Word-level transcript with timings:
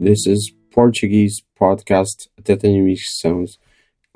This 0.00 0.26
is 0.28 0.52
Portuguese 0.70 1.42
podcast 1.60 2.28
Sounds 2.96 3.58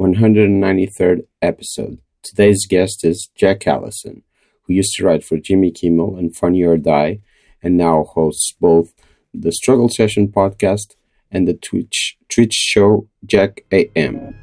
193rd 0.01 1.27
episode. 1.43 1.99
Today's 2.23 2.67
guest 2.67 3.05
is 3.05 3.29
Jack 3.35 3.67
Allison, 3.67 4.23
who 4.63 4.75
used 4.75 4.95
to 4.95 5.05
write 5.05 5.25
for 5.25 5.39
Jimmy 5.39 5.73
Kimmel 5.73 6.17
and 6.17 6.37
Funny 6.37 6.63
or 6.63 6.77
Die, 6.77 7.19
and 7.63 7.77
now 7.77 8.05
hosts 8.05 8.55
both 8.61 8.95
the 9.35 9.51
Struggle 9.51 9.89
Session 9.89 10.29
podcast 10.29 10.95
and 11.33 11.49
the 11.49 11.55
Twitch 11.55 12.17
Twitch 12.29 12.53
show 12.53 13.09
Jack 13.27 13.65
AM. 13.73 14.35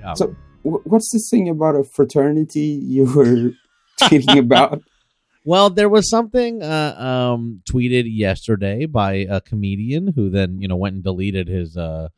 Yeah. 0.00 0.14
So, 0.14 0.36
wh- 0.62 0.86
what's 0.86 1.10
this 1.12 1.28
thing 1.30 1.48
about 1.48 1.76
a 1.76 1.84
fraternity 1.84 2.60
you 2.60 3.04
were 3.04 3.52
tweeting 4.02 4.38
about? 4.38 4.82
Well, 5.46 5.68
there 5.68 5.88
was 5.88 6.08
something 6.08 6.62
uh, 6.62 6.94
um, 6.98 7.62
tweeted 7.70 8.04
yesterday 8.06 8.86
by 8.86 9.26
a 9.28 9.40
comedian 9.40 10.12
who 10.14 10.30
then 10.30 10.60
you 10.60 10.68
know 10.68 10.76
went 10.76 10.94
and 10.94 11.04
deleted 11.04 11.48
his 11.48 11.76
uh, 11.76 12.08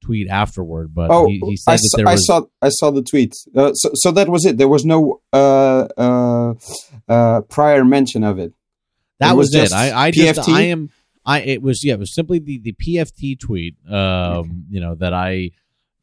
tweet 0.00 0.28
afterward. 0.28 0.94
But 0.94 1.10
Oh, 1.10 1.26
he, 1.26 1.40
he 1.44 1.56
said 1.56 1.72
I, 1.72 1.76
that 1.76 1.92
there 1.96 2.08
I 2.08 2.12
was 2.12 2.26
saw 2.26 2.42
I 2.62 2.68
saw 2.70 2.90
the 2.90 3.02
tweet. 3.02 3.34
Uh, 3.54 3.72
so, 3.74 3.90
so 3.94 4.10
that 4.12 4.28
was 4.28 4.44
it. 4.44 4.58
There 4.58 4.68
was 4.68 4.84
no 4.84 5.20
uh, 5.32 5.88
uh, 5.96 6.54
uh, 7.08 7.40
prior 7.42 7.84
mention 7.84 8.24
of 8.24 8.38
it. 8.38 8.52
that 9.18 9.32
it 9.32 9.36
was, 9.36 9.50
was 9.54 9.72
it. 9.72 9.76
I, 9.76 10.06
I 10.06 10.10
just 10.10 10.48
I 10.48 10.62
am 10.62 10.90
I 11.26 11.40
it 11.40 11.62
was 11.62 11.84
yeah 11.84 11.94
it 11.94 12.00
was 12.00 12.14
simply 12.14 12.38
the 12.38 12.58
the 12.58 12.72
PFT 12.72 13.38
tweet. 13.38 13.74
Um, 13.90 14.64
you 14.70 14.80
know 14.80 14.94
that 14.96 15.12
I. 15.12 15.50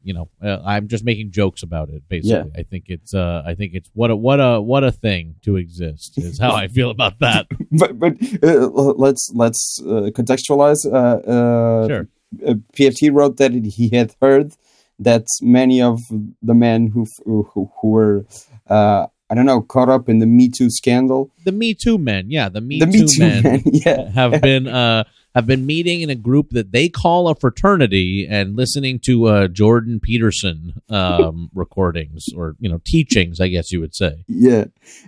You 0.03 0.13
know, 0.13 0.29
uh, 0.41 0.59
I'm 0.63 0.87
just 0.87 1.03
making 1.03 1.31
jokes 1.31 1.63
about 1.63 1.89
it. 1.89 2.07
Basically, 2.07 2.49
I 2.57 2.63
think 2.63 2.85
it's, 2.87 3.13
uh, 3.13 3.43
I 3.45 3.55
think 3.55 3.73
it's 3.73 3.89
what 3.93 4.09
a 4.09 4.15
what 4.15 4.39
a 4.39 4.61
what 4.61 4.85
a 4.85 4.91
thing 4.91 5.35
to 5.41 5.57
exist 5.57 6.17
is 6.17 6.39
how 6.39 6.55
I 6.55 6.69
feel 6.69 6.91
about 6.91 7.19
that. 7.19 7.47
But 7.71 7.99
but 7.99 8.13
uh, 8.41 8.67
let's 8.95 9.29
let's 9.35 9.81
uh, 9.83 10.09
contextualize. 10.15 10.85
Uh, 10.85 11.17
uh, 11.29 11.87
Sure. 11.89 12.07
Uh, 12.45 12.55
PFT 12.73 13.11
wrote 13.13 13.37
that 13.37 13.51
he 13.53 13.89
had 13.89 14.15
heard 14.21 14.53
that 14.99 15.25
many 15.41 15.81
of 15.81 15.99
the 16.41 16.53
men 16.53 16.87
who 16.87 17.05
who, 17.25 17.49
who 17.53 17.69
were 17.83 18.25
uh, 18.69 19.07
I 19.29 19.35
don't 19.35 19.45
know 19.45 19.61
caught 19.61 19.89
up 19.89 20.09
in 20.09 20.19
the 20.19 20.25
Me 20.25 20.49
Too 20.49 20.69
scandal, 20.69 21.31
The 21.43 21.51
Me 21.51 21.73
Too 21.73 21.97
men, 21.97 22.29
yeah, 22.29 22.49
the 22.49 22.61
Me 22.61 22.79
the 22.79 22.85
Too 22.85 22.91
Me 22.91 22.99
Too 22.99 23.19
men, 23.19 23.43
men, 23.43 23.63
yeah, 23.65 24.09
have 24.11 24.41
been 24.41 24.67
uh 24.67 25.03
have 25.35 25.45
been 25.45 25.67
meeting 25.67 26.01
in 26.01 26.09
a 26.09 26.15
group 26.15 26.49
that 26.49 26.71
they 26.71 26.89
call 26.89 27.27
a 27.27 27.35
fraternity 27.35 28.25
and 28.27 28.55
listening 28.55 28.99
to 29.05 29.25
uh 29.27 29.47
Jordan 29.47 29.99
Peterson 29.99 30.81
um 30.89 31.49
recordings 31.55 32.25
or 32.35 32.55
you 32.59 32.69
know 32.69 32.81
teachings 32.85 33.39
I 33.39 33.49
guess 33.49 33.71
you 33.71 33.79
would 33.81 33.95
say. 33.95 34.23
yeah, 34.27 34.65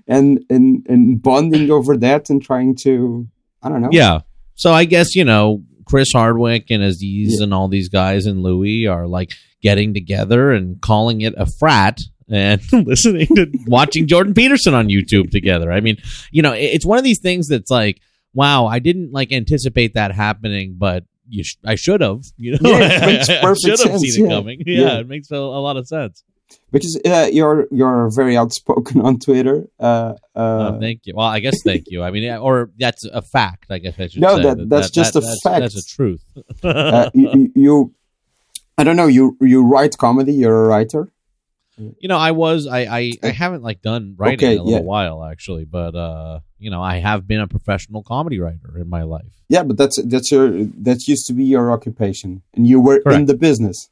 and 0.07 0.43
and 0.49 0.85
and 0.87 1.21
bonding 1.21 1.71
over 1.71 1.97
that 1.97 2.29
and 2.29 2.41
trying 2.41 2.75
to 2.83 3.27
I 3.63 3.69
don't 3.69 3.81
know, 3.81 3.89
Yeah. 3.91 4.21
So 4.55 4.73
I 4.73 4.85
guess 4.85 5.15
you 5.15 5.23
know 5.23 5.63
Chris 5.89 6.09
Hardwick 6.13 6.67
and 6.69 6.83
Aziz 6.83 7.37
Yeah. 7.39 7.43
and 7.43 7.53
all 7.53 7.67
these 7.67 7.89
guys 7.89 8.25
and 8.25 8.43
Louis 8.43 8.87
are 8.87 9.07
like 9.07 9.31
getting 9.61 9.93
together 9.93 10.51
and 10.51 10.79
calling 10.81 11.21
it 11.21 11.33
a 11.37 11.45
frat 11.59 11.97
and 12.29 12.61
listening 12.71 13.27
to 13.35 13.47
watching 13.67 14.07
Jordan 14.07 14.33
Peterson 14.33 14.73
on 14.73 14.87
YouTube 14.87 15.31
together. 15.31 15.71
I 15.71 15.79
mean, 15.81 15.97
you 16.31 16.41
know, 16.41 16.53
it's 16.53 16.85
one 16.85 16.97
of 16.99 17.03
these 17.03 17.19
things 17.21 17.47
that's 17.47 17.71
like, 17.71 17.99
wow, 18.33 18.67
I 18.67 18.79
didn't 18.79 19.11
like 19.11 19.31
anticipate 19.31 19.95
that 19.95 20.11
happening, 20.13 20.75
but 20.77 21.03
you 21.27 21.43
sh- 21.43 21.57
I 21.65 21.75
should 21.75 22.01
have, 22.01 22.21
you 22.37 22.51
know, 22.53 22.69
Yeah, 22.69 22.79
it 22.79 23.05
makes 23.05 23.29
I 23.29 23.53
should 23.55 23.79
have 23.89 23.99
seen 23.99 24.25
it 24.25 24.29
yeah. 24.29 24.35
coming. 24.35 24.61
Yeah, 24.65 24.81
Yeah. 24.81 24.99
it 24.99 25.07
makes 25.07 25.31
a, 25.31 25.35
a 25.37 25.61
lot 25.61 25.77
of 25.77 25.87
sense. 25.87 26.23
Because 26.71 26.99
uh, 27.05 27.29
you're 27.31 27.67
you're 27.71 28.09
very 28.11 28.35
outspoken 28.37 29.01
on 29.07 29.19
Twitter. 29.19 29.67
Uh, 29.79 30.13
uh, 30.35 30.39
Uh, 30.39 30.79
thank 30.79 31.05
you. 31.05 31.13
Well, 31.15 31.27
I 31.27 31.39
guess 31.39 31.57
thank 31.63 31.85
you. 31.91 32.03
I 32.03 32.11
mean, 32.11 32.29
or 32.37 32.69
that's 32.77 33.03
a 33.05 33.21
fact. 33.21 33.67
I 33.69 33.79
guess 33.79 33.95
I 33.99 34.07
should 34.07 34.21
No, 34.21 34.35
say 34.37 34.43
that- 34.43 34.69
that's 34.69 34.89
just 34.89 35.15
a 35.15 35.19
that's, 35.19 35.41
fact. 35.43 35.59
That's 35.61 35.75
a 35.77 35.85
truth. 35.95 36.23
uh, 36.63 37.09
you, 37.13 37.51
you- 37.55 37.93
I 38.77 38.83
don't 38.85 38.95
know. 38.95 39.07
You 39.07 39.35
you 39.41 39.63
write 39.63 39.97
comedy. 39.97 40.33
You're 40.33 40.65
a 40.65 40.67
writer. 40.67 41.09
You 41.77 42.07
know, 42.09 42.17
I 42.17 42.31
was 42.31 42.67
I 42.67 42.79
I, 42.99 43.11
I 43.23 43.29
haven't 43.29 43.63
like 43.63 43.81
done 43.81 44.15
writing 44.17 44.39
Okay, 44.39 44.53
in 44.55 44.59
a 44.59 44.63
little 44.63 44.79
yeah. 44.79 44.85
while 44.85 45.23
actually, 45.23 45.65
but 45.65 45.95
uh, 45.95 46.39
you 46.57 46.69
know, 46.69 46.81
I 46.81 46.97
have 46.99 47.25
been 47.27 47.39
a 47.39 47.47
professional 47.47 48.03
comedy 48.03 48.37
writer 48.39 48.77
in 48.77 48.89
my 48.89 49.03
life. 49.03 49.33
Yeah, 49.49 49.63
but 49.63 49.77
that's 49.77 49.97
that's 50.03 50.29
your 50.31 50.49
that 50.87 51.07
used 51.07 51.25
to 51.27 51.33
be 51.33 51.45
your 51.45 51.71
occupation, 51.71 52.41
and 52.55 52.67
you 52.67 52.79
were 52.81 52.99
in 53.11 53.25
the 53.25 53.33
business. 53.47 53.89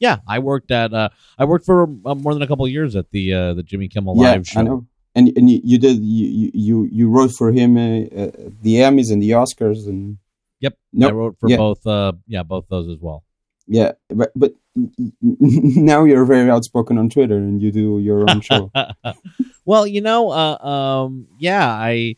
Yeah, 0.00 0.16
I 0.26 0.38
worked 0.40 0.70
at 0.72 0.92
uh, 0.92 1.10
I 1.38 1.44
worked 1.44 1.64
for 1.66 1.82
uh, 1.84 2.14
more 2.14 2.32
than 2.34 2.42
a 2.42 2.46
couple 2.48 2.64
of 2.64 2.70
years 2.72 2.96
at 2.96 3.10
the 3.12 3.32
uh, 3.32 3.54
the 3.54 3.62
Jimmy 3.62 3.86
Kimmel 3.88 4.14
yeah, 4.16 4.32
Live 4.32 4.46
show. 4.48 4.60
I 4.60 4.62
know. 4.64 4.86
And 5.14 5.30
and 5.36 5.48
you, 5.50 5.60
you 5.62 5.78
did 5.78 5.98
you 6.02 6.50
you 6.54 6.88
you 6.90 7.08
wrote 7.10 7.32
for 7.32 7.52
him 7.52 7.76
uh, 7.76 8.06
uh, 8.22 8.30
the 8.62 8.76
Emmys 8.76 9.12
and 9.12 9.22
the 9.22 9.30
Oscars 9.30 9.86
and 9.86 10.18
Yep, 10.60 10.76
Nope. 10.92 11.10
I 11.10 11.14
wrote 11.14 11.36
for 11.40 11.48
Yeah. 11.48 11.56
both. 11.56 11.86
Uh, 11.86 12.12
yeah, 12.26 12.42
both 12.42 12.66
those 12.68 12.88
as 12.88 12.98
well. 13.00 13.24
yeah, 13.66 13.92
but 14.08 14.32
but 14.36 14.54
now 15.20 16.04
you're 16.04 16.24
very 16.24 16.50
outspoken 16.50 16.98
on 16.98 17.08
Twitter 17.08 17.36
and 17.36 17.60
you 17.62 17.70
do 17.72 17.98
your 17.98 18.28
own 18.30 18.40
show. 18.40 18.70
well, 19.64 19.86
you 19.86 20.00
know, 20.00 20.30
uh, 20.30 20.56
um, 20.64 21.26
yeah, 21.38 21.66
I, 21.68 22.16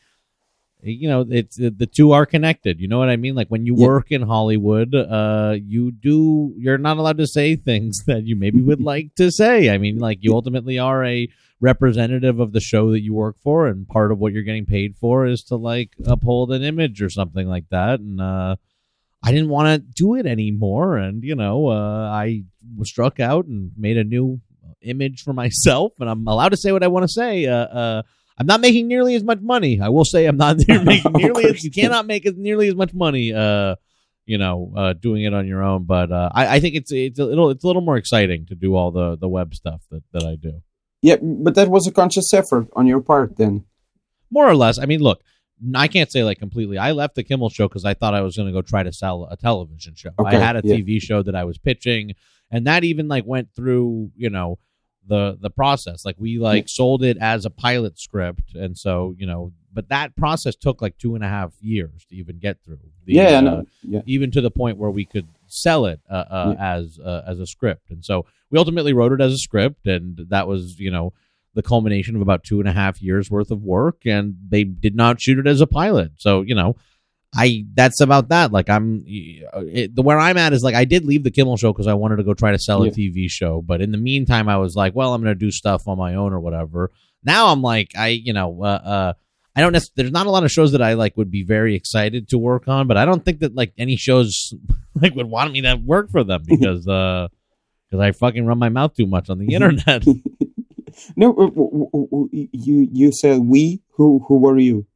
you 0.83 1.09
know, 1.09 1.25
it's 1.31 1.57
the 1.57 1.87
two 1.91 2.13
are 2.13 2.27
connected. 2.27 2.81
You 2.81 2.89
know 2.89 2.99
what 2.99 3.09
I 3.09 3.17
mean? 3.17 3.35
Like 3.35 3.49
when 3.49 3.67
you 3.67 3.77
Yeah. 3.79 3.87
work 3.87 4.11
in 4.11 4.23
Hollywood, 4.23 4.95
uh, 4.95 5.57
you 5.65 5.93
do 5.93 6.55
you're 6.59 6.79
not 6.79 6.97
allowed 6.97 7.19
to 7.19 7.27
say 7.27 7.55
things 7.57 8.05
that 8.07 8.25
you 8.25 8.35
maybe 8.37 8.61
would 8.61 8.81
like 8.81 9.15
to 9.17 9.31
say. 9.31 9.71
I 9.71 9.79
mean, 9.79 9.99
like 9.99 10.19
you 10.23 10.35
ultimately 10.35 10.79
are 10.79 11.05
a 11.05 11.29
representative 11.61 12.41
of 12.41 12.53
the 12.53 12.61
show 12.61 12.91
that 12.91 13.01
you 13.01 13.15
work 13.15 13.37
for, 13.43 13.67
and 13.69 13.87
part 13.87 14.11
of 14.11 14.19
what 14.19 14.33
you're 14.33 14.43
getting 14.43 14.67
paid 14.67 14.97
for 14.97 15.27
is 15.27 15.43
to 15.45 15.57
like 15.57 15.91
uphold 16.05 16.53
an 16.53 16.63
image 16.63 17.01
or 17.01 17.09
something 17.09 17.47
like 17.47 17.69
that. 17.71 18.01
And 18.01 18.21
uh, 18.21 18.57
I 19.23 19.31
didn't 19.31 19.51
want 19.51 19.69
to 19.69 19.79
do 19.79 20.17
it 20.17 20.27
anymore, 20.27 20.97
and 20.97 21.23
you 21.23 21.37
know, 21.37 21.69
uh, 21.69 22.11
I 22.11 22.43
was 22.77 22.89
struck 22.89 23.21
out 23.21 23.47
and 23.47 23.71
made 23.77 23.97
a 23.97 24.05
new 24.05 24.41
image 24.83 25.23
for 25.23 25.33
myself, 25.45 25.93
and 26.01 26.11
I'm 26.11 26.27
allowed 26.27 26.49
to 26.49 26.57
say 26.57 26.73
what 26.73 26.83
I 26.83 26.89
want 26.89 27.05
to 27.05 27.13
say. 27.13 27.47
Uh, 27.47 27.55
uh, 27.57 28.03
I'm 28.39 28.47
not 28.47 28.61
making 28.61 28.89
nearly 28.89 29.15
as 29.15 29.25
much 29.25 29.41
money. 29.41 29.81
I 29.81 29.89
will 29.89 30.05
say 30.05 30.27
I'm 30.27 30.37
not 30.37 30.57
making 30.69 31.13
nearly 31.13 31.45
as 31.45 31.65
you 31.65 31.71
cannot 31.71 32.07
make 32.07 32.27
as 32.27 32.35
nearly 32.37 32.69
as 32.69 32.75
much 32.75 32.95
money. 32.95 33.33
Uh, 33.33 33.77
you 34.25 34.39
know, 34.39 34.73
uh, 34.77 34.93
doing 34.93 35.25
it 35.25 35.35
on 35.35 35.47
your 35.47 35.63
own, 35.63 35.85
but 35.85 36.13
uh, 36.13 36.31
I, 36.33 36.57
I 36.57 36.61
think 36.61 36.77
it's 36.77 36.93
it's 36.93 37.19
a 37.19 37.25
little 37.25 37.51
it's 37.51 37.65
a 37.65 37.67
little 37.67 37.83
more 37.83 37.97
exciting 37.97 38.47
to 38.47 38.55
do 38.55 38.77
all 38.77 38.93
the 38.93 39.17
the 39.17 39.29
web 39.29 39.55
stuff 39.55 39.83
that 39.91 40.03
that 40.13 40.25
I 40.25 40.37
do. 40.37 40.63
yeah, 41.03 41.17
but 41.21 41.55
that 41.57 41.69
was 41.69 41.87
a 41.87 41.93
conscious 41.93 42.33
effort 42.33 42.69
on 42.75 42.87
your 42.87 43.01
part 43.01 43.37
then. 43.37 43.65
more 44.31 44.49
or 44.49 44.55
less. 44.55 44.79
I 44.79 44.87
mean, 44.87 45.01
look, 45.01 45.23
I 45.75 45.89
can't 45.89 46.11
say 46.11 46.23
like 46.25 46.39
completely. 46.39 46.79
I 46.79 46.93
left 46.93 47.15
the 47.15 47.25
Kimmel 47.25 47.51
show 47.51 47.69
because 47.69 47.85
I 47.85 47.95
thought 47.95 48.15
I 48.15 48.21
was 48.21 48.37
going 48.37 48.47
to 48.47 48.53
go 48.53 48.63
try 48.63 48.83
to 48.83 48.93
sell 48.93 49.29
a 49.31 49.37
television 49.37 49.95
show. 49.97 50.11
I 50.25 50.37
had 50.37 50.57
a 50.57 50.63
yeah. 50.65 50.77
TV 50.77 51.01
show 51.01 51.23
that 51.23 51.35
I 51.35 51.45
was 51.45 51.59
pitching, 51.59 52.13
and 52.51 52.67
that 52.67 52.85
even 52.85 53.09
like 53.09 53.25
went 53.27 53.55
through, 53.55 54.13
you 54.17 54.31
know, 54.31 54.59
the 55.07 55.39
the 55.41 55.51
process. 55.51 56.05
Like 56.05 56.17
we 56.19 56.39
like 56.39 56.69
sold 56.69 57.03
it 57.03 57.17
as 57.19 57.45
a 57.45 57.51
pilot 57.51 57.99
script, 57.99 58.55
and 58.55 58.77
so 58.77 59.15
you 59.19 59.27
know, 59.27 59.53
but 59.73 59.89
that 59.89 60.17
process 60.17 60.57
took 60.57 60.83
like 60.83 60.99
two 60.99 61.15
and 61.15 61.25
a 61.25 61.29
half 61.29 61.53
years 61.61 62.05
to 62.09 62.17
even 62.17 62.39
get 62.39 62.63
through. 62.65 62.79
The, 63.05 63.15
yeah, 63.15 63.39
uh, 63.39 63.41
know. 63.41 63.65
Yeah. 63.83 64.01
even 64.07 64.31
to 64.33 64.41
the 64.41 64.51
point 64.51 64.79
where 64.79 64.91
we 64.91 65.05
could 65.05 65.29
sell 65.47 65.87
it 65.87 66.01
uh, 66.11 66.25
uh, 66.31 66.57
as 66.59 66.99
uh, 66.99 67.23
as 67.27 67.41
a 67.41 67.47
script. 67.47 67.91
And 67.91 68.05
so 68.05 68.27
we 68.51 68.59
ultimately 68.59 68.93
wrote 68.93 69.13
it 69.13 69.21
as 69.21 69.33
a 69.33 69.39
script, 69.39 69.87
and 69.87 70.19
that 70.29 70.47
was 70.47 70.79
you 70.79 70.91
know 70.91 71.13
the 71.55 71.63
culmination 71.63 72.17
of 72.17 72.23
about 72.23 72.45
two 72.45 72.61
and 72.61 72.69
a 72.69 72.73
half 72.73 73.03
years 73.03 73.31
worth 73.31 73.51
of 73.51 73.63
work. 73.63 74.07
And 74.07 74.37
they 74.49 74.65
did 74.65 74.95
not 74.95 75.21
shoot 75.21 75.39
it 75.39 75.47
as 75.47 75.61
a 75.61 75.67
pilot, 75.67 76.13
so 76.17 76.43
you 76.43 76.55
know. 76.55 76.77
I 77.35 77.65
that's 77.75 78.01
about 78.01 78.29
that. 78.29 78.53
Like 78.53 78.69
I'm, 78.69 79.03
it, 79.07 79.95
the 79.97 80.03
where 80.03 80.19
I'm 80.19 80.37
at 80.37 80.53
is 80.53 80.63
like 80.63 80.75
I 80.75 80.85
did 80.85 81.05
leave 81.07 81.25
the 81.25 81.31
Kimmel 81.31 81.57
show 81.57 81.73
because 81.73 81.87
I 81.87 81.95
wanted 81.95 82.17
to 82.17 82.25
go 82.25 82.35
try 82.35 82.53
to 82.53 82.59
sell 82.59 82.83
a 82.83 82.87
Yeah. 82.87 82.93
TV 82.93 83.31
show, 83.31 83.63
but 83.63 83.81
in 83.81 83.91
the 83.91 83.99
meantime 83.99 84.49
I 84.49 84.59
was 84.59 84.77
like, 84.77 84.95
well, 84.95 85.15
I'm 85.15 85.23
going 85.23 85.35
to 85.35 85.39
do 85.39 85.51
stuff 85.51 85.89
on 85.89 85.97
my 85.97 86.15
own 86.15 86.33
or 86.35 86.41
whatever. 86.41 86.91
Now 87.25 87.49
I'm 87.49 87.63
like, 87.63 87.93
I 87.97 88.09
you 88.09 88.33
know, 88.35 88.63
uh, 88.63 88.67
uh, 88.67 89.13
I 89.57 89.61
don't. 89.63 89.73
Nec- 89.73 89.83
there's 89.97 90.11
not 90.13 90.27
a 90.27 90.31
lot 90.31 90.45
of 90.45 90.51
shows 90.51 90.73
that 90.73 90.83
I 90.83 90.93
like 90.95 91.17
would 91.17 91.31
be 91.31 91.43
very 91.45 91.75
excited 91.75 92.29
to 92.31 92.39
work 92.39 92.69
on, 92.69 92.87
but 92.87 92.97
I 92.99 93.05
don't 93.07 93.25
think 93.25 93.41
that 93.41 93.55
like 93.55 93.73
any 93.79 93.97
shows 93.97 94.53
like 94.95 95.15
would 95.15 95.31
want 95.31 95.53
me 95.53 95.63
to 95.63 95.77
work 95.77 96.11
for 96.11 96.25
them 96.25 96.43
because 96.47 96.87
uh 96.87 97.29
because 97.91 98.03
I 98.03 98.13
fucking 98.13 98.45
run 98.45 98.59
my 98.59 98.69
mouth 98.71 98.95
too 98.95 99.07
much 99.07 99.31
on 99.31 99.39
the 99.39 99.55
internet. 99.55 100.05
No, 101.17 102.29
you 102.33 102.89
you 102.93 103.13
said 103.13 103.41
we. 103.41 103.81
Who 103.97 104.23
who 104.29 104.39
were 104.39 104.59
you? 104.59 104.87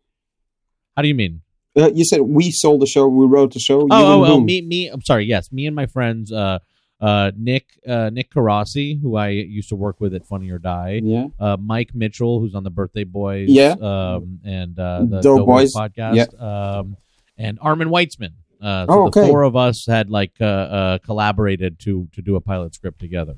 How 0.97 1.03
do 1.03 1.09
you 1.09 1.15
mean? 1.15 1.41
Uh, 1.77 1.91
you 1.95 2.05
said 2.05 2.21
we 2.23 2.51
sold 2.51 2.81
the 2.81 2.87
show. 2.87 3.07
We 3.07 3.27
wrote 3.27 3.53
the 3.53 3.61
show. 3.61 3.83
Oh, 3.83 3.89
oh, 3.91 4.25
oh, 4.25 4.41
me, 4.41 4.63
me. 4.63 4.89
I'm 4.89 5.03
sorry. 5.03 5.25
Yes, 5.27 5.53
me 5.53 5.67
and 5.67 5.77
my 5.77 5.87
friends. 5.87 6.33
Uh, 6.33 6.59
uh, 6.99 7.31
Nick 7.37 7.67
uh, 7.87 8.09
Nick 8.11 8.31
Carassi, 8.33 8.99
who 9.01 9.17
I 9.17 9.29
used 9.29 9.69
to 9.69 9.77
work 9.77 10.01
with 10.01 10.15
at 10.15 10.27
Funny 10.27 10.51
or 10.51 10.59
Die, 10.59 11.01
Yeah. 11.05 11.27
uh, 11.39 11.59
Mike 11.61 11.91
Mitchell, 11.95 12.41
who's 12.41 12.55
on 12.55 12.65
the 12.65 12.71
Birthday 12.71 13.05
Boys, 13.05 13.51
Yeah. 13.51 13.73
um, 13.73 14.41
and 14.45 14.79
uh, 14.79 15.05
the 15.05 15.21
Doughboys. 15.21 15.75
podcast, 15.75 16.41
um, 16.41 16.97
and 17.37 17.59
Armin 17.61 17.89
Weitzman. 17.89 18.33
Uh, 18.63 18.87
so 18.87 18.93
Oh, 18.93 19.07
okay. 19.09 19.21
the 19.21 19.27
four 19.27 19.43
of 19.43 19.55
us 19.57 19.85
had 19.87 20.09
like 20.09 20.33
uh, 20.41 20.45
uh, 20.45 20.99
collaborated 20.99 21.79
to 21.81 22.09
to 22.15 22.23
do 22.23 22.37
a 22.37 22.41
pilot 22.41 22.75
script 22.75 22.99
together. 22.99 23.35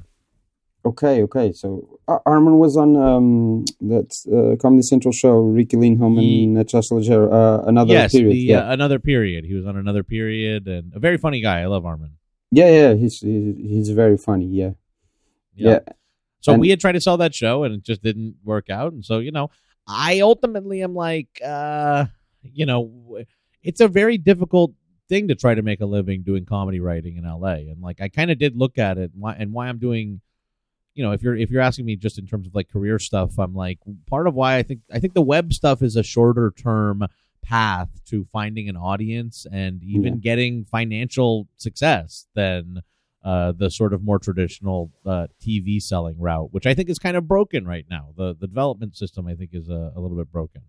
Okay, 0.85 1.23
okay. 1.23 1.53
So 1.53 1.99
Ar- 2.07 2.23
Armin 2.25 2.59
was 2.59 2.77
on 2.77 2.97
um, 2.97 3.65
that 3.81 4.15
uh, 4.33 4.57
Comedy 4.61 4.83
Central 4.83 5.13
show, 5.13 5.41
Riki 5.41 5.77
Lindhome 5.77 6.19
and 6.19 6.59
uh, 6.59 6.65
Chester 6.65 6.95
Leggero, 6.95 7.33
uh, 7.33 7.65
another 7.67 7.93
yes, 7.93 8.13
period. 8.13 8.33
the, 8.33 8.39
yeah. 8.39 8.69
uh, 8.69 8.73
another 8.73 8.99
period. 8.99 9.45
He 9.45 9.55
was 9.55 9.67
on 9.67 9.77
another 9.77 10.03
period, 10.05 10.67
and 10.69 10.93
a 10.95 10.99
very 10.99 11.19
funny 11.19 11.41
guy. 11.41 11.61
I 11.61 11.67
love 11.67 11.85
Armin. 11.85 12.13
yeah, 12.51 12.71
yeah. 12.71 12.95
He's, 12.95 13.21
he's 13.21 13.91
very 13.91 14.17
funny. 14.17 14.47
Yeah, 14.47 14.71
yeah. 15.55 15.81
So 16.41 16.53
And- 16.53 16.61
we 16.61 16.71
had 16.71 16.81
tried 16.81 16.93
to 16.93 17.01
sell 17.01 17.17
that 17.19 17.35
show 17.35 17.65
and 17.65 17.75
it 17.75 17.83
just 17.83 18.03
didn't 18.03 18.37
work 18.45 18.71
out. 18.71 18.93
And 18.93 19.05
so, 19.05 19.19
you 19.19 19.33
know, 19.33 19.51
I 19.87 20.21
ultimately 20.21 20.83
am 20.83 20.95
like, 20.95 21.29
uh, 21.45 22.07
you 22.43 22.67
know, 22.67 23.19
it's 23.63 23.81
a 23.81 23.89
very 23.89 24.19
difficult 24.19 24.73
thing 25.09 25.29
to 25.29 25.35
try 25.35 25.55
to 25.55 25.63
make 25.63 25.81
a 25.81 25.87
living 25.87 26.23
doing 26.23 26.45
comedy 26.45 26.81
writing 26.81 27.17
in 27.17 27.25
LA. 27.25 27.55
And 27.71 27.83
like, 27.83 28.01
I 28.01 28.09
kind 28.09 28.31
of 28.31 28.39
did 28.39 28.57
look 28.57 28.79
at 28.79 28.99
it 28.99 29.11
and 29.13 29.21
why, 29.21 29.35
and 29.35 29.53
why 29.53 29.69
I'm 29.69 29.79
doing, 29.79 30.21
you 30.99 31.05
know, 31.05 31.13
if 31.13 31.23
you're, 31.23 31.37
if 31.37 31.51
you're 31.51 31.63
asking 31.63 31.87
me 31.87 31.97
just 31.97 32.19
in 32.19 32.27
terms 32.27 32.47
of 32.47 32.55
like 32.55 32.69
career 32.69 32.99
stuff, 32.99 33.39
I'm 33.39 33.55
like, 33.55 33.79
part 34.09 34.27
of 34.27 34.35
why 34.35 34.57
I 34.57 34.63
think, 34.63 34.81
I 34.93 34.99
think 34.99 35.15
the 35.15 35.23
web 35.23 35.53
stuff 35.53 35.81
is 35.83 35.95
a 35.97 36.03
shorter 36.03 36.53
term 36.57 37.07
path 37.43 37.89
to 38.07 38.27
finding 38.33 38.69
an 38.69 38.77
audience 38.77 39.47
and 39.51 39.83
even 39.85 40.15
Yeah. 40.15 40.21
getting 40.21 40.65
financial 40.65 41.49
success 41.57 42.27
than, 42.35 42.83
uh, 43.25 43.53
the 43.53 43.71
sort 43.71 43.93
of 43.93 44.03
more 44.03 44.19
traditional 44.19 44.91
uh, 45.07 45.27
TV 45.45 45.81
selling 45.83 46.19
route, 46.19 46.53
which 46.53 46.67
I 46.67 46.75
think 46.75 46.89
is 46.91 46.99
kind 46.99 47.17
of 47.17 47.27
broken 47.29 47.67
right 47.67 47.85
now. 47.91 48.05
The 48.17 48.35
the 48.39 48.47
development 48.47 48.97
system 48.97 49.27
I 49.27 49.35
think 49.35 49.51
is 49.53 49.69
a, 49.69 49.93
a 49.97 50.01
little 50.01 50.17
bit 50.17 50.31
broken. 50.33 50.63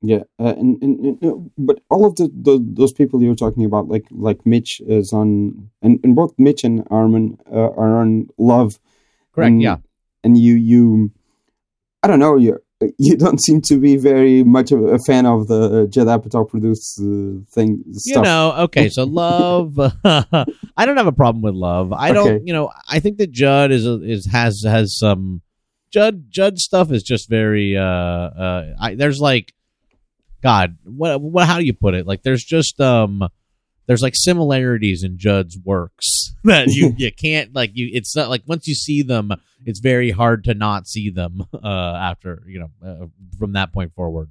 yeah. 0.00 0.22
Uh, 0.38 0.54
and, 0.60 0.80
and, 0.82 1.22
and 1.22 1.50
but 1.58 1.80
all 1.90 2.04
of 2.06 2.14
the, 2.16 2.28
the 2.48 2.54
those 2.80 2.92
people 2.92 3.20
you're 3.22 3.34
talking 3.34 3.64
about, 3.64 3.88
like 3.88 4.06
like 4.10 4.46
Mitch 4.46 4.80
is 4.86 5.12
on, 5.12 5.70
and, 5.82 5.98
and 6.04 6.14
both 6.14 6.32
Mitch 6.38 6.62
and 6.64 6.86
Armin 6.90 7.36
uh, 7.50 7.70
are 7.82 7.94
on 8.02 8.28
Love. 8.38 8.78
Correct. 9.32 9.48
And- 9.52 9.62
yeah. 9.62 9.76
and 10.24 10.36
you 10.36 10.54
you 10.54 11.10
I 12.02 12.06
don't 12.08 12.18
know 12.18 12.36
you 12.36 12.58
you 12.98 13.16
don't 13.16 13.40
seem 13.40 13.60
to 13.62 13.78
be 13.78 13.96
very 13.96 14.44
much 14.44 14.70
of 14.70 14.84
a 14.84 14.98
fan 15.00 15.26
of 15.26 15.48
the 15.48 15.88
Judd 15.90 16.06
Apatow 16.06 16.48
produced 16.48 17.00
uh, 17.00 17.42
thing 17.52 17.82
You 18.04 18.22
know, 18.22 18.54
okay, 18.66 18.88
so 18.88 19.02
love. 19.24 19.76
I 20.04 20.86
don't 20.86 20.96
have 20.96 21.08
a 21.08 21.12
problem 21.12 21.42
with 21.42 21.54
love. 21.54 21.92
I 21.92 22.12
don't. 22.12 22.28
Okay. 22.28 22.44
You 22.44 22.52
know, 22.52 22.70
I 22.88 23.00
think 23.00 23.18
that 23.18 23.32
Judd 23.32 23.72
is 23.72 23.84
is 23.84 24.26
has 24.26 24.62
has 24.62 24.96
some 24.96 25.42
Judd 25.90 26.26
Judd 26.28 26.58
stuff 26.58 26.92
is 26.92 27.02
just 27.02 27.28
very. 27.28 27.76
uh 27.76 27.82
uh 27.82 28.74
I, 28.78 28.94
There's 28.94 29.20
like, 29.20 29.52
God, 30.40 30.78
what 30.84 31.20
what? 31.20 31.46
How 31.48 31.58
do 31.58 31.64
you 31.64 31.74
put 31.74 31.94
it? 31.94 32.06
Like, 32.06 32.22
there's 32.22 32.44
just 32.44 32.80
um. 32.80 33.28
There's 33.88 34.02
like 34.02 34.14
similarities 34.14 35.02
in 35.02 35.16
Judd's 35.18 35.58
works 35.64 36.34
that 36.44 36.68
you 36.68 36.94
you 36.98 37.10
can't 37.10 37.54
like 37.54 37.70
you. 37.74 37.88
It's 37.92 38.14
not 38.14 38.28
like 38.28 38.42
once 38.46 38.68
you 38.68 38.74
see 38.74 39.02
them, 39.02 39.32
it's 39.64 39.80
very 39.80 40.10
hard 40.10 40.44
to 40.44 40.54
not 40.54 40.86
see 40.86 41.10
them 41.10 41.44
uh, 41.54 41.66
after 41.66 42.42
you 42.46 42.60
know 42.60 42.70
uh, 42.86 43.06
from 43.38 43.54
that 43.54 43.72
point 43.72 43.94
forward. 43.94 44.30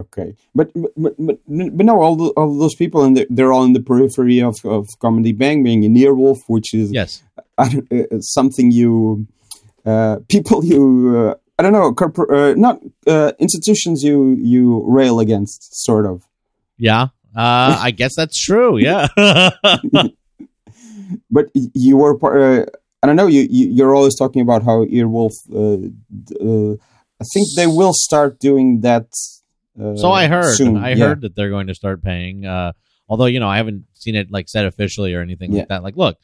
Okay, 0.00 0.34
but 0.54 0.70
but 0.74 0.92
but, 0.96 1.38
but 1.46 1.86
no, 1.86 2.00
all 2.00 2.16
the, 2.16 2.28
all 2.30 2.56
those 2.56 2.74
people 2.76 3.04
and 3.04 3.16
they're, 3.16 3.26
they're 3.28 3.52
all 3.52 3.64
in 3.64 3.74
the 3.74 3.82
periphery 3.82 4.40
of, 4.40 4.56
of 4.64 4.88
comedy 5.00 5.32
Bang 5.32 5.62
Bang 5.62 5.84
and 5.84 5.96
Earwolf, 5.96 6.38
which 6.46 6.72
is 6.72 6.90
Yes, 6.90 7.22
I 7.58 7.68
don't, 7.68 7.92
uh, 7.92 8.20
something 8.20 8.70
you 8.70 9.26
uh, 9.84 10.20
people 10.28 10.64
you 10.64 11.14
uh, 11.18 11.34
I 11.58 11.62
don't 11.62 11.72
know 11.72 11.92
corpor- 11.92 12.30
uh, 12.32 12.54
not 12.54 12.80
uh, 13.06 13.32
institutions 13.38 14.02
you 14.02 14.36
you 14.40 14.82
rail 14.86 15.20
against 15.20 15.84
sort 15.84 16.06
of. 16.06 16.22
yeah. 16.78 17.08
Uh, 17.36 17.78
I 17.80 17.90
guess 17.90 18.14
that's 18.16 18.38
true. 18.40 18.78
Yeah. 18.78 19.06
but 21.30 21.46
you 21.54 21.96
were 21.96 22.16
uh, 22.24 22.66
I 23.02 23.06
don't 23.06 23.16
know 23.16 23.26
you, 23.26 23.46
you 23.50 23.68
you're 23.68 23.94
always 23.94 24.16
talking 24.16 24.42
about 24.42 24.62
how 24.62 24.84
Earwolf 24.86 25.32
uh, 25.52 25.88
uh, 26.44 26.76
I 27.20 27.24
think 27.32 27.48
they 27.56 27.66
will 27.66 27.92
start 27.94 28.38
doing 28.38 28.80
that 28.82 29.06
uh, 29.80 29.96
So 29.96 30.10
I 30.10 30.26
heard. 30.26 30.56
soon. 30.56 30.76
I 30.76 30.90
yeah. 30.90 31.08
heard 31.08 31.20
that 31.22 31.34
they're 31.36 31.50
going 31.50 31.66
to 31.68 31.74
start 31.74 32.02
paying. 32.02 32.44
Uh, 32.46 32.72
although 33.08 33.26
you 33.26 33.40
know, 33.40 33.48
I 33.48 33.56
haven't 33.56 33.84
seen 33.94 34.14
it 34.14 34.30
like 34.30 34.48
said 34.48 34.66
officially 34.66 35.14
or 35.14 35.20
anything 35.20 35.52
Yeah. 35.52 35.60
like 35.60 35.68
that. 35.68 35.82
Like, 35.82 35.96
look, 35.96 36.16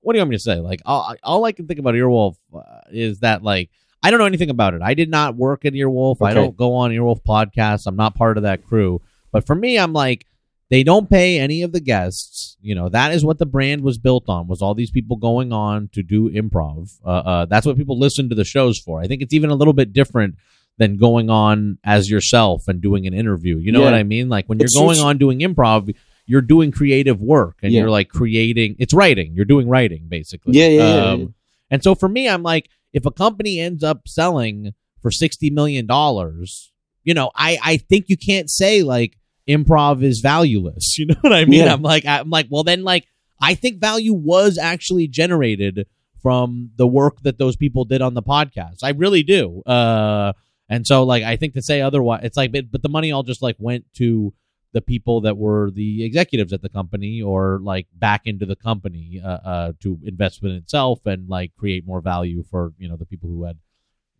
what 0.00 0.12
do 0.12 0.18
you 0.18 0.20
want 0.22 0.30
me 0.30 0.36
to 0.36 0.42
say? 0.42 0.56
Like, 0.56 0.82
all, 0.84 1.14
all 1.22 1.44
I 1.44 1.52
can 1.52 1.66
think 1.66 1.80
about 1.80 1.94
Earwolf 1.94 2.36
uh, 2.54 2.60
is 2.90 3.20
that 3.20 3.42
like 3.42 3.70
I 4.02 4.10
don't 4.10 4.18
know 4.18 4.26
anything 4.26 4.50
about 4.50 4.74
it. 4.74 4.82
I 4.82 4.92
did 4.94 5.10
not 5.10 5.34
work 5.34 5.64
at 5.64 5.72
Earwolf. 5.72 6.16
I 6.20 6.34
don't 6.34 6.56
go 6.56 6.74
on 6.74 6.90
Earwolf 6.90 7.22
podcasts. 7.24 7.86
I'm 7.86 7.96
not 7.96 8.14
part 8.14 8.36
of 8.36 8.42
that 8.42 8.64
crew. 8.64 9.00
But 9.32 9.46
for 9.46 9.54
me, 9.54 9.78
I'm 9.78 9.92
like. 9.92 10.26
They 10.70 10.82
don't 10.82 11.10
pay 11.10 11.38
any 11.38 11.62
of 11.62 11.72
the 11.72 11.80
guests. 11.80 12.56
You 12.60 12.74
know 12.74 12.88
that 12.88 13.12
is 13.12 13.24
what 13.24 13.38
the 13.38 13.46
brand 13.46 13.82
was 13.82 13.98
built 13.98 14.24
on. 14.28 14.48
Was 14.48 14.62
all 14.62 14.74
these 14.74 14.90
people 14.90 15.16
going 15.16 15.52
on 15.52 15.88
to 15.92 16.02
do 16.02 16.30
improv? 16.30 16.98
Uh, 17.04 17.08
uh, 17.08 17.44
that's 17.46 17.66
what 17.66 17.76
people 17.76 17.98
listen 17.98 18.28
to 18.30 18.34
the 18.34 18.44
shows 18.44 18.78
for. 18.78 19.00
I 19.00 19.06
think 19.06 19.22
it's 19.22 19.34
even 19.34 19.50
a 19.50 19.54
little 19.54 19.74
bit 19.74 19.92
different 19.92 20.36
than 20.78 20.96
going 20.96 21.30
on 21.30 21.78
as 21.84 22.10
yourself 22.10 22.66
and 22.66 22.80
doing 22.80 23.06
an 23.06 23.14
interview. 23.14 23.58
You 23.58 23.70
know 23.72 23.80
Yeah. 23.80 23.84
what 23.86 23.94
I 23.94 24.02
mean? 24.02 24.28
Like 24.28 24.46
when 24.48 24.58
you're 24.58 24.64
It's- 24.66 24.76
going 24.80 24.92
it's- 24.96 25.04
on 25.04 25.18
doing 25.18 25.38
improv, 25.40 25.94
you're 26.26 26.40
doing 26.40 26.72
creative 26.72 27.20
work 27.20 27.58
and 27.62 27.72
Yeah. 27.72 27.80
you're 27.82 27.90
like 27.90 28.08
creating. 28.08 28.74
It's 28.78 28.94
writing. 28.94 29.34
You're 29.36 29.44
doing 29.44 29.68
writing 29.68 30.06
basically. 30.08 30.58
Yeah, 30.58 30.68
yeah, 30.68 30.94
yeah, 30.96 31.04
Um, 31.12 31.20
yeah. 31.20 31.26
And 31.70 31.82
so 31.84 31.94
for 31.94 32.08
me, 32.08 32.28
I'm 32.28 32.42
like, 32.42 32.68
if 32.92 33.04
a 33.06 33.10
company 33.10 33.60
ends 33.60 33.84
up 33.84 34.08
selling 34.08 34.72
for 35.00 35.10
sixty 35.10 35.50
million 35.50 35.86
dollars, 35.86 36.72
you 37.04 37.12
know, 37.12 37.30
I 37.36 37.58
I 37.62 37.76
think 37.76 38.06
you 38.08 38.16
can't 38.16 38.48
say 38.50 38.82
like 38.82 39.18
improv 39.48 40.02
is 40.02 40.20
valueless. 40.20 40.96
You 40.98 41.06
know 41.06 41.16
what 41.20 41.32
I 41.32 41.44
mean? 41.44 41.64
Yeah. 41.64 41.72
I'm 41.72 41.82
like, 41.82 42.06
I'm 42.06 42.30
like, 42.30 42.46
well 42.50 42.64
then 42.64 42.82
like 42.82 43.06
I 43.40 43.54
think 43.54 43.80
value 43.80 44.14
was 44.14 44.58
actually 44.58 45.08
generated 45.08 45.86
from 46.22 46.70
the 46.76 46.86
work 46.86 47.20
that 47.22 47.38
those 47.38 47.56
people 47.56 47.84
did 47.84 48.00
on 48.00 48.14
the 48.14 48.22
podcast. 48.22 48.78
I 48.82 48.90
really 48.90 49.22
do. 49.22 49.62
Uh, 49.62 50.32
and 50.68 50.86
so 50.86 51.02
like 51.02 51.22
I 51.22 51.36
think 51.36 51.54
to 51.54 51.62
say 51.62 51.80
otherwise, 51.80 52.20
it's 52.24 52.36
like, 52.36 52.52
but, 52.52 52.70
but 52.70 52.82
the 52.82 52.88
money 52.88 53.12
all 53.12 53.22
just 53.22 53.42
like 53.42 53.56
went 53.58 53.84
to 53.96 54.32
the 54.72 54.80
people 54.80 55.20
that 55.20 55.36
were 55.36 55.70
the 55.70 56.04
executives 56.04 56.52
at 56.52 56.60
the 56.60 56.68
company 56.68 57.22
or 57.22 57.60
like 57.62 57.86
back 57.94 58.22
into 58.24 58.44
the 58.44 58.56
company 58.56 59.20
uh, 59.24 59.28
uh, 59.28 59.72
to 59.80 59.98
invest 60.04 60.42
in 60.42 60.50
itself 60.50 61.06
and 61.06 61.28
like 61.28 61.52
create 61.56 61.86
more 61.86 62.00
value 62.00 62.42
for 62.50 62.72
you 62.76 62.88
know 62.88 62.96
the 62.96 63.06
people 63.06 63.28
who 63.28 63.44
had 63.44 63.58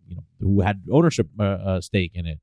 you 0.07 0.15
know 0.15 0.23
who 0.41 0.61
had 0.61 0.83
ownership 0.93 1.29
uh, 1.41 1.43
uh, 1.43 1.81
stake 1.81 2.13
in 2.15 2.27
it. 2.27 2.39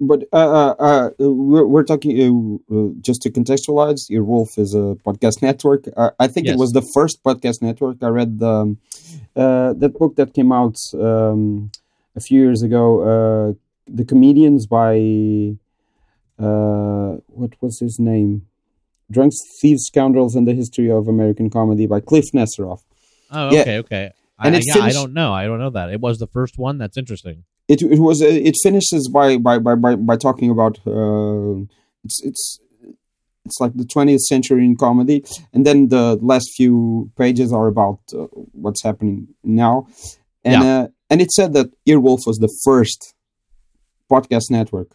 But 0.00 0.24
uh, 0.32 0.36
uh, 0.36 0.74
uh, 0.78 1.10
we're, 1.18 1.66
we're 1.66 1.84
talking 1.84 2.60
uh, 2.70 2.74
uh, 2.74 2.88
just 3.00 3.22
to 3.22 3.30
contextualize. 3.30 4.10
Earwolf 4.10 4.58
is 4.58 4.74
a 4.74 4.96
podcast 5.06 5.42
network. 5.42 5.84
Uh, 5.96 6.10
I 6.18 6.26
think 6.28 6.46
Yes. 6.46 6.54
it 6.54 6.58
was 6.58 6.72
the 6.72 6.82
first 6.94 7.22
podcast 7.22 7.62
network. 7.62 7.96
I 8.02 8.08
read 8.08 8.38
the, 8.38 8.48
um, 8.50 8.78
uh, 9.36 9.72
that 9.74 9.94
book 9.98 10.16
that 10.16 10.34
came 10.34 10.52
out 10.52 10.76
um, 10.94 11.70
a 12.16 12.20
few 12.20 12.40
years 12.40 12.62
ago. 12.62 12.84
Uh, 13.00 13.54
the 13.86 14.04
comedians 14.04 14.66
by 14.66 14.94
uh, 16.38 17.16
what 17.28 17.52
was 17.60 17.78
his 17.80 17.98
name? 17.98 18.46
Drunks, 19.10 19.38
Thieves, 19.60 19.84
Scoundrels, 19.86 20.34
and 20.34 20.48
the 20.48 20.54
History 20.54 20.90
of 20.90 21.08
American 21.08 21.50
Comedy 21.50 21.86
by 21.86 22.00
Kliph 22.00 22.32
Nesteroff. 22.34 22.80
Oh, 23.30 23.52
Yeah. 23.52 23.60
okay, 23.60 23.78
okay. 23.78 24.10
And 24.38 24.56
I, 24.56 24.60
yeah, 24.64 24.82
I 24.82 24.90
don't 24.92 25.12
know. 25.12 25.32
I 25.32 25.44
don't 25.46 25.58
know 25.60 25.70
that 25.70 25.90
it 25.90 26.00
was 26.00 26.18
the 26.18 26.26
first 26.26 26.58
one. 26.58 26.78
That's 26.78 26.96
interesting. 26.96 27.44
It 27.68 27.82
it 27.82 27.98
was 27.98 28.22
uh, 28.22 28.26
it 28.26 28.54
finishes 28.62 29.08
by 29.08 29.36
by 29.38 29.58
by 29.58 29.74
by, 29.74 29.94
by 29.96 30.16
talking 30.16 30.50
about 30.50 30.78
uh, 30.86 31.62
it's 32.04 32.22
it's 32.22 32.60
it's 33.46 33.60
like 33.60 33.74
the 33.74 33.84
20th 33.84 34.20
century 34.20 34.64
in 34.64 34.74
comedy 34.76 35.22
and 35.52 35.66
then 35.66 35.88
the 35.88 36.18
last 36.22 36.48
few 36.56 37.10
pages 37.18 37.52
are 37.52 37.66
about 37.66 37.98
uh, 38.14 38.26
what's 38.52 38.82
happening 38.82 39.28
now 39.42 39.86
and 40.44 40.62
uh, 40.62 40.88
and 41.10 41.20
it 41.20 41.30
said 41.30 41.52
that 41.52 41.68
earwolf 41.86 42.26
was 42.26 42.38
the 42.38 42.52
first 42.64 43.14
podcast 44.10 44.50
network 44.50 44.90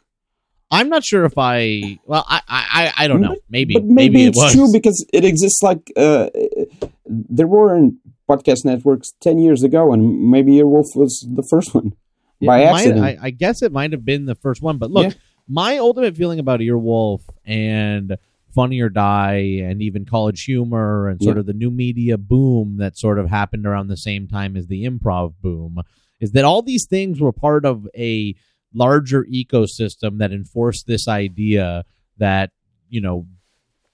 I'm 0.71 0.87
not 0.87 1.03
sure 1.03 1.25
if 1.25 1.33
I. 1.35 1.97
Well, 2.05 2.23
I 2.29 2.41
I 2.47 2.93
I- 2.95 3.07
don't 3.07 3.21
know. 3.21 3.37
Maybe 3.49 3.73
but 3.73 3.85
maybe, 3.85 4.25
it 4.25 4.27
it's 4.29 4.37
was. 4.37 4.53
true 4.53 4.71
because 4.71 5.03
it 5.11 5.25
exists 5.25 5.63
like 5.63 5.91
uh, 5.97 6.29
there 7.07 7.47
weren't 7.47 7.95
podcast 8.29 8.65
networks 8.65 9.11
10 9.21 9.39
years 9.39 9.63
ago 9.63 9.91
and 9.93 10.29
maybe 10.29 10.51
earwolf 10.59 10.89
was 10.95 11.25
the 11.27 11.41
first 11.49 11.73
one 11.73 11.87
It 11.87 11.93
by 12.47 12.57
might- 12.59 12.63
accident 12.65 13.03
I, 13.05 13.17
I 13.21 13.29
guess 13.31 13.61
it 13.61 13.71
might 13.71 13.91
have 13.91 14.05
been 14.05 14.25
the 14.25 14.35
first 14.35 14.61
one, 14.61 14.77
but 14.77 14.91
look, 14.91 15.05
Yeah. 15.07 15.13
my 15.47 15.77
ultimate 15.77 16.15
feeling 16.15 16.39
about 16.39 16.59
Earwolf 16.59 17.21
and 17.45 18.17
Funny 18.55 18.79
or 18.79 18.89
Die 18.89 19.35
and 19.63 19.81
even 19.81 20.05
College 20.05 20.43
Humor 20.45 21.09
and 21.09 21.21
sort 21.21 21.35
Yeah. 21.35 21.41
of 21.41 21.45
the 21.45 21.53
new 21.53 21.69
media 21.69 22.17
boom 22.17 22.77
that 22.77 22.97
sort 22.97 23.19
of 23.19 23.29
happened 23.29 23.65
around 23.65 23.87
the 23.87 23.97
same 23.97 24.27
time 24.27 24.55
as 24.57 24.67
the 24.67 24.85
improv 24.85 25.33
boom 25.41 25.79
is 26.19 26.31
that 26.31 26.45
all 26.45 26.61
these 26.61 26.85
things 26.85 27.19
were 27.21 27.31
part 27.31 27.63
of 27.65 27.87
a 27.95 28.35
larger 28.73 29.23
ecosystem 29.25 30.17
that 30.19 30.31
enforced 30.31 30.85
this 30.87 31.07
idea 31.07 31.83
that, 32.17 32.51
you 32.89 33.01
know, 33.01 33.25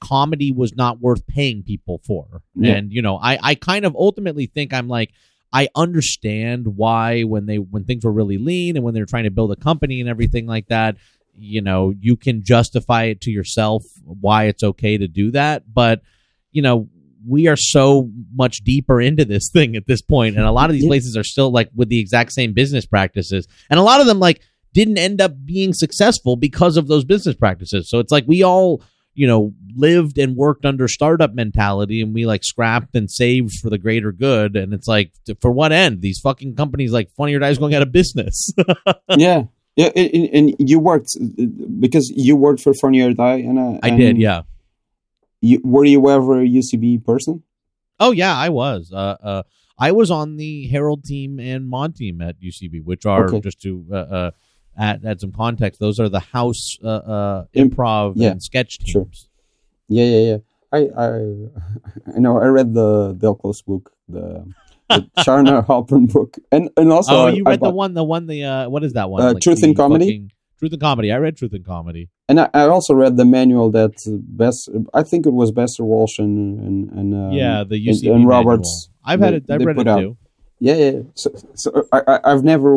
comedy 0.02 0.52
was 0.52 0.76
not 0.76 1.00
worth 1.02 1.26
paying 1.28 1.64
people 1.64 2.00
for. 2.06 2.42
Yeah. 2.56 2.74
And 2.76 2.92
you 2.94 3.02
know, 3.02 3.18
I 3.18 3.38
I 3.42 3.56
kind 3.56 3.86
of 3.86 3.96
ultimately 3.96 4.46
think 4.46 4.74
I'm 4.74 4.88
like 4.88 5.12
I 5.56 5.70
understand 5.74 6.76
why 6.76 7.22
when 7.22 7.46
they 7.46 7.60
when 7.60 7.86
things 7.86 8.04
were 8.04 8.12
really 8.12 8.38
lean 8.38 8.76
and 8.76 8.84
when 8.84 8.94
they're 8.94 9.06
trying 9.06 9.24
to 9.24 9.32
build 9.32 9.54
a 9.54 9.56
company 9.56 10.02
and 10.02 10.10
everything 10.10 10.48
like 10.48 10.68
that, 10.68 10.98
you 11.34 11.62
know, 11.62 11.94
you 11.98 12.18
can 12.18 12.44
justify 12.44 13.06
it 13.06 13.22
to 13.22 13.32
yourself 13.32 13.82
why 14.04 14.48
it's 14.48 14.64
okay 14.64 14.98
to 14.98 15.08
do 15.08 15.32
that, 15.32 15.64
but 15.74 16.02
you 16.52 16.62
know, 16.62 16.90
we 17.26 17.48
are 17.48 17.56
so 17.56 18.12
much 18.34 18.66
deeper 18.66 19.00
into 19.00 19.24
this 19.24 19.50
thing 19.50 19.78
at 19.78 19.88
this 19.88 20.02
point 20.02 20.36
and 20.36 20.46
a 20.46 20.52
lot 20.52 20.70
of 20.70 20.74
these 20.76 20.86
places 20.86 21.16
are 21.16 21.24
still 21.24 21.52
like 21.52 21.70
with 21.74 21.88
the 21.88 22.00
exact 22.00 22.34
same 22.34 22.52
business 22.52 22.86
practices. 22.86 23.48
And 23.70 23.80
a 23.80 23.84
lot 23.84 24.02
of 24.02 24.08
them 24.08 24.20
like 24.20 24.42
didn't 24.74 24.98
end 24.98 25.22
up 25.22 25.46
being 25.46 25.72
successful 25.72 26.36
because 26.36 26.76
of 26.76 26.90
those 26.90 27.06
business 27.06 27.36
practices. 27.36 27.90
So 27.90 28.00
it's 28.00 28.12
like 28.12 28.26
we 28.28 28.44
all, 28.44 28.84
you 29.16 29.26
know, 29.28 29.54
lived 29.76 30.18
and 30.18 30.36
worked 30.36 30.66
under 30.66 30.88
startup 30.88 31.34
mentality 31.34 32.02
and 32.02 32.14
we 32.14 32.26
like 32.26 32.44
scrapped 32.44 32.96
and 32.96 33.10
saved 33.10 33.54
for 33.62 33.70
the 33.70 33.78
greater 33.78 34.12
good. 34.12 34.56
And 34.56 34.74
it's 34.74 34.88
like, 34.88 35.12
for 35.42 35.52
what 35.52 35.72
end? 35.72 36.02
These 36.02 36.20
fucking 36.20 36.56
companies 36.56 36.92
like 36.92 37.10
Funny 37.18 37.34
or 37.34 37.40
Die's 37.40 37.58
going 37.58 37.74
out 37.74 37.82
of 37.82 37.92
business. 37.92 38.52
yeah, 39.18 39.44
yeah, 39.76 39.90
and, 39.96 40.30
and- 40.34 40.56
you 40.60 40.80
worked 40.80 41.10
because 41.80 42.12
you 42.16 42.36
worked 42.36 42.62
for 42.62 42.74
Funny 42.76 43.02
or 43.02 43.14
Die, 43.14 43.34
and 43.38 43.58
uh, 43.58 43.80
I 43.82 43.90
did, 43.92 44.18
yeah. 44.18 44.44
You, 45.42 45.62
were 45.64 45.86
you 45.86 46.10
ever 46.10 46.42
a 46.42 46.46
UCB 46.48 47.04
person? 47.06 47.44
Oh 48.00 48.12
yeah, 48.12 48.36
I 48.36 48.50
was. 48.50 48.92
Uh, 48.94 49.18
uh, 49.22 49.44
I 49.78 49.92
was 49.92 50.10
on 50.10 50.38
the 50.38 50.68
Harold 50.68 51.04
team 51.04 51.40
and 51.40 51.68
Maude 51.68 51.96
team 51.96 52.22
at 52.22 52.40
UCB, 52.42 52.84
which 52.84 53.06
are 53.06 53.26
Okay. 53.28 53.42
just 53.42 53.62
to 53.62 53.86
uh, 53.92 53.96
uh, 53.96 54.32
add, 54.78 55.06
add 55.06 55.20
some 55.22 55.32
context. 55.32 55.80
Those 55.80 56.00
are 56.00 56.10
the 56.10 56.20
house 56.20 56.78
uh, 56.84 56.88
uh, 56.88 57.46
improv 57.56 58.14
yeah, 58.16 58.32
and 58.32 58.42
sketch 58.44 58.80
teams. 58.80 58.90
sure. 58.92 59.08
Yeah, 59.88 60.06
yeah, 60.06 60.20
yeah. 60.32 60.38
I, 60.72 60.78
I, 60.98 61.08
I 62.16 62.20
know. 62.20 62.40
I 62.40 62.48
read 62.48 62.74
the 62.74 63.14
Del 63.18 63.36
Close 63.36 63.62
book, 63.62 63.92
the, 64.10 64.46
the 64.90 65.08
Charna 65.20 65.66
Halpern 65.66 66.12
book, 66.12 66.38
and 66.52 66.70
and 66.78 66.92
also 66.92 67.14
oh, 67.16 67.26
I- 67.28 67.32
you 67.32 67.44
I 67.46 67.52
read 67.52 67.60
the 67.60 67.66
bought- 67.66 67.76
one, 67.76 67.94
the 67.94 68.04
one, 68.04 68.26
the 68.28 68.44
uh, 68.44 68.70
what 68.70 68.84
is 68.84 68.94
that 68.94 69.10
one? 69.10 69.22
Uh, 69.22 69.34
Truth 69.42 69.62
the 69.62 69.68
and 69.68 69.76
Comedy? 69.76 70.06
fucking- 70.06 70.32
Truth 70.58 70.72
and 70.72 70.82
comedy. 70.82 71.12
I 71.12 71.18
read 71.18 71.36
Truth 71.36 71.52
and 71.54 71.66
comedy. 71.66 72.10
and 72.30 72.40
I, 72.40 72.50
I 72.54 72.62
also 72.70 72.94
read 72.94 73.18
the 73.18 73.26
manual 73.26 73.70
that 73.72 73.92
Best. 74.08 74.70
I 74.94 75.04
think 75.04 75.26
it 75.26 75.34
was 75.34 75.52
Besser 75.52 75.84
Walsh 75.84 76.18
and 76.18 76.60
and, 76.62 76.90
and 76.98 77.14
um, 77.14 77.32
yeah, 77.34 77.64
the 77.66 77.76
and- 77.76 77.86
UCB 77.96 78.04
and 78.06 78.26
manual. 78.26 78.30
Roberts. 78.30 78.90
I've 79.04 79.20
had 79.20 79.34
it. 79.34 79.44
I've 79.50 79.62
read 79.66 79.78
it 79.80 79.88
out. 79.88 80.00
too. 80.00 80.18
Yeah, 80.60 80.76
yeah. 80.76 81.00
So, 81.16 81.30
so 81.56 81.86
I, 81.92 82.02
I, 82.08 82.20
I've 82.32 82.46
never, 82.46 82.72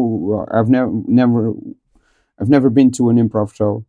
I've 0.53 0.69
never, 0.69 0.91
never, 1.07 1.53
I've 2.41 2.49
never 2.49 2.71
been 2.71 2.91
to 2.93 3.09
an 3.11 3.17
improv 3.17 3.55
show. 3.55 3.85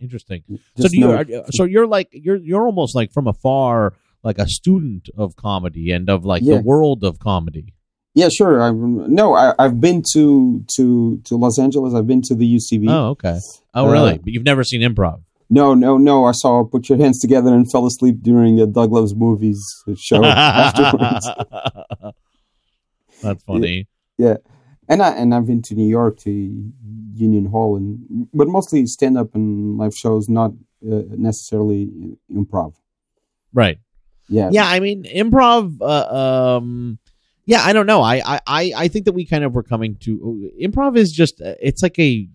Interesting. 0.00 0.42
so 0.78 0.88
do 0.88 0.96
you? 0.96 1.00
know- 1.06 1.14
Are, 1.16 1.26
so 1.52 1.64
you're 1.64 1.86
like 1.86 2.08
you're 2.12 2.36
you're 2.36 2.64
almost 2.66 2.94
like 2.94 3.12
from 3.12 3.26
afar, 3.28 3.92
like 4.22 4.38
a 4.38 4.46
student 4.48 5.08
of 5.16 5.36
comedy 5.36 5.92
and 5.92 6.08
of 6.08 6.24
like 6.24 6.42
Yeah. 6.42 6.56
the 6.56 6.62
world 6.62 7.04
of 7.04 7.18
comedy. 7.18 7.74
yeah, 8.14 8.28
sure. 8.30 8.60
I've, 8.62 8.74
no, 8.74 9.34
I, 9.34 9.54
I've 9.58 9.78
been 9.80 10.02
to 10.14 10.64
to 10.76 11.20
to 11.24 11.36
Los 11.36 11.58
Angeles. 11.58 11.92
I've 11.94 12.06
been 12.06 12.22
to 12.22 12.34
the 12.34 12.56
UCB. 12.56 12.86
Oh, 12.88 13.10
okay. 13.10 13.38
Oh, 13.74 13.86
Uh, 13.88 13.92
really? 13.92 14.18
But 14.18 14.32
you've 14.32 14.44
never 14.44 14.64
seen 14.64 14.80
improv. 14.80 15.22
No, 15.50 15.72
no, 15.74 15.96
no. 15.98 16.24
I 16.24 16.32
saw 16.32 16.64
Put 16.64 16.88
Your 16.88 16.98
Hands 16.98 17.18
Together 17.18 17.54
and 17.54 17.70
fell 17.70 17.86
asleep 17.86 18.16
during 18.22 18.58
a 18.60 18.66
Doug 18.66 18.90
Loves 18.92 19.14
Movies 19.14 19.60
show 19.96 20.22
afterwards. 20.24 21.28
That's 23.22 23.42
funny. 23.44 23.86
And 24.88 25.02
I 25.02 25.10
and 25.10 25.34
I've 25.34 25.46
been 25.46 25.62
to 25.62 25.74
New 25.74 25.88
York 25.88 26.18
to 26.20 26.30
Union 27.12 27.46
Hall 27.46 27.76
and 27.76 28.26
but 28.32 28.48
mostly 28.48 28.86
stand 28.86 29.18
up 29.18 29.34
and 29.34 29.76
live 29.76 29.94
shows, 29.96 30.28
not 30.28 30.52
uh, 30.90 31.02
necessarily 31.10 31.90
improv. 32.32 32.74
Right. 33.52 33.78
Yeah, 34.30 34.50
Yeah, 34.52 34.66
I 34.66 34.80
mean, 34.80 35.04
improv. 35.04 35.78
Uh, 35.80 36.56
um, 36.58 36.98
yeah, 37.46 37.62
I 37.64 37.72
don't 37.72 37.86
know. 37.86 38.02
I, 38.02 38.16
I, 38.34 38.40
I, 38.46 38.72
I 38.76 38.88
think 38.88 39.06
that 39.06 39.12
we 39.12 39.24
kind 39.24 39.42
of 39.42 39.54
were 39.54 39.62
coming 39.62 39.96
to 40.00 40.50
improv 40.62 40.98
is 40.98 41.12
just 41.12 41.40
uh, 41.40 41.54
it's 41.62 41.82
like 41.82 41.98
a. 41.98 42.28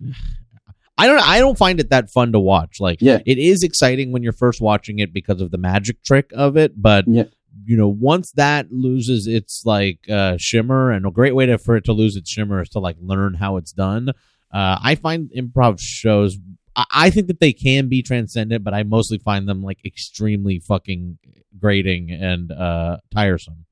I 0.98 1.08
don't. 1.08 1.22
I 1.28 1.40
don't 1.40 1.58
find 1.58 1.80
it 1.80 1.90
that 1.90 2.10
fun 2.12 2.32
to 2.34 2.40
watch. 2.40 2.80
Like, 2.80 3.00
Yeah. 3.02 3.20
it 3.26 3.38
is 3.40 3.64
exciting 3.64 4.12
when 4.12 4.22
you're 4.24 4.32
first 4.32 4.62
watching 4.62 5.00
it 5.00 5.12
because 5.14 5.42
of 5.42 5.50
the 5.52 5.58
magic 5.58 6.04
trick 6.04 6.32
of 6.34 6.56
it. 6.58 6.80
But 6.82 7.06
Yeah. 7.08 7.24
You 7.66 7.78
know, 7.78 7.88
once 7.88 8.32
that 8.34 8.72
loses 8.72 9.28
its 9.28 9.66
like 9.66 10.00
uh, 10.10 10.38
shimmer, 10.38 10.92
and 10.92 11.06
a 11.06 11.12
great 11.12 11.36
way 11.36 11.46
to 11.46 11.58
for 11.58 11.76
it 11.76 11.86
to 11.86 11.94
lose 11.94 12.16
its 12.16 12.30
shimmer 12.30 12.62
is 12.62 12.70
to 12.70 12.80
like 12.80 12.98
learn 13.00 13.36
how 13.36 13.58
it's 13.58 13.72
done. 13.72 14.10
Uh, 14.52 14.78
I 14.82 14.96
find 14.96 15.32
improv 15.36 15.80
shows. 15.80 16.38
I, 16.76 16.86
I 16.92 17.10
think 17.10 17.28
that 17.28 17.40
they 17.40 17.54
can 17.54 17.90
be 17.90 18.02
transcendent, 18.02 18.64
but 18.64 18.74
I 18.74 18.84
mostly 18.84 19.18
find 19.18 19.48
them 19.48 19.62
like 19.64 19.80
extremely 19.86 20.60
fucking 20.60 21.18
grating 21.60 22.12
and 22.12 22.52
uh, 22.52 22.98
tiresome. 23.14 23.66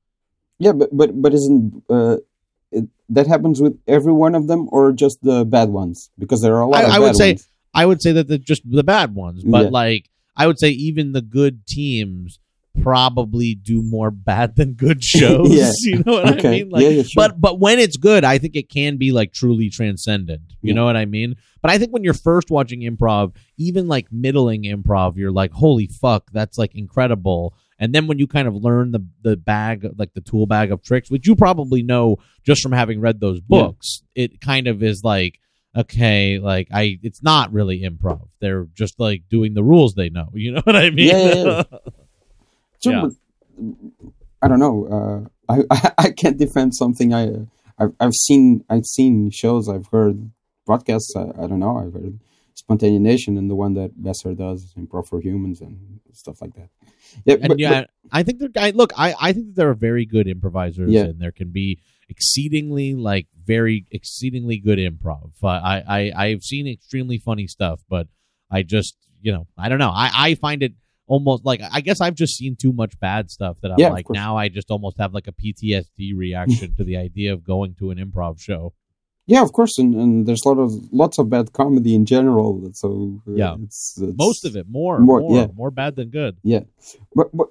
Yeah, 0.58 0.72
but 0.72 0.96
but 0.96 1.20
but 1.20 1.34
isn't 1.34 1.82
uh, 1.90 2.16
it, 2.70 2.84
that 3.08 3.26
happens 3.26 3.60
with 3.60 3.78
every 3.88 4.12
one 4.12 4.34
of 4.34 4.46
them, 4.46 4.68
or 4.70 4.92
just 4.92 5.22
the 5.22 5.44
bad 5.44 5.68
ones? 5.70 6.10
Because 6.18 6.40
there 6.40 6.54
are 6.56 6.62
a 6.62 6.66
lot 6.68 6.84
I- 6.84 6.86
of 6.86 6.92
I 6.92 6.98
would 7.00 7.16
say- 7.16 7.32
ones. 7.32 7.48
I 7.74 7.86
would 7.86 8.02
say 8.02 8.12
that 8.12 8.28
the 8.28 8.36
just 8.36 8.62
the 8.70 8.84
bad 8.84 9.14
ones, 9.14 9.44
but 9.44 9.64
Yeah. 9.64 9.70
like 9.70 10.10
I 10.36 10.46
would 10.46 10.58
say 10.58 10.68
even 10.68 11.12
the 11.12 11.22
good 11.22 11.66
teams 11.66 12.38
probably 12.80 13.54
do 13.54 13.82
more 13.82 14.10
bad 14.10 14.56
than 14.56 14.72
good 14.74 15.02
shows. 15.04 15.50
Yeah. 15.54 15.70
You 15.80 16.02
know 16.04 16.12
what 16.14 16.44
I 16.46 16.50
mean? 16.50 16.70
Like, 16.70 16.82
yeah, 16.82 16.88
yeah, 16.88 17.02
sure. 17.02 17.10
But 17.16 17.40
but 17.40 17.60
when 17.60 17.78
it's 17.78 17.96
good, 17.96 18.24
I 18.24 18.38
think 18.38 18.56
it 18.56 18.68
can 18.68 18.96
be 18.96 19.12
like 19.12 19.32
truly 19.32 19.68
transcendent. 19.68 20.42
You 20.62 20.68
Yeah. 20.68 20.74
know 20.74 20.84
what 20.84 20.96
I 20.96 21.04
mean? 21.04 21.36
But 21.60 21.70
I 21.70 21.78
think 21.78 21.92
when 21.92 22.02
you're 22.02 22.14
first 22.14 22.50
watching 22.50 22.80
improv, 22.80 23.34
even 23.56 23.86
like 23.88 24.06
middling 24.10 24.64
improv, 24.64 25.16
you're 25.16 25.30
like, 25.32 25.52
holy 25.52 25.86
fuck, 25.86 26.30
that's 26.32 26.58
like 26.58 26.74
incredible. 26.74 27.54
And 27.78 27.94
then 27.94 28.06
when 28.06 28.18
you 28.18 28.26
kind 28.26 28.48
of 28.48 28.54
learn 28.54 28.92
the 28.92 29.04
the 29.22 29.36
bag, 29.36 29.86
like 29.98 30.14
the 30.14 30.20
tool 30.20 30.46
bag 30.46 30.72
of 30.72 30.82
tricks, 30.82 31.10
which 31.10 31.26
you 31.26 31.36
probably 31.36 31.82
know 31.82 32.16
just 32.44 32.62
from 32.62 32.72
having 32.72 33.00
read 33.00 33.20
those 33.20 33.40
books, 33.40 34.02
it 34.14 34.40
kind 34.40 34.66
of 34.68 34.82
is 34.82 35.02
like, 35.04 35.38
okay, 35.76 36.38
like 36.38 36.68
I, 36.72 36.98
it's 37.02 37.22
not 37.22 37.52
really 37.52 37.80
improv. 37.82 38.28
They're 38.40 38.66
just 38.74 38.98
like 39.00 39.24
doing 39.28 39.54
the 39.54 39.64
rules 39.64 39.94
they 39.94 40.10
know. 40.10 40.28
You 40.34 40.52
know 40.52 40.60
what 40.64 40.76
I 40.76 40.90
mean? 40.90 41.08
Yeah, 41.08 41.34
yeah, 41.34 41.62
yeah. 41.72 41.78
Yeah. 42.90 43.02
but 43.02 43.12
I 44.42 44.48
don't 44.48 44.58
know. 44.58 45.28
Uh, 45.48 45.52
I, 45.52 45.64
I 45.70 45.92
I 46.06 46.10
can't 46.10 46.38
defend 46.38 46.74
something 46.74 47.12
I 47.14 47.46
I've, 47.78 47.92
I've 48.00 48.14
seen 48.14 48.64
I've 48.68 48.86
seen 48.86 49.30
shows 49.30 49.68
I've 49.68 49.86
heard 49.86 50.30
broadcasts 50.66 51.14
I, 51.16 51.22
I 51.22 51.46
don't 51.46 51.58
know 51.60 51.76
I've 51.78 51.92
heard 51.92 52.18
Spontaneanation 52.54 53.38
and 53.38 53.50
the 53.50 53.54
one 53.54 53.74
that 53.74 53.90
Besser 54.02 54.34
does 54.34 54.74
Improv 54.78 55.08
for 55.08 55.20
Humans 55.20 55.60
and 55.60 56.00
stuff 56.12 56.40
like 56.42 56.54
that. 56.54 56.68
Yeah, 57.24 57.36
and 57.40 57.48
but, 57.48 57.58
yeah, 57.58 57.84
I 58.10 58.22
think 58.22 58.38
they're. 58.38 58.50
I, 58.56 58.70
look, 58.70 58.92
I 58.96 59.14
I 59.20 59.32
think 59.32 59.46
that 59.48 59.56
there 59.56 59.70
are 59.70 59.74
very 59.74 60.04
good 60.04 60.28
improvisers, 60.28 60.90
Yeah. 60.90 61.04
and 61.04 61.20
there 61.20 61.32
can 61.32 61.50
be 61.50 61.80
exceedingly 62.08 62.94
like 62.94 63.26
very 63.44 63.86
exceedingly 63.90 64.58
good 64.58 64.78
improv. 64.78 65.32
Uh, 65.42 65.46
I 65.48 65.82
I 65.86 66.12
I've 66.24 66.42
seen 66.42 66.66
extremely 66.66 67.18
funny 67.18 67.46
stuff, 67.46 67.80
but 67.88 68.06
I 68.50 68.62
just 68.62 68.96
you 69.20 69.32
know 69.32 69.46
I 69.56 69.68
don't 69.68 69.78
know. 69.78 69.90
I 69.90 70.10
I 70.14 70.34
find 70.34 70.62
it 70.62 70.74
almost 71.06 71.44
like 71.44 71.60
I 71.70 71.80
guess 71.80 72.00
I've 72.00 72.14
just 72.14 72.36
seen 72.36 72.56
too 72.56 72.72
much 72.72 72.98
bad 73.00 73.30
stuff 73.30 73.56
that 73.62 73.70
I'm 73.72 73.78
Yeah, 73.78 73.90
like 73.90 74.06
now 74.10 74.36
I 74.36 74.48
just 74.48 74.70
almost 74.70 74.98
have 74.98 75.12
like 75.14 75.26
a 75.28 75.32
PTSD 75.32 76.16
reaction 76.16 76.74
to 76.76 76.84
the 76.84 76.96
idea 76.96 77.32
of 77.32 77.44
going 77.44 77.74
to 77.80 77.90
an 77.90 77.98
improv 77.98 78.40
show. 78.40 78.72
yeah, 79.26 79.42
of 79.42 79.52
course, 79.52 79.78
and, 79.78 79.94
and 79.94 80.26
there's 80.26 80.42
a 80.44 80.48
lot 80.48 80.58
of 80.58 80.72
lots 80.92 81.16
of 81.18 81.28
bad 81.30 81.52
comedy 81.52 81.94
in 81.94 82.04
general. 82.06 82.48
So 82.74 83.20
uh, 83.28 83.32
Yeah. 83.42 83.54
it's, 83.62 83.98
it's 84.00 84.16
Most 84.16 84.44
of 84.44 84.56
it, 84.56 84.66
more, 84.68 84.98
More, 84.98 85.20
more, 85.20 85.36
yeah. 85.38 85.46
more 85.54 85.70
bad 85.70 85.96
than 85.96 86.08
good. 86.10 86.36
Yeah, 86.42 86.62
but, 87.14 87.28
but 87.38 87.48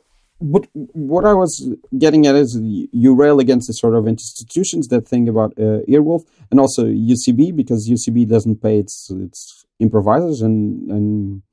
but 0.53 0.67
what 1.11 1.23
I 1.23 1.35
was 1.35 1.51
getting 1.99 2.25
at 2.25 2.33
is 2.35 2.57
you 3.03 3.13
rail 3.13 3.39
against 3.39 3.67
the 3.67 3.73
sort 3.73 3.93
of 3.95 4.07
institutions 4.07 4.87
that 4.87 5.07
thing 5.07 5.29
about 5.29 5.51
uh, 5.57 5.85
Earwolf 5.87 6.23
and 6.49 6.59
also 6.59 6.83
UCB 6.85 7.55
because 7.55 7.87
UCB 7.87 8.27
doesn't 8.27 8.59
pay 8.59 8.79
its 8.79 8.95
its 9.11 9.65
improvisers 9.79 10.41
and 10.41 10.89
and 10.95 11.43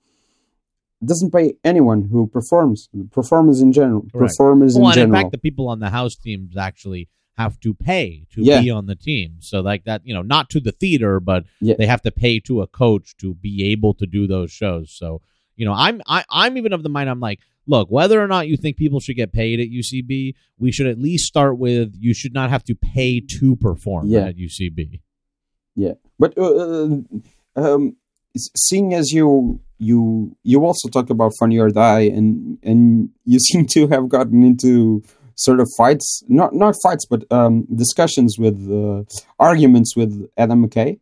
doesn't 1.05 1.31
pay 1.33 1.55
anyone 1.65 2.09
who 2.11 2.27
performs 2.27 2.89
performers 3.13 3.61
in 3.61 3.73
general 3.73 4.03
Correct. 4.13 4.33
performers 4.37 4.77
Well, 4.77 4.93
in 4.93 4.99
and 4.99 5.15
in 5.15 5.21
fact, 5.21 5.33
the 5.33 5.39
people 5.39 5.69
on 5.69 5.79
the 5.81 5.91
house 5.91 6.17
teams 6.17 6.57
actually 6.57 7.09
have 7.37 7.61
to 7.61 7.73
pay 7.73 8.27
to 8.33 8.43
Yeah. 8.43 8.61
be 8.61 8.69
on 8.71 8.87
the 8.87 8.97
team. 8.97 9.37
So 9.39 9.61
like 9.61 9.85
that, 9.85 10.03
you 10.05 10.13
know, 10.13 10.23
not 10.23 10.51
to 10.51 10.61
the 10.61 10.73
theater, 10.73 11.21
but 11.21 11.45
Yeah. 11.61 11.75
they 11.79 11.87
have 11.87 12.03
to 12.03 12.11
pay 12.11 12.41
to 12.41 12.63
a 12.63 12.67
coach 12.67 13.17
to 13.19 13.35
be 13.35 13.63
able 13.67 13.95
to 13.95 14.07
do 14.07 14.27
those 14.27 14.51
shows. 14.51 14.91
So 14.93 15.21
you 15.57 15.65
know, 15.65 15.73
I'm 15.73 16.01
I, 16.07 16.25
I'm 16.31 16.57
even 16.57 16.73
of 16.73 16.83
the 16.85 16.89
mind. 16.89 17.09
I'm 17.11 17.19
like, 17.21 17.41
look, 17.67 17.91
whether 17.91 18.23
or 18.23 18.29
not 18.29 18.47
you 18.49 18.57
think 18.57 18.77
people 18.77 19.01
should 19.01 19.17
get 19.17 19.33
paid 19.33 19.59
at 19.61 19.69
UCB, 19.69 20.35
we 20.57 20.71
should 20.73 20.87
at 20.87 20.99
least 21.01 21.27
start 21.27 21.59
with 21.59 21.95
you 21.99 22.15
should 22.15 22.33
not 22.33 22.51
have 22.51 22.63
to 22.65 22.75
pay 22.77 23.21
to 23.21 23.57
perform 23.57 24.07
Yeah. 24.09 24.27
at 24.27 24.37
UCB. 24.37 25.01
Yeah, 25.77 25.95
but 26.19 26.37
uh, 26.39 26.99
um, 27.57 27.97
s- 27.97 28.08
seeing 28.57 28.95
as 28.95 29.13
you 29.13 29.61
you 29.79 30.37
you 30.43 30.65
also 30.65 30.89
talk 30.89 31.11
about 31.11 31.33
Funny 31.39 31.59
or 31.59 31.71
Die, 31.71 32.01
and 32.01 32.59
and 32.63 33.11
you 33.25 33.39
seem 33.49 33.67
to 33.67 33.87
have 33.89 34.09
gotten 34.09 34.43
into 34.43 35.03
sort 35.35 35.61
of 35.61 35.71
fights, 35.77 36.23
not 36.29 36.55
not 36.55 36.75
fights, 36.83 37.07
but 37.07 37.25
um, 37.33 37.67
discussions 37.75 38.37
with 38.39 38.59
uh, 38.71 39.05
arguments 39.39 39.97
with 39.97 40.29
Adam 40.37 40.67
McKay. 40.67 41.01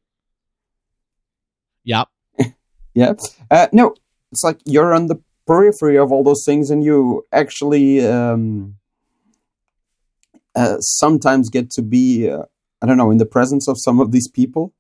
Yep. 1.85 2.09
Yeah. 2.95 3.13
Uh, 3.51 3.67
no, 3.73 3.95
it's 4.33 4.43
like 4.43 4.59
you're 4.65 4.95
on 4.95 5.09
the 5.09 5.17
periphery 5.47 5.99
of 5.99 6.11
all 6.13 6.25
those 6.25 6.45
things, 6.47 6.71
and 6.71 6.83
you 6.83 7.27
actually 7.31 8.07
um, 8.07 8.77
uh, 10.55 10.79
sometimes 10.81 11.51
get 11.51 11.69
to 11.73 11.83
be, 11.83 12.31
uh, 12.31 12.45
I 12.81 12.87
don't 12.87 12.97
know, 12.97 13.11
in 13.11 13.19
the 13.19 13.27
presence 13.27 13.69
of 13.69 13.77
some 13.79 14.01
of 14.01 14.13
these 14.13 14.29
people. 14.29 14.73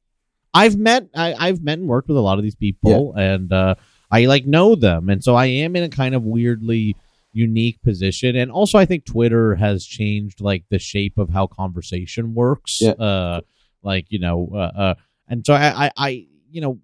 I've 0.56 0.76
met 0.76 1.08
I, 1.14 1.34
I've 1.38 1.62
met 1.62 1.78
and 1.78 1.88
worked 1.88 2.08
with 2.08 2.16
a 2.16 2.20
lot 2.20 2.38
of 2.38 2.44
these 2.44 2.54
people, 2.56 3.14
and 3.16 3.52
uh, 3.52 3.74
I 4.10 4.24
like 4.26 4.46
know 4.46 4.74
them, 4.74 5.08
and 5.08 5.22
so 5.22 5.34
I 5.34 5.46
am 5.46 5.76
in 5.76 5.84
a 5.84 5.88
kind 5.88 6.14
of 6.14 6.22
weirdly 6.24 6.96
unique 7.32 7.82
position. 7.82 8.34
And 8.36 8.50
also, 8.50 8.78
I 8.78 8.86
think 8.86 9.04
Twitter 9.04 9.54
has 9.56 9.84
changed 9.84 10.40
like 10.40 10.64
the 10.70 10.78
shape 10.78 11.18
of 11.18 11.28
how 11.30 11.46
conversation 11.46 12.34
works. 12.34 12.78
Yeah. 12.80 12.92
Uh, 12.92 13.40
like 13.82 14.06
you 14.08 14.18
know, 14.18 14.48
uh, 14.52 14.56
uh, 14.56 14.94
and 15.28 15.44
so 15.46 15.54
I, 15.54 15.86
I, 15.86 15.90
I, 15.96 16.26
you 16.50 16.60
know, 16.60 16.78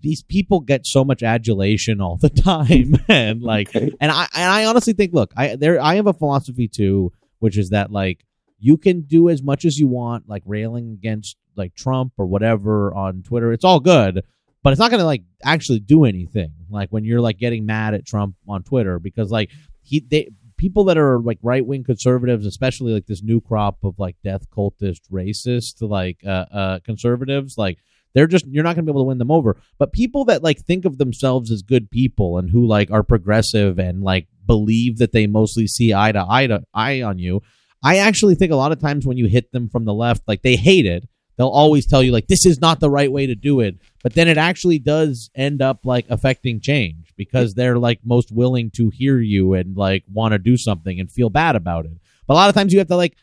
these 0.00 0.22
people 0.22 0.60
get 0.60 0.86
so 0.86 1.04
much 1.04 1.22
adulation 1.22 2.00
all 2.00 2.16
the 2.16 2.30
time, 2.50 2.96
and 3.08 3.42
like, 3.42 3.68
Okay. 3.74 3.92
and 4.00 4.10
I, 4.10 4.26
and 4.34 4.50
I 4.50 4.64
honestly 4.64 4.92
think, 4.94 5.12
look, 5.12 5.32
I 5.36 5.56
there, 5.56 5.80
I 5.80 5.96
have 5.96 6.06
a 6.06 6.12
philosophy 6.12 6.68
too, 6.68 7.12
which 7.38 7.56
is 7.56 7.70
that 7.70 7.90
like 7.92 8.24
you 8.62 8.76
can 8.76 9.00
do 9.02 9.28
as 9.28 9.42
much 9.42 9.64
as 9.64 9.76
you 9.76 9.88
want, 9.88 10.28
like 10.28 10.44
railing 10.46 10.92
against 10.92 11.36
like 11.56 11.74
Trump 11.74 12.12
or 12.16 12.26
whatever 12.26 12.94
on 12.94 13.22
Twitter. 13.22 13.52
It's 13.52 13.64
all 13.64 13.80
good, 13.80 14.22
but 14.62 14.72
it's 14.72 14.78
not 14.78 14.92
going 14.92 15.00
to 15.00 15.06
like 15.06 15.24
actually 15.44 15.80
do 15.80 16.04
anything. 16.04 16.52
Like 16.70 16.90
when 16.90 17.04
you're 17.04 17.20
like 17.20 17.38
getting 17.38 17.66
mad 17.66 17.94
at 17.94 18.06
Trump 18.06 18.36
on 18.46 18.62
Twitter 18.62 19.00
because 19.00 19.32
like 19.32 19.50
he 19.82 19.98
they 20.00 20.30
people 20.56 20.84
that 20.84 20.96
are 20.96 21.18
like 21.18 21.38
right 21.42 21.66
wing 21.66 21.82
conservatives, 21.82 22.46
especially 22.46 22.92
like 22.92 23.06
this 23.06 23.22
new 23.22 23.40
crop 23.40 23.78
of 23.82 23.98
like 23.98 24.14
death 24.22 24.48
cultist 24.48 25.00
racist 25.10 25.80
like 25.80 26.18
uh 26.24 26.46
uh 26.52 26.78
conservatives, 26.84 27.58
like 27.58 27.78
they're 28.14 28.28
just 28.28 28.46
you're 28.46 28.62
not 28.62 28.76
going 28.76 28.86
to 28.86 28.92
be 28.92 28.94
able 28.94 29.02
to 29.02 29.08
win 29.08 29.18
them 29.18 29.32
over. 29.32 29.56
But 29.76 29.92
people 29.92 30.24
that 30.26 30.44
like 30.44 30.60
think 30.60 30.84
of 30.84 30.98
themselves 30.98 31.50
as 31.50 31.62
good 31.62 31.90
people 31.90 32.38
and 32.38 32.48
who 32.48 32.64
like 32.64 32.92
are 32.92 33.02
progressive 33.02 33.80
and 33.80 34.02
like 34.02 34.28
believe 34.46 34.98
that 34.98 35.10
they 35.10 35.26
mostly 35.26 35.66
see 35.66 35.92
eye 35.92 36.12
to 36.12 36.24
eye 36.28 36.46
to 36.46 36.62
eye 36.72 37.02
on 37.02 37.18
you. 37.18 37.42
I 37.82 37.98
actually 37.98 38.34
think 38.34 38.52
a 38.52 38.56
lot 38.56 38.72
of 38.72 38.80
times 38.80 39.06
when 39.06 39.16
you 39.16 39.26
hit 39.26 39.52
them 39.52 39.68
from 39.68 39.84
the 39.84 39.94
left, 39.94 40.22
like 40.26 40.42
they 40.42 40.56
hate 40.56 40.86
it. 40.86 41.08
They'll 41.36 41.48
always 41.48 41.86
tell 41.86 42.02
you 42.02 42.12
like 42.12 42.26
this 42.26 42.44
is 42.44 42.60
not 42.60 42.78
the 42.78 42.90
right 42.90 43.10
way 43.10 43.26
to 43.26 43.34
do 43.34 43.60
it, 43.60 43.76
but 44.02 44.14
then 44.14 44.28
it 44.28 44.36
actually 44.36 44.78
does 44.78 45.30
end 45.34 45.62
up 45.62 45.80
like 45.84 46.06
affecting 46.10 46.60
change 46.60 47.12
because 47.16 47.54
they're 47.54 47.78
like 47.78 48.00
most 48.04 48.30
willing 48.30 48.70
to 48.72 48.90
hear 48.90 49.18
you 49.18 49.54
and 49.54 49.76
like 49.76 50.04
want 50.12 50.32
to 50.32 50.38
do 50.38 50.56
something 50.56 51.00
and 51.00 51.10
feel 51.10 51.30
bad 51.30 51.56
about 51.56 51.86
it. 51.86 51.98
But 52.26 52.34
a 52.34 52.36
lot 52.36 52.48
of 52.48 52.54
times 52.54 52.72
you 52.72 52.78
have 52.80 52.88
to 52.88 52.96
like 52.96 53.16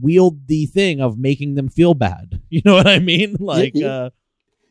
wield 0.00 0.46
the 0.48 0.66
thing 0.66 1.00
of 1.00 1.18
making 1.18 1.54
them 1.54 1.68
feel 1.68 1.94
bad. 1.94 2.40
You 2.50 2.60
know 2.66 2.74
what 2.74 2.86
I 2.86 2.98
mean? 2.98 3.36
Like 3.40 3.72
yeah. 3.74 3.86
uh 3.86 4.10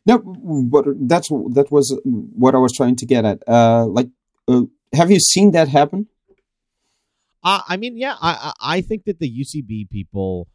No, 0.06 0.18
but 0.18 0.84
that's 1.08 1.28
that 1.28 1.68
was 1.70 1.98
what 2.04 2.54
I 2.54 2.58
was 2.58 2.72
trying 2.72 2.96
to 2.96 3.06
get 3.06 3.24
at. 3.24 3.42
Uh, 3.48 3.86
like, 3.86 4.08
uh, 4.46 4.62
have 4.92 5.10
you 5.10 5.18
seen 5.18 5.50
that 5.52 5.68
happen? 5.68 6.06
Uh, 7.42 7.60
I 7.68 7.76
mean, 7.76 7.96
yeah, 7.96 8.16
I, 8.20 8.52
I 8.60 8.80
think 8.80 9.04
that 9.04 9.18
the 9.18 9.28
UCB 9.28 9.86
people, 9.90 10.48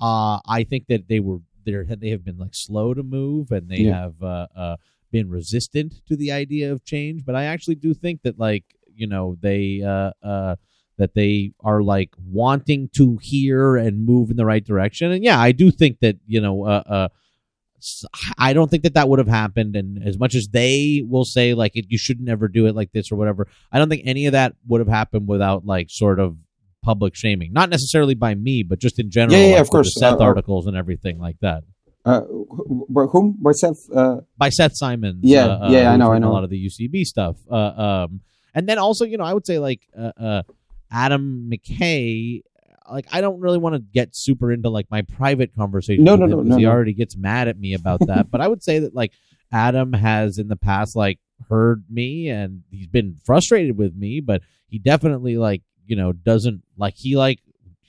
uh, 0.00 0.38
I 0.46 0.64
think 0.64 0.86
that 0.88 1.08
they 1.08 1.20
were 1.20 1.38
there. 1.64 1.84
They 1.84 2.10
have 2.10 2.24
been 2.24 2.38
like 2.38 2.54
slow 2.54 2.94
to 2.94 3.02
move, 3.02 3.50
and 3.50 3.68
they 3.68 3.80
Yeah. 3.80 4.02
have 4.02 4.22
uh, 4.22 4.46
uh, 4.56 4.76
been 5.10 5.30
resistant 5.30 5.94
to 6.06 6.16
the 6.16 6.30
idea 6.32 6.72
of 6.72 6.84
change. 6.84 7.24
But 7.24 7.34
I 7.34 7.44
actually 7.44 7.76
do 7.76 7.94
think 7.94 8.22
that, 8.22 8.38
like, 8.38 8.64
you 8.94 9.06
know, 9.06 9.36
they 9.40 9.82
uh, 9.82 10.12
uh, 10.22 10.56
that 10.98 11.14
they 11.14 11.52
are 11.60 11.82
like 11.82 12.10
wanting 12.24 12.88
to 12.94 13.18
hear 13.20 13.76
and 13.76 14.06
move 14.06 14.30
in 14.30 14.36
the 14.36 14.46
right 14.46 14.64
direction. 14.64 15.10
And 15.12 15.24
yeah, 15.24 15.38
I 15.40 15.52
do 15.52 15.70
think 15.70 15.98
that 16.00 16.16
you 16.26 16.40
know, 16.40 16.64
uh, 16.64 16.82
uh, 16.86 17.08
I 18.38 18.52
don't 18.52 18.70
think 18.70 18.82
that 18.84 18.94
that 18.94 19.08
would 19.08 19.18
have 19.18 19.28
happened. 19.28 19.76
And 19.76 20.02
as 20.06 20.18
much 20.18 20.34
as 20.34 20.48
they 20.50 21.02
will 21.06 21.24
say 21.24 21.54
like 21.54 21.72
it, 21.76 21.86
you 21.88 21.98
should 21.98 22.20
never 22.20 22.48
do 22.48 22.66
it 22.66 22.74
like 22.74 22.92
this 22.92 23.12
or 23.12 23.16
whatever, 23.16 23.48
I 23.72 23.78
don't 23.78 23.88
think 23.88 24.02
any 24.04 24.26
of 24.26 24.32
that 24.32 24.54
would 24.66 24.80
have 24.80 24.88
happened 24.88 25.28
without 25.28 25.64
like 25.66 25.88
sort 25.90 26.20
of 26.20 26.36
public 26.82 27.14
shaming. 27.14 27.52
Not 27.52 27.68
necessarily 27.68 28.14
by 28.14 28.34
me, 28.34 28.62
but 28.62 28.78
just 28.78 28.98
in 28.98 29.10
general. 29.10 29.38
Yeah, 29.38 29.46
yeah, 29.46 29.52
like, 29.54 29.60
of 29.62 29.70
course. 29.70 29.94
Seth 29.98 30.14
Uh, 30.14 30.18
uh, 30.18 30.24
articles 30.24 30.66
and 30.66 30.76
everything 30.76 31.18
like 31.18 31.36
that. 31.40 31.64
Uh, 32.04 32.20
by 32.88 33.02
whom? 33.04 33.36
By 33.40 33.50
Seth? 33.50 33.90
Uh, 33.92 34.18
By 34.38 34.48
Seth 34.50 34.76
Simons. 34.76 35.20
Yeah, 35.22 35.46
uh, 35.46 35.66
uh, 35.66 35.70
yeah, 35.70 35.92
I 35.92 35.96
know, 35.96 36.12
I 36.12 36.18
know. 36.18 36.30
A 36.30 36.32
lot 36.32 36.44
of 36.44 36.50
the 36.50 36.66
UCB 36.66 37.02
stuff. 37.04 37.36
Uh, 37.50 37.56
um, 37.56 38.20
and 38.54 38.68
then 38.68 38.78
also, 38.78 39.04
you 39.04 39.18
know, 39.18 39.24
I 39.24 39.34
would 39.34 39.44
say 39.44 39.58
like 39.58 39.80
uh, 39.98 40.12
uh, 40.18 40.42
Adam 40.90 41.50
McKay. 41.52 42.42
Like, 42.90 43.06
I 43.12 43.20
don't 43.20 43.40
really 43.40 43.58
want 43.58 43.74
to 43.74 43.80
get 43.80 44.14
super 44.16 44.52
into 44.52 44.68
like 44.70 44.86
my 44.90 45.02
private 45.02 45.54
conversation. 45.54 46.04
No, 46.04 46.16
no, 46.16 46.26
no, 46.26 46.40
no, 46.42 46.56
He 46.56 46.64
no. 46.64 46.70
already 46.70 46.92
gets 46.94 47.16
mad 47.16 47.48
at 47.48 47.58
me 47.58 47.74
about 47.74 48.00
that. 48.06 48.30
but 48.30 48.40
I 48.40 48.48
would 48.48 48.62
say 48.62 48.78
that 48.80 48.94
like 48.94 49.12
Adam 49.52 49.92
has 49.92 50.38
in 50.38 50.48
the 50.48 50.56
past 50.56 50.96
like 50.96 51.18
heard 51.48 51.84
me 51.90 52.28
and 52.28 52.62
he's 52.70 52.86
been 52.86 53.16
frustrated 53.24 53.76
with 53.76 53.94
me, 53.94 54.20
but 54.20 54.42
he 54.68 54.78
definitely 54.78 55.36
like 55.36 55.62
you 55.86 55.94
know 55.96 56.12
doesn't 56.12 56.62
like 56.76 56.94
he 56.96 57.16
like 57.16 57.38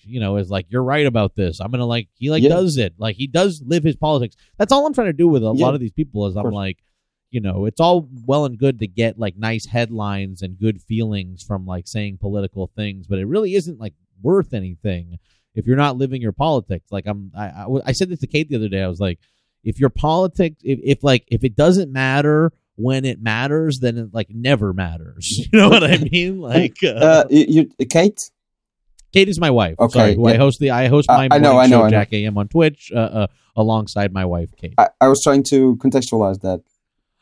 you 0.03 0.19
know 0.19 0.37
is 0.37 0.49
like 0.49 0.65
you're 0.69 0.83
right 0.83 1.05
about 1.07 1.35
this. 1.35 1.59
I'm 1.59 1.71
gonna 1.71 1.85
like 1.85 2.07
he 2.15 2.29
like 2.29 2.43
Yeah. 2.43 2.49
does 2.49 2.77
it 2.77 2.93
like 2.97 3.15
he 3.15 3.27
does 3.27 3.61
live 3.65 3.83
his 3.83 3.95
politics. 3.95 4.35
That's 4.57 4.71
all 4.71 4.85
I'm 4.85 4.93
trying 4.93 5.07
to 5.07 5.13
do 5.13 5.27
with 5.27 5.43
a 5.43 5.53
Yeah. 5.55 5.65
lot 5.65 5.73
of 5.73 5.79
these 5.79 5.91
people 5.93 6.27
is 6.27 6.35
I'm 6.35 6.51
like 6.51 6.77
you 7.29 7.41
know 7.41 7.65
it's 7.65 7.81
all 7.81 8.07
well 8.25 8.45
and 8.45 8.57
good 8.57 8.79
to 8.79 8.87
get 8.87 9.17
like 9.19 9.35
nice 9.35 9.65
headlines 9.65 10.41
and 10.41 10.57
good 10.59 10.81
feelings 10.81 11.43
from 11.43 11.65
like 11.65 11.87
saying 11.87 12.17
political 12.19 12.67
things, 12.75 13.07
but 13.07 13.19
it 13.19 13.25
really 13.25 13.55
isn't 13.55 13.79
like 13.79 13.93
worth 14.21 14.53
anything 14.53 15.19
if 15.55 15.65
you're 15.65 15.75
not 15.77 15.97
living 15.97 16.21
your 16.21 16.31
politics. 16.33 16.91
Like 16.91 17.05
I'm 17.07 17.31
I 17.35 17.45
I, 17.47 17.65
I 17.87 17.91
said 17.93 18.09
this 18.09 18.19
to 18.19 18.27
Kate 18.27 18.49
the 18.49 18.55
other 18.55 18.69
day. 18.69 18.83
I 18.83 18.87
was 18.87 18.99
like 18.99 19.19
if 19.63 19.79
your 19.79 19.89
politics 19.89 20.61
if, 20.63 20.79
if 20.83 21.03
like 21.03 21.23
if 21.27 21.43
it 21.43 21.55
doesn't 21.55 21.91
matter 21.91 22.51
when 22.75 23.05
it 23.05 23.19
matters 23.21 23.79
then 23.79 23.97
it 23.97 24.13
like 24.13 24.29
never 24.29 24.71
matters 24.71 25.39
you 25.51 25.59
know 25.59 25.67
what 25.67 25.83
i 25.83 25.97
mean 25.97 26.39
like 26.53 26.77
uh, 26.83 26.87
uh, 26.89 27.23
you, 27.29 27.65
you, 27.79 27.85
Kate? 27.87 28.29
kate 29.11 29.27
is 29.27 29.39
my 29.39 29.49
wife 29.49 29.75
Okay, 29.79 29.97
sorry, 29.99 30.15
who 30.15 30.27
i 30.27 30.37
host 30.37 30.59
the 30.59 30.69
i 30.69 30.87
host 30.87 31.09
I- 31.09 31.27
my 31.27 31.35
I 31.35 31.39
know, 31.39 31.53
morning 31.53 31.59
I 31.59 31.65
know, 31.65 31.79
show 31.79 31.85
I 31.85 31.89
know. 31.89 31.89
jack 31.89 32.13
am 32.13 32.37
on 32.37 32.47
twitch 32.47 32.91
uh, 32.95 32.99
uh, 32.99 33.27
alongside 33.55 34.13
my 34.13 34.25
wife 34.25 34.55
kate 34.55 34.75
I, 34.77 34.89
I 35.01 35.07
was 35.07 35.23
trying 35.23 35.41
to 35.45 35.75
contextualize 35.77 36.41
that. 36.41 36.61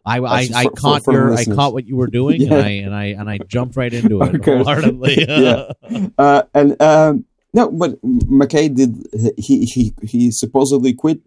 I 0.05 0.19
i, 0.19 0.47
for- 0.47 0.55
I 0.55 0.65
caught 0.65 1.03
for 1.03 1.13
the 1.13 1.19
your 1.19 1.33
i 1.33 1.45
caught 1.45 1.73
what 1.73 1.85
you 1.87 1.95
were 1.95 2.07
doing 2.07 2.41
Yeah. 2.41 2.53
and 2.55 2.63
i 2.65 2.69
and 2.69 2.95
i 2.95 3.05
and 3.05 3.29
i 3.29 3.37
jumped 3.47 3.75
right 3.75 3.93
into 3.93 4.21
it 4.21 4.35
Okay. 4.35 4.55
wholeheartedly 4.57 5.15
Yeah. 5.27 5.71
Uh, 6.17 6.43
and 6.53 6.81
um, 6.81 7.25
no, 7.53 7.71
but 7.71 8.01
McKay 8.03 8.75
did. 8.75 9.07
He 9.37 9.63
he 9.63 9.93
he 10.03 10.29
supposedly 10.29 10.91
quit 10.93 11.19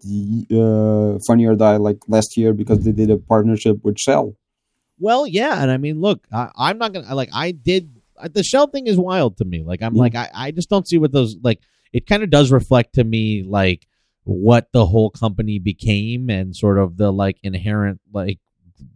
uh, 0.53 1.19
Funny 1.27 1.47
or 1.47 1.55
Die 1.57 1.77
like 1.79 1.99
last 2.07 2.37
year 2.37 2.53
because 2.53 2.81
they 2.85 2.93
did 2.93 3.11
a 3.11 3.17
partnership 3.17 3.83
with 3.83 3.99
Shell. 3.99 4.35
Well, 4.99 5.27
yeah, 5.27 5.63
and 5.63 5.71
I 5.71 5.79
mean, 5.79 6.03
look, 6.03 6.27
I, 6.31 6.51
I'm 6.55 6.77
not 6.77 6.93
gonna 6.93 7.15
like. 7.15 7.31
I 7.33 7.53
did 7.53 7.91
the 8.31 8.43
shell 8.43 8.67
thing 8.67 8.89
is 8.89 8.99
wild 8.99 9.39
to 9.39 9.47
me. 9.47 9.63
Like, 9.63 9.81
I'm 9.83 9.95
Yeah. 9.95 10.01
like, 10.03 10.15
I, 10.17 10.29
I 10.35 10.51
just 10.51 10.69
don't 10.69 10.87
see 10.87 10.99
what 10.99 11.13
those 11.13 11.37
like. 11.43 11.61
It 11.95 12.07
kind 12.07 12.23
of 12.23 12.29
does 12.29 12.53
reflect 12.53 12.97
to 12.97 13.05
me 13.05 13.43
like 13.43 13.87
what 14.25 14.69
the 14.73 14.85
whole 14.85 15.09
company 15.09 15.59
became 15.59 16.29
and 16.29 16.55
sort 16.55 16.77
of 16.79 16.99
the 16.99 17.11
like 17.11 17.39
inherent 17.43 18.03
like 18.13 18.39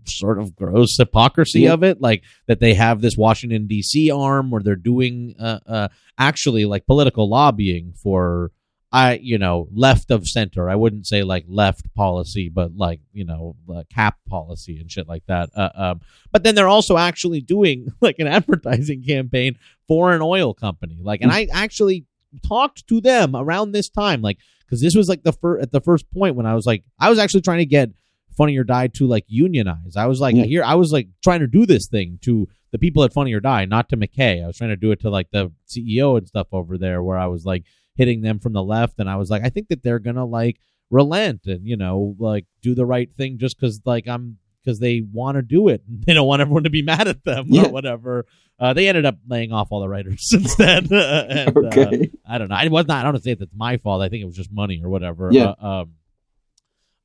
sort 0.07 0.38
of 0.38 0.57
gross 0.57 0.97
hypocrisy 0.97 1.61
Yeah. 1.61 1.73
of 1.73 1.83
it 1.83 2.01
like 2.01 2.23
that 2.47 2.61
they 2.61 2.75
have 2.75 3.01
this 3.01 3.16
washington 3.16 3.68
dc 3.68 4.16
arm 4.16 4.51
where 4.51 4.62
they're 4.62 4.77
doing 4.77 5.35
uh, 5.38 5.59
uh 5.66 5.88
actually 6.18 6.64
like 6.64 6.87
political 6.87 7.29
lobbying 7.29 7.92
for 8.03 8.51
I, 8.95 9.14
you 9.14 9.38
know, 9.38 9.68
left 9.73 10.11
of 10.11 10.29
center. 10.29 10.68
I 10.68 10.75
wouldn't 10.75 11.07
say 11.07 11.23
like 11.23 11.47
left 11.49 11.92
policy, 11.95 12.51
but 12.51 12.77
like 12.77 13.01
you 13.14 13.25
know, 13.25 13.57
uh, 13.75 13.85
cap 13.92 14.18
policy 14.29 14.79
and 14.79 14.90
shit 14.90 15.09
like 15.09 15.25
that. 15.29 15.49
Uh, 15.57 15.71
um, 15.75 16.01
but 16.31 16.42
then 16.42 16.55
they're 16.55 16.68
also 16.68 16.99
actually 16.99 17.40
doing 17.40 17.88
like 18.03 18.18
an 18.18 18.27
advertising 18.27 19.03
campaign 19.07 19.57
for 19.88 20.12
an 20.12 20.21
oil 20.21 20.53
company. 20.53 20.99
Like, 21.03 21.23
and 21.23 21.33
I 21.33 21.49
actually 21.53 22.05
talked 22.47 22.87
to 22.88 23.01
them 23.01 23.35
around 23.35 23.73
this 23.73 23.88
time, 23.88 24.21
like, 24.21 24.37
because 24.61 24.83
this 24.83 24.95
was 24.95 25.09
like 25.09 25.23
the 25.23 25.33
first 25.33 25.62
at 25.62 25.73
the 25.73 25.81
first 25.81 26.11
point 26.11 26.37
when 26.37 26.45
I 26.45 26.55
was 26.55 26.66
like, 26.66 26.85
I 26.99 27.09
was 27.09 27.18
actually 27.18 27.42
trying 27.42 27.59
to 27.59 27.66
get 27.66 27.90
Funny 28.37 28.57
or 28.57 28.64
Die 28.64 28.87
to 28.88 29.07
like 29.07 29.25
unionize. 29.29 29.97
I 29.97 30.07
was 30.07 30.21
like, 30.21 30.35
Yeah. 30.35 30.45
here, 30.45 30.64
I 30.64 30.75
was 30.75 30.92
like 30.92 31.09
trying 31.23 31.40
to 31.40 31.47
do 31.47 31.66
this 31.66 31.87
thing 31.88 32.18
to 32.23 32.49
the 32.71 32.79
people 32.79 33.05
at 33.05 33.12
Funny 33.12 33.33
or 33.33 33.40
Die, 33.40 33.64
not 33.66 33.88
to 33.90 33.97
McKay. 33.97 34.42
I 34.42 34.47
was 34.47 34.57
trying 34.57 34.71
to 34.71 34.77
do 34.77 34.92
it 34.92 35.01
to 35.01 35.11
like 35.11 35.31
the 35.31 35.53
CEO 35.68 36.16
and 36.18 36.27
stuff 36.27 36.49
over 36.53 36.79
there, 36.79 37.03
where 37.03 37.18
I 37.18 37.27
was 37.27 37.45
like 37.45 37.64
hitting 37.95 38.23
them 38.23 38.38
from 38.38 38.53
the 38.55 38.62
left, 38.62 38.99
and 38.99 39.09
I 39.11 39.16
was 39.16 39.29
like, 39.31 39.42
I 39.45 39.51
think 39.51 39.68
that 39.68 39.83
they're 39.83 39.99
gonna 39.99 40.25
like 40.25 40.59
relent 40.90 41.47
and 41.47 41.66
you 41.66 41.77
know 41.77 42.14
like 42.18 42.45
do 42.61 42.75
the 42.75 42.85
right 42.85 43.09
thing 43.16 43.38
just 43.38 43.59
because 43.59 43.81
like 43.87 44.07
I'm 44.07 44.38
because 44.64 44.79
they 44.79 45.01
want 45.12 45.37
to 45.37 45.42
do 45.42 45.68
it. 45.68 45.83
They 46.07 46.14
don't 46.14 46.27
want 46.27 46.40
everyone 46.40 46.64
to 46.64 46.71
be 46.71 46.83
mad 46.83 47.09
at 47.09 47.25
them 47.25 47.47
Yeah. 47.49 47.66
or 47.66 47.71
whatever. 47.71 48.27
Uh, 48.61 48.73
they 48.75 48.87
ended 48.88 49.05
up 49.05 49.16
laying 49.27 49.51
off 49.53 49.68
all 49.73 49.81
the 49.81 49.88
writers 49.88 50.18
since 50.31 50.55
then. 50.55 50.87
and, 50.92 51.57
uh, 51.57 51.61
Okay. 51.66 52.11
I 52.27 52.38
don't 52.38 52.49
know. 52.49 52.55
I 52.55 52.68
was 52.68 52.87
not. 52.87 52.99
I 52.99 53.03
don't 53.03 53.12
want 53.14 53.25
to 53.25 53.29
say 53.31 53.35
that 53.35 53.42
it's 53.45 53.55
my 53.57 53.77
fault. 53.79 54.03
I 54.03 54.09
think 54.09 54.23
it 54.23 54.27
was 54.27 54.37
just 54.37 54.53
money 54.53 54.81
or 54.85 54.88
whatever. 54.88 55.31
Yeah. 55.33 55.55
Uh, 55.61 55.83
um, 55.83 55.92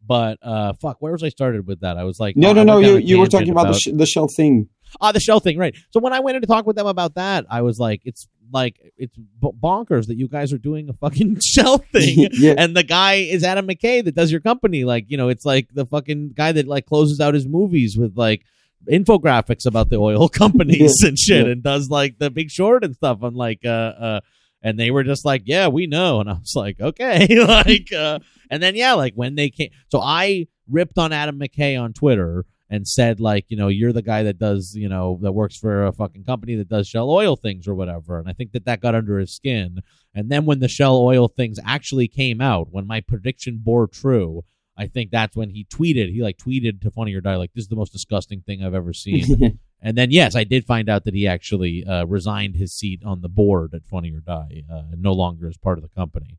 but 0.08 0.38
uh, 0.42 0.74
fuck, 0.74 0.98
where 1.02 1.12
was 1.12 1.24
I 1.24 1.30
started 1.30 1.68
with 1.68 1.82
that? 1.82 1.98
I 1.98 2.04
was 2.06 2.20
like, 2.20 2.38
no, 2.38 2.50
oh, 2.50 2.54
no, 2.54 2.64
no. 2.64 2.80
You 2.80 2.98
you 2.98 3.20
were 3.20 3.28
talking 3.28 3.50
about, 3.50 3.68
the, 3.68 3.80
sh- 3.80 3.90
the 3.94 4.06
Shell 4.06 4.30
thing. 4.30 4.70
Ah, 5.02 5.12
the 5.12 5.20
shell 5.20 5.42
thing, 5.42 5.58
right? 5.58 5.76
So 5.90 6.00
when 6.00 6.14
I 6.14 6.22
went 6.22 6.36
in 6.38 6.42
to 6.42 6.48
talk 6.48 6.66
with 6.66 6.78
them 6.78 6.88
about 6.88 7.16
that, 7.16 7.46
I 7.50 7.62
was 7.62 7.78
like, 7.78 8.02
it's 8.06 8.26
like 8.54 8.80
it's 8.96 9.18
bonkers 9.42 10.08
that 10.08 10.16
you 10.16 10.30
guys 10.30 10.54
are 10.54 10.58
doing 10.58 10.88
a 10.90 10.94
fucking 10.94 11.40
shell 11.44 11.78
thing. 11.92 12.30
yeah. 12.32 12.56
And 12.58 12.74
the 12.76 12.84
guy 12.84 13.16
is 13.16 13.44
Adam 13.44 13.68
McKay 13.68 14.04
that 14.06 14.16
does 14.16 14.32
your 14.32 14.40
company. 14.40 14.86
Like, 14.86 15.04
you 15.10 15.18
know, 15.18 15.28
it's 15.28 15.46
like 15.46 15.68
the 15.74 15.86
fucking 15.86 16.34
guy 16.38 16.54
that 16.54 16.68
like 16.68 16.86
closes 16.86 17.20
out 17.20 17.34
his 17.34 17.46
movies 17.46 17.98
with 17.98 18.18
like 18.18 18.46
infographics 18.90 19.66
about 19.66 19.90
the 19.90 19.98
oil 19.98 20.30
companies 20.44 20.96
Yeah, 21.02 21.10
and 21.10 21.20
shit 21.20 21.46
yeah. 21.46 21.52
and 21.52 21.64
does 21.64 21.90
like 21.90 22.18
the 22.20 22.30
big 22.30 22.50
short 22.50 22.84
and 22.84 22.96
stuff 22.96 23.24
on 23.24 23.34
like 23.36 23.60
uh 23.66 23.70
uh 23.70 24.20
and 24.68 24.78
they 24.78 24.92
were 24.92 25.04
just 25.04 25.24
like 25.24 25.44
yeah 25.46 25.68
we 25.70 25.88
know 25.88 26.20
and 26.20 26.30
i 26.30 26.34
was 26.34 26.56
like 26.56 26.78
okay 26.82 27.26
like 27.48 27.92
uh 27.94 28.20
and 28.52 28.62
then 28.62 28.76
yeah 28.76 28.94
like 28.94 29.14
when 29.16 29.36
they 29.36 29.50
came 29.50 29.70
so 29.90 30.02
i 30.02 30.46
ripped 30.70 30.98
on 30.98 31.14
adam 31.14 31.40
mckay 31.40 31.82
on 31.82 31.94
twitter 31.94 32.46
and 32.70 32.86
said 32.86 33.22
like 33.22 33.46
you 33.48 33.56
know 33.56 33.70
you're 33.70 33.94
the 33.94 34.02
guy 34.02 34.24
that 34.24 34.38
does 34.38 34.76
you 34.76 34.90
know 34.90 35.18
that 35.22 35.32
works 35.32 35.58
for 35.58 35.86
a 35.86 35.94
fucking 35.94 36.26
company 36.26 36.56
that 36.56 36.68
does 36.68 36.86
shell 36.86 37.10
oil 37.10 37.38
things 37.38 37.66
or 37.66 37.76
whatever 37.76 38.20
and 38.20 38.28
i 38.28 38.34
think 38.34 38.52
that 38.52 38.66
that 38.66 38.82
got 38.82 38.94
under 38.94 39.18
his 39.18 39.34
skin 39.34 39.80
and 40.14 40.30
then 40.30 40.46
when 40.46 40.60
the 40.60 40.68
shell 40.68 40.98
oil 40.98 41.30
things 41.30 41.60
actually 41.66 42.10
came 42.10 42.42
out 42.42 42.68
when 42.70 42.86
my 42.86 43.00
prediction 43.00 43.62
bore 43.64 43.88
true 43.88 44.44
I 44.80 44.86
think 44.86 45.10
that's 45.10 45.36
when 45.36 45.50
he 45.50 45.66
tweeted. 45.66 46.14
He 46.14 46.22
like 46.22 46.38
tweeted 46.38 46.82
to 46.82 46.92
Funny 46.92 47.16
or 47.16 47.20
Die 47.20 47.36
like, 47.36 47.52
"This 47.56 47.64
is 47.64 47.68
the 47.68 47.76
most 47.76 47.92
disgusting 47.92 48.42
thing 48.42 48.64
I've 48.64 48.76
ever 48.76 48.94
seen." 48.94 49.60
and 49.82 49.98
then 49.98 50.12
yes, 50.12 50.36
I 50.36 50.44
did 50.44 50.66
find 50.66 50.90
out 50.90 51.04
that 51.06 51.14
he 51.14 51.28
actually 51.28 51.86
uh, 51.86 52.06
resigned 52.06 52.56
his 52.56 52.74
seat 52.74 53.02
on 53.06 53.22
the 53.22 53.30
board 53.30 53.74
at 53.74 53.86
Funny 53.86 54.12
or 54.14 54.20
Die, 54.22 54.64
uh, 54.72 54.82
no 54.98 55.14
longer 55.14 55.48
as 55.48 55.58
part 55.58 55.78
of 55.78 55.84
the 55.84 55.90
company. 55.90 56.38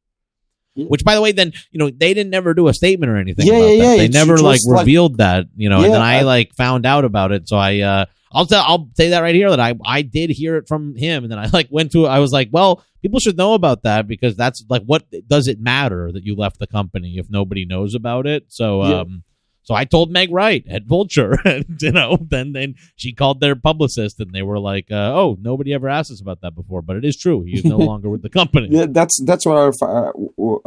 Which, 0.76 1.02
by 1.04 1.16
the 1.16 1.20
way, 1.20 1.32
then 1.32 1.52
you 1.72 1.78
know 1.80 1.90
they 1.90 2.14
didn't 2.14 2.30
never 2.30 2.54
do 2.54 2.68
a 2.68 2.74
statement 2.74 3.10
or 3.10 3.16
anything. 3.16 3.46
Yeah, 3.46 3.54
about 3.54 3.66
yeah, 3.66 3.76
that. 3.78 3.82
yeah, 3.90 3.96
They 3.96 4.04
it's 4.04 4.14
never 4.14 4.38
like 4.38 4.60
like- 4.64 4.80
revealed 4.80 5.18
that, 5.18 5.46
you 5.56 5.68
know. 5.68 5.78
Yeah, 5.80 5.86
and 5.86 5.94
then 5.94 6.02
I, 6.02 6.18
I- 6.18 6.22
like 6.22 6.52
found 6.54 6.86
out 6.86 7.04
about 7.04 7.32
it, 7.32 7.48
so 7.48 7.56
I 7.56 7.80
uh, 7.80 8.04
I'll 8.30 8.46
tell 8.46 8.62
I'll 8.64 8.88
say 8.94 9.08
that 9.10 9.20
right 9.20 9.34
here 9.34 9.50
that 9.50 9.58
I 9.58 9.74
I 9.84 10.02
did 10.02 10.30
hear 10.30 10.56
it 10.56 10.68
from 10.68 10.94
him, 10.94 11.24
and 11.24 11.32
then 11.32 11.38
I 11.40 11.46
like 11.52 11.66
went 11.70 11.90
to 11.92 12.06
I 12.06 12.20
was 12.20 12.30
like, 12.30 12.50
well, 12.52 12.84
people 13.02 13.18
should 13.18 13.36
know 13.36 13.54
about 13.54 13.82
that 13.82 14.06
because 14.06 14.36
that's 14.36 14.64
like 14.68 14.84
what 14.84 15.04
does 15.26 15.48
it 15.48 15.58
matter 15.60 16.12
that 16.12 16.22
you 16.24 16.36
left 16.36 16.60
the 16.60 16.66
company 16.68 17.18
if 17.18 17.28
nobody 17.28 17.64
knows 17.64 17.96
about 17.96 18.26
it? 18.28 18.44
So 18.48 18.84
Yeah. 18.86 19.00
um. 19.00 19.24
So 19.68 19.74
I 19.74 19.84
told 19.84 20.10
Megh 20.10 20.30
Wright 20.32 20.64
at 20.66 20.84
Vulture, 20.86 21.38
and 21.44 21.66
you 21.82 21.92
know, 21.92 22.16
then 22.30 22.52
then 22.52 22.76
she 22.96 23.12
called 23.12 23.40
their 23.40 23.54
publicist, 23.54 24.18
and 24.18 24.32
they 24.32 24.40
were 24.40 24.58
like, 24.58 24.90
uh, 24.90 25.12
"Oh, 25.14 25.36
nobody 25.38 25.74
ever 25.74 25.90
asked 25.90 26.10
us 26.10 26.22
about 26.22 26.40
that 26.40 26.54
before, 26.54 26.80
but 26.80 26.96
it 26.96 27.04
is 27.04 27.18
true. 27.18 27.42
He 27.42 27.52
is 27.52 27.66
no 27.66 27.76
longer 27.90 28.08
with 28.08 28.22
the 28.22 28.30
company." 28.30 28.68
yeah, 28.70 28.86
that's 28.88 29.22
that's 29.26 29.44
what 29.44 29.58
I, 29.58 29.66
uh, 29.84 30.12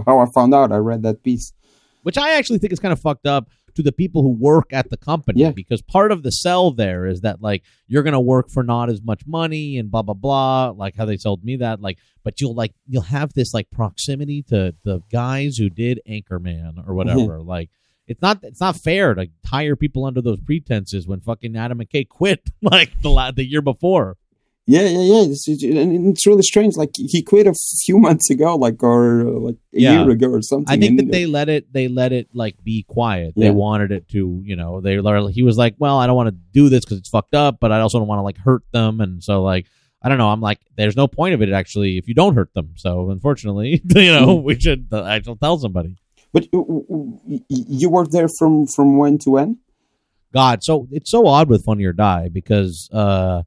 how 0.05 0.19
I 0.19 0.27
found 0.27 0.53
out. 0.53 0.71
I 0.71 0.77
read 0.77 1.01
that 1.01 1.23
piece. 1.23 1.51
which 2.03 2.15
I 2.15 2.33
actually 2.35 2.59
think 2.59 2.73
is 2.73 2.79
kind 2.79 2.91
of 2.93 2.99
fucked 2.99 3.25
up 3.25 3.49
to 3.73 3.81
the 3.81 3.91
people 3.91 4.21
who 4.21 4.29
work 4.29 4.71
at 4.71 4.91
the 4.91 4.97
company 4.97 5.41
Yeah. 5.41 5.49
because 5.51 5.81
part 5.81 6.11
of 6.11 6.21
the 6.21 6.31
sell 6.31 6.69
there 6.69 7.07
is 7.07 7.21
that 7.21 7.41
like 7.41 7.63
you're 7.87 8.03
gonna 8.03 8.21
work 8.21 8.51
for 8.51 8.61
not 8.61 8.89
as 8.89 9.01
much 9.01 9.23
money 9.25 9.79
and 9.79 9.89
blah 9.89 10.03
blah 10.03 10.13
blah 10.13 10.69
like 10.77 10.95
how 10.95 11.05
they 11.05 11.17
sold 11.17 11.43
me 11.43 11.55
that 11.55 11.81
like 11.81 11.97
but 12.23 12.39
you'll 12.39 12.53
like 12.53 12.73
you'll 12.87 13.01
have 13.01 13.33
this 13.33 13.51
like 13.51 13.67
proximity 13.71 14.43
to 14.43 14.75
the 14.83 15.01
guys 15.11 15.57
who 15.57 15.69
did 15.71 16.01
Anchorman 16.07 16.87
or 16.87 16.93
whatever 16.93 17.39
like 17.41 17.69
it's 18.11 18.21
not 18.21 18.39
it's 18.43 18.61
not 18.61 18.75
fair 18.77 19.13
to 19.15 19.27
hire 19.45 19.75
people 19.75 20.05
under 20.05 20.21
those 20.21 20.39
pretenses 20.41 21.07
when 21.07 21.19
fucking 21.21 21.55
Adam 21.55 21.79
McKay 21.79 22.07
quit 22.07 22.41
like 22.61 22.91
the 23.01 23.33
the 23.35 23.45
year 23.53 23.61
before 23.61 24.17
Yeah, 24.67 24.81
yeah, 24.95 25.05
yeah. 25.13 25.23
It's, 25.31 25.47
it's, 25.47 25.63
and 25.63 26.11
it's 26.11 26.25
really 26.29 26.43
strange. 26.53 26.73
Like 26.81 26.91
he 27.13 27.19
quit 27.23 27.47
a 27.47 27.55
few 27.85 27.97
months 28.07 28.29
ago, 28.29 28.49
like 28.65 28.81
or 28.83 29.21
uh, 29.27 29.39
like 29.47 29.55
a 29.73 29.79
Yeah. 29.85 29.93
year 30.03 30.09
ago 30.15 30.27
or 30.37 30.41
something. 30.43 30.71
I 30.73 30.77
think 30.79 30.99
that 30.99 31.09
they 31.11 31.25
let 31.25 31.47
it 31.55 31.63
they 31.77 31.87
let 32.01 32.11
it 32.19 32.25
like 32.43 32.55
be 32.63 32.77
quiet. 32.97 33.33
They 33.35 33.45
Yeah. 33.51 33.63
wanted 33.65 33.89
it 33.97 34.03
to, 34.13 34.21
you 34.49 34.55
know, 34.59 34.71
they 34.85 34.95
he 35.37 35.41
was 35.49 35.57
like, 35.63 35.73
"Well, 35.83 35.97
I 36.01 36.05
don't 36.07 36.15
want 36.21 36.29
to 36.29 36.37
do 36.59 36.69
this 36.73 36.85
cuz 36.85 36.97
it's 37.01 37.09
fucked 37.09 37.35
up, 37.45 37.53
but 37.59 37.71
I 37.75 37.79
also 37.81 37.97
don't 37.99 38.07
want 38.07 38.19
to 38.19 38.27
like 38.29 38.37
hurt 38.37 38.63
them." 38.71 39.01
And 39.01 39.13
so 39.27 39.41
like 39.53 39.65
I 40.03 40.09
don't 40.09 40.19
know, 40.21 40.29
I'm 40.33 40.41
like 40.49 40.59
there's 40.77 40.95
no 41.03 41.07
point 41.19 41.33
of 41.35 41.41
it 41.41 41.49
actually 41.61 41.91
if 42.01 42.07
you 42.07 42.13
don't 42.21 42.35
hurt 42.39 42.53
them. 42.53 42.67
So 42.83 43.09
unfortunately, 43.15 43.69
you 44.07 44.13
know, 44.17 44.27
Mm. 44.37 44.43
we 44.47 44.53
should 44.59 44.81
I 44.93 45.21
shall 45.23 45.35
tell 45.45 45.57
somebody. 45.65 45.95
But 46.33 46.47
you 46.53 47.89
worked 47.89 48.11
there 48.11 48.29
from 48.39 48.67
from 48.67 48.97
when 48.97 49.17
to 49.19 49.31
when? 49.31 49.59
God, 50.33 50.63
so 50.63 50.87
it's 50.91 51.11
so 51.11 51.27
odd 51.27 51.49
with 51.49 51.65
Funny 51.65 51.83
or 51.83 51.93
Die 51.93 52.29
because 52.29 52.89
uh 52.91 53.43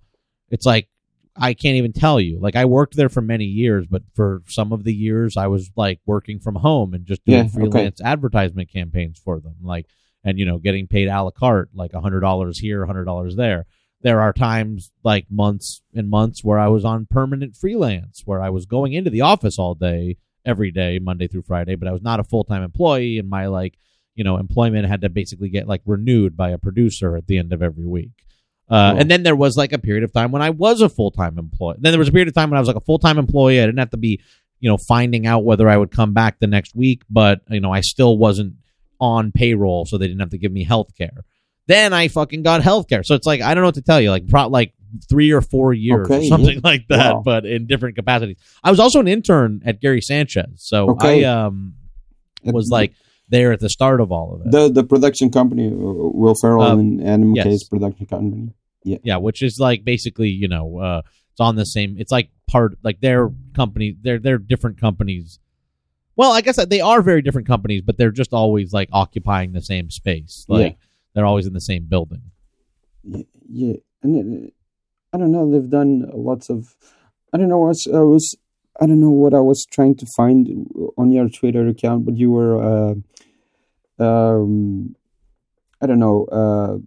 it's 0.51 0.67
like 0.67 0.89
I 1.37 1.55
can't 1.55 1.77
even 1.77 1.93
tell 1.93 2.21
you. 2.21 2.39
Like 2.39 2.57
I 2.57 2.65
worked 2.67 2.95
there 2.95 3.09
for 3.09 3.21
many 3.21 3.47
years, 3.47 3.87
but 3.89 4.03
for 4.15 4.43
some 4.47 4.73
of 4.73 4.85
the 4.85 4.95
years 4.95 5.37
I 5.37 5.47
was 5.49 5.71
like 5.77 6.01
working 6.07 6.39
from 6.39 6.55
home 6.57 6.95
and 6.95 7.07
just 7.07 7.25
doing 7.25 7.39
Yeah, 7.39 7.63
okay. 7.63 7.71
freelance 7.71 8.01
advertisement 8.01 8.71
campaigns 8.71 9.19
for 9.19 9.41
them. 9.41 9.57
Like 9.63 9.87
and 10.23 10.39
you 10.39 10.45
know, 10.45 10.59
getting 10.59 10.87
paid 10.87 11.09
a 11.09 11.23
la 11.23 11.31
carte, 11.31 11.71
like 11.75 11.93
a 11.95 12.01
hundred 12.01 12.21
dollars 12.21 12.59
here, 12.59 12.83
a 12.83 12.87
hundred 12.87 13.05
dollars 13.05 13.37
there. 13.37 13.67
There 14.03 14.21
are 14.21 14.35
times 14.35 14.93
like 15.03 15.27
months 15.31 15.81
and 15.95 16.11
months 16.11 16.45
where 16.45 16.59
I 16.59 16.69
was 16.69 16.85
on 16.85 17.07
permanent 17.07 17.57
freelance, 17.57 18.23
where 18.27 18.43
I 18.43 18.51
was 18.51 18.67
going 18.67 18.93
into 18.93 19.09
the 19.11 19.23
office 19.23 19.59
all 19.59 19.75
day, 19.75 20.19
every 20.45 20.71
day, 20.71 20.99
Monday 20.99 21.27
through 21.27 21.43
Friday, 21.43 21.75
but 21.75 21.89
I 21.89 21.93
was 21.93 22.03
not 22.03 22.21
a 22.21 22.25
full 22.25 22.45
time 22.45 22.63
employee 22.63 23.19
and 23.19 23.29
my 23.29 23.47
like 23.47 23.79
you 24.15 24.25
know, 24.25 24.37
employment 24.37 24.87
had 24.87 25.01
to 25.03 25.09
basically 25.09 25.49
get 25.49 25.67
like 25.67 25.83
renewed 25.85 26.37
by 26.37 26.51
a 26.51 26.59
producer 26.59 27.17
at 27.17 27.27
the 27.27 27.39
end 27.39 27.53
of 27.53 27.63
every 27.63 27.87
week. 27.87 28.11
Uh, 28.69 28.93
Cool. 28.93 29.01
And 29.01 29.11
then 29.11 29.23
there 29.23 29.37
was 29.37 29.57
like 29.57 29.73
a 29.73 29.79
period 29.79 30.05
of 30.05 30.13
time 30.13 30.33
when 30.33 30.41
I 30.41 30.51
was 30.51 30.81
a 30.81 30.89
full 30.89 31.11
time 31.11 31.39
employee. 31.39 31.77
Then 31.79 31.93
there 31.93 31.99
was 31.99 32.09
a 32.09 32.13
period 32.13 32.29
of 32.29 32.35
time 32.35 32.51
when 32.51 32.57
I 32.57 32.61
was 32.61 32.69
like 32.69 32.77
a 32.77 32.81
full 32.81 32.99
time 32.99 33.19
employee. 33.19 33.61
I 33.61 33.67
didn't 33.67 33.79
have 33.79 33.91
to 33.91 33.97
be, 33.97 34.21
you 34.61 34.71
know, 34.71 34.79
finding 34.79 35.27
out 35.27 35.45
whether 35.45 35.69
I 35.69 35.77
would 35.77 35.91
come 35.91 36.15
back 36.15 36.39
the 36.39 36.47
next 36.47 36.75
week, 36.75 37.03
but 37.11 37.41
you 37.51 37.61
know, 37.61 37.73
I 37.73 37.81
still 37.81 38.17
wasn't 38.17 38.55
on 39.01 39.33
payroll, 39.33 39.85
so 39.85 39.99
they 39.99 40.07
didn't 40.07 40.21
have 40.21 40.31
to 40.31 40.39
give 40.39 40.53
me 40.53 40.65
health 40.65 40.97
care. 40.97 41.25
Then 41.67 41.93
I 41.93 42.09
fucking 42.09 42.43
got 42.43 42.63
health 42.63 42.89
care. 42.89 43.03
So 43.03 43.15
it's 43.15 43.27
like 43.27 43.43
I 43.43 43.53
don't 43.55 43.63
know 43.63 43.69
what 43.69 43.75
to 43.75 43.83
tell 43.83 44.01
you. 44.01 44.11
Like 44.11 44.29
pro- 44.29 44.49
like 44.49 44.73
three 45.09 45.31
or 45.33 45.41
four 45.41 45.73
years 45.73 46.09
or 46.11 46.23
something 46.25 46.55
yeah. 46.57 46.61
like 46.65 46.87
that, 46.89 47.15
Wow. 47.17 47.23
but 47.25 47.47
in 47.47 47.67
different 47.67 47.97
capacities. 47.97 48.37
I 48.63 48.71
was 48.71 48.81
also 48.81 49.01
an 49.01 49.09
intern 49.09 49.63
at 49.65 49.81
Gary 49.81 50.01
Sanchez, 50.01 50.51
so 50.57 50.91
Okay. 50.91 51.25
I 51.25 51.45
um 51.47 51.75
was 52.45 52.69
like 52.71 52.93
there 53.31 53.53
at 53.53 53.61
the 53.61 53.71
start 53.71 54.01
of 54.01 54.13
all 54.13 54.35
of 54.35 54.41
it. 54.47 54.51
the 54.53 54.69
the 54.71 54.85
production 54.85 55.31
company, 55.31 55.69
uh, 55.69 55.71
Will 55.77 56.35
Ferrell 56.35 56.63
Um, 56.63 56.79
and 56.79 57.01
Adam 57.09 57.35
yes. 57.35 57.47
McKay's 57.47 57.65
production 57.65 58.07
company. 58.07 58.53
yeah, 58.85 58.99
yeah, 59.03 59.17
which 59.17 59.43
is 59.43 59.59
like 59.59 59.85
basically 59.85 60.29
you 60.29 60.49
know 60.49 60.79
uh, 60.79 61.03
it's 61.33 61.41
on 61.41 61.57
the 61.57 61.67
same. 61.67 61.97
It's 61.99 62.13
like 62.13 62.31
part 62.47 62.77
like 62.85 63.01
their 63.01 63.31
company. 63.55 63.97
They're 64.01 64.19
they're 64.19 64.39
different 64.39 64.79
companies. 64.81 65.39
Well, 66.17 66.31
I 66.33 66.43
guess 66.43 66.65
they 66.67 66.81
are 66.81 67.03
very 67.03 67.23
different 67.23 67.49
companies, 67.49 67.83
but 67.83 67.97
they're 67.99 68.13
just 68.13 68.33
always 68.33 68.73
like 68.73 68.89
occupying 68.93 69.53
the 69.53 69.63
same 69.63 69.91
space. 69.91 70.45
Like 70.49 70.73
Yeah. 70.73 70.77
they're 71.15 71.27
always 71.27 71.47
in 71.47 71.55
the 71.55 71.61
same 71.61 71.87
building. 71.87 72.23
Yeah, 73.03 73.23
yeah. 73.51 73.75
and 74.03 74.47
uh, 74.47 74.51
I 75.15 75.17
don't 75.17 75.31
know. 75.31 75.49
They've 75.51 75.71
done 75.71 76.11
lots 76.13 76.51
of. 76.51 76.75
I 77.33 77.39
don't 77.39 77.49
know. 77.49 77.59
Was, 77.59 77.87
I 77.87 78.01
was. 78.01 78.35
I 78.81 78.87
don't 78.87 79.01
know 79.01 79.11
what 79.11 79.33
I 79.33 79.39
was 79.41 79.65
trying 79.65 79.95
to 79.99 80.07
find 80.17 80.67
on 80.99 81.13
your 81.13 81.29
Twitter 81.29 81.69
account, 81.69 82.05
but 82.05 82.17
you 82.17 82.33
were. 82.33 82.61
Uh, 82.61 82.95
um, 84.05 84.97
I 85.81 85.87
don't 85.87 86.01
know. 86.01 86.25
Uh, 86.27 86.79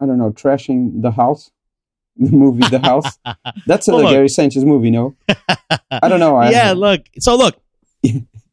I 0.00 0.06
don't 0.06 0.18
know. 0.18 0.30
Trashing 0.32 1.02
the 1.02 1.12
house, 1.12 1.50
the 2.16 2.30
movie 2.32 2.66
The 2.68 2.80
House. 2.80 3.18
That's 3.66 3.86
a 3.88 3.92
Well. 3.94 4.10
Gary 4.10 4.28
Sanchez 4.28 4.64
movie, 4.64 4.90
no? 4.90 5.14
I 5.28 6.08
don't 6.08 6.20
know. 6.20 6.36
I, 6.36 6.50
yeah, 6.56 6.72
look. 6.72 7.02
So 7.20 7.36
look, 7.36 7.60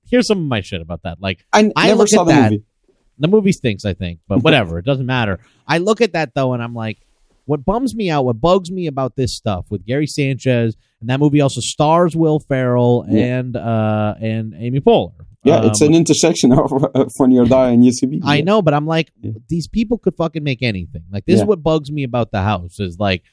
here's 0.05 0.27
some 0.27 0.39
of 0.39 0.45
my 0.45 0.61
shit 0.61 0.81
about 0.81 1.01
that. 1.03 1.19
Like 1.19 1.45
I, 1.51 1.71
I 1.75 1.87
never 1.87 2.05
saw 2.05 2.23
the 2.25 2.33
that. 2.33 2.51
movie. 2.51 2.63
the 3.17 3.27
movie 3.27 3.51
stinks, 3.51 3.85
I 3.85 3.93
think, 3.93 4.19
but 4.27 4.43
whatever. 4.43 4.77
it 4.77 4.85
doesn't 4.85 5.05
matter. 5.07 5.39
I 5.67 5.79
look 5.79 6.01
at 6.01 6.13
that 6.13 6.35
though, 6.35 6.53
and 6.53 6.61
I'm 6.61 6.75
like, 6.75 6.99
what 7.47 7.65
bums 7.65 7.95
me 7.95 8.09
out, 8.11 8.23
what 8.25 8.39
bugs 8.39 8.69
me 8.71 8.85
about 8.87 9.15
this 9.15 9.35
stuff 9.35 9.65
with 9.71 9.85
Gary 9.85 10.05
Sanchez, 10.07 10.75
and 11.01 11.09
that 11.09 11.19
movie 11.19 11.41
also 11.41 11.59
stars 11.61 12.15
Will 12.15 12.39
Ferrell 12.39 13.05
Yeah. 13.09 13.37
and 13.39 13.55
uh 13.57 14.13
and 14.21 14.53
Amy 14.57 14.79
Poehler. 14.79 15.13
Yeah, 15.43 15.65
it's 15.65 15.81
Um, 15.81 15.89
an 15.89 15.95
intersection 15.95 16.51
of 16.51 16.71
uh, 16.93 17.05
Funny 17.17 17.37
or 17.39 17.45
Die 17.45 17.69
and 17.69 17.83
UCB. 17.83 18.19
I 18.23 18.37
Yeah. 18.37 18.43
know, 18.43 18.61
but 18.61 18.73
I'm 18.73 18.85
like, 18.85 19.11
Yeah. 19.21 19.31
these 19.49 19.67
people 19.67 19.97
could 19.97 20.15
fucking 20.15 20.43
make 20.43 20.61
anything. 20.61 21.03
Like, 21.11 21.25
this 21.25 21.39
is 21.39 21.45
what 21.45 21.63
bugs 21.63 21.89
me 21.91 22.03
about 22.03 22.31
the 22.31 22.41
house 22.41 22.79
is 22.79 22.99
like, 22.99 23.23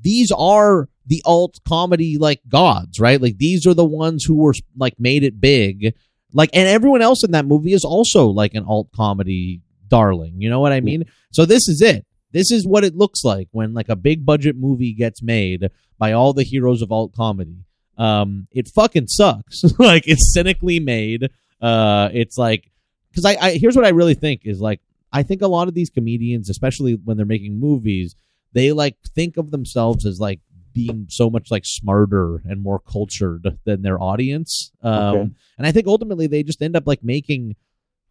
these 0.00 0.30
are 0.32 0.88
the 1.06 1.22
alt 1.24 1.58
comedy 1.66 2.18
like 2.18 2.40
gods, 2.48 2.98
right? 3.00 3.20
Like, 3.20 3.38
these 3.38 3.66
are 3.66 3.74
the 3.74 3.84
ones 3.84 4.24
who 4.24 4.34
were 4.34 4.54
like 4.76 4.94
made 4.98 5.22
it 5.22 5.40
big. 5.40 5.94
Like, 6.34 6.50
and 6.52 6.68
everyone 6.68 7.02
else 7.02 7.22
in 7.24 7.30
that 7.32 7.46
movie 7.46 7.72
is 7.72 7.84
also 7.84 8.28
like 8.28 8.54
an 8.54 8.64
alt 8.64 8.88
comedy 8.94 9.62
darling. 9.88 10.34
You 10.40 10.50
know 10.50 10.60
what 10.60 10.72
I 10.72 10.80
mean? 10.80 11.04
So 11.32 11.44
this 11.46 11.68
is 11.68 11.80
it. 11.80 12.04
This 12.32 12.50
is 12.50 12.66
what 12.66 12.84
it 12.84 12.94
looks 12.96 13.24
like 13.24 13.48
when 13.52 13.72
like 13.74 13.88
a 13.88 13.96
big 13.96 14.24
budget 14.26 14.56
movie 14.56 14.92
gets 14.92 15.22
made 15.22 15.70
by 15.98 16.12
all 16.12 16.32
the 16.32 16.42
heroes 16.42 16.82
of 16.82 16.92
alt 16.92 17.14
comedy. 17.14 17.64
Um, 17.96 18.46
it 18.52 18.68
fucking 18.68 19.06
sucks. 19.08 19.62
like 19.78 20.06
it's 20.06 20.32
cynically 20.32 20.78
made. 20.80 21.30
Uh, 21.60 22.08
it's 22.12 22.36
like 22.38 22.70
because 23.10 23.24
I, 23.24 23.36
I 23.40 23.50
here's 23.58 23.76
what 23.76 23.84
I 23.86 23.90
really 23.90 24.14
think 24.14 24.42
is 24.44 24.60
like 24.60 24.80
I 25.12 25.22
think 25.22 25.42
a 25.42 25.48
lot 25.48 25.68
of 25.68 25.74
these 25.74 25.90
comedians, 25.90 26.50
especially 26.50 26.94
when 26.94 27.16
they're 27.16 27.26
making 27.26 27.58
movies, 27.58 28.14
they 28.52 28.72
like 28.72 28.96
think 29.14 29.36
of 29.36 29.50
themselves 29.50 30.04
as 30.06 30.20
like 30.20 30.40
being 30.74 31.06
so 31.08 31.28
much 31.30 31.50
like 31.50 31.64
smarter 31.64 32.42
and 32.44 32.62
more 32.62 32.78
cultured 32.78 33.58
than 33.64 33.82
their 33.82 34.00
audience. 34.00 34.70
Um, 34.82 34.92
Okay. 35.16 35.30
and 35.58 35.66
I 35.66 35.72
think 35.72 35.86
ultimately 35.88 36.26
they 36.28 36.42
just 36.44 36.62
end 36.62 36.76
up 36.76 36.86
like 36.86 37.02
making 37.02 37.56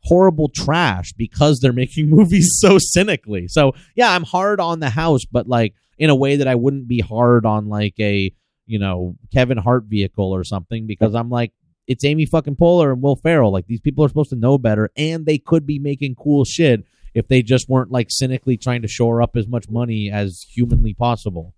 horrible 0.07 0.49
trash 0.49 1.13
because 1.13 1.59
they're 1.59 1.73
making 1.73 2.09
movies 2.17 2.49
so 2.59 2.77
cynically. 2.79 3.47
So 3.47 3.73
yeah, 3.95 4.11
I'm 4.11 4.23
hard 4.23 4.59
on 4.59 4.79
the 4.79 4.89
house, 4.89 5.25
but 5.25 5.47
like 5.47 5.73
in 5.97 6.09
a 6.09 6.15
way 6.15 6.37
that 6.37 6.47
I 6.47 6.55
wouldn't 6.55 6.87
be 6.87 6.99
hard 6.99 7.45
on 7.45 7.67
like 7.67 7.95
a 7.99 8.33
you 8.65 8.79
know 8.79 9.15
Kevin 9.33 9.57
Hart 9.57 9.85
vehicle 9.85 10.33
or 10.33 10.43
something 10.43 10.87
because 10.87 11.15
I'm 11.15 11.29
like 11.29 11.53
it's 11.87 12.03
Amy 12.03 12.25
fucking 12.25 12.57
Poehler 12.57 12.91
and 12.91 13.01
Will 13.01 13.15
Ferrell. 13.15 13.51
Like 13.51 13.67
these 13.67 13.79
people 13.79 14.03
are 14.03 14.09
supposed 14.09 14.29
to 14.31 14.35
know 14.35 14.57
better, 14.57 14.91
and 14.97 15.25
they 15.25 15.37
could 15.37 15.65
be 15.65 15.79
making 15.79 16.15
cool 16.15 16.43
shit 16.45 16.83
if 17.13 17.27
they 17.27 17.41
just 17.41 17.69
weren't 17.69 17.91
like 17.91 18.07
cynically 18.09 18.57
trying 18.57 18.81
to 18.81 18.87
shore 18.87 19.21
up 19.21 19.35
as 19.35 19.47
much 19.47 19.69
money 19.69 20.11
as 20.11 20.45
humanly 20.53 20.93
possible. 20.93 21.55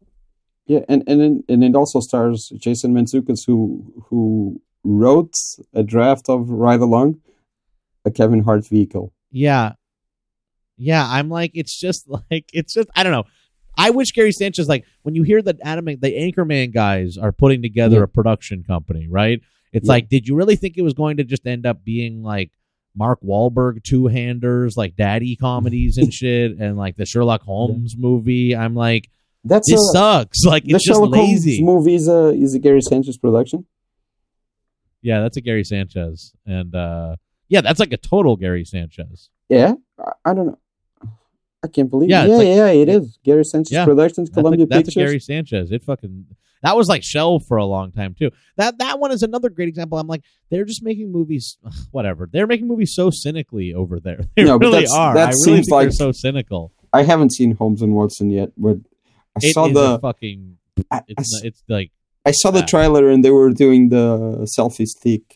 Yeah, 0.67 0.81
and 0.87 1.03
and 1.07 1.43
and 1.49 1.63
it 1.63 1.75
also 1.75 1.99
stars 1.99 2.51
Jason 2.57 2.93
Mantzoukas, 2.93 3.45
who 3.45 4.03
who 4.09 4.61
wrote 4.83 5.33
a 5.73 5.83
draft 5.83 6.29
of 6.29 6.49
Ride 6.49 6.79
Along, 6.79 7.19
a 8.05 8.11
Kevin 8.11 8.43
Hart 8.43 8.67
vehicle. 8.67 9.13
Yeah. 9.31 9.73
Yeah, 10.77 11.05
I'm 11.07 11.29
like, 11.29 11.51
it's 11.53 11.77
just 11.77 12.07
like, 12.31 12.49
it's 12.53 12.73
just, 12.73 12.89
I 12.95 13.03
don't 13.03 13.11
know. 13.11 13.25
I 13.77 13.91
wish 13.91 14.11
Gary 14.11 14.31
Sanchez, 14.31 14.67
like, 14.67 14.83
when 15.03 15.15
you 15.15 15.23
hear 15.23 15.41
that 15.41 15.57
Adam, 15.63 15.85
the 15.85 15.95
Anchorman 16.01 16.73
guys 16.73 17.17
are 17.17 17.31
putting 17.31 17.61
together 17.61 17.97
Yeah. 17.97 18.03
a 18.03 18.07
production 18.07 18.63
company, 18.63 19.07
right? 19.09 19.39
It's 19.71 19.85
Yeah. 19.87 19.93
like, 19.93 20.09
did 20.09 20.27
you 20.27 20.35
really 20.35 20.55
think 20.55 20.77
it 20.77 20.81
was 20.81 20.93
going 20.93 21.17
to 21.17 21.23
just 21.23 21.45
end 21.47 21.65
up 21.65 21.83
being 21.85 22.21
like 22.23 22.51
Mark 22.95 23.21
Wahlberg 23.21 23.83
two 23.83 24.07
handers, 24.07 24.75
like 24.75 24.95
daddy 24.95 25.35
comedies 25.35 25.97
and 25.97 26.13
shit, 26.19 26.57
and 26.59 26.77
like 26.77 26.97
the 26.97 27.05
Sherlock 27.05 27.43
Holmes 27.43 27.95
movie? 27.97 28.55
I'm 28.55 28.75
like, 28.75 29.09
That's 29.45 29.69
this 29.69 29.79
a, 29.79 29.93
sucks. 29.93 30.43
Like, 30.43 30.63
the 30.63 30.73
it's 30.75 30.85
just 30.85 30.97
Sherlock 30.97 31.11
lazy. 31.11 31.57
Holmes 31.63 31.65
movie 31.85 31.95
is 31.95 32.07
a 32.09 32.29
is 32.29 32.55
a 32.55 32.59
Gary 32.59 32.81
Sanchez 32.81 33.17
production. 33.17 33.65
Yeah, 35.01 35.21
that's 35.21 35.37
a 35.37 35.41
Gary 35.41 35.63
Sanchez. 35.63 36.33
And, 36.45 36.75
uh, 36.75 37.15
yeah, 37.49 37.61
that's 37.61 37.79
like 37.79 37.91
a 37.91 37.97
total 37.97 38.35
Gary 38.37 38.63
Sanchez. 38.65 39.29
Yeah, 39.49 39.73
I, 39.99 40.11
I 40.25 40.33
don't 40.33 40.47
know. 40.47 40.59
I 41.61 41.67
can't 41.67 41.89
believe. 41.89 42.09
Yeah, 42.09 42.23
Yeah, 42.25 42.35
it's 42.39 42.43
yeah, 42.45 42.67
it 42.67 42.87
is 42.89 43.19
Gary 43.23 43.43
Sanchez 43.43 43.73
Yeah. 43.73 43.83
Productions, 43.85 44.29
That's 44.29 44.37
a- 44.37 44.41
Columbia 44.41 44.65
that's 44.65 44.81
a, 44.81 44.91
Pictures. 44.91 44.95
Gary 44.95 45.19
Sanchez. 45.19 45.71
It 45.71 45.83
fucking 45.83 46.25
that 46.61 46.75
was 46.77 46.87
like 46.87 47.03
Shell 47.03 47.39
for 47.39 47.57
a 47.57 47.65
long 47.65 47.91
time 47.91 48.13
too. 48.17 48.31
That 48.55 48.77
that 48.79 48.99
one 48.99 49.11
is 49.11 49.23
another 49.23 49.49
great 49.49 49.67
example. 49.67 49.97
I'm 49.97 50.07
like, 50.07 50.23
they're 50.49 50.63
just 50.65 50.83
making 50.83 51.11
movies, 51.11 51.57
whatever. 51.91 52.29
They're 52.31 52.47
making 52.47 52.67
movies 52.67 52.93
so 52.95 53.09
cynically 53.09 53.73
over 53.73 53.99
there. 53.99 54.21
They 54.37 54.45
No, 54.45 54.57
but 54.57 54.65
really 54.67 54.79
that's- 54.85 54.93
are. 54.95 55.13
that 55.15 55.29
I 55.29 55.31
seems 55.31 55.67
they're 55.67 55.79
like- 55.83 55.91
so 55.91 56.11
cynical. 56.13 56.71
I 56.93 57.03
haven't 57.03 57.33
seen 57.33 57.55
Holmes 57.55 57.81
and 57.81 57.93
Watson 57.93 58.29
yet, 58.31 58.51
but 58.57 58.77
I 59.35 59.39
It 59.43 59.53
saw 59.53 59.67
the 59.67 59.99
fucking. 59.99 60.57
I, 60.89 60.97
I 60.97 61.01
it's 61.43 61.61
like 61.67 61.91
I 62.25 62.31
saw 62.31 62.51
the 62.51 62.61
trailer 62.61 63.09
and 63.09 63.23
they 63.23 63.31
were 63.31 63.51
doing 63.51 63.89
the 63.89 64.47
selfie 64.57 64.87
stick. 64.87 65.35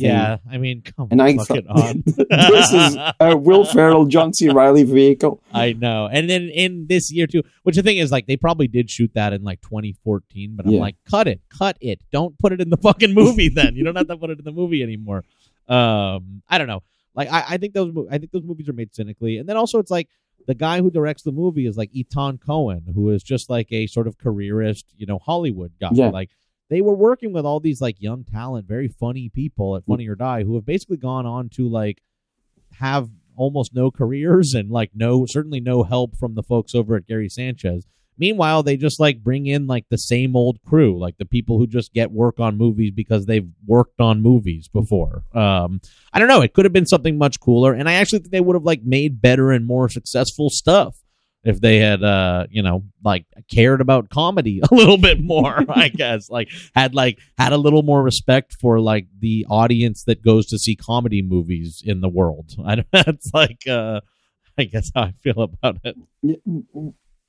Yeah. 0.00 0.38
I 0.50 0.58
mean, 0.58 0.82
come 0.82 1.08
And 1.10 1.20
I 1.20 1.36
fucking 1.36 1.64
thought- 1.64 1.88
on. 1.88 2.02
this 2.06 2.72
is 2.72 2.96
a 3.20 3.36
Will 3.36 3.64
Ferrell, 3.64 4.06
John 4.06 4.32
C. 4.32 4.48
Reilly 4.48 4.84
vehicle. 4.84 5.42
I 5.52 5.72
know. 5.72 6.08
And 6.10 6.28
then 6.30 6.48
in 6.48 6.86
this 6.86 7.10
year 7.12 7.26
too, 7.26 7.42
which 7.64 7.76
the 7.76 7.82
thing 7.82 7.98
is 7.98 8.10
like 8.12 8.26
they 8.26 8.36
probably 8.36 8.68
did 8.68 8.90
shoot 8.90 9.10
that 9.14 9.32
in 9.32 9.42
like 9.42 9.60
2014, 9.62 10.54
but 10.56 10.66
I'm 10.66 10.72
Yeah. 10.72 10.80
like, 10.80 10.96
cut 11.10 11.26
it, 11.28 11.40
cut 11.48 11.76
it. 11.80 12.00
Don't 12.12 12.38
put 12.38 12.52
it 12.52 12.60
in 12.60 12.70
the 12.70 12.76
fucking 12.76 13.12
movie 13.14 13.48
then. 13.58 13.74
You 13.76 13.84
don't 13.84 13.96
have 13.96 14.08
to 14.08 14.16
put 14.16 14.30
it 14.30 14.38
in 14.38 14.44
the 14.44 14.52
movie 14.52 14.82
anymore. 14.82 15.24
Um, 15.68 16.42
I 16.48 16.58
don't 16.58 16.66
know. 16.68 16.82
Like 17.14 17.28
I, 17.30 17.44
I 17.50 17.56
think 17.58 17.74
those 17.74 17.92
I 18.10 18.18
think 18.18 18.30
those 18.32 18.44
movies 18.44 18.68
are 18.68 18.72
made 18.72 18.94
cynically. 18.94 19.38
And 19.38 19.48
then 19.48 19.56
also 19.56 19.78
it's 19.78 19.90
like 19.90 20.08
the 20.46 20.54
guy 20.54 20.80
who 20.80 20.90
directs 20.90 21.22
the 21.22 21.32
movie 21.32 21.66
is 21.66 21.76
like 21.76 21.92
Etan 21.92 22.40
Cohen, 22.40 22.84
who 22.94 23.10
is 23.10 23.22
just 23.22 23.50
like 23.50 23.66
a 23.72 23.86
sort 23.86 24.06
of 24.06 24.16
careerist, 24.18 24.86
you 24.96 25.04
know, 25.06 25.18
Hollywood 25.18 25.72
guy. 25.80 25.90
Yeah. 25.92 26.08
Like 26.10 26.30
they 26.68 26.80
were 26.80 26.94
working 26.94 27.32
with 27.32 27.44
all 27.44 27.60
these 27.60 27.80
like 27.80 28.00
young 28.00 28.24
talent, 28.24 28.66
very 28.68 28.88
funny 28.88 29.28
people 29.28 29.76
at 29.76 29.84
Funny 29.86 30.08
or 30.08 30.14
Die 30.14 30.44
who 30.44 30.54
have 30.54 30.66
basically 30.66 30.96
gone 30.96 31.26
on 31.26 31.48
to 31.50 31.68
like 31.68 32.02
have 32.78 33.08
almost 33.36 33.74
no 33.74 33.90
careers 33.90 34.52
and 34.54 34.70
like 34.70 34.90
no 34.94 35.24
certainly 35.26 35.60
no 35.60 35.82
help 35.82 36.16
from 36.16 36.34
the 36.34 36.42
folks 36.42 36.74
over 36.74 36.96
at 36.96 37.06
Gary 37.06 37.28
Sanchez. 37.28 37.86
Meanwhile, 38.20 38.64
they 38.64 38.76
just 38.76 38.98
like 38.98 39.22
bring 39.22 39.46
in 39.46 39.68
like 39.68 39.86
the 39.90 39.96
same 39.96 40.34
old 40.34 40.60
crew, 40.62 40.98
like 40.98 41.18
the 41.18 41.24
people 41.24 41.56
who 41.58 41.68
just 41.68 41.92
get 41.92 42.10
work 42.10 42.40
on 42.40 42.58
movies 42.58 42.90
because 42.90 43.26
they've 43.26 43.48
worked 43.64 44.00
on 44.00 44.20
movies 44.20 44.66
before. 44.66 45.22
Um, 45.32 45.80
I 46.12 46.18
don't 46.18 46.26
know. 46.26 46.42
It 46.42 46.52
could 46.52 46.64
have 46.64 46.72
been 46.72 46.86
something 46.86 47.16
much 47.16 47.38
cooler, 47.38 47.72
and 47.72 47.88
I 47.88 47.94
actually 47.94 48.18
think 48.18 48.32
they 48.32 48.40
would 48.40 48.56
have 48.56 48.64
like 48.64 48.82
made 48.82 49.22
better 49.22 49.52
and 49.52 49.64
more 49.64 49.88
successful 49.88 50.50
stuff 50.50 50.96
if 51.48 51.62
they 51.62 51.78
had, 51.78 52.04
uh, 52.04 52.46
you 52.50 52.62
know, 52.62 52.84
like 53.02 53.24
cared 53.50 53.80
about 53.80 54.10
comedy 54.10 54.60
a 54.70 54.74
little 54.74 54.98
bit 54.98 55.20
more. 55.20 55.64
I 55.68 55.88
guess 55.88 56.28
like 56.28 56.50
had 56.74 56.94
like 56.94 57.18
had 57.38 57.52
a 57.52 57.56
little 57.56 57.82
more 57.82 58.02
respect 58.02 58.56
for 58.60 58.80
like 58.80 59.06
the 59.18 59.46
audience 59.48 60.04
that 60.04 60.22
goes 60.22 60.46
to 60.48 60.58
see 60.58 60.76
comedy 60.76 61.22
movies 61.22 61.82
in 61.84 62.02
the 62.02 62.08
world. 62.08 62.54
I 62.64 62.76
don't, 62.76 62.86
that's 62.92 63.32
like, 63.32 63.66
uh, 63.66 64.02
I 64.58 64.64
guess 64.64 64.90
how 64.94 65.04
I 65.04 65.12
feel 65.22 65.40
about 65.40 65.78
it. 65.84 65.96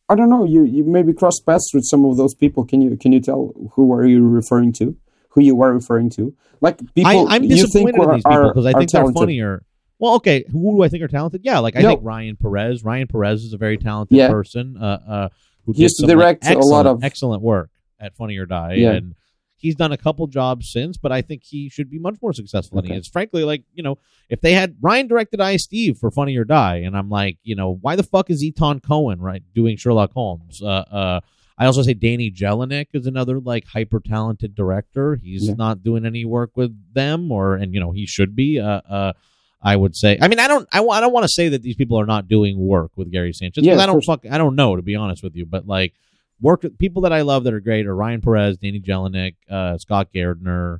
I 0.10 0.15
don't 0.15 0.29
know. 0.29 0.43
You 0.43 0.63
you 0.63 0.84
maybe 0.84 1.13
cross 1.13 1.39
paths 1.39 1.71
with 1.73 1.86
some 1.86 2.03
of 2.03 2.17
those 2.17 2.34
people. 2.34 2.65
Can 2.65 2.82
you 2.82 2.97
can 2.97 3.13
you 3.13 3.21
tell 3.21 3.53
who 3.73 3.93
are 3.93 4.05
you 4.05 4.27
referring 4.27 4.73
to? 4.73 4.97
Who 5.29 5.41
you 5.41 5.62
are 5.62 5.71
referring 5.71 6.10
to? 6.12 6.36
Like 6.60 6.79
people 6.95 7.29
I, 7.29 7.36
I'm 7.36 7.43
you 7.43 7.49
think 7.49 7.62
disappointed 7.67 8.01
in 8.01 8.12
these 8.15 8.23
people 8.23 8.49
because 8.49 8.65
I 8.65 8.73
think 8.73 8.91
they're 8.91 9.12
funnier. 9.13 9.63
Well, 9.99 10.15
okay, 10.15 10.45
who 10.51 10.77
do 10.77 10.81
I 10.83 10.88
think 10.89 11.03
are 11.03 11.07
talented? 11.09 11.41
Yeah, 11.43 11.59
like 11.59 11.75
I 11.75 11.81
No. 11.81 11.89
think 11.89 12.01
Ryan 12.03 12.38
Perez. 12.38 12.83
Ryan 12.83 13.07
Perez 13.07 13.43
is 13.43 13.53
a 13.53 13.57
very 13.57 13.77
talented 13.77 14.17
Yeah. 14.17 14.29
person. 14.29 14.77
Uh, 14.77 14.99
uh, 15.07 15.29
who 15.65 15.73
used 15.75 15.97
to 15.99 16.07
direct 16.07 16.45
a 16.47 16.57
lot 16.57 16.88
of- 16.88 17.03
excellent 17.03 17.41
work 17.43 17.69
at 17.99 18.15
Funny 18.15 18.38
or 18.38 18.45
Die, 18.45 18.75
Yeah. 18.75 18.93
and 18.93 19.13
he's 19.57 19.75
done 19.75 19.91
a 19.91 19.97
couple 19.97 20.25
jobs 20.27 20.71
since. 20.71 20.97
But 20.97 21.12
I 21.12 21.21
think 21.21 21.43
he 21.43 21.67
should 21.69 21.89
be 21.89 21.99
much 21.99 22.15
more 22.21 22.31
successful 22.33 22.77
than 22.77 22.85
he 22.85 22.91
Okay. 22.91 22.99
is. 23.01 23.07
Frankly, 23.09 23.43
like 23.43 23.63
you 23.75 23.83
know, 23.83 23.97
if 24.29 24.39
they 24.41 24.53
had 24.53 24.75
Ryan 24.81 25.07
directed 25.07 25.39
iSteve 25.41 25.97
for 25.97 26.09
Funny 26.12 26.38
or 26.38 26.45
Die, 26.45 26.77
and 26.77 26.95
I'm 26.97 27.09
like, 27.09 27.38
you 27.43 27.55
know, 27.55 27.77
why 27.81 27.95
the 27.97 28.03
fuck 28.03 28.29
is 28.29 28.41
Etan 28.41 28.81
Cohen 28.81 29.19
right 29.19 29.43
doing 29.53 29.75
Sherlock 29.75 30.13
Holmes? 30.13 30.62
Uh, 30.63 30.65
uh, 30.89 31.19
I 31.57 31.65
also 31.65 31.81
say 31.81 31.93
Danny 31.93 32.31
Jelinek 32.31 32.88
is 32.93 33.05
another 33.05 33.41
like 33.41 33.65
hyper 33.65 33.99
talented 33.99 34.55
director. 34.55 35.17
He's 35.17 35.49
Yeah. 35.49 35.55
not 35.57 35.83
doing 35.83 36.05
any 36.05 36.23
work 36.23 36.51
with 36.55 36.73
them, 36.93 37.31
or 37.33 37.55
and 37.55 37.73
you 37.73 37.81
know 37.81 37.91
he 37.91 38.05
should 38.05 38.33
be. 38.33 38.59
Uh, 38.59 38.79
uh, 38.89 39.13
I 39.61 39.75
would 39.75 39.95
say. 39.95 40.17
I 40.21 40.27
mean, 40.29 40.39
I 40.39 40.47
don't. 40.47 40.67
I, 40.71 40.81
I 40.81 40.99
don't 41.01 41.11
want 41.13 41.25
to 41.25 41.29
say 41.29 41.49
that 41.49 41.61
these 41.61 41.75
people 41.75 41.99
are 41.99 42.05
not 42.05 42.27
doing 42.27 42.57
work 42.59 42.91
with 42.95 43.11
Gary 43.11 43.33
Sanchez. 43.33 43.63
Yeah, 43.65 43.77
I 43.77 43.85
don't 43.85 44.01
fuck. 44.03 44.25
I 44.29 44.37
don't 44.37 44.55
know 44.55 44.75
to 44.75 44.81
be 44.81 44.95
honest 44.95 45.21
with 45.23 45.35
you, 45.35 45.45
but 45.45 45.67
like 45.67 45.93
work 46.41 46.65
people 46.77 47.01
that 47.03 47.11
I 47.13 47.21
love 47.21 47.43
that 47.43 47.53
are 47.53 47.59
great 47.59 47.85
are 47.85 47.95
Ryan 47.95 48.21
Perez, 48.21 48.57
Danny 48.57 48.79
Jelinek, 48.79 49.35
uh, 49.49 49.77
Scott 49.77 50.09
Gairdner. 50.15 50.79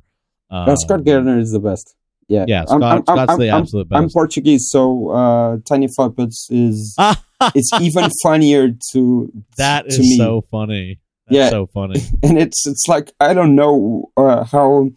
Um, 0.50 0.68
Uh, 0.70 0.76
Scott 0.76 1.00
Gairdner 1.00 1.38
is 1.40 1.52
the 1.52 1.60
best. 1.60 1.94
Yeah, 2.28 2.44
Yeah, 2.48 2.64
Scott, 2.64 2.82
I'm- 2.82 2.92
I'm- 2.92 3.02
Scott's 3.26 3.38
the 3.38 3.50
I'm- 3.50 3.62
absolute 3.62 3.88
best. 3.88 3.98
I'm. 4.02 4.08
Portuguese, 4.08 4.68
so 4.70 5.10
uh, 5.10 5.56
Tiny 5.68 5.88
Puppets 5.96 6.46
is 6.50 6.96
it's 7.54 7.70
even 7.80 8.08
funnier 8.22 8.70
to 8.92 9.32
that 9.58 9.82
to 9.82 9.88
is 9.90 9.98
me. 9.98 10.16
so 10.16 10.44
funny. 10.50 11.00
That's 11.26 11.36
Yeah. 11.36 11.50
so 11.50 11.66
funny. 11.66 12.00
and 12.22 12.38
it's 12.38 12.66
it's 12.66 12.86
like 12.88 13.12
I 13.20 13.34
don't 13.34 13.54
know 13.56 14.10
uh, 14.16 14.44
how 14.44 14.90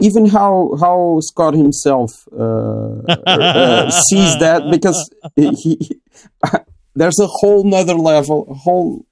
even 0.00 0.26
how 0.26 0.76
how 0.80 1.18
Scott 1.20 1.54
himself 1.54 2.26
uh, 2.36 3.02
uh, 3.26 3.90
sees 3.90 4.38
that 4.38 4.70
because 4.70 5.10
he, 5.36 5.50
he 5.50 6.00
there's 6.94 7.18
a 7.18 7.26
whole 7.26 7.64
nother 7.64 7.94
level, 7.94 8.46
a 8.50 8.54
whole 8.54 9.06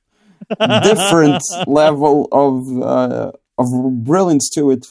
different 0.83 1.43
level 1.67 2.29
of 2.33 2.83
uh, 2.83 3.33
of 3.59 3.69
brilliance 4.05 4.51
to 4.55 4.71
it 4.71 4.87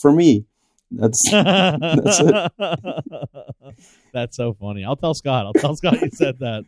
for 0.00 0.12
me. 0.12 0.44
That's 0.90 1.22
That's 1.30 2.20
it. 2.20 2.52
That's 4.12 4.36
so 4.36 4.54
funny. 4.54 4.84
I'll 4.84 4.96
tell 4.96 5.14
Scott. 5.14 5.46
I'll 5.46 5.52
tell 5.52 5.76
Scott 5.76 6.00
you 6.00 6.10
said 6.12 6.38
that. 6.38 6.64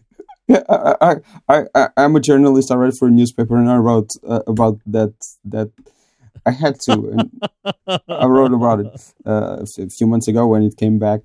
I, 0.68 0.94
I, 1.00 1.14
I, 1.48 1.64
I, 1.74 1.88
I'm 1.96 2.16
a 2.16 2.20
journalist. 2.20 2.70
I 2.70 2.74
write 2.74 2.94
for 2.98 3.08
a 3.08 3.10
newspaper, 3.10 3.56
and 3.56 3.70
I 3.70 3.76
wrote 3.76 4.10
uh, 4.26 4.42
about 4.46 4.78
that. 4.86 5.14
That 5.44 5.70
I 6.46 6.50
had 6.52 6.78
to. 6.86 6.92
And 7.10 7.42
I 8.08 8.26
wrote 8.26 8.52
about 8.52 8.80
it 8.80 9.12
uh, 9.26 9.64
a 9.78 9.88
few 9.88 10.06
months 10.06 10.28
ago 10.28 10.46
when 10.46 10.62
it 10.62 10.76
came 10.76 10.98
back, 10.98 11.20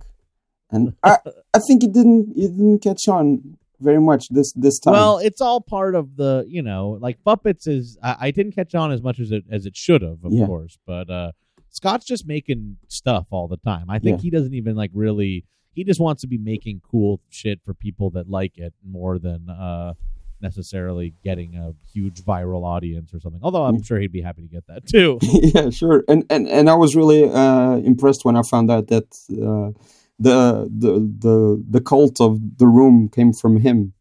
and 0.72 0.94
I, 1.04 1.18
I 1.54 1.60
think 1.60 1.84
it 1.84 1.91
didn't, 1.94 2.34
it 2.36 2.50
didn't 2.50 2.80
catch 2.80 3.08
on 3.08 3.58
very 3.80 4.00
much 4.00 4.30
this 4.30 4.52
this 4.54 4.80
time. 4.80 4.94
Well, 4.94 5.18
it's 5.20 5.41
all 5.41 5.62
part 5.62 5.96
of 5.96 6.15
the, 6.15 6.46
you 6.48 6.62
know, 6.62 6.98
like 7.02 7.24
Puppets 7.24 7.68
is. 7.68 7.98
I, 8.02 8.15
I 8.20 8.32
didn't 8.32 8.54
catch 8.54 8.74
on 8.76 8.91
as 8.91 9.02
much 9.02 9.20
as 9.20 9.32
it 9.32 9.44
as 9.52 9.65
it 9.65 9.76
should 9.76 10.02
have, 10.02 10.24
of 10.24 10.32
Yeah. 10.32 10.46
course. 10.46 10.78
But 10.86 11.10
uh 11.10 11.32
Scott's 11.70 12.06
just 12.06 12.26
making 12.26 12.78
stuff 12.88 13.28
all 13.32 13.48
the 13.50 13.58
time. 13.58 13.89
I 13.89 14.00
think 14.00 14.20
Yeah. 14.20 14.24
he 14.24 14.30
doesn't 14.30 14.54
even 14.54 14.76
like 14.76 14.91
really. 14.94 15.46
He 15.74 15.84
just 15.84 16.00
wants 16.00 16.22
to 16.22 16.28
be 16.28 16.38
making 16.38 16.80
cool 16.89 17.20
shit 17.30 17.60
for 17.65 17.74
people 17.74 18.10
that 18.12 18.30
like 18.30 18.58
it 18.58 18.74
more 18.82 19.20
than 19.20 19.50
uh 19.50 19.94
necessarily 20.41 21.13
getting 21.24 21.56
a 21.56 21.74
huge 21.93 22.21
viral 22.24 22.63
audience 22.65 23.13
or 23.13 23.19
something. 23.19 23.41
Although 23.43 23.63
I'm 23.63 23.78
Mm. 23.78 23.86
sure 23.86 24.00
he'd 24.00 24.12
be 24.12 24.21
happy 24.21 24.41
to 24.43 24.48
get 24.48 24.65
that 24.67 24.86
too. 24.88 25.17
yeah, 25.21 25.69
sure. 25.69 26.04
And 26.08 26.26
and 26.30 26.48
and 26.48 26.69
I 26.69 26.76
was 26.76 26.95
really 26.95 27.24
uh, 27.30 27.78
impressed 27.78 28.26
when 28.26 28.36
I 28.36 28.41
found 28.43 28.69
out 28.69 28.88
that 28.88 29.06
uh, 29.32 29.71
the 30.19 30.69
the 30.78 30.93
the 31.19 31.63
the 31.69 31.82
cult 31.82 32.19
of 32.21 32.39
the 32.58 32.67
room 32.67 33.10
came 33.10 33.34
from 33.34 33.60
him. 33.62 33.93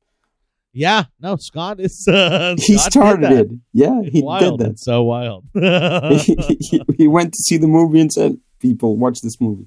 yeah, 0.73 1.05
no, 1.21 1.37
Scott 1.37 1.79
is. 1.81 2.07
Uh, 2.09 2.57
He 2.59 2.77
Scott 2.79 2.93
started 2.93 3.33
it. 3.33 3.49
Yeah, 3.73 4.03
he 4.03 4.23
wild. 4.23 4.59
did 4.59 4.67
that. 4.67 4.71
It's 4.73 4.85
so 4.85 5.03
wild. 5.05 5.45
he, 5.55 6.35
he, 6.61 6.83
he 6.99 7.07
went 7.09 7.33
to 7.33 7.39
see 7.43 7.57
the 7.57 7.69
movie 7.69 8.01
and 8.01 8.13
said, 8.13 8.37
"People, 8.61 8.97
watch 8.97 9.21
this 9.23 9.41
movie." 9.41 9.67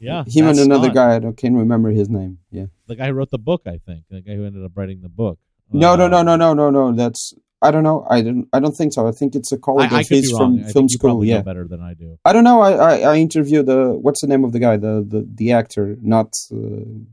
yeah, 0.00 0.24
him 0.26 0.48
and 0.48 0.58
another 0.58 0.86
Scott. 0.86 0.94
guy. 0.94 1.14
I 1.16 1.18
don't, 1.20 1.36
can't 1.36 1.54
remember 1.56 1.90
his 1.90 2.08
name. 2.08 2.38
Yeah. 2.50 2.66
The 2.86 2.96
guy 2.96 3.06
who 3.08 3.12
wrote 3.12 3.30
the 3.30 3.38
book, 3.38 3.62
I 3.66 3.78
think. 3.78 4.04
The 4.10 4.22
guy 4.22 4.34
who 4.34 4.44
ended 4.46 4.64
up 4.64 4.72
writing 4.74 5.02
the 5.02 5.08
book. 5.10 5.38
No, 5.72 5.96
no, 5.96 6.04
Uh, 6.06 6.08
no, 6.08 6.22
no, 6.22 6.36
no, 6.36 6.54
no, 6.54 6.70
no. 6.70 6.92
That's 6.92 7.34
I 7.62 7.70
don't 7.70 7.82
know. 7.82 8.06
I 8.08 8.22
don't. 8.22 8.48
I 8.54 8.58
don't 8.58 8.74
think 8.74 8.94
so. 8.94 9.06
I 9.06 9.12
think 9.12 9.34
it's 9.34 9.52
a 9.52 9.58
colleague 9.58 9.92
I 9.92 10.00
of 10.00 10.08
could 10.08 10.16
his 10.24 10.30
from. 10.32 10.60
I 10.66 10.72
film 10.72 10.88
school. 10.88 11.22
Yeah. 11.22 11.42
better 11.42 11.68
than 11.68 11.82
I 11.82 11.92
do. 11.92 12.18
I 12.24 12.32
don't 12.32 12.42
know. 12.42 12.62
I, 12.62 12.70
I, 12.72 12.94
I 13.12 13.16
interviewed 13.18 13.66
the 13.66 13.92
what's 14.04 14.22
the 14.22 14.28
name 14.28 14.44
of 14.44 14.52
the 14.52 14.58
guy, 14.60 14.78
the 14.78 15.04
the, 15.06 15.28
the 15.34 15.52
actor, 15.52 15.94
not 16.00 16.28
uh, 16.50 16.56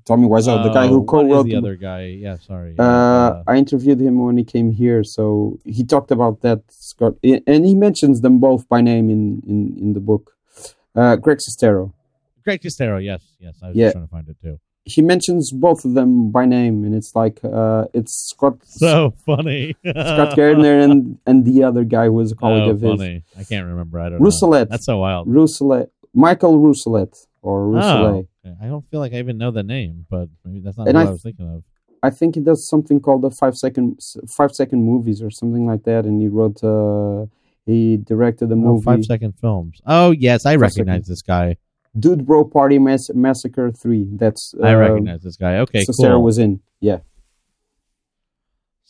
Tommy 0.05 0.25
Wiseau, 0.25 0.63
the 0.63 0.69
guy 0.69 0.85
Uh, 0.85 0.87
who 0.87 1.03
co-wrote 1.03 1.43
the 1.43 1.49
the 1.51 1.57
other 1.57 1.75
guy. 1.75 2.03
Yeah, 2.25 2.37
sorry. 2.37 2.75
Uh, 2.79 3.43
I 3.45 3.57
interviewed 3.57 3.99
him 3.99 4.23
when 4.23 4.37
he 4.37 4.45
came 4.45 4.71
here, 4.71 5.03
so 5.03 5.59
he 5.65 5.83
talked 5.83 6.11
about 6.11 6.39
that 6.43 6.61
Scott, 6.69 7.15
and 7.23 7.65
he 7.65 7.75
mentions 7.75 8.21
them 8.21 8.39
both 8.39 8.69
by 8.69 8.79
name 8.79 9.09
in 9.09 9.41
in, 9.45 9.75
in 9.81 9.93
the 9.93 9.99
book. 9.99 10.31
Uh, 10.95 11.17
Greg 11.17 11.39
Sestero. 11.39 11.91
Greg 12.45 12.61
Sestero. 12.61 13.03
Yes, 13.03 13.21
yes. 13.41 13.55
I 13.61 13.67
was 13.67 13.75
Yeah. 13.75 13.85
just 13.87 13.95
trying 13.95 14.05
to 14.07 14.11
find 14.11 14.29
it 14.29 14.37
too. 14.41 14.59
He 14.93 15.01
mentions 15.01 15.51
both 15.51 15.83
of 15.85 15.93
them 15.93 16.31
by 16.31 16.45
name, 16.45 16.83
and 16.85 16.95
it's 16.95 17.13
like 17.15 17.39
uh, 17.43 17.85
it's 17.93 18.13
Scott 18.29 18.57
So 18.65 19.13
funny. 19.25 19.75
Scott 19.85 20.35
Gairdner 20.37 20.83
and 20.83 21.17
and 21.25 21.45
the 21.45 21.63
other 21.63 21.83
guy 21.83 22.05
who 22.05 22.13
was 22.13 22.31
a 22.31 22.35
colleague 22.35 22.63
oh, 22.67 22.71
of 22.71 22.81
his. 22.81 23.01
I 23.37 23.43
can't 23.43 23.65
remember. 23.67 23.99
I 23.99 24.09
don't 24.09 24.19
Rousselet. 24.21 24.51
know. 24.51 24.65
That's 24.65 24.85
so 24.85 24.99
wild. 24.99 25.27
Rousselet, 25.27 25.89
Michael 26.13 26.57
Rousselet 26.59 27.13
or 27.41 27.65
Rousselet. 27.67 28.27
Oh, 28.45 28.49
okay. 28.49 28.55
I 28.61 28.67
don't 28.67 28.85
feel 28.89 29.01
like 29.01 29.13
I 29.13 29.17
even 29.17 29.37
know 29.37 29.51
the 29.51 29.63
name, 29.63 30.05
but 30.09 30.29
maybe 30.45 30.61
that's 30.61 30.77
not 30.77 30.87
And 30.87 30.97
what 30.97 31.05
I 31.05 31.09
I 31.09 31.11
was 31.11 31.21
thinking 31.21 31.53
of. 31.53 31.63
I 32.03 32.09
think 32.11 32.35
he 32.35 32.41
does 32.41 32.67
something 32.67 32.99
called 33.01 33.23
the 33.23 33.31
five 33.31 33.55
second 33.57 33.99
five 34.29 34.51
second 34.53 34.83
movies 34.83 35.21
or 35.21 35.29
something 35.31 35.65
like 35.67 35.83
that, 35.83 36.05
and 36.05 36.21
he 36.21 36.27
wrote. 36.27 36.63
Uh, 36.63 37.25
he 37.65 37.97
directed 37.97 38.47
the 38.47 38.55
Oh, 38.55 38.59
movie 38.75 38.85
five 38.85 39.03
second 39.03 39.33
films. 39.41 39.81
Oh 39.85 40.11
yes, 40.11 40.45
I 40.45 40.53
Five 40.53 40.61
recognize 40.61 40.95
seconds. 41.07 41.07
this 41.09 41.21
guy. 41.21 41.57
Dude 41.97 42.25
Bro 42.25 42.45
Party 42.45 42.79
Mass- 42.79 43.09
Massacre 43.13 43.71
Three. 43.71 44.07
That's 44.11 44.53
uh, 44.61 44.65
I 44.67 44.73
recognize 44.73 45.21
this 45.21 45.37
guy. 45.37 45.57
Okay, 45.59 45.83
so 45.83 45.91
Sarah 45.93 46.19
was 46.19 46.37
in. 46.37 46.61
Yeah, 46.79 46.97
So 46.97 47.03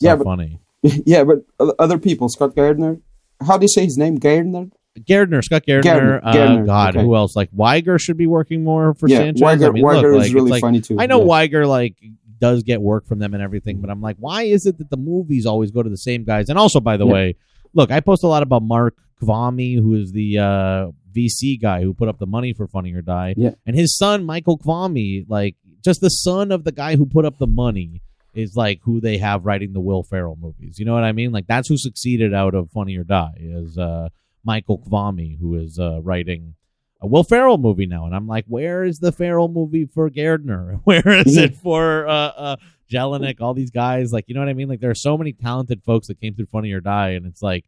Yeah, 0.00 0.16
but- 0.16 0.24
funny. 0.24 0.60
yeah, 0.82 1.24
but 1.24 1.38
other 1.78 1.98
people. 1.98 2.28
Scott 2.28 2.54
Gairdner. 2.54 3.00
How 3.44 3.58
do 3.58 3.64
you 3.64 3.68
say 3.68 3.84
his 3.84 3.96
name? 3.96 4.18
Gairdner. 4.18 4.70
Gairdner, 5.00 5.42
Scott 5.42 5.64
Gairdner. 5.66 5.82
Gairdner, 5.82 6.20
uh, 6.22 6.32
Gairdner, 6.32 6.66
God, 6.66 6.96
okay. 6.96 7.04
who 7.04 7.14
else? 7.16 7.34
Like 7.36 7.50
Weiger 7.52 8.00
should 8.00 8.16
be 8.16 8.26
working 8.26 8.62
more 8.64 8.94
for 8.94 9.08
yeah, 9.08 9.18
Sanchez. 9.18 9.42
Weiger. 9.42 9.68
I 9.68 9.70
mean, 9.70 9.84
Weiger 9.84 10.12
look, 10.12 10.22
is 10.22 10.28
like, 10.28 10.34
really 10.34 10.50
like, 10.50 10.60
funny 10.60 10.80
too. 10.80 10.96
I 10.98 11.06
know 11.06 11.20
yeah. 11.20 11.26
Weiger 11.26 11.66
like 11.66 11.96
does 12.38 12.62
get 12.62 12.80
work 12.80 13.06
from 13.06 13.18
them 13.18 13.34
and 13.34 13.42
everything, 13.42 13.80
but 13.80 13.90
I'm 13.90 14.00
like, 14.00 14.16
why 14.18 14.44
is 14.44 14.66
it 14.66 14.78
that 14.78 14.90
the 14.90 14.96
movies 14.96 15.46
always 15.46 15.70
go 15.72 15.82
to 15.82 15.90
the 15.90 15.96
same 15.96 16.24
guys? 16.24 16.48
And 16.48 16.58
also, 16.58 16.78
by 16.80 16.96
the 16.96 17.06
Yeah. 17.06 17.12
way, 17.12 17.36
look, 17.74 17.90
I 17.90 18.00
post 18.00 18.22
a 18.22 18.28
lot 18.28 18.42
about 18.44 18.62
Mark 18.62 18.96
Kvamme, 19.20 19.76
who 19.80 19.94
is 19.94 20.12
the 20.12 20.38
uh, 20.38 20.86
VC 21.14 21.60
guy 21.60 21.82
who 21.82 21.92
put 21.94 22.08
up 22.08 22.18
the 22.18 22.26
money 22.26 22.52
for 22.52 22.66
Funny 22.66 22.92
or 22.94 23.02
Die, 23.02 23.34
Yeah. 23.36 23.50
and 23.66 23.74
his 23.76 23.96
son 23.96 24.24
Michael 24.24 24.58
Kvamme, 24.58 25.24
like 25.28 25.56
just 25.84 26.00
the 26.00 26.08
son 26.10 26.52
of 26.52 26.64
the 26.64 26.72
guy 26.72 26.96
who 26.96 27.06
put 27.06 27.24
up 27.24 27.38
the 27.38 27.46
money. 27.46 28.02
Is 28.34 28.54
like 28.54 28.80
who 28.84 29.00
they 29.00 29.18
have 29.18 29.46
writing 29.46 29.72
the 29.72 29.80
Will 29.80 30.04
Ferrell 30.04 30.36
movies. 30.40 30.78
You 30.78 30.84
know 30.84 30.94
what 30.94 31.02
I 31.02 31.10
mean? 31.10 31.32
Like 31.32 31.46
that's 31.48 31.66
who 31.68 31.76
succeeded 31.76 32.32
out 32.32 32.54
of 32.54 32.70
Funny 32.70 32.96
or 32.96 33.02
Die 33.02 33.32
is 33.40 33.76
uh, 33.76 34.10
Michael 34.44 34.78
Kvamme, 34.78 35.38
who 35.40 35.56
is 35.56 35.76
uh, 35.80 36.00
writing 36.02 36.54
a 37.00 37.06
Will 37.08 37.24
Ferrell 37.24 37.58
movie 37.58 37.86
now, 37.86 38.06
and 38.06 38.14
I'm 38.14 38.28
like, 38.28 38.44
where 38.46 38.84
is 38.84 38.98
the 38.98 39.10
Ferrell 39.12 39.48
movie 39.48 39.86
for 39.86 40.08
Gairdner? 40.10 40.80
Where 40.84 41.08
is 41.08 41.36
it 41.36 41.56
for 41.56 42.06
uh, 42.06 42.12
uh, 42.12 42.56
Jelinek? 42.90 43.40
All 43.40 43.54
these 43.54 43.70
guys, 43.70 44.12
like, 44.12 44.24
you 44.28 44.34
know 44.34 44.40
what 44.40 44.48
I 44.48 44.54
mean? 44.54 44.68
Like, 44.68 44.80
there 44.80 44.90
are 44.90 44.94
so 44.96 45.16
many 45.18 45.32
talented 45.32 45.82
folks 45.84 46.06
that 46.08 46.20
came 46.20 46.34
through 46.34 46.46
Funny 46.46 46.70
or 46.72 46.80
Die, 46.80 47.10
and 47.10 47.24
it's 47.26 47.42
like 47.42 47.64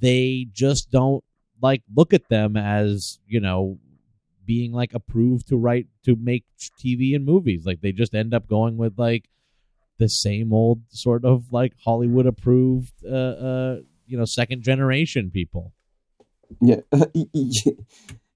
they 0.00 0.46
just 0.52 0.90
don't 0.90 1.22
like 1.60 1.82
look 1.94 2.12
at 2.12 2.28
them 2.28 2.56
as 2.56 3.18
you 3.26 3.40
know 3.40 3.78
being 4.46 4.72
like 4.72 4.94
approved 4.94 5.48
to 5.48 5.56
write 5.56 5.86
to 6.04 6.16
make 6.16 6.44
TV 6.84 7.14
and 7.14 7.24
movies. 7.24 7.64
Like, 7.64 7.80
they 7.80 7.92
just 7.92 8.14
end 8.14 8.34
up 8.34 8.48
going 8.48 8.76
with 8.76 8.98
like 8.98 9.28
the 9.98 10.08
same 10.08 10.52
old 10.52 10.82
sort 10.90 11.24
of 11.24 11.52
like 11.52 11.72
Hollywood 11.84 12.26
approved, 12.26 12.92
uh, 13.04 13.14
uh, 13.14 13.76
you 14.06 14.18
know, 14.18 14.24
second 14.24 14.62
generation 14.62 15.30
people. 15.30 15.72
Yeah. 16.60 16.80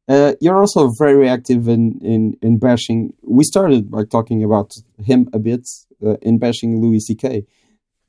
Uh, 0.08 0.32
you're 0.40 0.58
also 0.58 0.90
very 0.98 1.28
active 1.28 1.68
in, 1.68 1.98
in, 2.00 2.34
in 2.40 2.58
bashing. 2.58 3.12
We 3.22 3.44
started 3.44 3.90
by 3.90 4.04
talking 4.10 4.42
about 4.42 4.72
him 5.04 5.28
a 5.34 5.38
bit 5.38 5.68
uh, 6.02 6.14
in 6.22 6.38
bashing 6.38 6.80
Louis 6.80 7.00
C.K. 7.00 7.44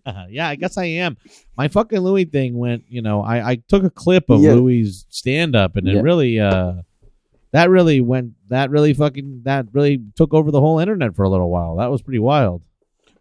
Yeah, 0.29 0.47
I 0.49 0.55
guess 0.55 0.77
I 0.77 0.85
am. 0.85 1.17
My 1.57 1.67
fucking 1.67 1.99
Louis 1.99 2.25
thing 2.25 2.57
went, 2.57 2.83
you 2.89 3.01
know, 3.01 3.21
I, 3.21 3.51
I 3.51 3.55
took 3.67 3.83
a 3.83 3.89
clip 3.89 4.29
of 4.29 4.41
Yeah. 4.41 4.53
Louis 4.53 5.05
stand 5.09 5.55
up 5.55 5.75
and 5.75 5.87
it 5.87 5.95
Yeah. 5.95 6.01
really 6.01 6.39
uh 6.39 6.73
that 7.51 7.69
really 7.69 7.99
went 8.01 8.33
that 8.49 8.69
really 8.69 8.93
fucking 8.93 9.41
that 9.43 9.65
really 9.71 10.01
took 10.15 10.33
over 10.33 10.51
the 10.51 10.59
whole 10.61 10.79
internet 10.79 11.15
for 11.15 11.23
a 11.23 11.29
little 11.29 11.49
while. 11.49 11.77
That 11.77 11.89
was 11.91 12.01
pretty 12.01 12.19
wild. 12.19 12.61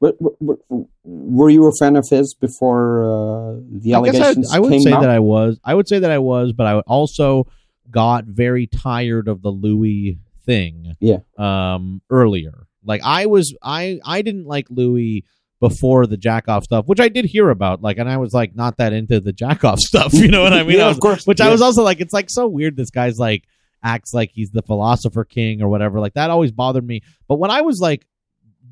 But, 0.01 0.17
but, 0.21 0.33
but 0.41 0.59
were 1.03 1.51
you 1.51 1.67
a 1.67 1.73
fan 1.73 1.97
of 1.97 2.07
his 2.09 2.33
before 2.35 3.03
uh, 3.03 3.61
the 3.69 3.95
I 3.95 4.03
guess 4.05 4.15
allegations 4.15 4.53
I, 4.53 4.57
I 4.57 4.61
would 4.61 4.71
came 4.71 4.81
say 4.83 4.93
out? 4.93 5.01
that 5.01 5.11
I 5.11 5.19
was. 5.19 5.59
I 5.65 5.75
would 5.75 5.89
say 5.89 5.99
that 5.99 6.11
I 6.11 6.19
was, 6.19 6.53
but 6.53 6.67
I 6.67 6.79
also 6.81 7.49
got 7.91 8.25
very 8.27 8.67
tired 8.69 9.27
of 9.29 9.43
the 9.43 9.51
Louis 9.51 10.19
thing. 10.45 10.95
Yeah. 11.01 11.19
Um 11.37 12.01
earlier. 12.11 12.67
Like 12.85 13.01
I 13.05 13.27
was 13.27 13.55
I 13.63 13.99
I 14.05 14.23
didn't 14.23 14.47
like 14.47 14.67
Louis 14.71 15.25
before 15.61 16.07
the 16.07 16.17
jack 16.17 16.49
off 16.49 16.65
stuff, 16.65 16.87
which 16.87 17.01
I 17.01 17.09
did 17.09 17.25
hear 17.25 17.51
about, 17.51 17.83
like, 17.83 17.99
and 17.99 18.09
I 18.09 18.17
was 18.17 18.33
like 18.33 18.55
not 18.55 18.77
that 18.79 18.93
into 18.93 19.21
the 19.21 19.33
jack 19.45 19.65
off 19.65 19.79
stuff. 19.79 20.13
You 20.15 20.29
know 20.29 20.43
what 20.43 20.53
I 20.53 20.63
mean? 20.63 20.79
yeah, 20.79 20.85
I 20.85 20.89
was 20.89 20.97
of 20.97 21.03
course. 21.03 21.27
which 21.27 21.41
yeah. 21.41 21.47
I 21.47 21.51
was 21.51 21.63
also 21.63 21.83
like, 21.83 22.01
it's 22.01 22.13
like 22.13 22.31
so 22.31 22.47
weird. 22.47 22.77
This 22.77 22.91
guy's 22.91 23.19
like 23.19 23.45
acts 23.83 24.13
like 24.13 24.31
he's 24.33 24.51
the 24.51 24.63
philosopher 24.63 25.25
king 25.25 25.63
or 25.63 25.69
whatever. 25.69 26.01
Like 26.01 26.15
that 26.15 26.31
always 26.31 26.53
bothered 26.53 26.87
me. 26.87 27.03
But 27.27 27.37
what 27.37 27.51
I 27.51 27.63
was 27.63 27.81
like 27.81 28.07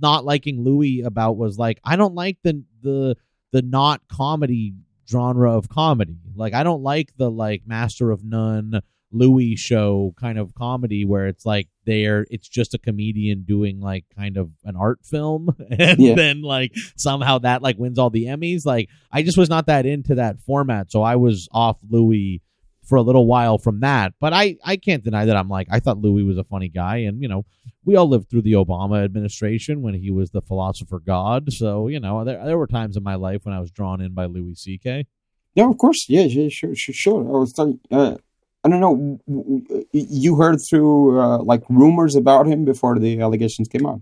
not 0.01 0.25
liking 0.25 0.63
Louis 0.63 1.03
about 1.03 1.37
was 1.37 1.59
like 1.59 1.81
I 1.85 1.97
don't 1.97 2.15
like 2.15 2.39
the 2.43 2.63
the 2.83 3.17
the 3.53 3.63
not 3.63 4.03
comedy 4.09 4.75
genre 5.09 5.57
of 5.57 5.69
comedy. 5.69 6.19
Like 6.35 6.55
I 6.55 6.63
don't 6.63 6.83
like 6.83 7.17
the 7.17 7.31
like 7.31 7.63
Master 7.67 8.11
of 8.11 8.25
None 8.25 8.81
Louis 9.17 9.57
show 9.57 10.15
kind 10.17 10.39
of 10.39 10.55
comedy 10.55 11.05
where 11.05 11.27
it's 11.27 11.47
like 11.47 11.69
they're 11.85 12.27
it's 12.31 12.49
just 12.49 12.75
a 12.75 12.79
comedian 12.79 13.43
doing 13.43 13.81
like 13.81 14.05
kind 14.17 14.37
of 14.37 14.51
an 14.65 14.77
art 14.77 15.01
film 15.05 15.55
and 15.79 15.99
Yeah. 16.01 16.15
then 16.15 16.43
like 16.43 16.73
somehow 16.97 17.39
that 17.39 17.63
like 17.63 17.79
wins 17.79 17.99
all 17.99 18.11
the 18.11 18.27
Emmys. 18.27 18.67
Like 18.67 18.89
I 19.11 19.23
just 19.23 19.39
was 19.39 19.49
not 19.49 19.67
that 19.67 19.87
into 19.87 20.15
that 20.17 20.41
format, 20.41 20.91
so 20.91 21.03
I 21.03 21.17
was 21.17 21.49
off 21.53 21.77
Louis 21.89 22.43
for 22.85 22.97
a 22.97 23.03
little 23.03 23.27
while 23.27 23.59
from 23.59 23.81
that. 23.81 24.15
But 24.21 24.33
I 24.33 24.57
I 24.65 24.77
can't 24.77 25.03
deny 25.03 25.25
that 25.25 25.37
I'm 25.37 25.49
like 25.49 25.69
I 25.71 25.81
thought 25.81 25.99
Louis 25.99 26.23
was 26.23 26.39
a 26.39 26.45
funny 26.45 26.69
guy, 26.69 26.99
and 26.99 27.21
you 27.23 27.29
know 27.29 27.45
we 27.85 27.97
all 27.97 28.09
lived 28.09 28.29
through 28.31 28.43
the 28.43 28.53
Obama 28.53 29.05
administration 29.05 29.83
when 29.83 29.95
he 29.95 30.11
was 30.11 30.31
the 30.31 30.43
philosopher 30.43 30.99
god. 31.01 31.53
So 31.53 31.89
you 31.89 32.01
know 32.01 32.25
there 32.25 32.45
there 32.45 32.59
were 32.59 32.67
times 32.67 32.97
in 32.97 33.03
my 33.03 33.15
life 33.17 33.45
when 33.45 33.55
I 33.55 33.61
was 33.61 33.71
drawn 33.71 34.01
in 34.01 34.13
by 34.15 34.27
Louis 34.27 34.55
C.K. 34.55 35.07
Yeah, 35.55 35.71
of 35.71 35.79
course. 35.79 36.07
Yeah, 36.09 36.23
yeah, 36.25 36.49
sure, 36.51 36.75
sure, 36.75 36.95
sure. 36.95 37.21
I 37.21 37.39
was 37.39 37.53
telling. 37.55 37.81
Uh, 37.91 38.17
I 38.67 38.69
don't 38.69 38.81
know. 38.81 39.21
You 39.93 40.35
heard 40.37 40.59
through 40.69 41.21
uh, 41.21 41.39
like 41.39 41.63
rumors 41.69 42.17
about 42.17 42.47
him 42.49 42.65
before 42.65 42.99
the 42.99 43.21
allegations 43.21 43.69
came 43.69 43.87
out. 43.87 44.01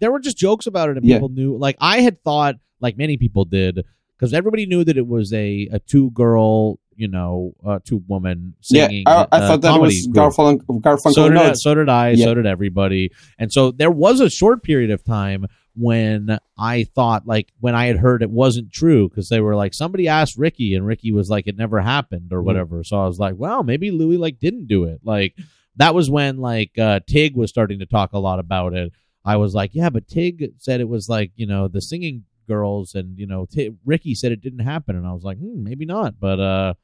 there 0.00 0.10
were 0.10 0.18
just 0.20 0.38
jokes 0.38 0.66
about 0.66 0.88
it 0.88 0.96
and 0.96 1.04
Yeah. 1.06 1.16
people 1.16 1.28
knew 1.28 1.56
like 1.56 1.76
i 1.80 2.00
had 2.00 2.16
thought 2.24 2.56
like 2.80 2.96
many 2.96 3.16
people 3.18 3.44
did 3.44 3.84
because 4.16 4.32
everybody 4.32 4.64
knew 4.66 4.82
that 4.82 4.96
it 4.96 5.06
was 5.06 5.32
a, 5.32 5.68
a 5.70 5.78
two 5.78 6.10
girl 6.12 6.78
you 6.96 7.06
know 7.08 7.52
uh, 7.64 7.78
two 7.84 8.02
woman 8.08 8.54
singing 8.60 9.04
yeah, 9.06 9.26
I, 9.30 9.36
I 9.36 9.40
uh, 9.40 9.48
thought 9.48 9.60
that 9.62 9.80
was. 9.80 10.08
Garfunkel. 10.08 10.80
Garfunkel 10.80 11.12
so 11.12 11.28
did, 11.28 11.38
I, 11.38 11.52
so 11.52 11.74
did 11.74 11.88
I. 11.88 12.10
Yeah. 12.10 12.24
So 12.26 12.34
did 12.34 12.46
everybody. 12.46 13.10
And 13.38 13.50
so 13.52 13.70
there 13.70 13.90
was 13.90 14.20
a 14.20 14.28
short 14.28 14.62
period 14.62 14.90
of 14.90 15.02
time 15.04 15.46
when 15.76 16.38
I 16.58 16.84
thought, 16.84 17.26
like, 17.26 17.52
when 17.60 17.74
I 17.74 17.86
had 17.86 17.96
heard 17.98 18.22
it 18.22 18.30
wasn't 18.30 18.72
true 18.72 19.08
because 19.08 19.28
they 19.28 19.40
were 19.40 19.56
like, 19.56 19.72
somebody 19.74 20.08
asked 20.08 20.36
Riki, 20.36 20.74
and 20.74 20.84
Riki 20.86 21.12
was 21.12 21.30
like, 21.30 21.46
it 21.46 21.56
never 21.56 21.80
happened 21.80 22.32
or 22.32 22.40
Yeah. 22.40 22.46
whatever. 22.46 22.84
So 22.84 23.00
I 23.00 23.06
was 23.06 23.18
like, 23.18 23.34
well, 23.36 23.62
maybe 23.62 23.90
Louis 23.90 24.16
like 24.16 24.38
didn't 24.38 24.66
do 24.66 24.84
it. 24.84 25.00
Like 25.04 25.36
that 25.76 25.94
was 25.94 26.10
when 26.10 26.38
like 26.38 26.78
uh, 26.78 27.00
Tig 27.06 27.36
was 27.36 27.50
starting 27.50 27.78
to 27.78 27.86
talk 27.86 28.12
a 28.12 28.18
lot 28.18 28.38
about 28.38 28.74
it. 28.74 28.92
I 29.24 29.36
was 29.36 29.54
like, 29.54 29.70
yeah, 29.74 29.90
but 29.90 30.08
Tig 30.08 30.52
said 30.58 30.80
it 30.80 30.88
was 30.88 31.08
like 31.08 31.30
you 31.36 31.46
know 31.46 31.68
the 31.68 31.80
singing 31.80 32.24
girls, 32.48 32.94
and 32.94 33.18
you 33.18 33.26
know 33.26 33.46
Ti 33.46 33.72
Riki 33.84 34.14
said 34.14 34.32
it 34.32 34.40
didn't 34.40 34.60
happen, 34.60 34.96
and 34.96 35.06
I 35.06 35.12
was 35.12 35.22
like, 35.24 35.38
hmm, 35.38 35.62
maybe 35.62 35.84
not, 35.86 36.18
but 36.18 36.40
uh. 36.40 36.74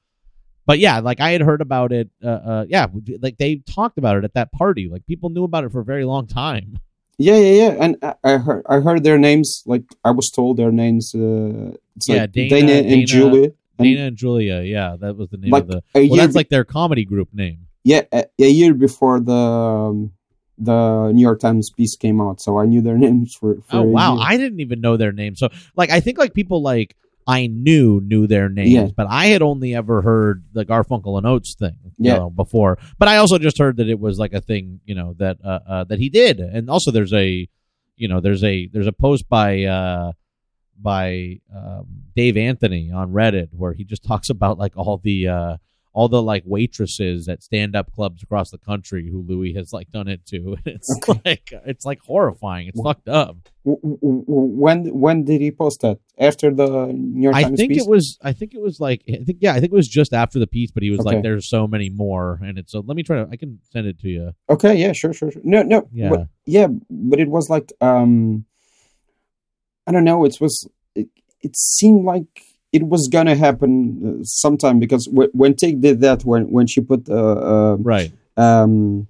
But 0.67 0.81
yeah, 0.81 0.99
like 0.99 1.21
I 1.21 1.31
had 1.31 1.43
heard 1.43 1.61
about 1.61 1.93
it. 1.93 2.11
Uh, 2.23 2.27
uh, 2.29 2.65
yeah, 2.69 2.87
like 3.23 3.39
they 3.39 3.63
talked 3.73 3.99
about 3.99 4.17
it 4.17 4.25
at 4.25 4.35
that 4.35 4.51
party. 4.51 4.89
Like 4.91 5.07
people 5.07 5.31
knew 5.31 5.45
about 5.45 5.63
it 5.63 5.71
for 5.71 5.79
a 5.79 5.85
very 5.85 6.05
long 6.05 6.27
time. 6.27 6.81
Yeah, 7.19 7.37
yeah, 7.37 7.53
yeah. 7.63 7.77
And 7.81 7.97
I, 8.03 8.15
I 8.25 8.37
heard, 8.39 8.65
I 8.69 8.81
heard 8.81 9.03
their 9.05 9.19
names. 9.19 9.63
Like 9.67 9.85
I 10.05 10.11
was 10.11 10.31
told 10.31 10.57
their 10.59 10.71
names. 10.73 11.15
Uh, 11.15 11.73
it's 11.97 12.09
Yeah, 12.09 12.23
like 12.23 12.33
Dana- 12.33 12.49
Dana, 12.51 12.67
Dana- 12.83 12.95
and 12.97 13.07
Julia. 13.07 13.45
And 13.79 13.85
Dana 13.85 14.01
and 14.09 14.17
Julia. 14.17 14.61
Yeah, 14.63 14.97
that 15.01 15.17
was 15.17 15.29
the 15.31 15.39
name 15.39 15.51
like 15.51 15.63
of 15.65 15.69
the. 15.69 15.83
Well, 15.95 16.17
that's 16.17 16.35
like 16.35 16.49
their 16.51 16.65
comedy 16.65 17.05
group 17.05 17.29
name. 17.33 17.67
yeah, 17.85 18.03
a, 18.13 18.25
a 18.39 18.49
year 18.49 18.75
before 18.75 19.21
the 19.21 19.33
um, 19.33 20.13
the 20.59 21.11
New 21.13 21.21
York 21.23 21.41
Times 21.41 21.71
piece 21.71 21.97
came 21.97 22.21
out, 22.21 22.41
so 22.41 22.59
I 22.59 22.67
knew 22.67 22.81
their 22.83 22.99
names 23.07 23.35
for. 23.35 23.57
for 23.67 23.77
Oh 23.77 23.81
a 23.81 23.85
wow, 23.85 24.17
year. 24.17 24.25
I 24.27 24.37
didn't 24.37 24.61
even 24.61 24.81
know 24.81 24.97
their 24.97 25.13
names. 25.13 25.39
So 25.39 25.49
like, 25.77 25.91
I 25.91 26.01
think 26.01 26.19
like 26.19 26.35
people 26.35 26.61
like 26.63 26.97
I 27.27 27.49
knew 27.49 28.01
knew 28.01 28.27
their 28.27 28.49
names, 28.49 28.71
Yeah. 28.71 28.89
but 28.97 29.07
I 29.09 29.27
had 29.27 29.43
only 29.43 29.75
ever 29.75 30.03
heard 30.03 30.45
the 30.53 30.65
Garfunkel 30.65 31.19
and 31.19 31.27
Oates 31.27 31.55
thing, 31.55 31.77
you 31.99 32.11
Yeah. 32.11 32.19
know, 32.19 32.31
before. 32.31 32.79
But 32.99 33.09
I 33.09 33.17
also 33.17 33.39
just 33.39 33.59
heard 33.59 33.79
that 33.79 33.89
it 33.89 33.99
was 33.99 34.19
like 34.19 34.33
a 34.33 34.41
thing, 34.41 34.81
you 34.85 34.95
know, 34.95 35.15
that 35.19 35.39
uh, 35.45 35.59
uh 35.67 35.85
that 35.85 35.99
he 35.99 36.09
did, 36.09 36.39
and 36.39 36.71
also 36.71 36.91
there's 36.93 37.13
a, 37.13 37.49
you 37.97 38.09
know, 38.09 38.21
there's 38.21 38.45
a 38.45 38.69
there's 38.69 38.87
a 38.87 38.93
post 38.93 39.29
by 39.29 39.65
uh 39.65 40.13
by 40.79 41.41
um, 41.55 41.87
Dave 42.15 42.37
Anthony 42.37 42.91
on 42.93 43.13
Reddit 43.13 43.49
where 43.53 43.73
he 43.73 43.83
just 43.85 44.05
talks 44.11 44.31
about 44.31 44.59
like 44.59 44.77
all 44.77 44.99
the 44.99 45.29
uh, 45.29 45.57
all 45.97 46.09
the 46.11 46.23
like 46.23 46.43
waitresses 46.45 47.27
at 47.27 47.43
stand 47.43 47.75
up 47.75 47.91
clubs 47.91 48.23
across 48.23 48.51
the 48.51 48.59
country 48.59 49.09
who 49.11 49.23
Louis 49.27 49.55
has 49.55 49.73
like 49.73 49.91
done 49.91 50.09
it 50.09 50.27
to. 50.27 50.57
It's 50.67 50.91
like 51.25 51.53
it's 51.65 51.87
like 51.87 52.01
horrifying. 52.03 52.69
It's 52.69 52.81
fucked 52.83 53.09
up. 53.09 53.39
W- 53.65 53.81
w- 53.83 53.99
w- 54.27 54.53
When 54.65 54.79
when 55.05 55.25
did 55.25 55.41
he 55.41 55.51
post 55.51 55.81
that? 55.81 55.99
After 56.19 56.53
the 56.53 56.89
New 56.93 57.23
York 57.23 57.35
Times? 57.35 57.45
I 57.45 57.49
Times 57.49 57.59
think 57.61 57.73
piece? 57.73 57.83
it 57.85 57.89
was. 57.89 58.19
I 58.23 58.33
think 58.35 58.53
it 58.53 58.61
was 58.61 58.79
like. 58.79 59.01
I 59.09 59.25
think 59.25 59.39
yeah. 59.41 59.53
I 59.55 59.61
think 59.61 59.73
it 59.73 59.77
was 59.83 59.89
just 59.89 60.13
after 60.13 60.39
the 60.39 60.47
piece, 60.47 60.71
but 60.71 60.83
he 60.83 60.91
was 60.91 61.01
Okay. 61.01 61.15
like, 61.17 61.23
"There's 61.23 61.49
so 61.49 61.67
many 61.67 61.89
more," 61.89 62.39
and 62.45 62.59
it's. 62.59 62.73
So 62.73 62.81
let 62.87 62.95
me 62.97 63.03
try 63.03 63.17
to. 63.25 63.29
I 63.33 63.37
can 63.37 63.59
send 63.73 63.87
it 63.87 63.99
to 64.01 64.09
you. 64.09 64.33
Okay, 64.51 64.75
yeah, 64.77 64.93
sure, 64.93 65.15
sure, 65.15 65.31
sure. 65.31 65.43
No, 65.45 65.63
no, 65.63 65.89
Yeah. 65.93 66.11
but, 66.11 66.29
yeah, 66.45 66.69
but 66.91 67.19
it 67.21 67.29
was 67.29 67.49
like 67.49 67.73
um, 67.81 68.45
I 69.87 69.93
don't 69.93 70.05
know. 70.05 70.25
It 70.27 70.37
was 70.43 70.69
it, 70.95 71.09
it 71.43 71.57
seemed 71.57 72.05
like 72.05 72.43
it 72.73 72.83
was 72.85 73.09
gonna 73.11 73.35
happen 73.37 74.19
uh, 74.21 74.25
sometime 74.25 74.79
because 74.79 75.07
w- 75.07 75.31
when 75.33 75.55
Tig 75.55 75.81
did 75.81 76.01
that, 76.01 76.25
when 76.25 76.51
when 76.51 76.67
she 76.67 76.81
put 76.81 77.09
uh, 77.09 77.15
uh 77.15 77.77
Right. 77.81 78.13
um, 78.37 79.07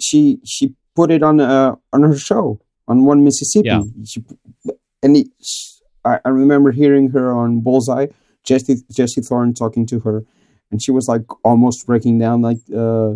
she 0.00 0.38
she 0.44 0.74
put 0.94 1.10
it 1.10 1.22
on 1.22 1.40
uh 1.40 1.74
on 1.92 2.02
her 2.02 2.16
show 2.16 2.60
on 2.88 3.04
One 3.04 3.22
Mississippi. 3.24 3.68
Yeah. 3.68 3.82
She, 4.04 4.24
and 5.02 5.16
it, 5.16 5.28
I, 6.04 6.18
I 6.24 6.28
remember 6.30 6.72
hearing 6.72 7.10
her 7.10 7.32
on 7.32 7.60
Bullseye, 7.60 8.06
Jesse 8.44 8.76
Jesse 8.92 9.20
Thorn 9.20 9.54
talking 9.54 9.86
to 9.86 10.00
her, 10.00 10.24
and 10.70 10.82
she 10.82 10.90
was 10.90 11.06
like 11.08 11.22
almost 11.44 11.86
breaking 11.86 12.18
down. 12.18 12.42
Like 12.42 12.58
uh, 12.74 13.14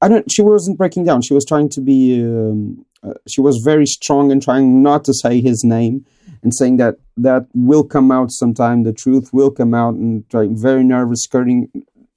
I 0.00 0.08
don't. 0.08 0.30
She 0.30 0.42
wasn't 0.42 0.78
breaking 0.78 1.04
down. 1.04 1.22
She 1.22 1.34
was 1.34 1.44
trying 1.44 1.68
to 1.70 1.80
be. 1.80 2.22
Um, 2.22 2.84
uh, 3.02 3.14
she 3.28 3.40
was 3.40 3.58
very 3.64 3.86
strong 3.86 4.32
and 4.32 4.42
trying 4.42 4.82
not 4.82 5.04
to 5.04 5.14
say 5.14 5.40
his 5.40 5.64
name, 5.64 6.04
and 6.42 6.54
saying 6.54 6.76
that 6.78 6.96
that 7.16 7.46
will 7.54 7.84
come 7.84 8.10
out 8.10 8.30
sometime. 8.30 8.84
The 8.84 8.92
truth 8.92 9.30
will 9.32 9.50
come 9.50 9.74
out, 9.74 9.94
and 9.94 10.24
like 10.32 10.50
very 10.50 10.84
nervous, 10.84 11.22
skirting, 11.22 11.70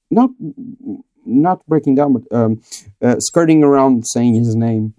not 0.09 0.29
not 1.25 1.65
breaking 1.67 1.95
down, 1.95 2.13
but 2.13 2.23
um, 2.35 2.61
uh, 3.01 3.15
skirting 3.19 3.63
around 3.63 4.05
saying 4.07 4.35
his 4.35 4.55
name, 4.55 4.93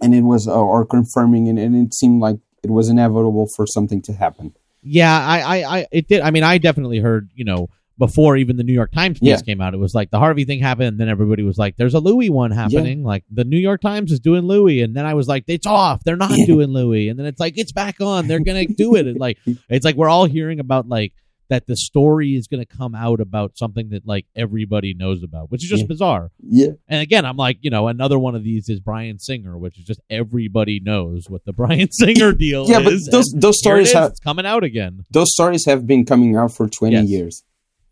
and 0.00 0.14
it 0.14 0.22
was 0.22 0.48
uh, 0.48 0.54
or 0.54 0.84
confirming, 0.84 1.46
it, 1.46 1.62
and 1.62 1.76
it 1.76 1.94
seemed 1.94 2.20
like 2.20 2.36
it 2.62 2.70
was 2.70 2.88
inevitable 2.88 3.48
for 3.56 3.66
something 3.66 4.02
to 4.02 4.12
happen. 4.12 4.54
Yeah. 4.82 5.16
I. 5.18 5.40
I. 5.40 5.78
I. 5.78 5.86
It 5.92 6.08
did. 6.08 6.22
I 6.22 6.30
mean, 6.30 6.42
I 6.42 6.58
definitely 6.58 6.98
heard. 6.98 7.30
You 7.34 7.44
know. 7.44 7.68
Before 8.06 8.36
even 8.36 8.56
the 8.56 8.64
New 8.64 8.72
York 8.72 8.90
Times 8.90 9.20
piece 9.20 9.28
Yeah. 9.28 9.36
came 9.42 9.60
out, 9.60 9.74
it 9.74 9.76
was 9.76 9.94
like 9.94 10.10
the 10.10 10.18
Harvey 10.18 10.44
thing 10.44 10.58
happened, 10.58 10.88
and 10.88 10.98
then 11.00 11.08
everybody 11.08 11.44
was 11.44 11.56
like, 11.56 11.76
"There's 11.76 11.94
a 11.94 12.00
Louis 12.00 12.30
one 12.30 12.50
happening." 12.50 13.04
Like 13.04 13.22
the 13.30 13.44
New 13.44 13.58
York 13.58 13.80
Times 13.80 14.10
is 14.10 14.18
doing 14.18 14.42
Louis, 14.42 14.80
and 14.80 14.96
then 14.96 15.06
I 15.06 15.14
was 15.14 15.28
like, 15.28 15.44
"It's 15.46 15.66
off. 15.68 16.02
They're 16.02 16.16
not 16.16 16.36
Yeah. 16.36 16.46
doing 16.46 16.70
Louis," 16.70 17.08
and 17.08 17.16
then 17.18 17.26
it's 17.26 17.38
like, 17.38 17.54
"It's 17.56 17.70
back 17.70 18.00
on. 18.00 18.26
They're 18.26 18.40
gonna 18.40 18.66
do 18.66 18.96
it." 18.96 19.06
And 19.06 19.20
like, 19.20 19.38
it's 19.70 19.84
like 19.84 19.94
we're 19.94 20.08
all 20.08 20.24
hearing 20.24 20.58
about 20.58 20.88
like 20.88 21.12
that 21.48 21.66
the 21.66 21.76
story 21.76 22.34
is 22.34 22.46
gonna 22.48 22.64
come 22.66 22.94
out 22.94 23.20
about 23.20 23.56
something 23.56 23.90
that 23.90 24.04
like 24.06 24.26
everybody 24.34 24.94
knows 24.94 25.22
about, 25.22 25.50
which 25.52 25.62
is 25.62 25.70
just 25.70 25.82
Yeah. 25.82 25.86
bizarre. 25.86 26.30
Yeah, 26.42 26.68
And 26.88 27.02
again, 27.02 27.24
I'm 27.26 27.36
like, 27.36 27.58
you 27.60 27.70
know, 27.70 27.86
another 27.88 28.18
one 28.18 28.34
of 28.34 28.42
these 28.42 28.68
is 28.68 28.80
Bryan 28.80 29.18
Singer, 29.20 29.56
which 29.58 29.78
is 29.78 29.84
just 29.84 30.00
everybody 30.10 30.80
knows 30.80 31.26
what 31.28 31.44
the 31.44 31.52
Bryan 31.60 31.90
Singer 31.92 32.32
deal 32.32 32.66
yeah, 32.68 32.82
but 32.82 32.94
those 33.10 33.32
those 33.36 33.54
it 33.56 33.58
stories 33.58 33.88
is. 33.88 33.92
have 33.94 34.10
it's 34.12 34.20
coming 34.20 34.46
out 34.46 34.64
again. 34.64 35.04
those 35.10 35.30
stories 35.32 35.66
have 35.66 35.86
been 35.86 36.04
coming 36.04 36.34
out 36.36 36.52
for 36.52 36.68
twenty 36.68 36.96
Yes. 36.96 37.08
years. 37.08 37.42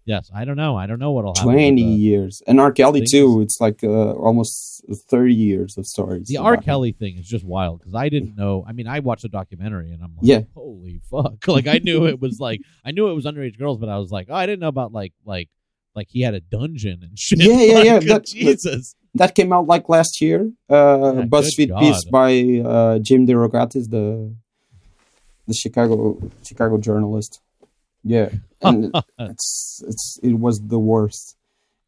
Yes, 0.07 0.31
I 0.35 0.45
don't 0.45 0.57
know. 0.57 0.77
I 0.77 0.87
don't 0.87 0.99
know 0.99 1.13
what'll 1.13 1.35
happen. 1.35 1.53
Twenty 1.53 1.83
the- 1.85 1.89
years, 1.91 2.43
and 2.47 2.59
R. 2.59 2.73
Kelly 2.73 3.05
too. 3.09 3.41
It's 3.43 3.61
like 3.61 3.85
uh, 3.85 4.13
almost 4.13 4.83
thirty 5.09 5.35
years 5.35 5.77
of 5.77 5.87
stories. 5.87 6.27
The 6.27 6.39
R. 6.39 6.57
Kelly 6.57 6.93
thing 6.93 7.17
is 7.19 7.29
just 7.29 7.45
wild 7.45 7.81
because 7.81 7.95
I 7.95 8.09
didn't 8.09 8.35
know. 8.37 8.65
I 8.67 8.73
mean, 8.73 8.89
I 8.89 9.01
watched 9.01 9.23
the 9.23 9.29
documentary 9.29 9.91
and 9.93 10.03
I'm 10.03 10.17
like, 10.17 10.23
Yeah. 10.27 10.41
holy 10.55 11.01
fuck! 11.11 11.35
Like 11.47 11.67
I 11.67 11.79
knew 11.85 12.07
it 12.07 12.19
was 12.21 12.41
like 12.41 12.61
I 12.85 12.91
knew 12.93 13.09
it 13.09 13.15
was 13.15 13.25
underage 13.27 13.59
girls, 13.59 13.79
but 13.79 13.89
I 13.89 13.99
was 13.99 14.11
like, 14.11 14.29
oh, 14.31 14.35
I 14.35 14.47
didn't 14.47 14.61
know 14.61 14.69
about 14.69 14.93
like 14.93 15.13
like 15.25 15.49
like 15.95 16.09
he 16.09 16.23
had 16.23 16.35
a 16.35 16.41
dungeon 16.41 17.01
and 17.03 17.19
shit. 17.19 17.39
Yeah, 17.41 17.61
yeah, 17.61 17.75
Like, 17.75 17.85
yeah, 17.85 17.99
that- 17.99 18.07
that- 18.09 18.27
Jesus. 18.27 18.95
that 19.15 19.35
came 19.35 19.53
out 19.53 19.67
like 19.67 19.89
last 19.89 20.21
year. 20.21 20.51
Uh, 20.69 21.13
Yeah, 21.17 21.23
BuzzFeed 21.27 21.79
piece 21.79 22.05
by 22.07 22.63
uh, 22.67 22.99
Jim 23.01 23.27
DeRogatis, 23.27 23.91
the 23.91 24.35
the 25.47 25.55
Chicago 25.55 26.19
Chicago 26.43 26.79
journalist. 26.79 27.41
Yeah, 28.05 28.31
and 28.63 28.95
it's 29.19 29.83
it's 29.87 30.19
it 30.23 30.39
was 30.39 30.61
the 30.61 30.79
worst. 30.79 31.37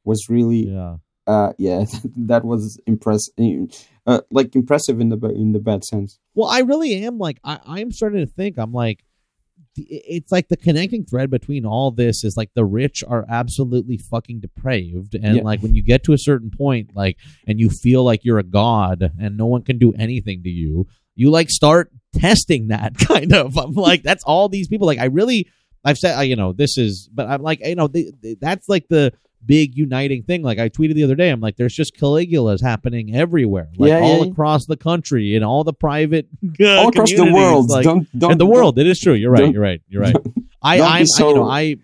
Was 0.05 0.27
really 0.29 0.69
yeah. 0.69 0.97
uh 1.27 1.53
yeah 1.59 1.85
that 2.17 2.45
was 2.45 2.81
impressive. 2.87 3.33
Uh, 4.05 4.21
like 4.33 4.55
impressive 4.57 5.01
in 5.01 5.11
the 5.11 5.19
in 5.31 5.53
the 5.53 5.61
bad 5.61 5.85
sense. 5.85 6.19
Well, 6.35 6.49
I 6.49 6.61
really 6.61 7.05
am 7.05 7.19
like 7.19 7.39
I, 7.45 7.61
I'm 7.65 7.93
starting 7.93 8.27
to 8.27 8.33
think 8.33 8.59
I'm 8.59 8.73
like 8.73 9.05
it's 9.77 10.31
like 10.31 10.49
the 10.49 10.57
connecting 10.57 11.05
thread 11.05 11.31
between 11.31 11.65
all 11.65 11.91
this 11.91 12.25
is 12.25 12.37
like 12.37 12.51
the 12.55 12.65
rich 12.65 13.03
are 13.07 13.25
absolutely 13.29 13.97
fucking 13.97 14.41
depraved 14.41 15.15
and 15.15 15.37
Yeah. 15.37 15.43
like 15.43 15.63
when 15.63 15.75
you 15.75 15.83
get 15.83 16.05
to 16.05 16.13
a 16.13 16.19
certain 16.19 16.51
point 16.51 16.95
like 16.95 17.17
and 17.47 17.59
you 17.59 17.71
feel 17.71 18.05
like 18.05 18.21
you're 18.23 18.39
a 18.39 18.43
god 18.43 19.13
and 19.19 19.39
no 19.39 19.47
one 19.47 19.63
can 19.63 19.79
do 19.79 19.95
anything 19.95 20.43
to 20.43 20.51
you 20.51 20.87
you 21.15 21.31
like 21.31 21.49
start 21.49 21.91
testing 22.15 22.69
that 22.69 22.99
kind 22.99 23.33
of 23.33 23.57
i'm 23.57 23.73
like 23.73 24.03
that's 24.03 24.25
all 24.25 24.51
these 24.51 24.69
people 24.69 24.87
like 24.87 24.99
i 24.99 25.07
really 25.07 25.49
i've 25.85 25.99
said 25.99 26.17
uh, 26.19 26.23
you 26.23 26.37
know 26.37 26.53
this 26.53 26.79
is 26.79 27.09
but 27.13 27.27
i'm 27.29 27.43
like 27.43 27.61
you 27.65 27.75
know 27.75 27.87
they, 27.89 28.13
they- 28.23 28.35
that's 28.41 28.69
like 28.69 28.87
the 28.89 29.13
big 29.45 29.77
uniting 29.77 30.23
thing 30.23 30.43
like 30.43 30.59
i 30.61 30.69
tweeted 30.69 30.95
the 30.95 31.03
other 31.03 31.17
day 31.17 31.31
i'm 31.31 31.41
like 31.41 31.57
there's 31.57 31.75
just 31.75 31.97
caligulas 31.97 32.63
happening 32.63 33.15
everywhere 33.17 33.69
like 33.77 33.89
Yeah, 33.91 33.99
yeah, 33.99 34.05
all 34.05 34.25
yeah. 34.25 34.31
across 34.31 34.67
the 34.67 34.77
country 34.77 35.35
in 35.35 35.43
all 35.43 35.65
the 35.65 35.73
private 35.73 36.29
All 36.61 36.89
across 36.89 37.11
the 37.13 37.33
world. 37.33 37.69
like, 37.69 37.83
don't 37.85 38.07
don't 38.19 38.33
in 38.33 38.39
the 38.39 38.47
world 38.47 38.79
it 38.79 38.87
is 38.87 39.01
true 39.01 39.15
you're 39.15 39.33
right 39.33 39.53
you're 39.53 39.63
right 39.63 39.83
you're 39.89 40.03
right 40.03 40.17
i 40.63 40.77
don't 40.79 40.87
i'm 40.89 41.07
I, 41.19 41.29
you 41.29 41.35
know 41.35 41.49
i 41.49 41.77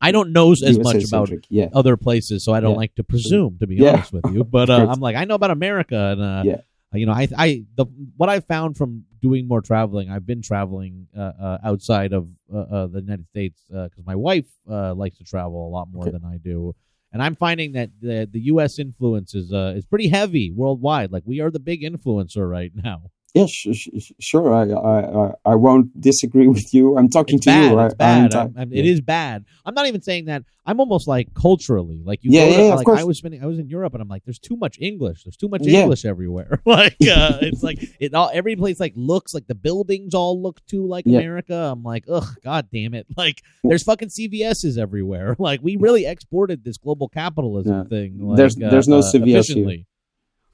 i 0.00 0.12
don't 0.12 0.32
know 0.32 0.52
as 0.52 0.78
much 0.78 1.04
about 1.04 1.30
Yeah, 1.50 1.68
other 1.74 1.96
places, 1.96 2.44
so 2.44 2.52
I 2.52 2.60
don't 2.60 2.72
Yeah. 2.72 2.76
like 2.78 2.94
to 2.96 3.04
presume, 3.04 3.58
to 3.60 3.66
be 3.68 3.76
Yeah. 3.76 3.92
honest 3.92 4.12
with 4.12 4.24
you. 4.32 4.42
But 4.58 4.68
uh, 4.70 4.78
Right. 4.80 4.88
I'm 4.88 5.00
like, 5.00 5.14
I 5.14 5.24
know 5.26 5.36
about 5.36 5.50
America, 5.52 5.96
and 5.96 6.20
uh, 6.20 6.42
Yeah. 6.44 6.60
you 6.98 7.06
know, 7.06 7.12
I, 7.12 7.28
I, 7.38 7.64
the 7.76 7.84
what 8.16 8.28
I 8.28 8.40
found 8.40 8.76
from 8.76 9.04
doing 9.22 9.48
more 9.48 9.62
traveling, 9.62 10.10
I've 10.10 10.26
been 10.26 10.42
traveling 10.42 11.06
uh, 11.16 11.32
uh, 11.40 11.58
outside 11.64 12.12
of 12.12 12.28
uh, 12.52 12.58
uh, 12.58 12.86
the 12.88 13.00
United 13.00 13.26
States 13.28 13.62
because 13.68 14.04
my 14.04 14.16
wife 14.16 14.46
uh, 14.68 14.94
likes 14.94 15.16
to 15.18 15.24
travel 15.24 15.66
a 15.66 15.70
lot 15.70 15.88
more 15.90 16.04
Okay. 16.04 16.10
than 16.10 16.24
I 16.24 16.36
do, 16.38 16.74
and 17.12 17.22
I'm 17.22 17.36
finding 17.36 17.72
that 17.72 17.90
the 18.00 18.28
the 18.30 18.40
U.S. 18.52 18.78
influence 18.78 19.34
is 19.34 19.52
uh, 19.52 19.74
is 19.76 19.86
pretty 19.86 20.08
heavy 20.08 20.50
worldwide. 20.50 21.12
Like 21.12 21.22
we 21.24 21.40
are 21.40 21.50
the 21.50 21.60
big 21.60 21.82
influencer 21.82 22.48
right 22.50 22.72
now. 22.74 23.10
Yeah, 23.34 23.46
sh- 23.46 23.68
sh- 23.72 24.12
sure. 24.20 24.52
I, 24.52 24.68
I 24.70 25.26
I 25.28 25.32
I 25.52 25.54
won't 25.54 25.98
disagree 26.00 26.48
with 26.48 26.74
you. 26.74 26.96
I'm 26.98 27.08
talking 27.08 27.36
It's 27.36 27.44
to 27.46 27.50
bad. 27.50 27.70
you. 27.72 27.78
I- 27.78 27.86
It's 27.86 27.94
bad. 27.94 28.34
I'm 28.34 28.40
I'm- 28.40 28.54
I'm- 28.58 28.72
yeah. 28.72 28.80
It 28.80 28.86
is 28.86 29.00
bad. 29.00 29.44
I'm 29.64 29.74
not 29.74 29.86
even 29.86 30.02
saying 30.02 30.26
that. 30.26 30.42
I'm 30.64 30.78
almost 30.78 31.08
like 31.08 31.34
culturally, 31.34 32.02
like 32.04 32.20
you. 32.22 32.30
Yeah, 32.30 32.44
go 32.44 32.46
to, 32.46 32.52
yeah, 32.52 32.66
yeah, 32.66 32.72
of 32.72 32.76
like 32.76 32.86
course. 32.86 33.00
I 33.00 33.04
was 33.04 33.18
spending. 33.18 33.42
I 33.42 33.46
was 33.46 33.58
in 33.58 33.68
Europe, 33.68 33.94
and 33.94 34.02
I'm 34.02 34.08
like, 34.08 34.24
there's 34.24 34.38
too 34.38 34.56
much 34.56 34.78
English. 34.80 35.24
There's 35.24 35.36
too 35.36 35.48
much 35.48 35.62
Yeah. 35.64 35.80
English 35.80 36.04
everywhere. 36.04 36.60
like 36.66 36.92
uh, 37.02 37.38
it's 37.42 37.62
like 37.64 37.82
it 37.98 38.14
all. 38.14 38.30
Every 38.32 38.54
place 38.54 38.78
like 38.78 38.92
looks 38.94 39.34
like 39.34 39.46
the 39.48 39.56
buildings 39.56 40.14
all 40.14 40.40
look 40.40 40.64
too 40.66 40.86
like 40.86 41.04
Yeah. 41.06 41.18
America. 41.18 41.54
I'm 41.72 41.82
like, 41.82 42.04
ugh, 42.08 42.28
god 42.44 42.68
damn 42.72 42.94
it! 42.94 43.06
Like 43.16 43.42
there's 43.64 43.82
fucking 43.82 44.08
CVS's 44.10 44.78
everywhere. 44.78 45.34
Like 45.38 45.60
we 45.62 45.76
really 45.76 46.06
exported 46.06 46.62
this 46.64 46.76
global 46.76 47.08
capitalism 47.08 47.74
Yeah. 47.78 47.84
thing. 47.84 48.18
Like, 48.20 48.36
There's- 48.36 48.56
uh, 48.62 48.68
there's 48.70 48.88
no 48.88 48.98
uh, 48.98 49.02
CVS. 49.12 49.84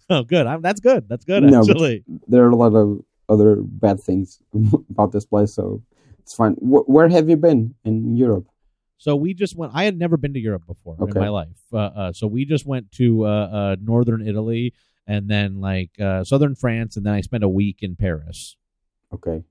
Oh, 0.11 0.23
good. 0.23 0.47
I'm, 0.47 0.63
that's 0.63 0.81
good. 0.81 1.07
That's 1.07 1.25
good. 1.27 1.43
No, 1.43 1.61
actually. 1.61 2.03
there 2.27 2.43
are 2.45 2.49
a 2.49 2.57
lot 2.57 2.75
of 2.75 3.01
other 3.29 3.57
bad 3.61 4.01
things 4.01 4.41
about 4.91 5.13
this 5.13 5.27
place, 5.27 5.53
so 5.53 5.83
it's 6.21 6.35
fine. 6.35 6.55
Wh- 6.55 6.89
where 6.89 7.09
have 7.09 7.29
you 7.29 7.37
been 7.37 7.75
in 7.85 8.17
Europe? 8.17 8.47
So 8.97 9.15
we 9.15 9.35
just 9.35 9.55
went. 9.55 9.73
I 9.75 9.85
had 9.85 9.99
never 9.99 10.17
been 10.17 10.33
to 10.33 10.41
Europe 10.41 10.67
before 10.67 10.97
in 11.01 11.13
my 11.15 11.29
life. 11.29 11.61
Uh, 11.73 11.77
uh, 11.77 12.13
so 12.13 12.27
we 12.27 12.45
just 12.45 12.67
went 12.67 12.91
to 12.93 13.27
uh, 13.27 13.29
uh, 13.29 13.77
northern 13.81 14.27
Italy 14.27 14.73
and 15.07 15.29
then 15.29 15.61
like 15.61 15.91
uh, 16.01 16.25
southern 16.25 16.55
France, 16.55 16.97
and 16.97 17.07
then 17.07 17.15
I 17.15 17.21
spent 17.21 17.45
a 17.45 17.49
week 17.49 17.79
in 17.83 17.95
Paris. 17.95 18.57
Okay. 19.13 19.43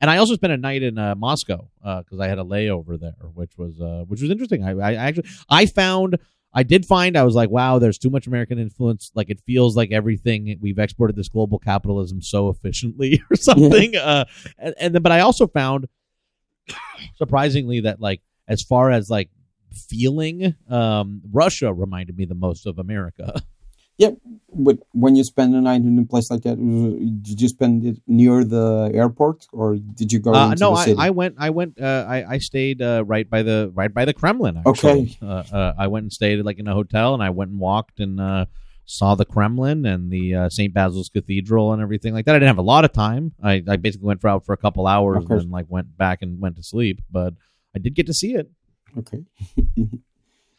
And 0.00 0.10
I 0.10 0.18
also 0.18 0.34
spent 0.34 0.52
a 0.52 0.58
night 0.58 0.82
in 0.82 0.98
uh, 0.98 1.14
Moscow 1.14 1.70
because 1.82 2.20
I 2.20 2.28
had 2.28 2.38
a 2.38 2.44
layover 2.44 3.00
there, 3.00 3.14
which 3.34 3.56
was 3.56 3.80
uh, 3.80 4.04
which 4.06 4.20
was 4.20 4.30
interesting. 4.30 4.64
I, 4.64 4.72
I 4.72 4.94
actually 4.94 5.28
I 5.48 5.66
found 5.66 6.18
I 6.56 6.62
did 6.62 6.86
find 6.86 7.18
I 7.18 7.22
was 7.22 7.34
like, 7.34 7.50
wow, 7.50 7.78
there's 7.78 7.98
too 7.98 8.08
much 8.08 8.26
American 8.26 8.58
influence. 8.58 9.12
Like 9.14 9.28
it 9.28 9.42
feels 9.46 9.76
like 9.76 9.92
everything 9.92 10.56
we've 10.58 10.78
exported 10.78 11.14
this 11.14 11.28
global 11.28 11.58
capitalism 11.58 12.22
so 12.22 12.48
efficiently 12.48 13.22
or 13.30 13.36
something. 13.36 13.94
Uh, 13.94 14.24
and, 14.58 14.74
and 14.80 14.94
then, 14.94 15.02
but 15.02 15.12
I 15.12 15.20
also 15.20 15.46
found 15.46 15.86
surprisingly 17.16 17.80
that 17.80 18.00
like 18.00 18.22
as 18.48 18.62
far 18.62 18.90
as 18.90 19.10
like 19.10 19.28
feeling, 19.70 20.54
um, 20.70 21.20
Russia 21.30 21.74
reminded 21.74 22.16
me 22.16 22.24
the 22.24 22.34
most 22.34 22.66
of 22.66 22.78
America. 22.78 23.42
But 23.98 24.78
when 24.92 25.16
you 25.16 25.24
spend 25.24 25.54
a 25.54 25.60
night 25.60 25.82
in 25.82 25.98
a 25.98 26.04
place 26.04 26.30
like 26.30 26.42
that, 26.42 26.58
uh, 26.58 26.96
did 27.22 27.40
you 27.40 27.48
spend 27.48 27.84
it 27.84 27.96
near 28.06 28.44
the 28.44 28.90
airport 28.94 29.46
or 29.52 29.76
did 29.76 30.12
you 30.12 30.18
go 30.18 30.34
Uh, 30.34 30.52
into 30.52 30.60
no, 30.64 30.74
the 30.76 30.94
I? 30.98 31.06
I 31.06 31.10
went. 31.10 31.34
I 31.38 31.50
went. 31.50 31.80
Uh, 31.80 32.04
I 32.08 32.34
I 32.34 32.38
stayed 32.38 32.80
uh, 32.80 33.04
right 33.06 33.28
by 33.28 33.42
the 33.42 33.70
right 33.74 33.92
by 33.92 34.04
the 34.04 34.14
Kremlin. 34.14 34.56
Actually. 34.66 35.16
Okay. 35.16 35.18
Uh, 35.22 35.42
uh, 35.52 35.72
I 35.78 35.86
went 35.88 36.04
and 36.04 36.12
stayed 36.12 36.42
like 36.44 36.58
in 36.58 36.68
a 36.68 36.74
hotel, 36.74 37.14
and 37.14 37.22
I 37.22 37.30
went 37.30 37.50
and 37.50 37.60
walked 37.60 38.00
and 38.00 38.20
uh, 38.20 38.46
saw 38.86 39.14
the 39.14 39.24
Kremlin 39.24 39.84
and 39.84 40.10
the 40.10 40.34
uh, 40.34 40.48
St. 40.48 40.72
Basil's 40.72 41.08
Cathedral 41.08 41.72
and 41.72 41.82
everything 41.82 42.14
like 42.14 42.24
that. 42.26 42.34
I 42.34 42.38
didn't 42.38 42.48
have 42.54 42.58
a 42.58 42.62
lot 42.74 42.84
of 42.84 42.92
time. 42.92 43.32
I, 43.42 43.62
I 43.68 43.76
basically 43.76 44.06
went 44.06 44.20
for 44.20 44.28
out 44.28 44.46
for 44.46 44.52
a 44.52 44.56
couple 44.56 44.86
hours 44.86 45.24
and 45.24 45.40
then 45.40 45.50
like 45.50 45.66
went 45.68 45.96
back 45.96 46.22
and 46.22 46.40
went 46.40 46.56
to 46.56 46.62
sleep. 46.62 47.00
But 47.10 47.34
I 47.74 47.78
did 47.78 47.94
get 47.94 48.06
to 48.06 48.14
see 48.14 48.34
it. 48.34 48.50
Okay. 48.96 49.24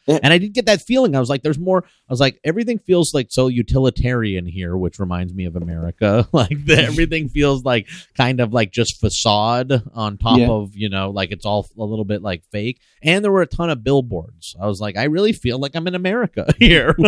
And 0.08 0.32
I 0.32 0.38
did 0.38 0.54
get 0.54 0.64
that 0.66 0.80
feeling. 0.80 1.14
I 1.14 1.20
was 1.20 1.28
like, 1.28 1.42
there's 1.42 1.58
more. 1.58 1.84
I 1.84 2.12
was 2.12 2.18
like, 2.18 2.40
everything 2.42 2.78
feels 2.78 3.12
like 3.12 3.26
so 3.30 3.48
utilitarian 3.48 4.46
here, 4.46 4.74
which 4.76 4.98
reminds 4.98 5.34
me 5.34 5.44
of 5.44 5.54
America. 5.54 6.26
like 6.32 6.64
the, 6.64 6.78
everything 6.82 7.28
feels 7.28 7.62
like 7.62 7.88
kind 8.16 8.40
of 8.40 8.52
like 8.52 8.72
just 8.72 8.98
facade 9.00 9.70
on 9.92 10.16
top 10.16 10.38
Yeah. 10.38 10.48
of, 10.48 10.74
you 10.74 10.88
know, 10.88 11.10
like 11.10 11.30
it's 11.30 11.44
all 11.44 11.68
a 11.78 11.84
little 11.84 12.06
bit 12.06 12.22
like 12.22 12.42
fake. 12.50 12.80
And 13.02 13.22
there 13.22 13.30
were 13.30 13.42
a 13.42 13.46
ton 13.46 13.68
of 13.68 13.84
billboards. 13.84 14.56
I 14.60 14.66
was 14.66 14.80
like, 14.80 14.96
I 14.96 15.04
really 15.04 15.32
feel 15.34 15.58
like 15.58 15.76
I'm 15.76 15.86
in 15.86 15.94
America 15.94 16.52
here. 16.58 16.96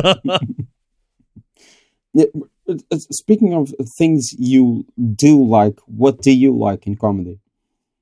Yeah, 2.12 2.24
uh, 2.68 2.74
speaking 2.96 3.54
of 3.54 3.72
things 3.96 4.32
you 4.36 4.84
do 5.14 5.44
like, 5.44 5.78
what 5.86 6.22
do 6.22 6.32
you 6.32 6.56
like 6.58 6.86
in 6.88 6.96
comedy? 6.96 7.38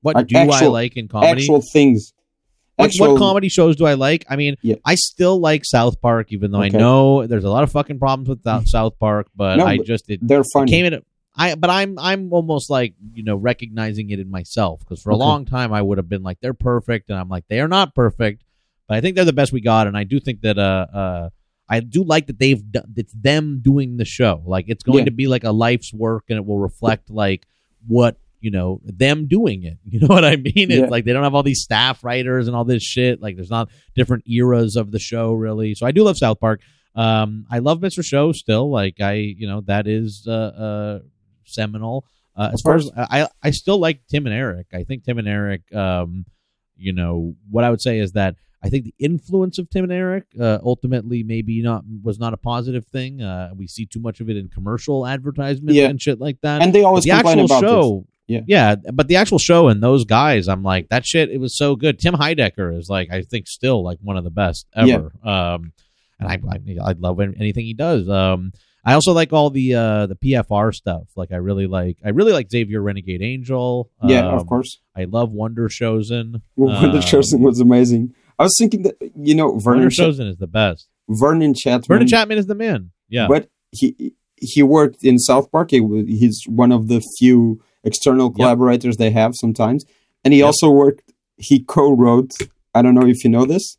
what 0.01 0.15
Like 0.15 0.27
do 0.27 0.37
I 0.37 0.65
like 0.65 0.97
in 0.97 1.07
comedy? 1.07 1.31
Actual 1.43 1.61
things. 1.61 2.13
What, 2.79 2.85
Actual, 2.85 3.11
what 3.13 3.19
comedy 3.19 3.49
shows 3.49 3.75
do 3.75 3.85
I 3.85 3.95
like? 3.95 4.25
I 4.29 4.37
mean, 4.37 4.55
Yeah. 4.61 4.75
I 4.85 4.95
still 4.95 5.37
like 5.39 5.63
South 5.65 5.99
Park, 6.01 6.27
even 6.31 6.51
though 6.51 6.63
Okay. 6.63 6.77
I 6.77 6.79
know 6.79 7.27
there's 7.27 7.43
a 7.43 7.49
lot 7.49 7.63
of 7.63 7.71
fucking 7.71 7.99
problems 7.99 8.29
with 8.29 8.41
South- 8.43 8.69
South 8.69 8.97
Park, 8.99 9.27
but 9.35 9.57
No, 9.57 9.65
I 9.65 9.77
just 9.79 10.09
it, 10.09 10.19
They're 10.25 10.41
it 10.41 10.47
funny. 10.53 10.71
came 10.71 10.85
in. 10.85 11.01
I 11.35 11.55
but 11.55 11.69
I'm 11.69 11.99
I'm 11.99 12.31
almost 12.33 12.69
like 12.69 12.93
you 13.13 13.23
know 13.23 13.35
recognizing 13.35 14.09
it 14.11 14.19
in 14.19 14.31
myself 14.31 14.79
because 14.79 15.01
for 15.01 15.11
a 15.11 15.15
Okay. 15.15 15.19
long 15.23 15.45
time 15.45 15.71
I 15.73 15.81
would 15.81 15.97
have 15.97 16.09
been 16.09 16.23
like 16.23 16.39
they're 16.41 16.53
perfect 16.53 17.09
and 17.09 17.19
I'm 17.19 17.29
like 17.29 17.45
they 17.49 17.59
are 17.59 17.67
not 17.67 17.93
perfect, 17.95 18.43
but 18.87 18.97
I 18.97 19.01
think 19.01 19.15
they're 19.15 19.25
the 19.25 19.33
best 19.33 19.51
we 19.51 19.61
got 19.61 19.87
and 19.87 19.97
I 19.97 20.03
do 20.05 20.19
think 20.19 20.41
that 20.41 20.57
uh 20.57 20.87
uh 20.93 21.29
I 21.69 21.81
do 21.81 22.03
like 22.03 22.27
that 22.27 22.39
they've 22.39 22.63
done 22.71 22.93
it's 22.97 23.13
them 23.13 23.59
doing 23.63 23.97
the 23.97 24.05
show 24.05 24.41
like 24.45 24.65
it's 24.69 24.83
going 24.83 24.99
Yeah. 24.99 25.05
to 25.05 25.11
be 25.11 25.27
like 25.27 25.43
a 25.43 25.51
life's 25.51 25.93
work 25.93 26.25
and 26.29 26.37
it 26.37 26.45
will 26.45 26.57
reflect 26.59 27.09
like 27.09 27.45
what 27.87 28.17
you 28.41 28.51
know 28.51 28.79
them 28.85 29.27
doing 29.27 29.63
it 29.63 29.77
you 29.83 29.99
know 29.99 30.07
what 30.07 30.23
I 30.25 30.35
mean 30.35 30.69
Yeah. 30.69 30.85
like 30.85 31.05
they 31.05 31.13
don't 31.13 31.23
have 31.23 31.35
all 31.35 31.43
these 31.43 31.61
staff 31.61 32.03
writers 32.03 32.47
and 32.47 32.55
all 32.55 32.65
this 32.65 32.83
shit 32.83 33.21
like 33.21 33.35
there's 33.35 33.49
not 33.49 33.69
different 33.95 34.23
eras 34.29 34.75
of 34.75 34.91
the 34.91 34.99
show 34.99 35.33
really 35.33 35.75
so 35.75 35.85
I 35.85 35.91
do 35.91 36.03
love 36.03 36.17
South 36.17 36.39
Park 36.39 36.61
um, 36.95 37.45
I 37.51 37.59
love 37.59 37.79
Mr. 37.79 38.03
Show 38.03 38.31
still. 38.33 38.69
Like 38.71 38.99
I, 38.99 39.13
you 39.13 39.47
know, 39.47 39.61
that 39.67 39.87
is 39.87 40.25
uh, 40.27 40.31
uh, 40.31 40.99
seminal. 41.45 42.03
Uh, 42.35 42.49
as 42.51 42.61
far 42.61 42.75
as 42.75 42.89
I, 42.97 43.27
I 43.43 43.51
still 43.51 43.77
like 43.77 44.01
Tim 44.09 44.25
and 44.25 44.35
Eric. 44.35 44.67
I 44.73 44.83
think 44.83 45.03
Tim 45.05 45.17
and 45.19 45.27
Eric. 45.27 45.73
Um, 45.73 46.25
you 46.75 46.91
know, 46.91 47.35
what 47.49 47.63
I 47.63 47.69
would 47.69 47.79
say 47.81 47.99
is 47.99 48.13
that 48.13 48.35
I 48.63 48.69
think 48.69 48.85
the 48.85 48.95
influence 48.99 49.59
of 49.59 49.69
Tim 49.69 49.83
and 49.83 49.93
Eric 49.93 50.25
uh, 50.39 50.57
ultimately 50.63 51.23
maybe 51.23 51.61
not 51.61 51.83
was 52.03 52.19
not 52.19 52.33
a 52.33 52.37
positive 52.37 52.85
thing. 52.87 53.21
Uh, 53.21 53.51
we 53.55 53.67
see 53.67 53.85
too 53.85 53.99
much 53.99 54.19
of 54.19 54.29
it 54.29 54.35
in 54.35 54.49
commercial 54.49 55.05
advertisements 55.05 55.75
Yeah. 55.75 55.87
and 55.89 56.01
shit 56.01 56.19
like 56.19 56.41
that. 56.41 56.61
and 56.61 56.73
they 56.73 56.83
always 56.83 57.03
the 57.03 57.11
complain 57.11 57.39
actual 57.39 57.57
about 57.57 57.61
show, 57.69 58.07
Yeah. 58.29 58.41
yeah, 58.47 58.75
but 58.93 59.07
the 59.07 59.15
actual 59.17 59.39
show 59.39 59.67
and 59.67 59.81
those 59.83 60.05
guys, 60.05 60.47
I'm 60.47 60.63
like 60.63 60.89
that 60.89 61.05
shit. 61.05 61.29
It 61.29 61.39
was 61.39 61.57
so 61.57 61.75
good. 61.75 61.99
Tim 61.99 62.13
Heidecker 62.13 62.77
is 62.77 62.87
like 62.89 63.09
I 63.11 63.23
think 63.23 63.47
still 63.47 63.83
like 63.83 63.97
one 64.01 64.17
of 64.17 64.23
the 64.23 64.29
best 64.29 64.67
ever. 64.75 65.11
Um, 65.23 65.73
and 66.19 66.29
I 66.29 66.39
I 66.49 66.89
I 66.89 66.91
love 66.93 67.19
anything 67.19 67.65
he 67.65 67.73
does. 67.73 68.07
Um, 68.07 68.51
I 68.85 68.93
also 68.93 69.11
like 69.13 69.33
all 69.33 69.49
the 69.49 69.73
uh 69.75 70.05
the 70.07 70.15
PFR 70.15 70.73
stuff. 70.73 71.03
Like 71.15 71.31
I 71.31 71.37
really 71.37 71.67
like 71.67 71.97
I 72.05 72.09
really 72.09 72.31
like 72.31 72.49
Xavier 72.49 72.81
Renegade 72.81 73.21
Angel. 73.21 73.89
this. 74.01 74.11
Yeah, 74.11 74.27
Um, 74.29 74.35
of 74.35 74.47
course. 74.47 74.79
I 74.95 75.03
love 75.05 75.31
Wonder 75.31 75.67
Showzen. 75.67 76.41
Wonder 76.55 76.97
um, 76.97 77.03
Showzen 77.03 77.39
was 77.39 77.59
amazing. 77.59 78.13
I 78.37 78.43
was 78.43 78.55
thinking 78.57 78.83
that 78.83 78.95
you 79.15 79.35
know 79.35 79.57
Vernon 79.57 79.81
Wonder 79.81 79.89
Ch- 79.89 79.99
Showzen 79.99 80.29
is 80.29 80.37
the 80.37 80.47
best. 80.47 80.87
Vernon 81.09 81.53
Chatman. 81.53 81.87
Vernon 81.87 82.07
Chatman 82.07 82.37
is 82.37 82.45
the 82.47 82.55
man. 82.55 82.91
Yeah. 83.09 83.27
But 83.27 83.49
he 83.71 84.13
he 84.35 84.63
worked 84.63 85.03
in 85.03 85.17
South 85.19 85.51
Park. 85.51 85.71
He, 85.71 85.79
he's 86.07 86.43
one 86.47 86.71
of 86.71 86.87
the 86.87 87.03
few 87.17 87.61
external 87.83 88.29
collaborators 88.31 88.97
they 88.97 89.11
have 89.11 89.33
sometimes, 89.35 89.85
and 90.23 90.33
he 90.33 90.39
Yep. 90.39 90.45
also 90.47 90.69
worked. 90.71 91.11
He 91.37 91.59
co-wrote. 91.63 92.31
I 92.73 92.81
don't 92.81 92.95
know 92.95 93.07
if 93.07 93.23
you 93.23 93.29
know 93.29 93.45
this. 93.45 93.77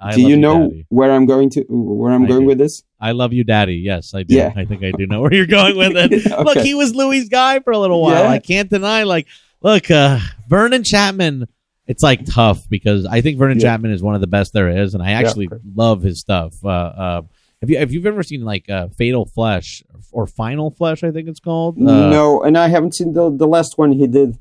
I 0.00 0.14
do 0.14 0.22
you 0.22 0.36
know 0.36 0.70
where 0.90 1.10
I'm 1.10 1.26
going 1.26 1.50
to? 1.50 1.64
Where 1.68 2.12
I'm 2.12 2.24
I 2.24 2.28
going 2.28 2.40
do. 2.42 2.46
with 2.46 2.58
this? 2.58 2.82
I 3.00 3.12
love 3.12 3.32
you, 3.32 3.42
Daddy. 3.42 3.76
Yes, 3.76 4.14
I 4.14 4.22
do. 4.22 4.34
Yeah. 4.36 4.52
I 4.54 4.64
think 4.64 4.84
I 4.84 4.92
do 4.92 5.06
know 5.06 5.20
where 5.22 5.32
you're 5.34 5.46
going 5.46 5.76
with 5.76 5.96
it. 5.96 6.24
Look, 6.44 6.58
he 6.58 6.74
was 6.74 6.94
Louis' 6.94 7.28
guy 7.28 7.58
for 7.60 7.72
a 7.72 7.78
little 7.78 8.00
while. 8.00 8.24
Yeah. 8.24 8.30
I 8.30 8.38
can't 8.38 8.70
deny. 8.70 9.02
Like, 9.04 9.26
look, 9.60 9.90
uh, 9.90 10.18
Vernon 10.48 10.82
Chatman. 10.82 11.46
It's 11.88 12.02
like 12.02 12.26
tough 12.26 12.68
because 12.68 13.06
I 13.06 13.22
think 13.22 13.38
Vernon 13.38 13.58
Yeah. 13.58 13.76
Chatman 13.76 13.92
is 13.92 14.02
one 14.02 14.14
of 14.14 14.20
the 14.20 14.26
best 14.26 14.52
there 14.52 14.68
is, 14.68 14.94
and 14.94 15.02
I 15.02 15.12
actually 15.12 15.46
okay. 15.46 15.56
love 15.74 16.02
his 16.02 16.20
stuff. 16.20 16.54
Uh, 16.62 16.68
uh, 16.68 17.22
have 17.60 17.70
you 17.70 17.78
have 17.78 17.92
you 17.92 18.04
ever 18.06 18.22
seen 18.22 18.42
like 18.44 18.68
uh, 18.70 18.88
Fatal 18.96 19.26
Flesh 19.26 19.82
or 20.12 20.26
Final 20.26 20.70
Flesh? 20.70 21.02
I 21.02 21.10
think 21.10 21.28
it's 21.28 21.40
called. 21.40 21.76
Uh, 21.78 22.08
no, 22.10 22.42
and 22.42 22.56
I 22.56 22.68
haven't 22.68 22.94
seen 22.94 23.12
the 23.12 23.30
the 23.30 23.46
last 23.46 23.78
one 23.78 23.92
he 23.92 24.06
did. 24.06 24.38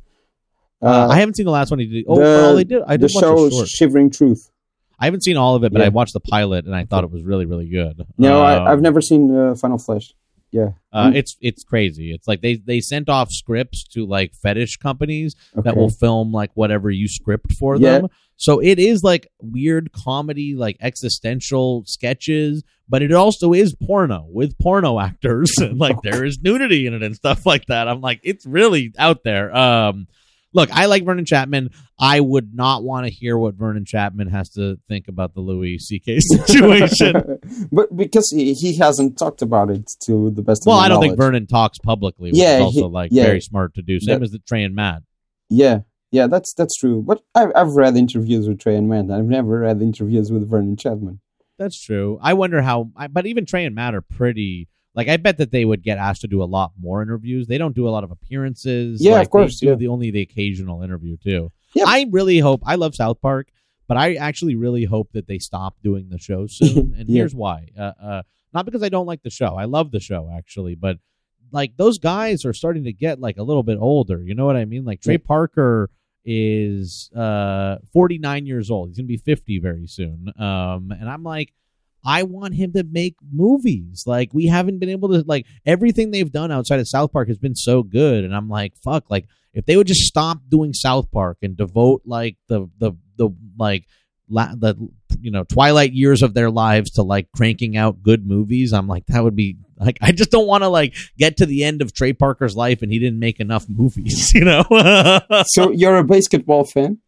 uh, 0.81 1.07
I 1.09 1.17
haven't 1.19 1.35
seen 1.35 1.45
the 1.45 1.51
last 1.51 1.71
one 1.71 1.79
he 1.79 1.87
did. 1.87 2.05
Oh, 2.07 2.15
the- 2.15 2.21
well, 2.21 2.55
they 2.55 2.63
did. 2.63 2.83
I 2.87 2.97
the 2.97 3.07
did 3.07 3.15
watch 3.15 3.23
show. 3.53 3.65
Shivering 3.65 4.09
Truth. 4.11 4.49
I 4.99 5.05
haven't 5.05 5.21
seen 5.23 5.37
all 5.37 5.53
of 5.55 5.63
it, 5.63 5.71
but 5.71 5.79
Yeah. 5.79 5.85
I 5.85 5.89
watched 5.89 6.13
the 6.13 6.19
pilot 6.19 6.65
and 6.65 6.75
I 6.75 6.85
thought 6.85 7.03
it 7.03 7.11
was 7.11 7.21
really, 7.21 7.45
really 7.45 7.67
good. 7.69 8.03
No, 8.17 8.39
Um, 8.43 8.45
I, 8.67 8.71
I've 8.71 8.81
never 8.81 8.99
seen 8.99 9.35
uh, 9.35 9.53
Final 9.53 9.77
Flesh. 9.77 10.13
Yeah, 10.49 10.69
Uh, 10.93 11.09
Mm. 11.09 11.15
it's 11.15 11.35
it's 11.41 11.63
crazy. 11.63 12.11
It's 12.13 12.27
like 12.27 12.41
they 12.41 12.55
they 12.55 12.79
sent 12.79 13.09
off 13.09 13.31
scripts 13.31 13.83
to 13.89 14.05
like 14.05 14.33
fetish 14.33 14.77
companies 14.77 15.35
okay. 15.55 15.63
that 15.65 15.75
will 15.77 15.89
film 15.89 16.31
like 16.31 16.51
whatever 16.55 16.89
you 16.89 17.07
script 17.09 17.51
for 17.53 17.75
Yeah. 17.75 17.99
them. 17.99 18.07
So 18.37 18.59
it 18.59 18.79
is 18.79 19.03
like 19.03 19.27
weird 19.41 19.91
comedy, 19.91 20.55
like 20.55 20.77
existential 20.79 21.83
sketches, 21.85 22.63
but 22.89 23.01
it 23.01 23.11
also 23.11 23.53
is 23.53 23.75
porno 23.75 24.25
with 24.29 24.57
porno 24.59 24.99
actors. 24.99 25.51
and 25.59 25.77
like 25.77 26.01
there 26.03 26.23
is 26.25 26.39
nudity 26.41 26.87
in 26.87 26.93
it 26.93 27.03
and 27.03 27.15
stuff 27.15 27.45
like 27.45 27.65
that. 27.67 27.87
I'm 27.87 28.01
like, 28.01 28.21
it's 28.23 28.45
really 28.45 28.93
out 28.97 29.23
there. 29.23 29.55
Um, 29.55 30.07
look, 30.53 30.69
I 30.71 30.85
like 30.85 31.03
Vernon 31.05 31.25
Chatman. 31.25 31.73
I 31.99 32.19
would 32.19 32.53
not 32.53 32.83
want 32.83 33.05
to 33.07 33.11
hear 33.11 33.37
what 33.37 33.55
Vernon 33.55 33.83
Chatman 33.85 34.29
has 34.31 34.49
to 34.51 34.77
think 34.87 35.07
about 35.07 35.33
the 35.33 35.41
Louis 35.41 35.79
C.K. 35.79 36.19
situation. 36.45 37.39
but 37.71 37.95
because 37.95 38.31
he, 38.31 38.53
he 38.53 38.77
hasn't 38.77 39.17
talked 39.17 39.41
about 39.41 39.69
it 39.69 39.89
to 40.05 40.29
the 40.31 40.41
best 40.41 40.63
of 40.63 40.67
well, 40.67 40.77
I 40.79 40.87
don't 40.87 41.01
think. 41.01 41.17
Vernon 41.17 41.47
talks 41.47 41.77
publicly, 41.79 42.31
which 42.31 42.39
Yeah, 42.39 42.57
is 42.57 42.61
also 42.63 42.81
he- 42.87 42.93
like 42.93 43.09
yeah. 43.11 43.23
very 43.23 43.41
smart 43.41 43.73
to 43.75 43.81
do. 43.81 43.99
Same 43.99 44.19
That- 44.19 44.25
as 44.25 44.31
the 44.31 44.39
Trey 44.39 44.63
and 44.63 44.75
Matt. 44.75 45.03
Yeah, 45.49 45.79
yeah, 46.11 46.27
that's 46.27 46.53
that's 46.53 46.75
true. 46.75 47.01
But 47.05 47.21
I've 47.33 47.51
I've 47.55 47.71
read 47.75 47.95
interviews 47.95 48.47
with 48.47 48.59
Trey 48.59 48.75
and 48.75 48.87
Matt. 48.89 49.09
I've 49.11 49.25
never 49.25 49.59
read 49.61 49.81
interviews 49.81 50.31
with 50.31 50.49
Vernon 50.49 50.75
Chatman. 50.75 51.19
That's 51.57 51.79
true. 51.81 52.19
I 52.21 52.33
wonder 52.33 52.61
how, 52.61 52.91
but 53.09 53.25
even 53.25 53.45
Trey 53.45 53.65
and 53.65 53.75
Matt 53.75 53.95
are 53.95 54.01
pretty. 54.01 54.67
Like, 54.93 55.09
I 55.09 55.17
bet 55.17 55.37
that 55.37 55.51
they 55.51 55.63
would 55.63 55.83
get 55.83 55.99
asked 55.99 56.21
to 56.21 56.27
do 56.27 56.41
a 56.41 56.45
lot 56.45 56.71
more 56.79 57.03
interviews. 57.03 57.45
They 57.47 57.59
don't 57.59 57.75
do 57.75 57.87
a 57.87 57.91
lot 57.91 58.03
of 58.03 58.09
appearances. 58.11 58.99
Yeah, 59.03 59.13
like, 59.13 59.27
of 59.27 59.31
course, 59.31 59.59
They 59.59 59.67
do 59.67 59.71
yeah. 59.71 59.75
the 59.77 59.87
only 59.89 60.09
the 60.09 60.21
occasional 60.21 60.81
interview 60.81 61.17
too. 61.17 61.51
Yeah. 61.75 61.83
I 61.87 62.07
really 62.09 62.39
hope. 62.39 62.61
I 62.65 62.75
love 62.75 62.95
South 62.95 63.21
Park, 63.21 63.49
but 63.87 63.97
I 63.97 64.15
actually 64.15 64.55
really 64.55 64.85
hope 64.85 65.11
that 65.13 65.27
they 65.27 65.37
stop 65.37 65.75
doing 65.83 66.09
the 66.09 66.17
show 66.17 66.47
soon. 66.49 66.95
And 66.97 67.07
Yeah. 67.07 67.19
here's 67.21 67.35
why. 67.35 67.67
Uh, 67.77 67.91
uh, 68.01 68.21
not 68.53 68.65
because 68.65 68.81
I 68.81 68.89
don't 68.89 69.05
like 69.05 69.21
the 69.21 69.29
show. 69.29 69.55
I 69.55 69.65
love 69.65 69.91
the 69.91 69.99
show 69.99 70.31
actually, 70.35 70.73
but 70.73 70.97
like 71.51 71.77
those 71.77 71.99
guys 71.99 72.43
are 72.43 72.53
starting 72.53 72.85
to 72.85 72.93
get 72.93 73.19
like 73.19 73.37
a 73.37 73.43
little 73.43 73.63
bit 73.63 73.77
older. 73.79 74.21
You 74.23 74.33
know 74.33 74.45
what 74.47 74.55
I 74.57 74.65
mean? 74.65 74.83
Like 74.83 75.01
Trey. 75.01 75.17
Parker 75.19 75.89
is 76.27 77.09
uh 77.15 77.77
49 77.93 78.45
years 78.45 78.69
old. 78.69 78.89
He's 78.89 78.97
gonna 78.97 79.07
be 79.07 79.17
50 79.17 79.59
very 79.59 79.87
soon. 79.87 80.31
Um, 80.37 80.91
and 80.91 81.09
I'm 81.09 81.23
like, 81.23 81.53
I 82.05 82.23
want 82.23 82.53
him 82.53 82.73
to 82.73 82.83
make 82.83 83.15
movies. 83.31 84.03
Like 84.05 84.33
we 84.33 84.47
haven't 84.47 84.79
been 84.79 84.89
able 84.89 85.09
to 85.09 85.23
like 85.25 85.45
everything 85.65 86.11
they've 86.11 86.31
done 86.31 86.51
outside 86.51 86.79
of 86.79 86.87
South 86.87 87.11
Park 87.11 87.29
has 87.29 87.37
been 87.37 87.55
so 87.55 87.81
good, 87.81 88.23
and 88.23 88.35
I'm 88.35 88.49
like, 88.49 88.75
fuck, 88.83 89.09
like 89.09 89.25
if 89.53 89.65
they 89.65 89.77
would 89.77 89.87
just 89.87 90.01
stop 90.01 90.39
doing 90.49 90.73
South 90.73 91.09
Park 91.11 91.37
and 91.41 91.57
devote 91.57 92.03
like 92.05 92.37
the 92.47 92.69
the 92.77 92.91
the 93.15 93.29
like 93.57 93.87
la- 94.29 94.53
the 94.55 94.75
you 95.21 95.31
know 95.31 95.43
twilight 95.43 95.93
years 95.93 96.21
of 96.21 96.33
their 96.33 96.49
lives 96.49 96.91
to 96.91 97.01
like 97.03 97.27
cranking 97.35 97.75
out 97.77 98.01
good 98.03 98.25
movies 98.27 98.73
i'm 98.73 98.87
like 98.87 99.05
that 99.07 99.23
would 99.23 99.35
be 99.35 99.57
like 99.79 99.97
i 100.01 100.11
just 100.11 100.31
don't 100.31 100.47
want 100.47 100.63
to 100.63 100.67
like 100.67 100.93
get 101.17 101.37
to 101.37 101.45
the 101.45 101.63
end 101.63 101.81
of 101.81 101.93
trey 101.93 102.13
parker's 102.13 102.55
life 102.55 102.81
and 102.81 102.91
he 102.91 102.99
didn't 102.99 103.19
make 103.19 103.39
enough 103.39 103.65
movies 103.69 104.33
you 104.33 104.43
know? 104.45 104.63
So 105.47 105.71
you're 105.71 105.97
a 105.97 106.03
basketball 106.03 106.65
fan? 106.65 106.99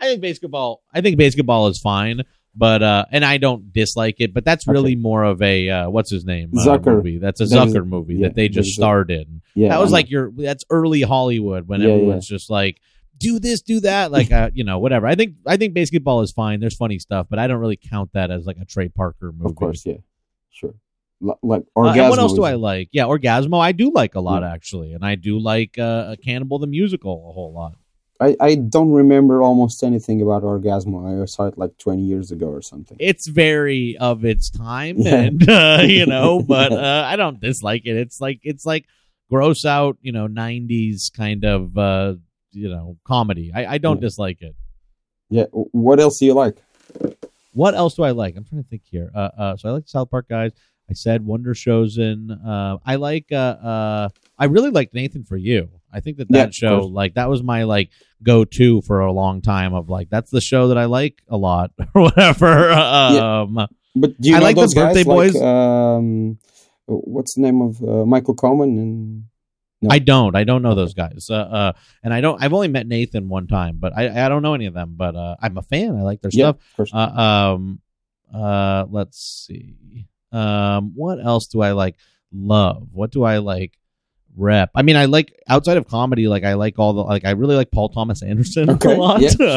i 0.00 0.06
think 0.06 0.20
basketball 0.20 0.82
i 0.92 1.00
think 1.00 1.16
basketball 1.18 1.68
is 1.68 1.78
fine 1.80 2.22
but 2.54 2.82
uh 2.82 3.04
and 3.12 3.24
i 3.24 3.38
don't 3.38 3.72
dislike 3.72 4.16
it 4.18 4.34
but 4.34 4.44
that's 4.44 4.66
really 4.66 4.92
Okay. 4.92 5.00
more 5.00 5.22
of 5.24 5.40
a 5.42 5.70
uh 5.70 5.90
what's 5.90 6.10
his 6.10 6.24
name? 6.24 6.50
Uh, 6.58 6.78
movie. 6.84 7.18
That's 7.18 7.40
a 7.40 7.46
That 7.46 7.68
is- 7.68 7.74
zucker 7.74 7.86
movie 7.86 8.16
yeah, 8.16 8.28
that 8.28 8.34
they 8.34 8.48
just 8.48 8.70
starred 8.70 9.10
in. 9.10 9.40
Yeah, 9.54 9.68
that 9.70 9.80
was 9.80 9.92
like 9.92 10.10
your 10.10 10.30
that's 10.36 10.64
early 10.70 11.00
hollywood 11.02 11.66
when 11.68 11.80
Yeah, 11.80 11.90
everyone's 11.90 12.26
just 12.26 12.50
like 12.50 12.80
do 13.18 13.38
this 13.38 13.62
do 13.62 13.80
that 13.80 14.10
like 14.12 14.30
uh, 14.32 14.50
you 14.54 14.62
know 14.64 14.78
whatever 14.78 15.06
i 15.06 15.14
think 15.14 15.34
i 15.46 15.56
think 15.56 15.72
basketball 15.74 16.20
is 16.20 16.30
fine 16.32 16.60
there's 16.60 16.76
funny 16.76 16.98
stuff 16.98 17.26
but 17.30 17.38
i 17.38 17.46
don't 17.46 17.60
really 17.60 17.76
count 17.76 18.10
that 18.12 18.30
as 18.30 18.44
like 18.46 18.58
a 18.60 18.64
trey 18.64 18.88
parker 18.88 19.32
movie 19.32 19.50
of 19.50 19.54
course, 19.56 19.84
yeah, 19.86 19.96
sure. 20.50 20.74
L- 21.26 21.38
like 21.42 21.62
Uh, 21.74 21.80
Orgazmo. 21.80 22.00
and 22.00 22.10
what 22.10 22.18
else 22.18 22.34
do 22.34 22.44
I 22.44 22.54
like? 22.54 22.90
Yeah, 22.92 23.04
Orgazmo. 23.04 23.58
I 23.58 23.72
do 23.72 23.90
like 23.94 24.14
a 24.16 24.20
lot 24.20 24.42
Yeah. 24.42 24.52
actually, 24.52 24.92
and 24.92 25.02
I 25.02 25.14
do 25.14 25.38
like 25.38 25.78
uh, 25.78 26.14
Cannibal 26.22 26.58
the 26.58 26.66
musical 26.66 27.30
a 27.30 27.32
whole 27.32 27.54
lot. 27.54 27.74
I, 28.20 28.36
I 28.38 28.54
don't 28.56 28.92
remember 28.92 29.40
almost 29.42 29.82
anything 29.82 30.20
about 30.20 30.42
Orgazmo. 30.42 31.22
I 31.22 31.24
saw 31.24 31.46
it 31.46 31.56
like 31.56 31.76
20 31.78 32.02
years 32.02 32.30
ago 32.32 32.48
or 32.48 32.60
something. 32.60 32.96
It's 33.00 33.26
very 33.28 33.96
of 33.98 34.26
its 34.26 34.50
time, 34.50 34.96
Yeah. 34.98 35.14
and 35.22 35.48
uh, 35.48 35.82
you 35.86 36.04
know, 36.14 36.42
but 36.42 36.72
uh, 36.72 37.04
I 37.06 37.16
don't 37.16 37.40
dislike 37.40 37.82
it. 37.86 37.96
It's 37.96 38.20
like 38.20 38.40
it's 38.42 38.66
like 38.66 38.84
gross 39.30 39.64
out, 39.64 39.96
you 40.02 40.12
know, 40.12 40.28
'90s 40.28 41.10
kind 41.16 41.44
of 41.46 41.78
uh, 41.78 42.14
you 42.56 42.68
know 42.68 42.96
comedy. 43.04 43.52
I, 43.54 43.74
I 43.74 43.78
don't 43.78 43.96
Yeah. 43.98 44.00
dislike 44.08 44.42
it. 44.42 44.54
Yeah. 45.30 45.44
What 45.52 46.00
else 46.00 46.18
do 46.18 46.26
you 46.26 46.34
like? 46.34 46.56
What 47.52 47.74
else 47.74 47.94
do 47.94 48.02
I 48.02 48.10
like? 48.10 48.36
I'm 48.36 48.44
trying 48.44 48.62
to 48.62 48.68
think 48.68 48.82
here. 48.90 49.10
Uh, 49.14 49.30
uh, 49.38 49.56
so 49.56 49.68
I 49.68 49.72
like 49.72 49.88
South 49.88 50.10
Park 50.10 50.28
guys. 50.28 50.52
I 50.88 50.92
said 50.92 51.24
Wonder 51.26 51.54
Shows 51.54 51.96
Showzen. 51.98 52.30
Uh, 52.46 52.78
I 52.84 52.94
like. 52.96 53.26
Uh, 53.32 53.34
uh, 53.36 54.08
I 54.38 54.44
really 54.44 54.70
like 54.70 54.94
Nathan 54.94 55.24
for 55.24 55.36
You. 55.36 55.68
I 55.92 56.00
think 56.00 56.18
that 56.18 56.28
that 56.30 56.48
of 56.48 56.54
show, 56.54 56.80
like, 56.80 57.14
that 57.14 57.28
was 57.30 57.42
my 57.42 57.64
like 57.64 57.90
go 58.22 58.44
to 58.44 58.82
for 58.82 59.00
a 59.00 59.10
long 59.12 59.40
time. 59.40 59.74
Of 59.74 59.88
like, 59.88 60.10
that's 60.10 60.30
the 60.30 60.40
show 60.40 60.68
that 60.68 60.78
I 60.78 60.84
like 60.84 61.22
a 61.28 61.36
lot, 61.36 61.72
or 61.94 62.02
whatever. 62.02 62.70
Um, 62.72 63.66
But 63.96 64.20
do 64.20 64.28
you 64.28 64.36
I 64.36 64.38
know 64.40 64.44
like 64.44 64.56
the? 64.56 64.72
Birthday 64.74 65.04
Boys. 65.04 65.34
Like, 65.34 65.42
um, 65.42 66.38
what's 66.86 67.34
the 67.34 67.40
name 67.40 67.62
of 67.62 67.82
uh, 67.82 68.04
Michael 68.04 68.34
Coleman 68.34 68.78
and 68.78 69.24
No. 69.88 69.94
I 69.94 69.98
don't. 69.98 70.36
I 70.36 70.44
don't 70.44 70.62
know 70.62 70.74
those 70.74 70.94
guys. 70.94 71.28
Uh, 71.30 71.34
uh, 71.34 71.72
and 72.02 72.12
I 72.12 72.20
don't. 72.20 72.42
I've 72.42 72.52
only 72.52 72.68
met 72.68 72.86
Nathan 72.86 73.28
one 73.28 73.46
time, 73.46 73.76
but 73.78 73.92
I, 73.96 74.26
I 74.26 74.28
don't 74.28 74.42
know 74.42 74.54
any 74.54 74.66
of 74.66 74.74
them. 74.74 74.94
But 74.96 75.16
uh, 75.16 75.36
I'm 75.40 75.56
a 75.58 75.62
fan. 75.62 75.96
I 75.96 76.02
like 76.02 76.20
their 76.20 76.30
yeah, 76.32 76.50
stuff. 76.50 76.56
course. 76.76 76.90
Uh, 76.92 76.98
um, 77.56 77.80
uh, 78.34 78.84
let's 78.90 79.18
see. 79.46 80.06
Um, 80.32 80.92
what 80.94 81.24
else 81.24 81.46
do 81.46 81.60
I 81.62 81.72
like? 81.72 81.96
Love. 82.32 82.88
What 82.92 83.10
do 83.12 83.22
I 83.24 83.38
like? 83.38 83.78
Rep. 84.38 84.70
I 84.74 84.82
mean, 84.82 84.96
I 84.96 85.06
like 85.06 85.32
outside 85.48 85.78
of 85.78 85.88
comedy. 85.88 86.28
Like 86.28 86.44
I 86.44 86.54
like 86.54 86.78
all 86.78 86.92
the 86.92 87.00
like. 87.02 87.24
I 87.24 87.30
really 87.30 87.56
like 87.56 87.70
Paul 87.70 87.88
Thomas 87.88 88.22
Anderson 88.22 88.68
Okay, 88.68 88.92
a 88.94 88.96
lot. 89.00 89.20
yeah, 89.22 89.28
sure. 89.38 89.48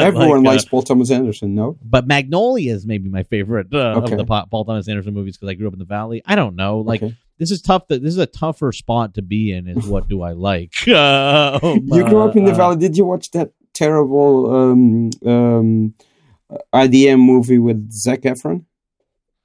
Everyone 0.00 0.42
like, 0.42 0.46
uh, 0.48 0.50
likes 0.52 0.64
Paul 0.66 0.82
Thomas 0.82 1.10
Anderson. 1.10 1.54
No. 1.54 1.78
but 1.82 2.06
Magnolia 2.06 2.74
is 2.74 2.84
maybe 2.84 3.08
my 3.08 3.22
favorite 3.22 3.68
uh, 3.72 4.02
Okay. 4.02 4.12
of 4.12 4.18
the 4.18 4.24
Paul 4.26 4.64
Thomas 4.66 4.86
Anderson 4.86 5.14
movies 5.14 5.38
because 5.38 5.48
I 5.48 5.54
grew 5.54 5.66
up 5.66 5.72
in 5.72 5.78
the 5.78 5.86
Valley. 5.86 6.20
I 6.26 6.34
don't 6.34 6.56
know. 6.56 6.80
Like 6.80 7.02
Okay. 7.02 7.16
This 7.38 7.50
is 7.50 7.62
tough. 7.62 7.88
That 7.88 8.02
this 8.02 8.12
is 8.12 8.18
a 8.18 8.26
tougher 8.26 8.72
spot 8.72 9.14
to 9.14 9.22
be 9.22 9.52
in. 9.52 9.68
Is 9.68 9.86
what 9.86 10.08
do 10.08 10.22
I 10.22 10.32
like? 10.32 10.72
Um, 10.88 11.80
you 11.84 12.04
grew 12.04 12.20
up 12.20 12.36
in 12.36 12.44
the 12.44 12.52
uh, 12.52 12.56
valley. 12.56 12.76
Did 12.76 12.96
you 12.96 13.04
watch 13.04 13.30
that 13.32 13.52
terrible 13.72 14.54
um, 14.54 15.10
um, 15.24 15.94
IDM 16.74 17.20
movie 17.20 17.58
with 17.58 17.90
Zac 17.92 18.22
Efron? 18.22 18.64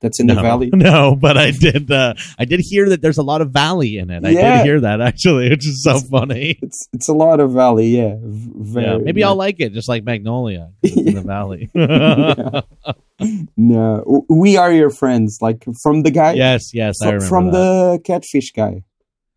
That's 0.03 0.19
in 0.19 0.27
no, 0.27 0.35
the 0.35 0.41
valley. 0.43 0.69
No, 0.75 1.15
but 1.15 1.37
I 1.37 1.49
did. 1.51 1.89
Uh, 1.89 2.13
I 2.37 2.45
did 2.45 2.59
hear 2.59 2.89
that 2.89 3.01
there's 3.01 3.17
a 3.17 3.23
lot 3.23 3.41
of 3.41 3.49
valley 3.49 3.97
in 3.97 4.11
it. 4.11 4.23
I 4.23 4.29
Yeah. 4.29 4.57
did 4.57 4.65
hear 4.65 4.79
that 4.81 5.01
actually, 5.01 5.49
which 5.49 5.65
is 5.67 5.81
so 5.81 5.97
funny. 5.97 6.59
It's 6.61 6.87
it's 6.93 7.07
a 7.07 7.13
lot 7.13 7.39
of 7.39 7.51
valley. 7.53 7.87
Yeah. 7.87 8.15
Very, 8.21 8.85
yeah, 8.85 8.97
maybe 8.97 9.23
I'll 9.23 9.35
like 9.37 9.59
it, 9.59 9.71
just 9.73 9.87
like 9.89 10.03
Magnolia 10.03 10.69
it's 10.83 10.95
in 10.95 11.15
the 11.15 11.21
valley. 11.35 11.71
No, 13.55 14.25
we 14.27 14.57
are 14.57 14.71
your 14.73 14.89
friends. 14.89 15.37
Like 15.41 15.63
from 15.81 16.03
the 16.03 16.11
guy. 16.11 16.33
yes, 16.33 16.73
yes, 16.73 17.01
I 17.01 17.05
remember 17.11 17.25
from 17.27 17.45
that. 17.45 17.51
the 17.51 18.01
catfish 18.03 18.51
guy, 18.51 18.83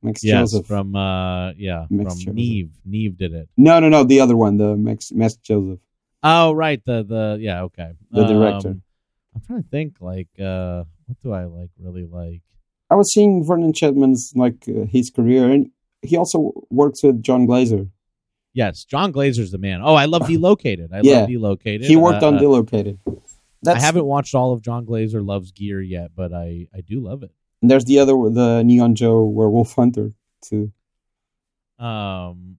Max 0.02 0.24
yes 0.24 0.50
Joseph. 0.50 0.66
from 0.66 0.96
uh 0.96 1.52
yeah 1.52 1.86
Max 1.90 2.22
from 2.24 2.36
Joseph. 2.36 2.36
Nev. 2.36 2.68
Nev 2.84 3.16
did 3.16 3.32
it. 3.34 3.48
no, 3.56 3.78
no, 3.78 3.88
no, 3.88 4.02
the 4.02 4.20
other 4.20 4.36
one, 4.36 4.56
the 4.56 4.76
Max 4.76 5.12
Max 5.12 5.36
Joseph. 5.36 5.78
Oh 6.22 6.52
right, 6.52 6.82
the 6.84 7.04
the 7.04 7.38
yeah 7.40 7.62
okay. 7.64 7.92
The 8.10 8.24
director. 8.26 8.76
I'm 9.36 9.42
trying 9.46 9.62
to 9.62 9.68
think 9.68 9.96
like 10.00 10.28
uh 10.40 10.84
what 11.06 11.18
do 11.22 11.32
I 11.32 11.44
like 11.44 11.70
really 11.78 12.06
like. 12.06 12.42
I 12.90 12.94
was 12.96 13.12
seeing 13.12 13.44
Vernon 13.44 13.72
Chatman's 13.72 14.32
like 14.34 14.64
uh, 14.68 14.86
his 14.86 15.10
career, 15.10 15.50
and 15.50 15.70
he 16.02 16.16
also 16.16 16.52
works 16.70 17.02
with 17.02 17.22
Jon 17.22 17.44
Glaser. 17.46 17.86
Yes, 18.54 18.84
Jon 18.84 19.12
Glaser's 19.12 19.50
the 19.50 19.58
man. 19.58 19.82
Oh, 19.84 19.94
I 19.94 20.06
love 20.06 20.26
Delocated. 20.32 20.90
I 20.92 21.00
Yeah. 21.02 21.18
love 21.20 21.28
Delocated. 21.28 21.86
He 21.86 21.96
worked 21.96 22.22
Uh, 22.22 22.28
on 22.28 22.36
uh, 22.36 22.40
Delocated. 22.40 22.98
That's, 23.62 23.82
I 23.82 23.86
haven't 23.86 24.06
watched 24.06 24.34
all 24.34 24.52
of 24.52 24.62
Jon 24.62 24.84
Glaser 24.84 25.22
Loves 25.22 25.52
Gear 25.52 25.80
yet, 25.82 26.12
but 26.16 26.32
I 26.32 26.68
I 26.74 26.80
do 26.80 27.00
love 27.00 27.22
it. 27.22 27.32
and 27.60 27.70
There's 27.70 27.84
the 27.84 27.98
other, 27.98 28.14
the 28.30 28.62
Neon 28.64 28.94
Joe 28.94 29.24
Werewolf 29.24 29.74
Hunter 29.74 30.12
too. 30.42 30.72
Um, 31.78 32.58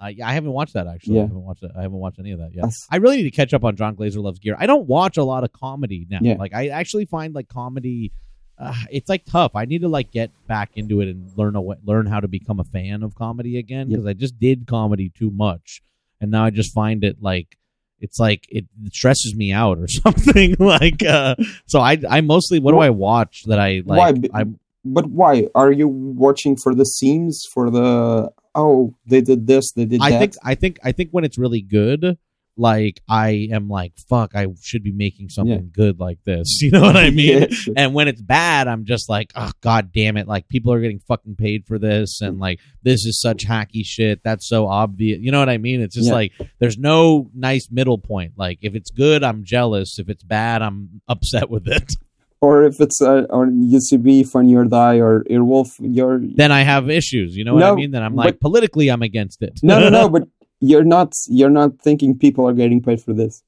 I 0.00 0.16
I 0.24 0.32
haven't 0.32 0.52
watched 0.52 0.74
that 0.74 0.86
actually. 0.86 1.14
I 1.14 1.22
Yeah. 1.22 1.26
haven't 1.28 1.42
watched 1.44 1.60
that. 1.62 1.70
I 1.76 1.82
haven't 1.82 1.98
watched 1.98 2.18
any 2.18 2.32
of 2.32 2.38
that 2.40 2.50
yet. 2.52 2.62
That's- 2.62 2.86
I 2.90 2.96
really 2.96 3.16
need 3.18 3.24
to 3.24 3.30
catch 3.30 3.54
up 3.54 3.64
on 3.64 3.76
Jon 3.76 3.94
Glaser 3.94 4.20
Loves 4.20 4.38
Gear. 4.38 4.56
I 4.58 4.66
don't 4.66 4.86
watch 4.86 5.16
a 5.16 5.24
lot 5.24 5.44
of 5.44 5.52
comedy 5.52 6.06
now. 6.10 6.18
Yeah. 6.22 6.34
Like 6.34 6.54
I 6.54 6.68
actually 6.68 7.04
find 7.06 7.34
like 7.34 7.48
comedy, 7.48 8.12
uh, 8.58 8.74
it's 8.90 9.08
like 9.08 9.24
tough. 9.24 9.52
I 9.54 9.64
need 9.64 9.82
to 9.82 9.88
like 9.88 10.10
get 10.10 10.30
back 10.46 10.70
into 10.76 11.00
it 11.00 11.08
and 11.08 11.30
learn 11.36 11.56
a 11.56 11.62
way, 11.62 11.76
learn 11.84 12.06
how 12.06 12.20
to 12.20 12.28
become 12.28 12.60
a 12.60 12.64
fan 12.64 13.02
of 13.02 13.14
comedy 13.14 13.56
again 13.58 13.88
because 13.88 14.06
I 14.06 14.12
just 14.14 14.38
did 14.38 14.66
comedy 14.66 15.10
too 15.16 15.30
much, 15.30 15.80
and 16.20 16.30
now 16.30 16.44
I 16.44 16.50
just 16.50 16.72
find 16.72 17.02
it 17.04 17.22
like. 17.22 17.56
It's 18.00 18.18
like 18.18 18.44
it 18.50 18.66
stresses 18.92 19.34
me 19.34 19.50
out 19.52 19.78
or 19.78 19.86
something 20.04 20.56
like 20.58 21.02
uh 21.02 21.36
so 21.66 21.80
I 21.80 21.96
I 22.10 22.20
mostly 22.20 22.58
what 22.58 22.72
do 22.72 22.78
I 22.80 22.90
watch 22.90 23.44
that 23.46 23.58
I 23.58 23.78
Why 23.78 23.96
like 23.96 24.20
be- 24.20 24.30
I'm 24.34 24.58
But 24.84 25.06
why 25.06 25.46
are 25.54 25.72
you 25.72 25.88
watching 25.88 26.54
for 26.56 26.74
the 26.74 26.84
scenes? 26.84 27.46
For 27.54 27.70
the 27.70 28.30
oh, 28.54 28.94
they 29.06 29.20
did 29.20 29.46
this, 29.46 29.72
they 29.72 29.84
did 29.84 30.00
I 30.02 30.10
that. 30.10 30.18
think 30.20 30.34
I 30.44 30.54
think 30.54 30.78
I 30.84 30.92
think 30.92 31.10
when 31.10 31.24
it's 31.24 31.38
really 31.38 31.60
good, 31.62 32.18
like 32.56 33.00
I 33.08 33.48
am 33.50 33.68
like, 33.68 33.92
fuck, 34.08 34.36
I 34.36 34.46
should 34.62 34.84
be 34.84 34.92
making 34.92 35.28
something 35.28 35.54
Yeah. 35.54 35.70
good 35.72 35.98
like 35.98 36.18
this. 36.24 36.58
You 36.62 36.70
know 36.70 36.82
what 36.82 36.96
I 36.96 37.10
mean? 37.20 37.40
Yeah, 37.40 37.46
sure. 37.50 37.74
And 37.76 37.94
when 37.94 38.06
it's 38.06 38.22
bad, 38.22 38.68
I'm 38.68 38.84
just 38.84 39.08
like, 39.08 39.32
oh 39.34 39.50
god 39.60 39.90
damn 39.92 40.16
it! 40.16 40.28
Like 40.28 40.46
people 40.48 40.72
are 40.72 40.80
getting 40.80 41.00
fucking 41.00 41.34
paid 41.36 41.66
for 41.66 41.78
this, 41.78 42.20
and 42.20 42.38
like 42.38 42.60
this 42.82 43.04
is 43.04 43.20
such 43.20 43.44
hacky 43.44 43.82
shit. 43.84 44.20
That's 44.22 44.48
so 44.48 44.68
obvious. 44.68 45.18
You 45.20 45.32
know 45.32 45.40
what 45.40 45.48
I 45.48 45.58
mean? 45.58 45.80
It's 45.80 45.96
just 45.96 46.08
Yeah. 46.08 46.14
like 46.14 46.32
there's 46.60 46.78
no 46.78 47.28
nice 47.34 47.68
middle 47.72 47.98
point. 47.98 48.34
Like 48.36 48.58
if 48.62 48.74
it's 48.76 48.90
good, 48.90 49.24
I'm 49.24 49.42
jealous. 49.44 49.98
If 49.98 50.08
it's 50.08 50.22
bad, 50.22 50.62
I'm 50.62 51.00
upset 51.08 51.50
with 51.50 51.66
it. 51.66 51.92
or 52.44 52.64
if 52.64 52.80
it's 52.80 53.00
uh, 53.00 53.26
on 53.30 53.46
UCB, 53.76 54.28
Funny 54.28 54.54
or 54.54 54.64
Die, 54.64 54.98
or 55.00 55.24
Earwolf, 55.24 55.70
you're 55.80 56.20
then 56.42 56.52
I 56.52 56.62
have 56.62 56.90
issues. 56.90 57.36
You 57.36 57.44
know 57.44 57.54
what 57.54 57.62
I 57.62 57.74
mean? 57.74 57.90
Then 57.90 58.02
I'm 58.02 58.14
like 58.14 58.34
but- 58.34 58.40
politically, 58.40 58.88
I'm 58.90 59.02
against 59.02 59.42
it. 59.42 59.60
no, 59.62 59.80
no, 59.80 59.88
no. 59.88 60.08
But 60.14 60.28
you're 60.60 60.84
not. 60.84 61.12
You're 61.28 61.50
not 61.60 61.70
thinking 61.80 62.18
people 62.18 62.46
are 62.48 62.52
getting 62.52 62.80
paid 62.82 63.00
for 63.00 63.12
this. 63.12 63.42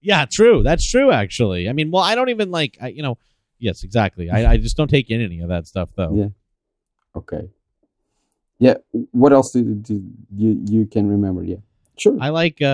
Yeah, 0.00 0.26
true. 0.30 0.62
That's 0.62 0.84
true. 0.90 1.12
Actually, 1.12 1.68
I 1.68 1.72
mean, 1.72 1.90
well, 1.92 2.02
I 2.02 2.14
don't 2.16 2.28
even 2.30 2.50
like, 2.50 2.76
I, 2.80 2.88
you 2.88 3.02
know, 3.02 3.18
yes, 3.58 3.84
exactly. 3.84 4.30
I, 4.30 4.52
I 4.52 4.56
just 4.56 4.76
don't 4.76 4.88
take 4.88 5.10
in 5.10 5.20
any 5.20 5.40
of 5.40 5.48
that 5.48 5.66
stuff 5.66 5.90
though. 5.96 6.14
Yeah. 6.14 6.28
Okay. 7.14 7.48
Yeah. 8.58 8.74
What 9.12 9.32
else 9.32 9.52
do, 9.52 9.62
do 9.62 10.02
you 10.34 10.60
you 10.68 10.86
can 10.86 11.08
remember? 11.08 11.44
Yeah. 11.44 11.62
Sure. 11.98 12.16
I 12.20 12.30
like, 12.30 12.58
uh, 12.60 12.64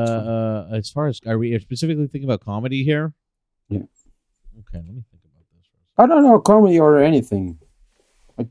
uh, 0.00 0.66
uh, 0.70 0.76
as 0.76 0.88
far 0.88 1.08
as 1.08 1.20
are 1.26 1.36
we 1.36 1.58
specifically 1.58 2.06
thinking 2.06 2.28
about 2.30 2.44
comedy 2.44 2.84
here? 2.84 3.12
Okay, 4.60 4.78
let 4.84 4.94
me 4.94 5.04
think 5.10 5.22
about 5.24 5.44
this. 5.54 5.66
For 5.96 6.02
a 6.02 6.04
I 6.04 6.06
don't 6.06 6.22
know 6.24 6.38
comedy 6.40 6.78
or 6.80 6.98
anything. 6.98 7.58
second. 8.36 8.50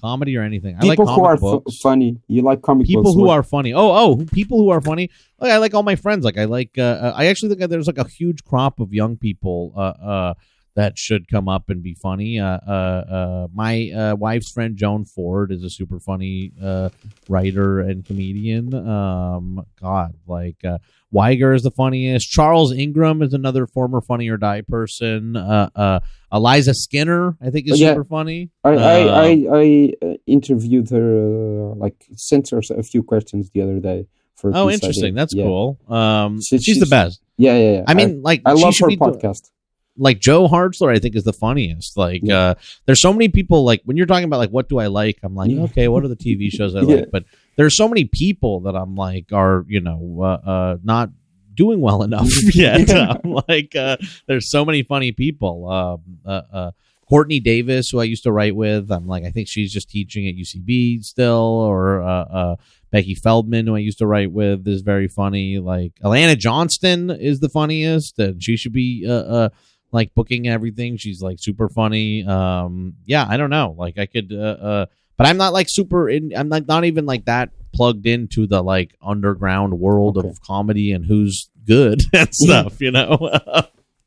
Comedy 0.00 0.36
or 0.36 0.42
anything? 0.42 0.76
I 0.80 0.84
like 0.84 0.98
People 0.98 1.06
who 1.14 1.24
are 1.24 1.36
books. 1.36 1.78
funny. 1.78 2.18
You 2.26 2.42
like 2.42 2.60
comic 2.62 2.86
people 2.88 3.04
books. 3.04 3.14
who 3.14 3.28
are 3.28 3.42
funny. 3.44 3.72
Oh, 3.72 3.92
oh, 3.92 4.24
people 4.32 4.58
who 4.58 4.70
are 4.70 4.80
funny. 4.80 5.10
Like 5.38 5.52
I 5.52 5.58
like 5.58 5.74
all 5.74 5.84
my 5.84 5.94
friends. 5.96 6.24
Like 6.24 6.38
I 6.38 6.44
like. 6.46 6.70
Uh, 6.76 6.82
uh, 6.82 7.12
I 7.14 7.26
actually 7.26 7.54
think 7.54 7.70
there's 7.70 7.86
like 7.86 7.98
a 7.98 8.08
huge 8.08 8.42
crop 8.44 8.80
of 8.80 8.92
young 8.92 9.16
people. 9.16 9.72
Uh, 9.76 9.80
uh, 9.80 10.34
that 10.74 10.98
should 10.98 11.28
come 11.28 11.48
up 11.48 11.68
and 11.68 11.82
be 11.82 11.94
funny. 11.94 12.38
Uh, 12.38 12.58
uh, 12.66 12.70
uh, 12.70 13.46
my 13.52 13.90
uh, 13.94 14.14
wife's 14.16 14.50
friend 14.50 14.76
Joan 14.76 15.04
Ford 15.04 15.52
is 15.52 15.62
a 15.62 15.68
super 15.70 16.00
funny 16.00 16.52
uh, 16.62 16.88
writer 17.28 17.80
and 17.80 18.04
comedian. 18.04 18.72
Um, 18.74 19.64
God, 19.80 20.14
like 20.26 20.56
uh, 20.64 20.78
Weiger 21.12 21.54
is 21.54 21.62
the 21.62 21.70
funniest. 21.70 22.30
Charles 22.30 22.72
Ingram 22.72 23.20
is 23.22 23.34
another 23.34 23.66
former 23.66 24.00
Funny 24.00 24.28
or 24.30 24.38
Die 24.38 24.62
person. 24.62 25.36
Uh, 25.36 25.68
uh, 25.76 26.00
Eliza 26.32 26.72
Skinner, 26.74 27.36
I 27.42 27.50
think, 27.50 27.68
is 27.70 27.78
Yeah. 27.78 27.90
super 27.92 28.04
funny. 28.04 28.50
I 28.64 28.70
I 28.70 29.02
Uh, 29.02 29.52
I, 29.52 29.92
I 30.02 30.18
interviewed 30.26 30.88
her 30.90 31.72
uh, 31.72 31.74
like 31.74 32.06
sent 32.16 32.48
her 32.50 32.60
a 32.70 32.82
few 32.82 33.02
questions 33.02 33.50
the 33.52 33.60
other 33.60 33.78
day 33.78 34.06
for. 34.36 34.50
Oh, 34.54 34.70
interesting. 34.70 35.14
That's 35.14 35.34
yeah. 35.34 35.44
cool. 35.44 35.78
Um, 35.88 36.40
She- 36.40 36.58
she's 36.58 36.78
the 36.80 36.86
best. 36.86 37.20
Yeah, 37.36 37.56
yeah, 37.58 37.72
yeah. 37.72 37.84
I 37.86 37.92
mean, 37.94 38.22
like 38.22 38.40
I, 38.46 38.50
I 38.52 38.54
love 38.54 38.74
her 38.80 38.86
be 38.88 38.96
do- 38.96 39.00
podcast. 39.00 39.50
Like 39.96 40.20
Joe 40.20 40.48
Hartzler, 40.48 40.94
I 40.94 40.98
think 40.98 41.14
is 41.16 41.24
the 41.24 41.32
funniest. 41.32 41.96
Like, 41.96 42.20
Yeah. 42.24 42.38
uh, 42.50 42.54
there's 42.86 43.00
so 43.02 43.12
many 43.12 43.28
people. 43.28 43.64
Like 43.64 43.82
when 43.84 43.96
you're 43.96 44.06
talking 44.06 44.24
about 44.24 44.38
like 44.38 44.50
what 44.50 44.68
do 44.68 44.78
I 44.78 44.86
like, 44.86 45.18
I'm 45.22 45.34
like, 45.34 45.50
Yeah. 45.50 45.62
okay, 45.62 45.88
what 45.88 46.02
are 46.04 46.08
the 46.08 46.16
TV 46.16 46.50
shows 46.52 46.74
I 46.74 46.80
Yeah. 46.80 46.96
like? 46.96 47.10
But 47.10 47.24
there's 47.56 47.76
so 47.76 47.88
many 47.88 48.04
people 48.06 48.60
that 48.60 48.74
I'm 48.74 48.94
like 48.94 49.32
are 49.32 49.64
you 49.68 49.80
know 49.80 50.18
uh, 50.22 50.48
uh, 50.50 50.76
not 50.82 51.10
doing 51.54 51.80
well 51.82 52.02
enough 52.08 52.28
yet. 52.54 52.90
I'm 52.90 53.36
like, 53.48 53.76
uh, 53.76 53.98
there's 54.26 54.50
so 54.50 54.64
many 54.64 54.82
funny 54.82 55.12
people. 55.12 55.68
Um, 55.68 56.00
uh, 56.24 56.42
uh, 56.52 56.70
Courtney 57.08 57.40
Davis, 57.40 57.90
who 57.90 58.00
I 58.00 58.04
used 58.04 58.22
to 58.22 58.32
write 58.32 58.56
with, 58.56 58.90
I'm 58.90 59.06
like, 59.06 59.24
I 59.24 59.30
think 59.30 59.46
she's 59.46 59.70
just 59.70 59.90
teaching 59.90 60.26
at 60.28 60.34
UCB 60.34 61.04
still, 61.04 61.34
or 61.68 62.00
uh, 62.00 62.24
uh, 62.24 62.56
Becky 62.90 63.14
Feldman, 63.14 63.66
who 63.66 63.76
I 63.76 63.80
used 63.80 63.98
to 63.98 64.06
write 64.06 64.32
with, 64.32 64.66
is 64.66 64.80
very 64.80 65.08
funny. 65.08 65.58
Like 65.58 65.92
Alana 66.02 66.38
Johnston 66.38 67.10
is 67.10 67.40
the 67.40 67.50
funniest, 67.50 68.18
and 68.18 68.42
she 68.42 68.56
should 68.56 68.72
be 68.72 69.04
uh, 69.06 69.12
uh, 69.12 69.48
like 69.92 70.14
booking 70.14 70.48
everything. 70.48 70.96
She's 70.96 71.20
like 71.22 71.38
super 71.40 71.68
funny. 71.68 72.24
Um, 72.26 72.94
yeah, 73.04 73.26
I 73.28 73.36
don't 73.36 73.50
know. 73.50 73.74
Like 73.78 73.98
I 73.98 74.06
could, 74.06 74.32
uh, 74.32 74.36
uh, 74.36 74.86
but 75.16 75.26
I'm 75.26 75.36
not 75.36 75.52
like 75.52 75.66
super. 75.68 76.08
In, 76.08 76.32
I'm 76.36 76.48
like 76.48 76.66
not 76.66 76.84
even 76.84 77.06
like 77.06 77.26
that 77.26 77.50
plugged 77.74 78.06
into 78.06 78.46
the 78.46 78.62
like 78.62 78.94
underground 79.02 79.78
world 79.78 80.18
Okay. 80.18 80.28
of 80.28 80.40
comedy 80.40 80.92
and 80.92 81.04
who's 81.06 81.50
good 81.66 82.02
and 82.12 82.34
stuff. 82.34 82.80
You 82.80 82.90
know. 82.90 83.30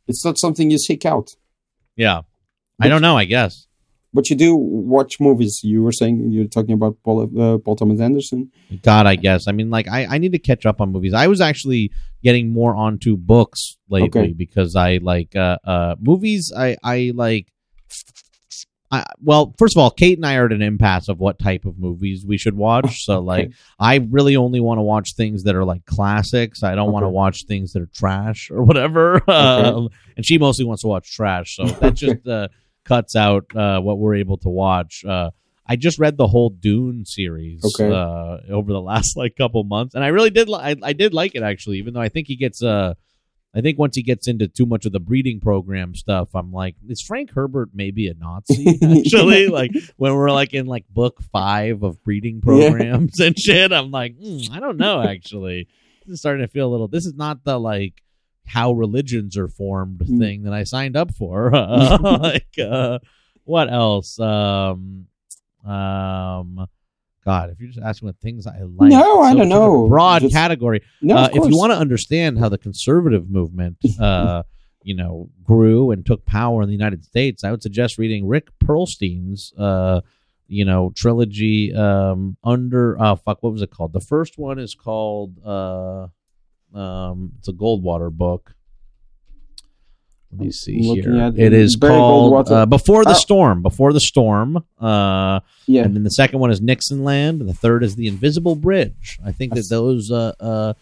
It's 0.08 0.24
not 0.24 0.38
something 0.38 0.70
you 0.70 0.78
seek 0.78 1.04
out, 1.04 1.32
yeah. 1.96 2.22
I 2.80 2.90
don't 2.90 3.02
know. 3.02 3.18
I 3.18 3.26
guess. 3.26 3.66
But 4.16 4.30
you 4.30 4.36
do 4.36 4.56
watch 4.56 5.20
movies. 5.20 5.60
You 5.62 5.84
were 5.84 5.92
saying 5.92 6.32
you're 6.32 6.48
talking 6.48 6.72
about 6.74 6.96
Paul 7.04 7.24
uh, 7.24 7.58
Paul 7.58 7.76
Thomas 7.76 8.00
Anderson. 8.00 8.50
God, 8.82 9.06
I 9.06 9.16
guess. 9.18 9.48
I 9.48 9.52
mean, 9.52 9.70
like, 9.70 9.88
I, 9.90 10.06
I 10.06 10.18
need 10.18 10.32
to 10.32 10.40
catch 10.40 10.66
up 10.66 10.80
on 10.80 10.92
movies. 10.94 11.14
I 11.14 11.28
was 11.28 11.42
actually 11.42 11.92
getting 12.24 12.54
more 12.54 12.74
onto 12.74 13.18
books 13.18 13.78
lately 13.90 14.22
Okay. 14.22 14.34
because 14.34 14.76
I 14.76 14.98
like 15.02 15.36
uh, 15.36 15.58
uh, 15.66 15.96
movies. 16.00 16.52
I, 16.58 16.78
I 16.82 17.12
like. 17.14 17.52
I, 18.92 19.04
well, 19.20 19.54
first 19.58 19.76
of 19.76 19.82
all, 19.82 19.90
Kate 19.92 20.18
and 20.18 20.26
I 20.26 20.36
are 20.36 20.46
at 20.46 20.54
an 20.54 20.62
impasse 20.62 21.10
of 21.10 21.20
what 21.20 21.38
type 21.40 21.66
of 21.66 21.78
movies 21.78 22.24
we 22.26 22.38
should 22.38 22.56
watch. 22.56 23.04
So, 23.06 23.20
like, 23.20 23.52
I 23.78 23.96
really 24.10 24.36
only 24.38 24.60
want 24.62 24.78
to 24.78 24.84
watch 24.84 25.16
things 25.16 25.44
that 25.44 25.56
are 25.56 25.66
like 25.66 25.86
classics. 25.86 26.64
I 26.64 26.76
don't 26.76 26.92
want 26.94 27.04
to 27.04 27.10
watch 27.10 27.46
things 27.46 27.74
that 27.74 27.82
are 27.82 27.90
trash 27.94 28.50
or 28.50 28.64
whatever. 28.64 29.22
Um, 29.28 29.90
and 30.16 30.26
she 30.26 30.38
mostly 30.38 30.64
wants 30.64 30.84
to 30.84 30.88
watch 30.88 31.14
trash. 31.14 31.58
So 31.58 31.66
that's 31.66 32.00
just 32.00 32.26
uh, 32.38 32.48
cuts 32.86 33.16
out 33.16 33.46
uh, 33.56 33.80
what 33.82 33.98
we're 34.00 34.16
able 34.16 34.38
to 34.38 34.50
watch. 34.50 35.04
Uh, 35.08 35.32
I 35.68 35.76
just 35.76 35.98
read 35.98 36.16
the 36.18 36.28
whole 36.28 36.52
Dune 36.52 37.06
series 37.06 37.64
Okay. 37.66 37.92
uh, 37.92 38.38
over 38.54 38.72
the 38.72 38.82
last 38.82 39.18
like 39.18 39.36
couple 39.36 39.64
months, 39.64 39.96
and 39.96 40.04
I 40.04 40.08
really 40.10 40.30
did. 40.30 40.48
Li- 40.48 40.60
I, 40.62 40.76
I 40.84 40.94
did 40.94 41.14
like 41.14 41.34
it 41.36 41.44
actually, 41.44 41.78
even 41.80 41.94
though 41.94 42.02
I 42.02 42.10
think 42.10 42.28
he 42.28 42.36
gets. 42.36 42.62
Uh, 42.64 42.94
I 43.58 43.62
think 43.62 43.80
once 43.80 43.96
he 43.96 44.04
gets 44.04 44.28
into 44.28 44.50
too 44.50 44.66
much 44.66 44.86
of 44.86 44.92
the 44.92 45.00
breeding 45.00 45.40
program 45.40 45.96
stuff, 45.96 46.28
I'm 46.36 46.52
like, 46.52 46.76
is 46.90 47.02
Frank 47.02 47.32
Herbert 47.34 47.70
maybe 47.74 48.10
a 48.10 48.14
Nazi? 48.14 48.78
Actually, 48.84 49.48
like 49.48 49.72
when 49.96 50.14
we're 50.14 50.30
like 50.30 50.54
in 50.54 50.66
like 50.66 50.84
book 50.90 51.22
five 51.32 51.82
of 51.82 52.04
breeding 52.04 52.42
programs 52.42 53.18
and 53.22 53.40
shit, 53.40 53.72
I'm 53.72 53.92
like, 53.92 54.16
hmm, 54.22 54.52
I 54.52 54.60
don't 54.60 54.76
know. 54.76 55.02
Actually, 55.02 55.70
this 56.06 56.16
is 56.16 56.20
starting 56.20 56.46
to 56.46 56.52
feel 56.52 56.68
a 56.68 56.72
little. 56.72 56.90
This 56.90 57.06
is 57.06 57.14
not 57.16 57.46
the 57.46 57.58
like 57.58 57.94
how 58.46 58.72
religions 58.74 59.38
are 59.38 59.48
formed 59.48 60.00
Mm. 60.00 60.20
thing 60.20 60.44
that 60.44 60.54
I 60.54 60.64
signed 60.64 60.96
up 60.96 61.14
for. 61.16 61.50
like, 61.52 62.58
uh, 62.60 63.00
what 63.44 63.72
else? 63.72 64.20
Um, 64.20 65.08
um, 65.66 66.68
God, 67.24 67.50
if 67.50 67.60
you're 67.60 67.70
just 67.70 67.80
asking 67.84 68.08
what 68.08 68.20
things 68.20 68.46
I 68.46 68.60
like, 68.62 68.92
No, 68.92 69.22
I 69.22 69.32
so- 69.32 69.38
don't 69.40 69.50
know. 69.50 69.88
Broad 69.88 70.22
Just- 70.22 70.34
category. 70.34 70.82
No, 71.02 71.16
Uh, 71.18 71.30
if 71.34 71.50
you 71.50 71.58
want 71.58 71.72
to 71.72 71.78
understand 71.78 72.38
how 72.38 72.50
the 72.50 72.58
conservative 72.58 73.30
movement, 73.30 73.78
uh, 74.00 74.44
you 74.84 74.96
know, 74.96 75.30
grew 75.44 75.90
and 75.90 76.06
took 76.06 76.24
power 76.26 76.62
in 76.62 76.68
the 76.68 76.76
United 76.76 77.04
States, 77.04 77.44
I 77.44 77.50
would 77.50 77.64
suggest 77.64 77.98
reading 77.98 78.28
Rick 78.28 78.50
Perlstein's, 78.60 79.52
uh, 79.58 80.02
you 80.48 80.64
know, 80.66 80.92
trilogy. 80.96 81.74
Um, 81.74 82.38
under 82.44 83.02
uh, 83.02 83.16
fuck, 83.16 83.42
what 83.42 83.52
was 83.54 83.64
it 83.64 83.72
called? 83.72 83.94
The 83.94 84.00
first 84.02 84.38
one 84.38 84.60
is 84.60 84.76
called. 84.76 85.40
Uh, 85.44 86.08
um, 86.76 87.32
it's 87.40 87.48
a 87.48 87.54
Goldwater 87.54 88.12
book. 88.12 88.54
Let 90.32 90.40
me 90.48 90.52
see 90.52 90.80
here. 90.80 91.32
It 91.38 91.54
is 91.54 91.78
Barry 91.78 91.94
called 91.94 92.52
uh, 92.52 92.66
Before 92.66 93.04
the 93.06 93.12
Oh. 93.12 93.14
Storm. 93.14 93.62
Before 93.62 93.94
the 93.94 94.02
Storm. 94.02 94.58
Uh, 94.80 95.40
yeah, 95.66 95.84
and 95.84 95.96
then 95.96 96.04
the 96.04 96.10
second 96.10 96.40
one 96.40 96.52
is 96.52 96.60
Nixon 96.62 97.04
Land, 97.06 97.40
and 97.40 97.50
the 97.50 97.54
third 97.54 97.84
is 97.84 97.96
the 97.96 98.08
Invisible 98.08 98.56
Bridge. 98.56 99.18
I 99.24 99.32
think 99.32 99.54
that 99.54 99.68
those 99.70 100.12
uh, 100.12 100.34
uh, 100.40 100.74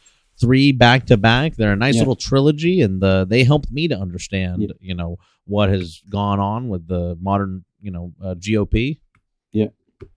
three 0.41 0.71
back 0.71 1.05
to 1.07 1.17
back, 1.17 1.55
they're 1.55 1.73
a 1.73 1.75
nice 1.75 1.95
Yeah. 1.95 2.01
little 2.01 2.15
trilogy, 2.15 2.81
and 2.81 3.03
uh, 3.03 3.25
they 3.25 3.43
helped 3.43 3.71
me 3.71 3.87
to 3.89 3.95
understand, 3.95 4.63
Yeah. 4.63 4.67
you 4.79 4.95
know, 4.95 5.17
what 5.45 5.69
has 5.69 6.01
gone 6.09 6.39
on 6.39 6.69
with 6.69 6.87
the 6.87 7.15
modern, 7.21 7.63
you 7.81 7.91
know, 7.91 8.13
uh, 8.23 8.33
GOP. 8.35 8.99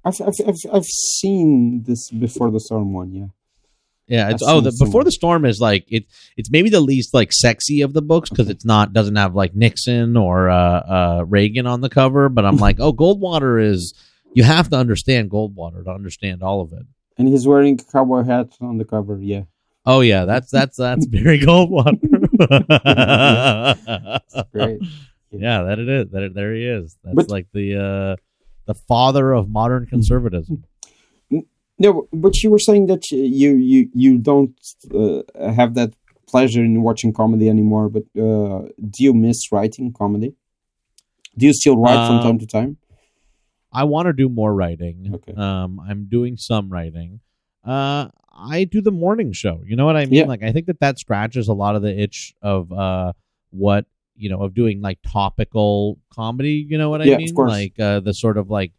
I've, 0.04 0.14
I've 0.20 0.34
I've 0.48 0.54
I've 0.72 0.84
seen 0.84 1.84
this 1.86 2.10
before 2.10 2.50
the 2.50 2.58
storm 2.58 2.92
one. 2.92 3.12
Yeah, 3.12 3.26
Yeah, 4.08 4.30
it's 4.30 4.42
oh, 4.42 4.60
the 4.60 4.74
Before 4.78 5.02
the 5.02 5.10
Storm 5.10 5.44
is 5.44 5.60
like 5.60 5.84
it. 5.88 6.04
It's 6.36 6.50
maybe 6.50 6.70
the 6.70 6.80
least 6.80 7.12
like 7.12 7.32
sexy 7.32 7.82
of 7.82 7.92
the 7.92 8.02
books 8.02 8.30
because 8.30 8.48
it's 8.48 8.64
not 8.64 8.92
doesn't 8.92 9.16
have 9.16 9.34
like 9.34 9.54
Nixon 9.56 10.16
or 10.16 10.48
uh, 10.48 10.56
uh, 10.58 11.24
Reagan 11.26 11.66
on 11.66 11.80
the 11.80 11.88
cover. 11.88 12.28
But 12.28 12.44
I'm 12.44 12.56
like, 12.58 12.76
oh, 12.78 12.92
Goldwater 12.92 13.62
is. 13.62 13.94
You 14.32 14.44
have 14.44 14.68
to 14.70 14.76
understand 14.76 15.30
Goldwater 15.30 15.82
to 15.84 15.90
understand 15.90 16.42
all 16.42 16.60
of 16.60 16.72
it. 16.72 16.82
and 17.18 17.26
he's 17.26 17.46
wearing 17.48 17.78
cowboy 17.78 18.22
hat 18.22 18.50
on 18.60 18.78
the 18.78 18.84
cover. 18.84 19.18
Yeah, 19.20 19.42
Oh 19.84 20.00
yeah, 20.02 20.24
that's 20.24 20.50
that's 20.50 20.76
that's 20.76 21.06
Barry 21.06 21.40
Goldwater. 21.40 21.98
great. 24.52 24.80
yeah, 25.30 25.62
that 25.64 25.78
it 25.78 25.88
is. 25.88 26.10
That 26.10 26.22
it, 26.22 26.34
there 26.34 26.54
he 26.54 26.64
is. 26.66 26.96
That's 27.02 27.16
But- 27.16 27.30
like 27.30 27.46
the 27.52 27.76
uh, 27.76 28.16
the 28.66 28.74
father 28.74 29.32
of 29.32 29.48
modern 29.48 29.86
conservatism. 29.86 30.64
No, 31.78 32.08
but 32.12 32.42
you 32.42 32.50
were 32.50 32.58
saying 32.58 32.86
that 32.86 33.10
you 33.10 33.50
you 33.56 33.88
you 33.94 34.18
don't 34.18 34.54
uh, 34.94 35.22
have 35.52 35.74
that 35.74 35.92
pleasure 36.26 36.64
in 36.64 36.82
watching 36.82 37.12
comedy 37.12 37.48
anymore. 37.48 37.88
But 37.90 38.04
uh, 38.18 38.68
do 38.90 39.04
you 39.04 39.12
miss 39.12 39.52
writing 39.52 39.92
comedy? 39.92 40.34
Do 41.36 41.46
you 41.46 41.52
still 41.52 41.76
write 41.76 42.06
from 42.06 42.16
Um, 42.16 42.22
time 42.22 42.38
to 42.38 42.46
time? 42.46 42.78
I 43.72 43.84
want 43.84 44.06
to 44.06 44.14
do 44.14 44.28
more 44.30 44.54
writing. 44.54 45.10
Okay. 45.16 45.34
Um, 45.34 45.78
I'm 45.80 46.06
doing 46.06 46.36
some 46.38 46.70
writing. 46.70 47.20
Uh, 47.62 48.08
I 48.32 48.64
do 48.64 48.80
the 48.80 48.90
morning 48.92 49.32
show. 49.32 49.60
You 49.66 49.76
know 49.76 49.84
what 49.84 49.96
I 49.96 50.06
mean? 50.06 50.14
Yeah. 50.20 50.24
Like 50.26 50.42
I 50.42 50.52
think 50.52 50.66
that 50.66 50.80
that 50.80 50.98
scratches 50.98 51.48
a 51.48 51.52
lot 51.52 51.76
of 51.76 51.82
the 51.82 51.94
itch 52.04 52.34
of 52.40 52.72
uh 52.72 53.12
what 53.50 53.84
you 54.16 54.30
know 54.30 54.40
of 54.42 54.54
doing 54.54 54.80
like 54.80 54.98
topical 55.02 55.98
comedy. 56.10 56.64
You 56.66 56.78
know 56.78 56.88
what 56.88 57.02
I 57.02 57.04
Yeah, 57.04 57.14
of 57.14 57.18
mean? 57.18 57.34
course. 57.34 57.50
Like 57.52 57.78
uh, 57.78 58.00
the 58.00 58.14
sort 58.14 58.38
of 58.38 58.48
like 58.48 58.72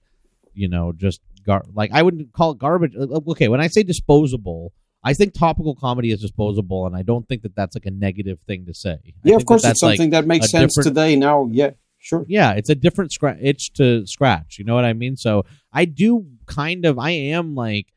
you 0.56 0.68
know 0.68 0.94
just 0.94 1.22
gar- 1.48 1.66
like 1.74 1.92
I 1.92 2.02
wouldn't 2.04 2.32
call 2.34 2.52
it 2.52 2.60
garbage. 2.60 2.94
uh, 2.96 3.08
Okay, 3.32 3.48
when 3.48 3.62
I 3.62 3.68
say 3.68 3.82
disposable. 3.82 4.74
I 5.04 5.14
think 5.14 5.34
topical 5.34 5.74
comedy 5.76 6.12
is 6.12 6.20
disposable, 6.20 6.86
and 6.88 6.94
I 6.96 7.02
don't 7.04 7.26
think 7.30 7.44
that 7.44 7.56
that's 7.56 7.76
like 7.76 7.86
a 7.86 7.92
negative 7.92 8.40
thing 8.48 8.66
to 8.66 8.74
say. 8.74 8.98
I 9.06 9.14
Yeah, 9.24 9.36
of 9.36 9.42
that 9.42 9.46
course, 9.46 9.60
it's 9.62 9.68
that's, 9.68 9.84
like, 9.84 9.98
something 9.98 10.10
that 10.10 10.26
makes 10.28 10.50
sense 10.52 10.74
today. 10.76 11.16
Now, 11.16 11.48
yeah, 11.52 11.72
sure. 12.00 12.26
yeah, 12.28 12.54
it's 12.54 12.70
a 12.70 12.76
different 12.76 13.12
scra- 13.12 13.38
itch 13.42 13.72
to 13.74 14.06
scratch. 14.08 14.58
You 14.60 14.66
know 14.66 14.76
what 14.76 14.86
I 14.86 14.94
mean? 14.94 15.16
So 15.16 15.46
I 15.72 15.86
do 15.86 16.26
kind 16.48 16.84
of, 16.84 17.00
I 17.00 17.12
am 17.12 17.56
like 17.56 17.88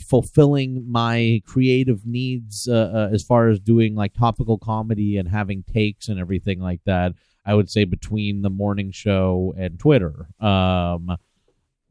fulfilling 0.00 0.84
my 0.90 1.40
creative 1.46 2.06
needs 2.06 2.68
uh, 2.68 2.74
uh, 2.74 3.14
as 3.14 3.22
far 3.22 3.48
as 3.48 3.58
doing 3.58 3.94
like 3.94 4.14
topical 4.14 4.58
comedy 4.58 5.16
and 5.16 5.28
having 5.28 5.62
takes 5.62 6.08
and 6.08 6.20
everything 6.20 6.60
like 6.60 6.80
that. 6.84 7.14
I 7.44 7.54
would 7.54 7.70
say 7.70 7.84
between 7.84 8.42
the 8.42 8.50
morning 8.50 8.90
show 8.90 9.54
and 9.56 9.78
Twitter. 9.78 10.28
Um, 10.40 11.16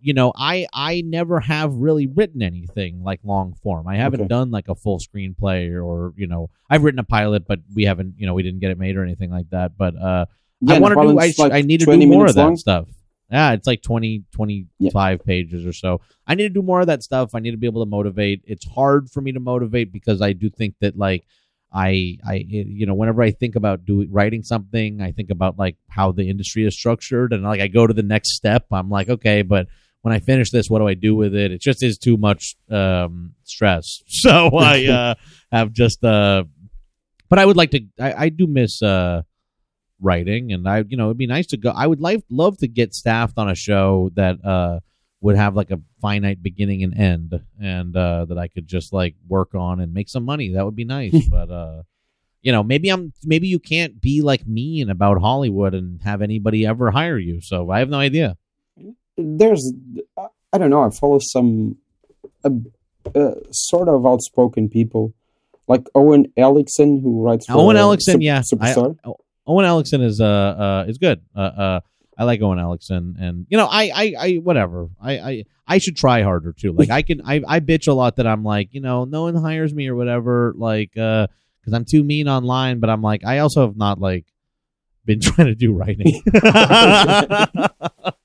you 0.05 0.13
know, 0.13 0.31
I 0.35 0.67
I 0.71 1.01
never 1.01 1.39
have 1.39 1.73
really 1.73 2.05
written 2.05 2.41
anything 2.43 3.03
like 3.03 3.19
long 3.23 3.55
form. 3.63 3.87
I 3.87 3.95
haven't 3.97 4.21
Okay. 4.21 4.27
done 4.27 4.51
like 4.51 4.67
a 4.67 4.75
full 4.75 4.99
screenplay 4.99 5.71
or 5.83 6.13
you 6.15 6.27
know, 6.27 6.49
I've 6.69 6.83
written 6.83 6.99
a 6.99 7.03
pilot, 7.03 7.47
but 7.47 7.59
we 7.73 7.85
haven't, 7.85 8.13
you 8.17 8.27
know, 8.27 8.35
we 8.35 8.43
didn't 8.43 8.59
get 8.59 8.69
it 8.71 8.77
made 8.77 8.95
or 8.97 9.03
anything 9.03 9.31
like 9.31 9.49
that. 9.49 9.77
But 9.77 9.95
uh, 9.95 10.25
I 10.67 10.73
Yeah, 10.73 10.79
want 10.79 10.93
to 10.93 11.01
do. 11.01 11.19
I, 11.19 11.33
like 11.39 11.53
I 11.53 11.61
need 11.61 11.79
to 11.79 11.85
do 11.87 12.05
more 12.05 12.27
of 12.27 12.35
that 12.35 12.43
long. 12.43 12.55
stuff. 12.57 12.87
Yeah, 13.31 13.53
it's 13.53 13.65
like 13.65 13.81
20, 13.81 14.23
25 14.31 15.25
pages 15.25 15.65
or 15.65 15.73
so. 15.73 16.01
I 16.27 16.35
need 16.35 16.43
to 16.43 16.49
do 16.49 16.61
more 16.61 16.81
of 16.81 16.87
that 16.87 17.01
stuff. 17.01 17.33
I 17.33 17.39
need 17.39 17.51
to 17.51 17.57
be 17.57 17.65
able 17.65 17.83
to 17.83 17.89
motivate. 17.89 18.43
It's 18.45 18.65
hard 18.69 19.09
for 19.09 19.21
me 19.21 19.31
to 19.31 19.39
motivate 19.39 19.91
because 19.91 20.21
I 20.21 20.33
do 20.33 20.51
think 20.51 20.75
that 20.81 20.95
like 20.97 21.25
I 21.73 22.19
I 22.25 22.35
you 22.47 22.85
know 22.85 22.93
whenever 22.93 23.23
I 23.23 23.31
think 23.31 23.55
about 23.55 23.85
doing 23.85 24.11
writing 24.11 24.43
something, 24.43 25.01
I 25.01 25.11
think 25.11 25.31
about 25.31 25.57
like 25.57 25.77
how 25.89 26.11
the 26.11 26.29
industry 26.29 26.65
is 26.67 26.75
structured 26.75 27.33
and 27.33 27.41
like 27.43 27.59
I 27.59 27.67
go 27.67 27.87
to 27.87 27.93
the 27.93 28.03
next 28.03 28.35
step. 28.35 28.65
I'm 28.71 28.91
like, 28.91 29.09
okay, 29.09 29.41
but 29.41 29.65
when 30.05 30.13
I 30.13 30.19
finish 30.19 30.51
this, 30.51 30.69
what 30.69 30.77
do 30.77 30.87
I 30.87 30.93
do 30.93 31.15
with 31.15 31.33
it? 31.33 31.51
It 31.51 31.61
just 31.61 31.81
is 31.81 31.97
too 31.97 32.15
much 32.15 32.55
um 32.69 33.33
stress. 33.43 34.03
So 34.07 34.55
I 34.55 34.85
uh 34.99 35.15
have 35.51 35.71
just 35.71 36.03
uh 36.03 36.43
but 37.27 37.39
I 37.39 37.45
would 37.47 37.57
like 37.57 37.71
to 37.71 37.81
I, 37.99 38.25
I 38.25 38.29
do 38.29 38.45
miss 38.45 38.83
uh 38.83 39.23
writing 39.99 40.51
and 40.51 40.69
I 40.69 40.83
you 40.87 40.95
know 40.95 41.05
it'd 41.05 41.17
be 41.17 41.25
nice 41.25 41.47
to 41.47 41.57
go 41.57 41.71
I 41.71 41.87
would 41.87 42.01
like 42.01 42.23
love 42.29 42.59
to 42.59 42.67
get 42.67 42.93
staffed 42.93 43.39
on 43.39 43.49
a 43.49 43.55
show 43.55 44.11
that 44.13 44.45
uh 44.45 44.81
would 45.21 45.37
have 45.37 45.55
like 45.55 45.71
a 45.71 45.81
finite 46.03 46.43
beginning 46.43 46.83
and 46.83 46.95
end 46.95 47.41
and 47.59 47.97
uh 47.97 48.25
that 48.25 48.37
I 48.37 48.47
could 48.47 48.67
just 48.67 48.93
like 48.93 49.15
work 49.27 49.55
on 49.55 49.79
and 49.79 49.91
make 49.91 50.09
some 50.09 50.23
money 50.23 50.53
that 50.53 50.65
would 50.65 50.75
be 50.75 50.85
nice 50.85 51.27
but 51.31 51.49
uh 51.49 51.81
you 52.43 52.51
know 52.51 52.61
maybe 52.61 52.89
I'm 52.89 53.11
maybe 53.23 53.47
you 53.47 53.57
can't 53.57 53.99
be 53.99 54.21
like 54.21 54.45
mean 54.45 54.91
about 54.91 55.19
Hollywood 55.19 55.73
and 55.73 55.99
have 56.03 56.21
anybody 56.21 56.63
ever 56.63 56.91
hire 56.91 57.17
you 57.17 57.41
so 57.41 57.71
I 57.71 57.79
have 57.79 57.89
no 57.89 57.97
idea 57.97 58.37
There's, 59.17 59.73
I- 60.17 60.57
don't 60.57 60.69
know. 60.69 60.83
I 60.83 60.89
follow 60.89 61.19
some 61.19 61.77
uh, 62.43 62.49
uh, 63.13 63.31
sort 63.51 63.89
of 63.89 64.05
outspoken 64.05 64.69
people, 64.69 65.13
like 65.67 65.85
Owen 65.93 66.31
Ellickson, 66.37 67.01
who 67.01 67.21
writes. 67.21 67.45
For, 67.45 67.53
Owen 67.53 67.75
Ellickson 67.75 68.13
Sup- 68.13 68.21
yeah 68.21 68.37
I, 68.37 68.41
Superstar. 68.73 68.95
Owen 69.47 69.65
Ellickson 69.65 70.01
is 70.01 70.19
uh 70.21 70.25
uh 70.25 70.85
is 70.87 70.97
good 70.97 71.21
uh 71.35 71.39
uh 71.39 71.79
I 72.17 72.23
like 72.23 72.41
Owen 72.41 72.57
Ellickson 72.57 73.21
and 73.21 73.45
you 73.49 73.57
know 73.57 73.67
I 73.69 73.91
I, 73.93 74.13
I 74.17 74.33
whatever 74.35 74.87
I, 75.01 75.17
I 75.19 75.43
I 75.67 75.77
should 75.77 75.95
try 75.97 76.21
harder 76.23 76.53
too 76.53 76.71
like 76.71 76.89
I 76.89 77.01
can 77.01 77.21
I 77.23 77.41
I 77.47 77.59
bitch 77.59 77.87
a 77.87 77.93
lot 77.93 78.15
that 78.15 78.25
I'm 78.25 78.43
like 78.43 78.69
you 78.73 78.81
know 78.81 79.05
no 79.05 79.23
one 79.23 79.35
hires 79.35 79.73
me 79.73 79.87
or 79.87 79.95
whatever 79.95 80.53
like 80.55 80.97
uh 80.97 81.27
because 81.59 81.73
I'm 81.73 81.85
too 81.85 82.03
mean 82.03 82.27
online 82.27 82.79
but 82.79 82.89
I'm 82.89 83.01
like 83.01 83.23
I 83.25 83.39
also 83.39 83.65
have 83.67 83.75
not 83.77 83.99
like 83.99 84.25
been 85.05 85.19
trying 85.21 85.47
to 85.47 85.55
do 85.55 85.73
writing 85.73 86.23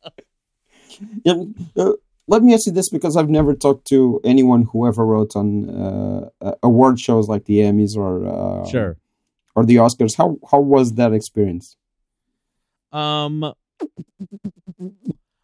uh, 1.76 1.92
let 2.26 2.42
me 2.42 2.54
ask 2.54 2.66
you 2.66 2.72
this 2.72 2.88
because 2.88 3.16
I've 3.16 3.28
never 3.30 3.54
talked 3.54 3.86
to 3.88 4.20
anyone 4.24 4.62
who 4.72 4.86
ever 4.86 5.04
wrote 5.04 5.34
on 5.36 5.68
uh, 5.70 6.28
uh, 6.40 6.52
award 6.62 7.00
shows 7.00 7.28
like 7.28 7.44
the 7.46 7.58
Emmys 7.58 7.96
or 7.96 8.26
uh, 8.26 8.66
Sure. 8.68 8.96
or 9.56 9.64
the 9.64 9.76
Oscars. 9.76 10.16
How 10.16 10.36
how 10.50 10.60
was 10.60 10.94
that 10.94 11.12
experience? 11.12 11.76
Um, 12.92 13.44
uh, 13.44 13.54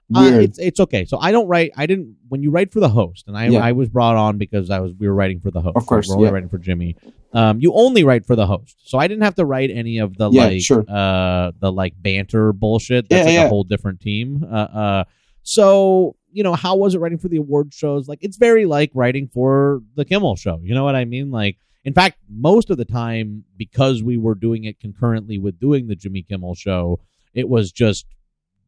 Weird. 0.08 0.44
it's 0.44 0.58
it's 0.60 0.80
okay. 0.80 1.04
So 1.04 1.18
I 1.18 1.32
don't 1.32 1.48
write. 1.48 1.72
I 1.76 1.86
didn't 1.86 2.16
when 2.28 2.40
you 2.42 2.50
write 2.50 2.72
for 2.72 2.78
the 2.78 2.88
host, 2.88 3.24
and 3.26 3.36
I 3.36 3.48
Yeah. 3.48 3.60
I 3.60 3.72
was 3.72 3.88
brought 3.88 4.16
on 4.16 4.38
because 4.38 4.70
I 4.70 4.78
was 4.78 4.92
we 4.98 5.08
were 5.08 5.14
writing 5.14 5.40
for 5.40 5.50
the 5.50 5.60
host. 5.60 5.76
Of 5.76 5.86
course, 5.86 6.06
we're 6.08 6.14
only 6.14 6.26
yeah. 6.28 6.32
writing 6.34 6.48
for 6.48 6.58
Jimmy. 6.58 6.96
Um, 7.32 7.58
you 7.60 7.72
only 7.74 8.04
write 8.04 8.24
for 8.24 8.36
the 8.36 8.46
host, 8.46 8.76
so 8.88 8.98
I 8.98 9.08
didn't 9.08 9.24
have 9.24 9.34
to 9.34 9.44
write 9.44 9.70
any 9.70 9.98
of 9.98 10.16
the 10.16 10.30
Yeah, 10.30 10.44
like 10.46 10.60
sure. 10.62 10.84
uh 10.88 11.50
the 11.58 11.72
like 11.72 11.94
banter 12.00 12.52
bullshit. 12.52 13.08
That's 13.08 13.20
Yeah, 13.22 13.24
like 13.26 13.34
yeah. 13.34 13.46
a 13.46 13.48
whole 13.48 13.64
different 13.64 14.00
team. 14.00 14.44
Uh, 14.44 14.54
uh, 14.56 15.04
so 15.46 16.16
you 16.32 16.42
know 16.42 16.54
how 16.54 16.76
was 16.76 16.94
it 16.94 16.98
writing 16.98 17.18
for 17.18 17.28
the 17.28 17.36
award 17.38 17.72
shows? 17.72 18.08
Like 18.08 18.18
it's 18.20 18.36
very 18.36 18.66
like 18.66 18.90
writing 18.94 19.28
for 19.32 19.80
the 19.94 20.04
Kimmel 20.04 20.34
show. 20.36 20.60
You 20.62 20.74
know 20.74 20.84
what 20.84 20.96
I 20.96 21.04
mean? 21.04 21.30
Like. 21.30 21.56
In 21.84 21.94
fact, 21.94 22.18
most 22.28 22.68
of 22.70 22.78
the 22.78 22.84
time, 22.84 23.44
because 23.56 24.02
we 24.02 24.16
were 24.16 24.34
doing 24.34 24.64
it 24.64 24.80
concurrently 24.80 25.38
with 25.38 25.60
doing 25.60 25.86
the 25.86 25.94
Jimmy 25.94 26.24
Kimmel 26.28 26.56
show, 26.56 26.98
it 27.32 27.48
was 27.48 27.70
just 27.70 28.06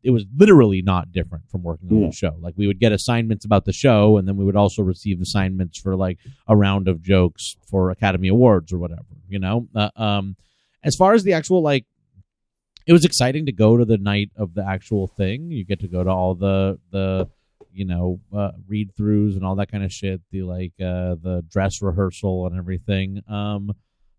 it 0.05 0.11
was 0.13 0.25
literally 0.37 0.83
not 0.83 1.11
different 1.11 1.51
from 1.51 1.65
working 1.65 1.89
on 1.91 1.99
Yeah. 2.01 2.07
the 2.07 2.13
show. 2.13 2.37
Like 2.41 2.55
we 2.57 2.69
would 2.69 2.79
get 2.79 2.93
assignments 2.93 3.45
about 3.45 3.65
the 3.65 3.73
show, 3.73 4.19
and 4.19 4.29
then 4.29 4.37
we 4.37 4.45
would 4.45 4.55
also 4.55 4.83
receive 4.85 5.21
assignments 5.21 5.81
for 5.81 5.97
like 5.97 6.19
a 6.47 6.55
round 6.57 6.87
of 6.87 7.03
jokes 7.03 7.57
for 7.69 7.91
Academy 7.91 8.29
Awards 8.29 8.73
or 8.73 8.79
whatever. 8.79 9.03
You 9.29 9.41
know, 9.41 9.67
uh, 9.75 9.91
um, 9.97 10.37
as 10.85 10.95
far 10.95 11.13
as 11.15 11.25
the 11.25 11.33
actual 11.33 11.61
like, 11.61 11.87
it 12.89 12.93
was 12.93 13.05
exciting 13.05 13.47
to 13.47 13.53
go 13.53 13.77
to 13.77 13.85
the 13.85 13.99
night 13.99 14.31
of 14.37 14.55
the 14.55 14.67
actual 14.67 15.07
thing. 15.07 15.51
You 15.51 15.63
get 15.65 15.81
to 15.81 15.89
go 15.89 16.03
to 16.03 16.11
all 16.11 16.35
the 16.35 16.79
the 16.91 17.29
you 17.73 17.85
know 17.85 18.19
uh, 18.35 18.53
read 18.67 18.97
throughs 18.97 19.37
and 19.37 19.45
all 19.45 19.55
that 19.57 19.71
kind 19.71 19.85
of 19.85 19.93
shit. 19.93 20.21
The 20.33 20.43
like 20.43 20.73
uh, 20.81 21.15
the 21.23 21.45
dress 21.49 21.83
rehearsal 21.83 22.47
and 22.47 22.57
everything. 22.59 23.23
Um, 23.29 23.73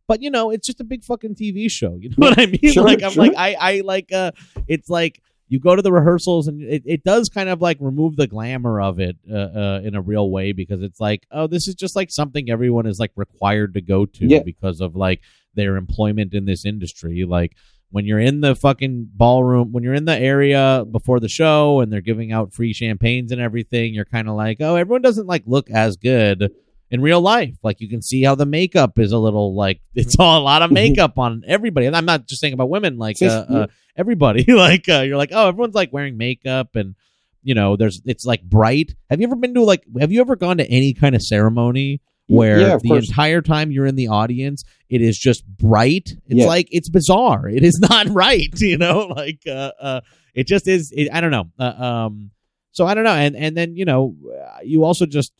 but 0.07 0.21
you 0.21 0.29
know, 0.29 0.51
it's 0.51 0.67
just 0.67 0.79
a 0.79 0.83
big 0.83 1.03
fucking 1.03 1.35
TV 1.35 1.69
show. 1.69 1.95
You 1.99 2.09
know 2.09 2.15
what 2.17 2.39
I 2.39 2.45
mean? 2.45 2.71
Sure, 2.71 2.83
like 2.83 3.03
I'm 3.03 3.11
sure. 3.11 3.25
like 3.25 3.35
I 3.35 3.55
I 3.59 3.81
like 3.81 4.11
uh, 4.13 4.31
it's 4.67 4.89
like 4.89 5.21
you 5.47 5.59
go 5.59 5.75
to 5.75 5.81
the 5.81 5.91
rehearsals 5.91 6.47
and 6.47 6.61
it, 6.61 6.83
it 6.85 7.03
does 7.03 7.27
kind 7.27 7.49
of 7.49 7.59
like 7.59 7.77
remove 7.79 8.15
the 8.17 8.27
glamour 8.27 8.79
of 8.79 8.99
it 8.99 9.17
uh, 9.31 9.35
uh, 9.35 9.81
in 9.83 9.95
a 9.95 10.01
real 10.01 10.29
way 10.29 10.51
because 10.51 10.83
it's 10.83 10.99
like 10.99 11.25
oh 11.31 11.47
this 11.47 11.67
is 11.67 11.73
just 11.73 11.95
like 11.95 12.11
something 12.11 12.51
everyone 12.51 12.85
is 12.85 12.99
like 12.99 13.11
required 13.15 13.73
to 13.73 13.81
go 13.81 14.05
to 14.05 14.27
Yeah. 14.27 14.43
because 14.45 14.79
of 14.79 14.95
like 14.95 15.21
their 15.55 15.75
employment 15.75 16.35
in 16.35 16.45
this 16.45 16.65
industry 16.65 17.25
like 17.25 17.55
when 17.91 18.05
you're 18.05 18.19
in 18.19 18.41
the 18.41 18.55
fucking 18.55 19.09
ballroom 19.13 19.71
when 19.71 19.83
you're 19.83 19.93
in 19.93 20.05
the 20.05 20.17
area 20.17 20.85
before 20.91 21.19
the 21.19 21.29
show 21.29 21.79
and 21.79 21.91
they're 21.91 22.01
giving 22.01 22.31
out 22.31 22.53
free 22.53 22.73
champagnes 22.73 23.31
and 23.31 23.41
everything 23.41 23.93
you're 23.93 24.05
kind 24.05 24.29
of 24.29 24.35
like 24.35 24.57
oh 24.59 24.75
everyone 24.75 25.01
doesn't 25.01 25.27
like 25.27 25.43
look 25.45 25.69
as 25.69 25.97
good 25.97 26.51
in 26.91 27.01
real 27.01 27.21
life. 27.21 27.55
Like 27.63 27.81
you 27.81 27.89
can 27.89 28.01
see 28.01 28.23
how 28.23 28.35
the 28.35 28.45
makeup 28.45 28.97
is 28.99 29.11
a 29.11 29.17
little 29.17 29.55
like 29.55 29.81
it's 29.95 30.15
all 30.19 30.39
a 30.39 30.43
lot 30.43 30.61
of 30.61 30.71
makeup 30.71 31.17
on 31.17 31.43
everybody. 31.45 31.85
And 31.85 31.95
i'm 31.95 32.05
not 32.05 32.27
just 32.27 32.41
saying 32.41 32.53
about 32.53 32.69
women 32.69 32.97
like 32.97 33.21
uh, 33.21 33.45
uh, 33.49 33.67
everybody. 33.95 34.45
Like 34.59 34.89
uh, 34.89 35.01
you're 35.01 35.17
like 35.17 35.31
oh 35.31 35.47
everyone's 35.47 35.75
like 35.75 35.93
wearing 35.93 36.17
makeup 36.17 36.75
and 36.75 36.95
you 37.43 37.55
know 37.55 37.75
there's 37.75 38.01
it's 38.05 38.25
like 38.25 38.43
bright. 38.43 38.95
Have 39.09 39.21
you 39.21 39.27
ever 39.27 39.35
been 39.35 39.53
to 39.53 39.63
like 39.63 39.83
have 39.99 40.11
you 40.11 40.21
ever 40.21 40.35
gone 40.35 40.57
to 40.57 40.69
any 40.69 40.93
kind 40.93 41.15
of 41.15 41.21
ceremony 41.21 42.01
where 42.29 42.59
Yeah, 42.59 42.77
the 42.77 42.87
course. 42.89 43.09
entire 43.09 43.41
time 43.41 43.71
you're 43.71 43.85
in 43.85 43.95
the 43.95 44.07
audience 44.07 44.63
it 44.89 45.01
is 45.01 45.17
just 45.17 45.45
bright. 45.47 46.15
It's 46.27 46.39
Yeah. 46.41 46.45
like 46.45 46.67
it's 46.71 46.89
bizarre. 46.89 47.47
It 47.49 47.63
is 47.63 47.79
not 47.89 48.07
right 48.09 48.53
you 48.59 48.77
know? 48.77 49.07
Like 49.15 49.41
uh, 49.47 49.71
uh 49.81 50.01
it 50.33 50.45
just 50.47 50.67
is 50.67 50.91
it, 50.95 51.09
i 51.11 51.19
don't 51.21 51.31
know. 51.31 51.49
Uh, 51.59 51.83
um 51.83 52.31
so 52.71 52.85
i 52.85 52.93
don't 52.93 53.03
know. 53.03 53.13
And 53.15 53.35
and 53.35 53.57
then 53.57 53.75
you 53.75 53.85
know 53.85 54.15
you 54.63 54.83
also 54.83 55.05
just 55.05 55.33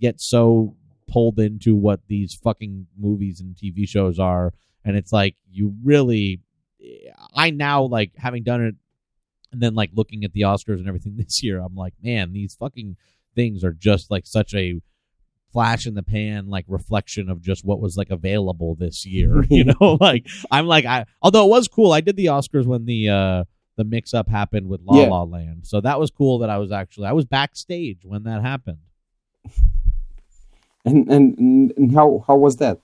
get 0.00 0.20
so 0.20 0.74
pulled 1.08 1.38
into 1.38 1.76
what 1.76 2.00
these 2.08 2.34
fucking 2.34 2.86
movies 2.98 3.40
and 3.40 3.54
tv 3.54 3.86
shows 3.88 4.18
are. 4.18 4.52
And 4.84 4.96
it's 4.96 5.12
like 5.12 5.36
you 5.50 5.74
really 5.84 6.40
i 7.34 7.50
now 7.50 7.82
like 7.84 8.10
having 8.16 8.42
done 8.42 8.62
it 8.62 8.74
and 9.52 9.60
then 9.60 9.74
like 9.74 9.90
looking 9.94 10.24
at 10.24 10.32
the 10.32 10.40
oscars 10.40 10.78
and 10.78 10.88
everything 10.88 11.14
this 11.22 11.42
year 11.42 11.60
i'm 11.60 11.76
like 11.76 11.94
man 12.02 12.32
these 12.32 12.54
fucking 12.56 12.96
things 13.36 13.62
are 13.62 13.72
just 13.72 14.10
like 14.10 14.26
such 14.26 14.52
a 14.54 14.80
flash 15.52 15.86
in 15.86 15.94
the 15.94 16.02
pan 16.02 16.48
like 16.48 16.64
reflection 16.68 17.28
of 17.28 17.40
just 17.42 17.64
what 17.64 17.78
was 17.80 17.96
like 17.96 18.10
available 18.10 18.74
this 18.74 19.04
year 19.14 19.44
you 19.50 19.64
know? 19.64 19.96
Like 20.00 20.26
i'm 20.50 20.66
like 20.66 20.84
i 20.86 21.04
although 21.20 21.44
it 21.46 21.50
was 21.50 21.68
cool 21.68 21.92
i 21.92 22.00
did 22.00 22.16
the 22.16 22.26
oscars 22.26 22.64
when 22.66 22.86
the 22.86 23.08
uh 23.10 23.44
the 23.76 23.84
mix 23.84 24.12
up 24.14 24.28
happened 24.28 24.68
with 24.68 24.80
la 24.84 25.00
Yeah. 25.00 25.08
la 25.08 25.22
land. 25.22 25.66
So 25.66 25.80
that 25.80 25.98
was 25.98 26.10
cool 26.10 26.38
that 26.40 26.50
i 26.50 26.58
was 26.58 26.72
actually 26.72 27.06
i 27.08 27.12
was 27.12 27.24
backstage 27.24 27.98
when 28.04 28.22
that 28.24 28.42
happened. 28.42 28.78
And 30.84 31.08
and 31.08 31.72
and- 31.76 31.94
how 31.94 32.24
how 32.26 32.36
was 32.36 32.56
that? 32.56 32.78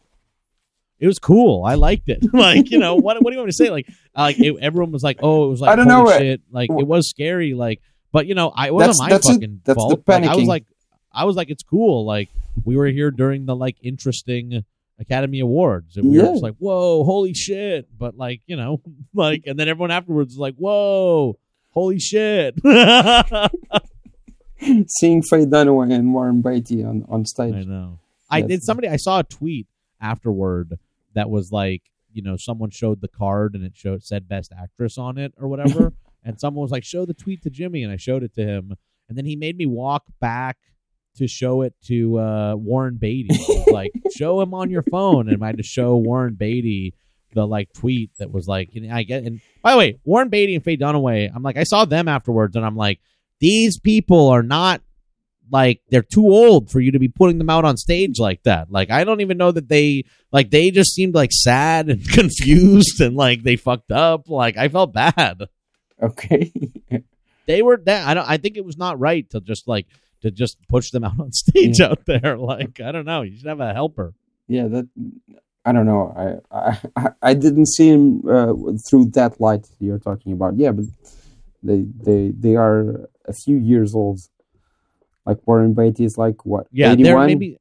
it 1.01 1.07
was 1.07 1.19
cool. 1.21 1.65
I 1.65 1.75
liked 1.75 2.09
it. 2.09 2.25
Like 2.33 2.71
you 2.71 2.79
know 2.79 2.95
what 2.97 3.23
what 3.23 3.31
do 3.31 3.35
you 3.35 3.39
want 3.39 3.47
me 3.47 3.51
to 3.53 3.57
say? 3.57 3.71
Like 3.71 3.89
like 4.17 4.39
it, 4.39 4.55
everyone 4.61 4.93
was 4.93 5.03
like 5.03 5.19
oh 5.23 5.47
it 5.47 5.51
was 5.51 5.61
like 5.61 5.71
I 5.71 5.77
don't 5.77 5.89
know, 5.89 6.07
shit. 6.17 6.41
Like 6.51 6.71
it 6.71 6.87
was 6.87 7.09
scary 7.09 7.55
like 7.55 7.81
but 8.13 8.27
you 8.27 8.35
know 8.35 8.51
i 8.55 8.67
it 8.69 8.75
wasn't 8.75 8.97
That's- 8.97 9.01
my 9.01 9.09
that's 9.11 9.29
it. 9.29 9.33
fucking 9.35 9.61
That's 9.65 9.77
the 9.77 9.81
fault. 9.97 10.03
Like, 10.09 10.25
i 10.25 10.37
was 10.37 10.47
like 10.47 10.65
i 11.13 11.25
was 11.25 11.37
like 11.37 11.51
it's 11.51 11.63
cool. 11.63 12.05
Like 12.05 12.29
we 12.65 12.77
were 12.77 12.87
here 12.87 13.11
during 13.11 13.47
the 13.47 13.57
like 13.57 13.77
interesting 13.83 14.65
academy 15.01 15.39
awards 15.41 15.97
and 15.97 16.11
we 16.11 16.19
were 16.19 16.25
just 16.25 16.43
like 16.43 16.57
whoa 16.59 17.05
holy 17.05 17.35
shit. 17.35 17.87
But 17.97 18.17
like 18.17 18.41
you 18.47 18.57
know 18.57 18.81
like 19.15 19.45
and 19.47 19.59
then 19.59 19.69
everyone 19.69 19.91
afterwards 19.91 20.31
was 20.35 20.39
like 20.39 20.57
whoa 20.57 21.39
holy 21.71 21.99
shit. 21.99 22.55
Seeing 24.89 25.23
Faye 25.23 25.47
Dunaway 25.47 25.93
and 25.93 26.13
Warren 26.13 26.43
Beatty 26.43 26.83
on 26.85 27.05
on 27.09 27.25
stage. 27.25 27.55
I 27.55 27.63
know. 27.63 28.01
I 28.31 28.43
did 28.43 28.63
somebody 28.63 28.89
i 28.89 28.97
saw 28.97 29.21
a 29.21 29.25
tweet 29.25 29.67
afterward 30.01 30.79
that 31.15 31.31
was 31.31 31.51
like 31.51 31.83
you 32.13 32.23
know 32.23 32.37
someone 32.37 32.71
showed 32.71 33.01
the 33.01 33.09
card 33.09 33.55
and 33.55 33.65
it 33.65 33.73
showed 33.75 34.05
said 34.05 34.29
best 34.29 34.53
actress 34.59 34.99
on 34.99 35.19
it 35.19 35.33
or 35.39 35.49
whatever. 35.49 35.93
And 36.25 36.39
someone 36.39 36.63
was 36.63 36.73
like 36.73 36.85
show 36.85 37.07
the 37.07 37.15
tweet 37.15 37.43
to 37.45 37.51
jimmy. 37.51 37.83
And 37.83 37.93
i 37.93 37.97
showed 37.97 38.23
it 38.23 38.35
to 38.35 38.45
him. 38.45 38.75
And 39.09 39.17
then 39.17 39.25
he 39.25 39.37
made 39.37 39.57
me 39.57 39.65
walk 39.65 40.05
back 40.21 40.59
to 41.19 41.29
show 41.29 41.63
it 41.63 41.75
to 41.85 42.19
uh, 42.19 42.55
warren 42.57 42.97
beatty 42.97 43.39
like 43.71 43.93
show 44.17 44.41
him 44.41 44.55
on 44.55 44.71
your 44.71 44.83
phone 44.83 45.29
and 45.29 45.43
i 45.43 45.47
had 45.47 45.57
to 45.57 45.63
show 45.63 45.97
warren 45.97 46.35
beatty 46.35 46.95
the 47.35 47.47
like 47.47 47.73
tweet 47.73 48.11
that 48.19 48.33
was 48.33 48.49
like 48.49 48.71
and 48.75 48.93
i 48.93 49.03
get 49.03 49.25
and 49.25 49.41
by 49.63 49.73
the 49.73 49.79
way 49.79 49.99
warren 50.05 50.29
beatty 50.29 50.55
and 50.55 50.65
faye 50.65 50.77
dunaway 50.77 51.31
i'm 51.35 51.43
like 51.43 51.57
i 51.57 51.65
saw 51.65 51.85
them 51.85 52.09
afterwards 52.09 52.57
and 52.57 52.65
i'm 52.65 52.77
like 52.77 53.01
these 53.41 53.79
people 53.79 54.29
are 54.29 54.43
not 54.43 54.81
like 55.51 55.81
they're 55.91 56.03
too 56.03 56.27
old 56.27 56.71
for 56.71 56.81
you 56.81 56.93
to 56.93 56.99
be 56.99 57.09
putting 57.09 57.39
them 57.39 57.51
out 57.51 57.65
on 57.65 57.77
stage 57.77 58.19
like 58.19 58.43
that. 58.43 58.71
Like 58.71 58.91
I 58.91 59.05
don't 59.05 59.21
even 59.21 59.39
know 59.39 59.53
that 59.53 59.69
they 59.69 60.05
like 60.33 60.51
they 60.51 60.71
just 60.71 60.95
seemed 60.95 61.15
like 61.15 61.33
sad 61.33 61.89
and 61.89 62.09
confused 62.13 63.01
and 63.01 63.17
like 63.17 63.43
they 63.43 63.57
fucked 63.57 63.91
up. 63.91 64.29
Like 64.29 64.57
I 64.57 64.69
felt 64.69 64.93
bad. 64.93 65.43
Okay. 66.01 66.53
They 67.47 67.63
were 67.63 67.79
that 67.87 68.07
I 68.07 68.15
don't 68.15 68.29
I 68.29 68.37
think 68.37 68.57
it 68.57 68.65
was 68.65 68.77
not 68.77 69.01
right 69.01 69.29
to 69.31 69.41
just 69.41 69.67
like 69.67 69.87
to 70.23 70.31
just 70.31 70.57
push 70.69 70.91
them 70.91 71.05
out 71.09 71.19
on 71.19 71.33
stage 71.33 71.81
out 71.81 72.05
there. 72.07 72.37
Like 72.37 72.81
I 72.81 72.93
don't 72.93 73.07
know. 73.07 73.23
You 73.23 73.37
should 73.37 73.47
have 73.47 73.61
a 73.61 73.73
helper. 73.73 74.15
yeah, 74.47 74.67
that 74.69 74.89
I 75.65 75.73
don't 75.73 75.87
know. 75.87 76.41
I 76.53 76.79
I 76.97 77.11
I 77.23 77.35
didn't 77.35 77.67
see 77.67 77.89
him 77.89 78.23
uh, 78.29 78.55
through 78.89 79.07
that 79.15 79.41
light 79.41 79.67
you're 79.81 79.99
talking 79.99 80.33
about. 80.33 80.57
Yeah, 80.57 80.73
but 80.73 80.87
they 81.63 81.85
they 82.03 82.31
they 82.31 82.57
are 82.57 83.09
a 83.27 83.33
few 83.33 83.57
years 83.57 83.95
old. 83.95 84.21
Like 85.27 85.39
Warren 85.47 85.75
Beatty 85.75 86.05
is 86.05 86.17
like 86.17 86.47
what? 86.47 86.67
Yeah, 86.73 86.93
81? 86.93 87.05
there 87.05 87.27
maybe 87.27 87.59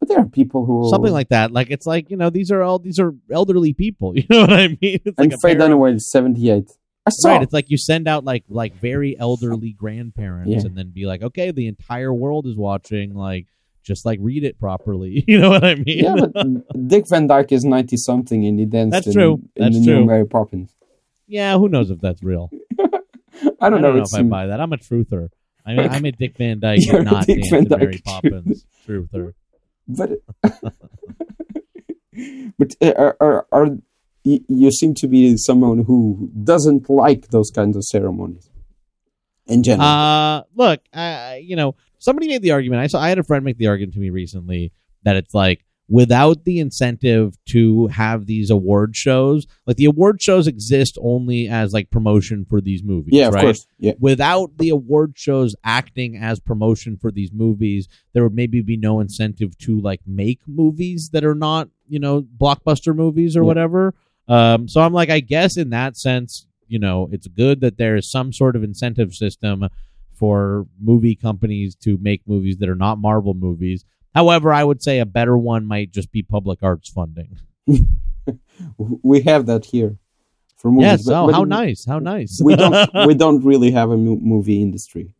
But 0.00 0.08
there 0.10 0.18
are 0.18 0.26
people 0.26 0.66
who 0.66 0.90
something 0.90 1.12
like 1.12 1.30
that. 1.30 1.50
Like 1.50 1.70
it's 1.70 1.86
like 1.86 2.10
you 2.10 2.16
know 2.16 2.28
these 2.28 2.50
are 2.50 2.62
all 2.62 2.78
these 2.78 2.98
are 2.98 3.14
elderly 3.30 3.72
people. 3.72 4.12
You 4.16 4.24
know 4.28 4.40
what 4.42 4.52
I 4.52 4.68
mean? 4.68 5.00
It's 5.04 5.18
and 5.18 5.30
like 5.30 5.40
Faye 5.40 5.54
Dunaway 5.54 5.94
is 5.94 6.10
seventy 6.10 6.50
eight. 6.50 6.70
I. 7.06 7.28
Right, 7.28 7.42
it's 7.42 7.52
like 7.52 7.70
you 7.70 7.78
send 7.78 8.08
out 8.08 8.24
like 8.24 8.44
like 8.48 8.74
very 8.80 9.18
elderly 9.18 9.72
grandparents 9.72 10.50
Yeah. 10.50 10.60
and 10.66 10.76
then 10.76 10.90
be 10.90 11.06
like, 11.06 11.22
okay, 11.22 11.50
the 11.52 11.68
entire 11.68 12.12
world 12.12 12.46
is 12.46 12.56
watching. 12.56 13.14
Like, 13.14 13.46
just 13.84 14.04
like 14.04 14.18
read 14.22 14.42
it 14.44 14.58
properly. 14.58 15.24
You 15.28 15.38
know 15.40 15.50
what 15.50 15.64
I 15.64 15.74
mean? 15.76 15.84
yeah, 16.04 16.16
but 16.32 16.88
Dick 16.88 17.04
Van 17.08 17.26
Dyke 17.26 17.52
is 17.52 17.64
ninety 17.64 17.96
something 17.96 18.44
and 18.44 18.58
he 18.58 18.64
danced 18.66 18.92
That's 18.92 19.06
in, 19.06 19.12
true. 19.12 19.34
in 19.54 19.62
That's 19.62 19.78
the 19.78 19.84
true. 19.84 20.00
new 20.00 20.06
Mary 20.06 20.26
Poppins. 20.26 20.74
Yeah, 21.28 21.56
who 21.58 21.68
knows 21.68 21.90
if 21.90 22.00
that's 22.00 22.22
real? 22.22 22.50
I 23.60 23.68
don't, 23.70 23.82
know. 23.82 23.94
if 23.96 24.02
it's 24.02 24.14
I 24.14 24.22
buy 24.22 24.46
that. 24.46 24.60
I'm 24.60 24.72
a 24.72 24.76
truther. 24.76 25.28
I'm 25.64 25.78
a, 25.78 25.82
I'm 25.82 26.04
a 26.04 26.12
Dick 26.12 26.36
Van 26.38 26.58
Dyke, 26.60 26.80
You're 26.86 27.02
not 27.04 27.26
Dick 27.26 27.42
Van 27.50 27.66
to 27.68 27.76
Mary 27.78 28.00
Poppins 28.04 28.64
truther. 28.86 29.34
but 29.88 30.10
but 32.58 32.74
uh, 32.80 33.12
are, 33.20 33.46
are 33.52 33.68
you, 34.48 34.70
seem 34.72 34.94
to 34.94 35.06
be 35.06 35.36
someone 35.36 35.84
who 35.84 36.30
doesn't 36.42 36.90
like 36.90 37.28
those 37.28 37.50
kinds 37.50 37.76
of 37.76 37.84
ceremonies 37.84 38.50
in 39.46 39.62
general. 39.62 39.88
Uh, 39.88 40.42
look, 40.54 40.80
I, 40.92 41.42
you 41.44 41.56
know, 41.56 41.76
somebody 41.98 42.28
made 42.28 42.42
the 42.42 42.50
argument. 42.50 42.82
I 42.82 42.88
saw 42.88 43.00
I 43.00 43.08
had 43.08 43.18
a 43.18 43.22
friend 43.24 43.44
make 43.44 43.58
the 43.58 43.68
argument 43.68 43.94
to 43.94 44.00
me 44.00 44.10
recently 44.10 44.72
that 45.04 45.16
it's 45.16 45.34
like, 45.34 45.64
without 45.88 46.44
the 46.44 46.58
incentive 46.58 47.38
to 47.46 47.86
have 47.86 48.26
these 48.26 48.50
award 48.50 48.96
shows. 48.96 49.46
Like 49.66 49.76
the 49.76 49.84
award 49.84 50.20
shows 50.20 50.48
exist 50.48 50.98
only 51.00 51.46
as 51.46 51.72
like 51.72 51.90
promotion 51.92 52.44
for 52.50 52.60
these 52.60 52.82
movies. 52.82 53.14
Yeah, 53.14 53.28
of 53.28 53.34
course. 53.36 53.68
Yeah. 53.78 53.92
Without 54.00 54.58
the 54.58 54.70
award 54.70 55.12
shows 55.16 55.54
acting 55.62 56.16
as 56.16 56.40
promotion 56.40 56.96
for 56.96 57.12
these 57.12 57.30
movies, 57.32 57.86
there 58.14 58.24
would 58.24 58.34
maybe 58.34 58.62
be 58.62 58.76
no 58.76 58.98
incentive 58.98 59.56
to 59.58 59.78
like 59.80 60.00
make 60.04 60.40
movies 60.48 61.10
that 61.12 61.24
are 61.24 61.36
not, 61.36 61.68
you 61.86 62.00
know, 62.00 62.22
blockbuster 62.22 62.92
movies 62.92 63.36
or 63.36 63.42
Yeah. 63.42 63.46
whatever. 63.46 63.94
Um, 64.28 64.68
so 64.68 64.80
I'm 64.80 64.92
like, 64.92 65.10
I 65.10 65.20
guess 65.20 65.56
in 65.56 65.70
that 65.70 65.96
sense, 65.96 66.46
you 66.68 66.78
know, 66.78 67.08
it's 67.12 67.28
good 67.28 67.60
that 67.60 67.78
there 67.78 67.96
is 67.96 68.10
some 68.10 68.32
sort 68.32 68.56
of 68.56 68.64
incentive 68.64 69.14
system 69.14 69.68
for 70.14 70.66
movie 70.80 71.14
companies 71.14 71.74
to 71.76 71.98
make 71.98 72.22
movies 72.26 72.56
that 72.58 72.68
are 72.68 72.74
not 72.74 72.98
Marvel 72.98 73.34
movies. 73.34 73.84
However, 74.14 74.52
I 74.52 74.64
would 74.64 74.82
say 74.82 74.98
a 74.98 75.06
better 75.06 75.36
one 75.36 75.66
might 75.66 75.92
just 75.92 76.10
be 76.10 76.22
public 76.22 76.62
arts 76.62 76.88
funding. 76.88 77.38
We 78.78 79.20
have 79.22 79.46
that 79.46 79.64
here 79.66 79.98
for 80.56 80.70
movies. 80.72 80.86
yes. 80.86 81.04
but- 81.06 81.14
Oh, 81.22 81.26
but 81.26 81.34
how 81.34 81.44
nice! 81.44 81.84
How 81.84 81.98
nice. 82.00 82.40
we 82.42 82.56
don't 82.56 82.90
we 83.06 83.14
don't 83.14 83.44
really 83.44 83.70
have 83.70 83.90
a 83.90 83.96
mo- 83.96 84.18
movie 84.20 84.60
industry. 84.62 85.10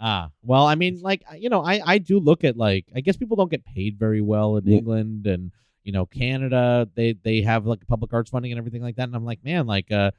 Ah, 0.00 0.30
well, 0.42 0.66
I 0.66 0.74
mean, 0.74 1.00
like 1.02 1.22
you 1.38 1.48
know, 1.48 1.62
I 1.62 1.80
I 1.84 1.98
do 1.98 2.18
look 2.18 2.42
at 2.42 2.56
like 2.56 2.86
I 2.94 3.00
guess 3.00 3.16
people 3.16 3.36
don't 3.36 3.50
get 3.50 3.64
paid 3.64 3.96
very 3.98 4.20
well 4.20 4.56
in 4.56 4.66
Yeah. 4.66 4.78
England 4.78 5.26
and 5.28 5.52
you 5.86 5.92
know 5.92 6.04
Canada. 6.04 6.88
They 6.94 7.14
they 7.22 7.40
have 7.42 7.64
like 7.64 7.86
public 7.86 8.12
arts 8.12 8.30
funding 8.30 8.52
and 8.52 8.58
everything 8.58 8.82
like 8.82 8.96
that, 8.96 9.04
and 9.04 9.14
I'm 9.14 9.24
like, 9.24 9.44
man, 9.44 9.66
like 9.66 9.90
uh, 9.92 10.10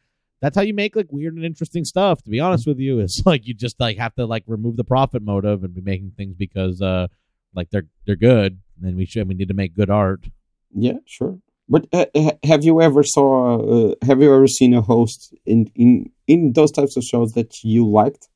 that's 0.41 0.55
how 0.55 0.63
you 0.63 0.73
make 0.73 0.95
like 0.95 1.11
weird 1.11 1.35
and 1.35 1.43
interesting 1.43 1.83
stuff. 1.83 2.23
To 2.23 2.29
be 2.29 2.39
honest 2.39 2.65
with 2.65 2.79
you, 2.79 2.99
it's 3.01 3.21
like 3.25 3.45
you 3.45 3.53
just 3.53 3.79
like 3.79 3.97
have 3.97 4.15
to 4.15 4.25
like 4.25 4.43
remove 4.47 4.77
the 4.77 4.85
profit 4.85 5.21
motive 5.21 5.63
and 5.63 5.75
be 5.75 5.81
making 5.81 6.13
things 6.17 6.35
because 6.35 6.81
uh 6.81 7.07
like 7.53 7.69
they're 7.69 7.87
they're 8.05 8.15
good, 8.15 8.59
and 8.81 8.95
we 8.95 9.05
should 9.05 9.27
we 9.27 9.35
need 9.35 9.49
to 9.49 9.53
make 9.53 9.75
good 9.75 9.89
art. 9.89 10.29
Yeah, 10.73 10.99
sure. 11.05 11.39
But 11.69 11.87
uh, 11.91 12.05
have 12.43 12.63
you 12.63 12.81
ever 12.81 13.03
saw? 13.03 13.89
Uh, 13.89 13.95
have 14.05 14.21
you 14.21 14.33
ever 14.33 14.47
seen 14.47 14.73
a 14.73 14.81
host 14.81 15.35
in 15.45 15.69
in 15.75 16.09
in 16.25 16.53
those 16.53 16.71
types 16.71 16.95
of 16.95 17.03
shows 17.03 17.33
that 17.33 17.63
you 17.63 17.85
liked? 17.85 18.29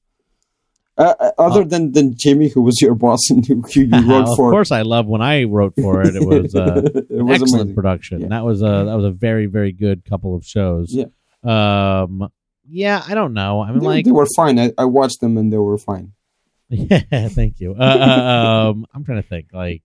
Uh, 1.02 1.16
uh, 1.20 1.32
other 1.38 1.62
Uh, 1.62 1.66
than 1.66 1.92
than 1.94 2.16
Jimmy, 2.16 2.50
who 2.50 2.62
was 2.62 2.80
your 2.82 2.96
boss 2.96 3.20
and 3.30 3.46
who, 3.46 3.62
who 3.62 3.82
you 3.82 3.90
wrote 4.10 4.28
of 4.30 4.36
for. 4.38 4.48
Of 4.50 4.52
course, 4.54 4.72
I 4.72 4.84
love 4.84 5.08
when 5.08 5.22
I 5.22 5.44
wrote 5.46 5.74
for 5.76 6.02
it. 6.02 6.16
It 6.16 6.24
was 6.26 6.54
uh, 6.64 6.82
it 6.86 7.10
an 7.10 7.26
was 7.26 7.42
excellent 7.42 7.62
amazing. 7.62 7.76
production. 7.76 8.22
Yeah. 8.22 8.28
That 8.30 8.46
was 8.46 8.62
a 8.62 8.86
that 8.88 8.96
was 8.96 9.06
a 9.06 9.12
very 9.12 9.48
very 9.48 9.72
good 9.72 10.06
couple 10.06 10.36
of 10.36 10.46
shows. 10.46 10.94
Yeah. 10.94 11.06
Um. 11.44 12.30
Yeah, 12.74 13.04
I 13.06 13.16
don't 13.16 13.34
know. 13.34 13.62
I 13.62 13.72
mean, 13.72 13.80
They, 13.82 13.86
like, 13.86 14.06
they 14.06 14.12
were 14.12 14.28
fine. 14.36 14.58
I, 14.58 14.72
I 14.78 14.86
watched 14.86 15.20
them 15.20 15.38
and 15.38 15.52
they 15.52 15.58
were 15.58 15.78
fine. 15.78 16.14
yeah. 16.70 17.28
Thank 17.28 17.60
you. 17.60 17.76
Uh, 17.78 18.70
um, 18.72 18.86
I'm 18.94 19.04
trying 19.04 19.22
to 19.22 19.28
think. 19.28 19.48
Like, 19.52 19.82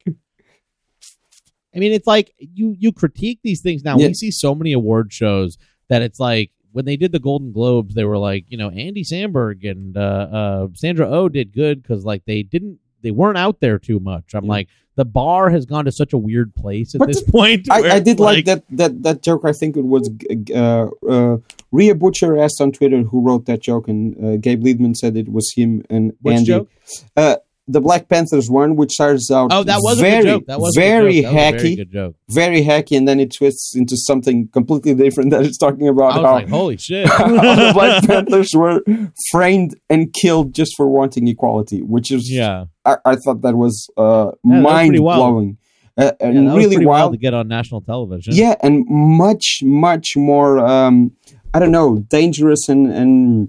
I 1.74 1.78
mean, 1.78 1.92
it's 1.92 2.06
like 2.06 2.32
you 2.38 2.76
you 2.78 2.92
critique 2.92 3.40
these 3.42 3.60
things 3.60 3.82
now. 3.82 3.96
Yeah. 3.98 4.08
We 4.08 4.14
see 4.14 4.30
so 4.30 4.54
many 4.54 4.72
award 4.72 5.12
shows 5.12 5.58
that 5.88 6.02
it's 6.02 6.20
like 6.20 6.50
when 6.76 6.84
they 6.84 6.96
did 6.98 7.10
the 7.10 7.18
Golden 7.18 7.52
Globes, 7.52 7.94
they 7.94 8.04
were 8.04 8.18
like, 8.18 8.44
you 8.48 8.58
know, 8.58 8.68
Andy 8.68 9.02
Samberg 9.02 9.68
and 9.68 9.96
uh, 9.96 10.00
uh, 10.00 10.68
Sandra 10.74 11.08
Oh 11.08 11.30
did 11.30 11.54
good 11.54 11.82
because 11.82 12.04
like 12.04 12.22
they 12.26 12.42
didn't 12.42 12.78
they 13.00 13.10
weren't 13.10 13.38
out 13.38 13.60
there 13.60 13.78
too 13.78 13.98
much. 13.98 14.34
I'm 14.34 14.44
Yeah. 14.44 14.50
like, 14.50 14.68
the 14.96 15.04
bar 15.04 15.48
has 15.50 15.64
gone 15.64 15.84
to 15.86 15.92
such 15.92 16.12
a 16.12 16.18
weird 16.18 16.54
place 16.54 16.94
at 16.94 16.98
But 16.98 17.08
this 17.08 17.22
point. 17.22 17.70
I, 17.70 17.96
I 17.96 18.00
did 18.00 18.18
like, 18.20 18.44
that, 18.46 18.64
that 18.70 19.02
that 19.04 19.22
joke. 19.22 19.42
I 19.44 19.52
think 19.52 19.76
it 19.76 19.84
was 19.84 20.10
uh, 20.54 20.88
uh, 21.08 21.36
Rhea 21.72 21.94
Butcher 21.94 22.36
asked 22.38 22.60
on 22.60 22.72
Twitter 22.72 23.02
who 23.02 23.20
wrote 23.26 23.46
that 23.46 23.60
joke, 23.62 23.88
and 23.88 24.02
uh, 24.22 24.36
Gabe 24.36 24.62
Liedman 24.64 24.94
said 24.96 25.16
it 25.16 25.28
was 25.30 25.52
him 25.56 25.82
and 25.88 26.12
Which 26.22 26.36
Andy. 26.36 26.46
joke? 26.46 26.68
Uh, 27.16 27.36
the 27.68 27.80
Black 27.80 28.08
Panthers 28.08 28.48
one, 28.48 28.76
which 28.76 28.92
starts 28.92 29.30
out 29.30 29.50
Oh, 29.52 29.64
that 29.64 29.80
was 29.80 29.98
very, 30.00 30.20
a 30.20 30.22
joke. 30.22 30.46
That 30.46 30.60
was 30.60 30.74
very 30.76 31.22
joke. 31.22 31.26
That 31.26 31.36
was 31.36 31.62
hacky, 31.62 31.90
very 31.90 32.14
very 32.28 32.62
hacky, 32.62 32.96
and 32.96 33.08
then 33.08 33.18
it 33.18 33.34
twists 33.34 33.74
into 33.74 33.96
something 33.96 34.48
completely 34.48 34.94
different. 34.94 35.30
That 35.30 35.42
is 35.42 35.58
talking 35.58 35.88
about 35.88 36.12
I 36.12 36.18
was 36.18 36.26
how, 36.26 36.32
like, 36.34 36.48
holy 36.48 36.76
shit. 36.76 37.06
the 37.18 37.70
Black 37.74 38.04
Panthers 38.04 38.52
were 38.54 38.82
framed 39.30 39.74
and 39.90 40.12
killed 40.12 40.54
just 40.54 40.76
for 40.76 40.88
wanting 40.88 41.26
equality, 41.28 41.82
which 41.82 42.10
is 42.12 42.30
yeah. 42.30 42.66
I, 42.84 42.96
I 43.04 43.16
thought 43.16 43.42
that 43.42 43.56
was 43.56 43.90
uh, 43.96 44.26
that 44.26 44.36
was 44.44 44.62
mind 44.62 44.90
pretty 44.90 45.02
wild. 45.02 45.18
blowing 45.18 45.58
uh, 45.96 46.12
and 46.20 46.34
Yeah, 46.34 46.50
that 46.50 46.56
really 46.56 46.76
wild 46.76 46.86
wild. 46.86 47.12
to 47.12 47.18
get 47.18 47.34
on 47.34 47.48
national 47.48 47.80
television. 47.80 48.34
Yeah, 48.34 48.54
and 48.62 48.84
much 48.88 49.60
much 49.62 50.16
more. 50.16 50.58
Um, 50.58 51.12
I 51.54 51.58
don't 51.58 51.72
know, 51.72 51.98
dangerous 51.98 52.68
and 52.68 52.92
and 52.92 53.48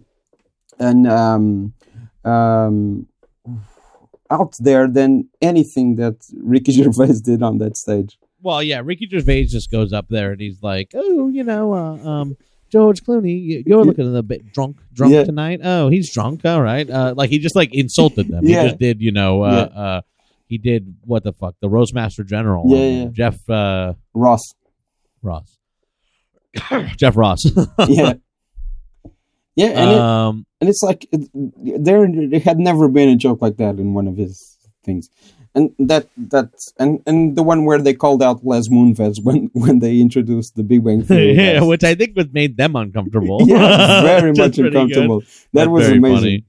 and 0.79 1.07
um, 1.07 1.73
um, 2.23 3.07
out 4.29 4.55
there 4.59 4.87
than 4.87 5.29
anything 5.41 5.95
that 5.95 6.15
Ricky 6.37 6.71
Gervais 6.83 7.19
did 7.23 7.41
on 7.43 7.57
that 7.59 7.77
stage. 7.77 8.17
Well, 8.41 8.61
yeah, 8.61 8.81
Ricky 8.83 9.07
Gervais 9.09 9.45
just 9.45 9.71
goes 9.71 9.91
up 9.93 10.07
there 10.09 10.31
and 10.31 10.39
he's 10.39 10.61
like, 10.61 10.91
"Oh, 10.93 11.27
you 11.29 11.43
know, 11.43 11.73
uh, 11.73 11.95
um, 12.07 12.37
George 12.71 13.03
Clooney, 13.03 13.41
you- 13.41 13.63
you're 13.65 13.83
looking 13.85 14.15
a 14.15 14.21
bit 14.21 14.51
drunk, 14.53 14.77
drunk 14.93 15.13
Yeah. 15.13 15.23
tonight. 15.23 15.61
Oh, 15.63 15.89
he's 15.89 16.11
drunk. 16.11 16.45
All 16.45 16.61
right. 16.61 16.87
Uh, 16.89 17.13
like 17.17 17.29
he 17.29 17.39
just 17.39 17.55
like 17.55 17.73
insulted 17.73 18.27
them. 18.27 18.43
Yeah. 18.45 18.63
He 18.63 18.67
just 18.69 18.79
did, 18.79 19.01
you 19.01 19.11
know, 19.11 19.41
uh, 19.43 19.45
uh, 19.75 20.01
he 20.47 20.57
did 20.57 20.95
what 21.05 21.23
the 21.23 21.33
fuck, 21.33 21.55
the 21.61 21.69
Roastmaster 21.69 22.23
General, 22.23 22.63
Yeah, 22.67 22.77
yeah. 23.03 23.05
Jeff 23.11 23.49
uh, 23.49 23.93
Ross, 24.13 24.53
Ross, 25.21 25.57
Jeff 26.97 27.15
Ross. 27.17 27.45
yeah, 27.87 28.13
yeah, 29.57 29.67
and 29.81 29.91
it, 29.91 29.97
um, 29.97 30.45
and 30.61 30.69
it's 30.69 30.81
like 30.83 31.05
it, 31.11 31.29
there 31.33 32.07
there 32.07 32.39
had 32.39 32.59
never 32.59 32.87
been 32.87 33.09
a 33.09 33.15
joke 33.17 33.41
like 33.41 33.57
that 33.57 33.75
in 33.79 33.93
one 33.93 34.07
of 34.07 34.15
his 34.15 34.57
things. 34.85 35.09
And 35.55 35.71
that 35.79 36.07
that 36.17 36.51
and 36.77 37.01
and 37.07 37.35
the 37.35 37.41
one 37.41 37.65
where 37.65 37.79
they 37.81 37.95
called 37.95 38.21
out 38.21 38.45
Les 38.45 38.67
Moonves 38.69 39.17
when 39.23 39.49
when 39.53 39.79
they 39.79 39.99
introduced 39.99 40.55
the 40.55 40.63
Big 40.63 40.85
Bang 40.85 41.01
Theory. 41.03 41.33
yeah, 41.35 41.59
guys. 41.59 41.67
which 41.67 41.83
I 41.83 41.95
think 41.95 42.15
was 42.15 42.27
made 42.31 42.55
them 42.57 42.75
uncomfortable. 42.75 43.39
yeah, 43.45 44.03
very 44.03 44.31
much 44.33 44.55
pretty 44.55 44.69
good. 44.69 44.75
uncomfortable. 44.75 45.21
That 45.21 45.27
That's 45.53 45.69
was 45.69 45.87
amazing. 45.89 46.15
funny. 46.17 46.45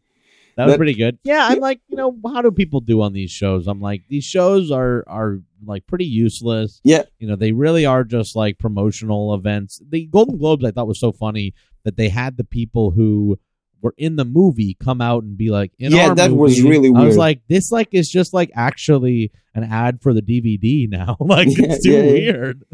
That 0.56 0.64
was 0.66 0.72
That- 0.74 0.78
pretty 0.78 0.94
good. 0.94 1.18
Yeah, 1.22 1.46
I'm 1.48 1.60
like, 1.60 1.80
you 1.88 1.96
know, 1.96 2.18
how 2.26 2.42
do 2.42 2.50
people 2.50 2.80
do 2.80 3.00
on 3.00 3.12
these 3.12 3.30
shows? 3.30 3.66
I'm 3.68 3.80
like, 3.80 4.02
these 4.08 4.24
shows 4.24 4.70
are 4.70 5.04
are 5.06 5.38
like 5.64 5.86
pretty 5.86 6.04
useless. 6.04 6.80
Yeah. 6.84 7.04
You 7.18 7.28
know, 7.28 7.36
they 7.36 7.52
really 7.52 7.86
are 7.86 8.04
just 8.04 8.36
like 8.36 8.58
promotional 8.58 9.32
events. 9.34 9.80
The 9.88 10.06
Golden 10.06 10.36
Globes 10.36 10.64
I 10.64 10.72
thought 10.72 10.88
was 10.88 11.00
so 11.00 11.12
funny 11.12 11.54
that 11.84 11.96
they 11.96 12.08
had 12.08 12.36
the 12.36 12.44
people 12.44 12.90
who 12.92 13.38
were 13.80 13.94
in 13.96 14.16
the 14.16 14.24
movie 14.24 14.76
come 14.82 15.00
out 15.00 15.22
and 15.22 15.36
be 15.38 15.50
like, 15.50 15.72
in 15.78 15.92
Yeah, 15.92 16.08
our 16.08 16.14
that 16.16 16.32
was 16.32 16.56
movie- 16.58 16.68
really 16.68 16.92
I 16.94 17.04
was 17.04 17.16
like, 17.16 17.42
this 17.48 17.70
like 17.70 17.88
is 17.92 18.10
just 18.10 18.32
like 18.34 18.50
actually 18.54 19.30
an 19.54 19.64
ad 19.64 20.00
for 20.02 20.12
the 20.12 20.22
DVD 20.22 20.88
now. 20.88 21.16
like 21.20 21.46
Yeah, 21.48 21.66
it's 21.70 21.84
too 21.84 21.92
yeah, 21.92 22.02
weird. 22.02 22.64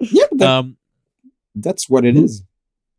Yeah, 0.00 0.24
that, 0.32 0.48
um 0.48 0.76
that's 1.54 1.88
what 1.88 2.04
it 2.04 2.16
is. 2.16 2.42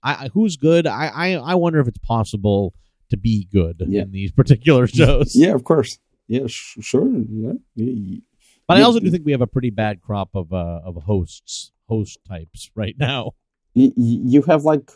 I, 0.04 0.26
I 0.26 0.30
who's 0.34 0.56
good? 0.58 0.86
I, 0.88 1.08
I 1.08 1.32
I 1.34 1.56
wonder 1.56 1.80
if 1.80 1.88
it's 1.88 1.98
possible 1.98 2.74
to 3.10 3.18
be 3.18 3.48
good 3.52 3.84
Yeah. 3.88 4.04
in 4.04 4.12
these 4.12 4.32
particular 4.32 4.86
shows. 5.00 5.36
Yeah, 5.36 5.54
of 5.54 5.64
course. 5.64 5.98
Yeah, 6.28 6.48
sh- 6.48 6.78
sure. 6.82 7.08
Yeah. 7.30 7.54
yeah. 7.76 8.20
But 8.68 8.78
I 8.78 8.82
also 8.82 9.00
do 9.00 9.12
think 9.12 9.26
we 9.26 9.32
have 9.32 9.42
a 9.42 9.48
pretty 9.48 9.70
bad 9.70 10.02
crop 10.02 10.30
of 10.36 10.52
uh, 10.54 10.82
of 10.84 10.96
hosts, 11.04 11.72
host 11.88 12.20
types 12.28 12.72
right 12.76 12.96
now. 12.98 13.34
You 13.76 14.42
have 14.48 14.64
like 14.64 14.90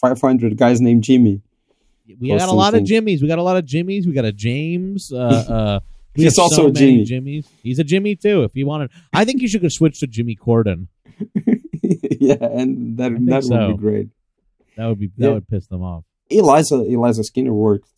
500 0.00 0.56
guys 0.56 0.80
named 0.80 1.02
Jimmy. 1.04 1.42
We 2.20 2.28
got 2.28 2.48
a 2.48 2.52
lot 2.52 2.74
of. 2.74 2.82
Jimmys. 2.82 3.20
We 3.20 3.28
got 3.28 3.38
a 3.38 3.42
lot 3.42 3.56
of 3.56 3.64
Jimmys. 3.64 4.06
We 4.06 4.12
got 4.12 4.24
a 4.24 4.32
James. 4.32 5.12
Uh, 5.12 5.16
uh, 5.48 5.80
He's 6.14 6.38
also 6.38 6.62
so 6.62 6.66
a 6.68 6.72
Jimmy. 6.72 7.04
Jimmys. 7.04 7.46
He's 7.62 7.78
a 7.78 7.84
Jimmy 7.84 8.16
too. 8.16 8.44
If 8.44 8.54
you 8.54 8.66
wanted, 8.66 8.90
I 9.12 9.24
think 9.24 9.42
you 9.42 9.48
should 9.48 9.70
switch 9.72 10.00
to 10.00 10.06
Jimmy 10.06 10.36
Corden. 10.36 10.86
yeah, 11.82 12.36
and 12.40 12.96
that 12.98 13.12
that 13.26 13.34
would 13.34 13.44
so. 13.44 13.72
be 13.72 13.76
great. 13.76 14.08
That 14.76 14.86
would 14.86 14.98
be 14.98 15.08
that 15.18 15.26
Yeah. 15.26 15.32
would 15.34 15.48
piss 15.48 15.66
them 15.66 15.82
off. 15.82 16.04
Eliza 16.30 16.76
Eliza 16.82 17.24
Skinner 17.24 17.52
works 17.52 17.88